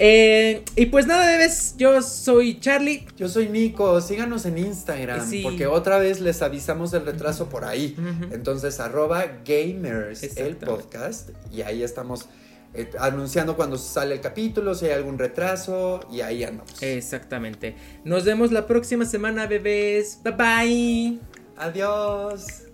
Eh, 0.02 0.64
y 0.78 0.86
pues 0.88 1.06
nada, 1.08 1.28
bebés, 1.28 1.76
yo 1.78 2.02
soy 2.02 2.60
Charlie. 2.62 3.06
Yo 3.18 3.28
soy 3.28 3.50
Nico, 3.50 4.00
síganos 4.00 4.46
en 4.46 4.58
Instagram, 4.58 5.30
Sí. 5.30 5.42
porque 5.44 5.68
otra 5.68 6.00
vez 6.00 6.22
les 6.22 6.42
avisamos 6.42 6.92
del 6.92 7.06
retraso 7.06 7.50
por 7.50 7.66
ahí. 7.66 7.96
Entonces, 8.32 8.80
arroba 8.80 9.26
gamers 9.46 10.24
el 10.38 10.56
podcast, 10.56 11.32
y 11.52 11.62
ahí 11.64 11.84
estamos 11.84 12.28
eh, 12.74 12.90
anunciando 13.00 13.56
cuando 13.56 13.78
sale 13.80 14.14
el 14.16 14.22
capítulo, 14.22 14.74
si 14.76 14.86
hay 14.86 14.92
algún 14.92 15.18
retraso, 15.18 16.00
y 16.12 16.22
ahí 16.22 16.44
andamos. 16.44 16.82
Exactamente. 16.82 17.76
Nos 18.06 18.24
vemos 18.26 18.52
la 18.52 18.68
próxima 18.68 19.06
semana, 19.06 19.48
bebés. 19.48 20.20
Bye 20.24 20.34
bye. 20.34 21.20
Adiós. 21.58 22.69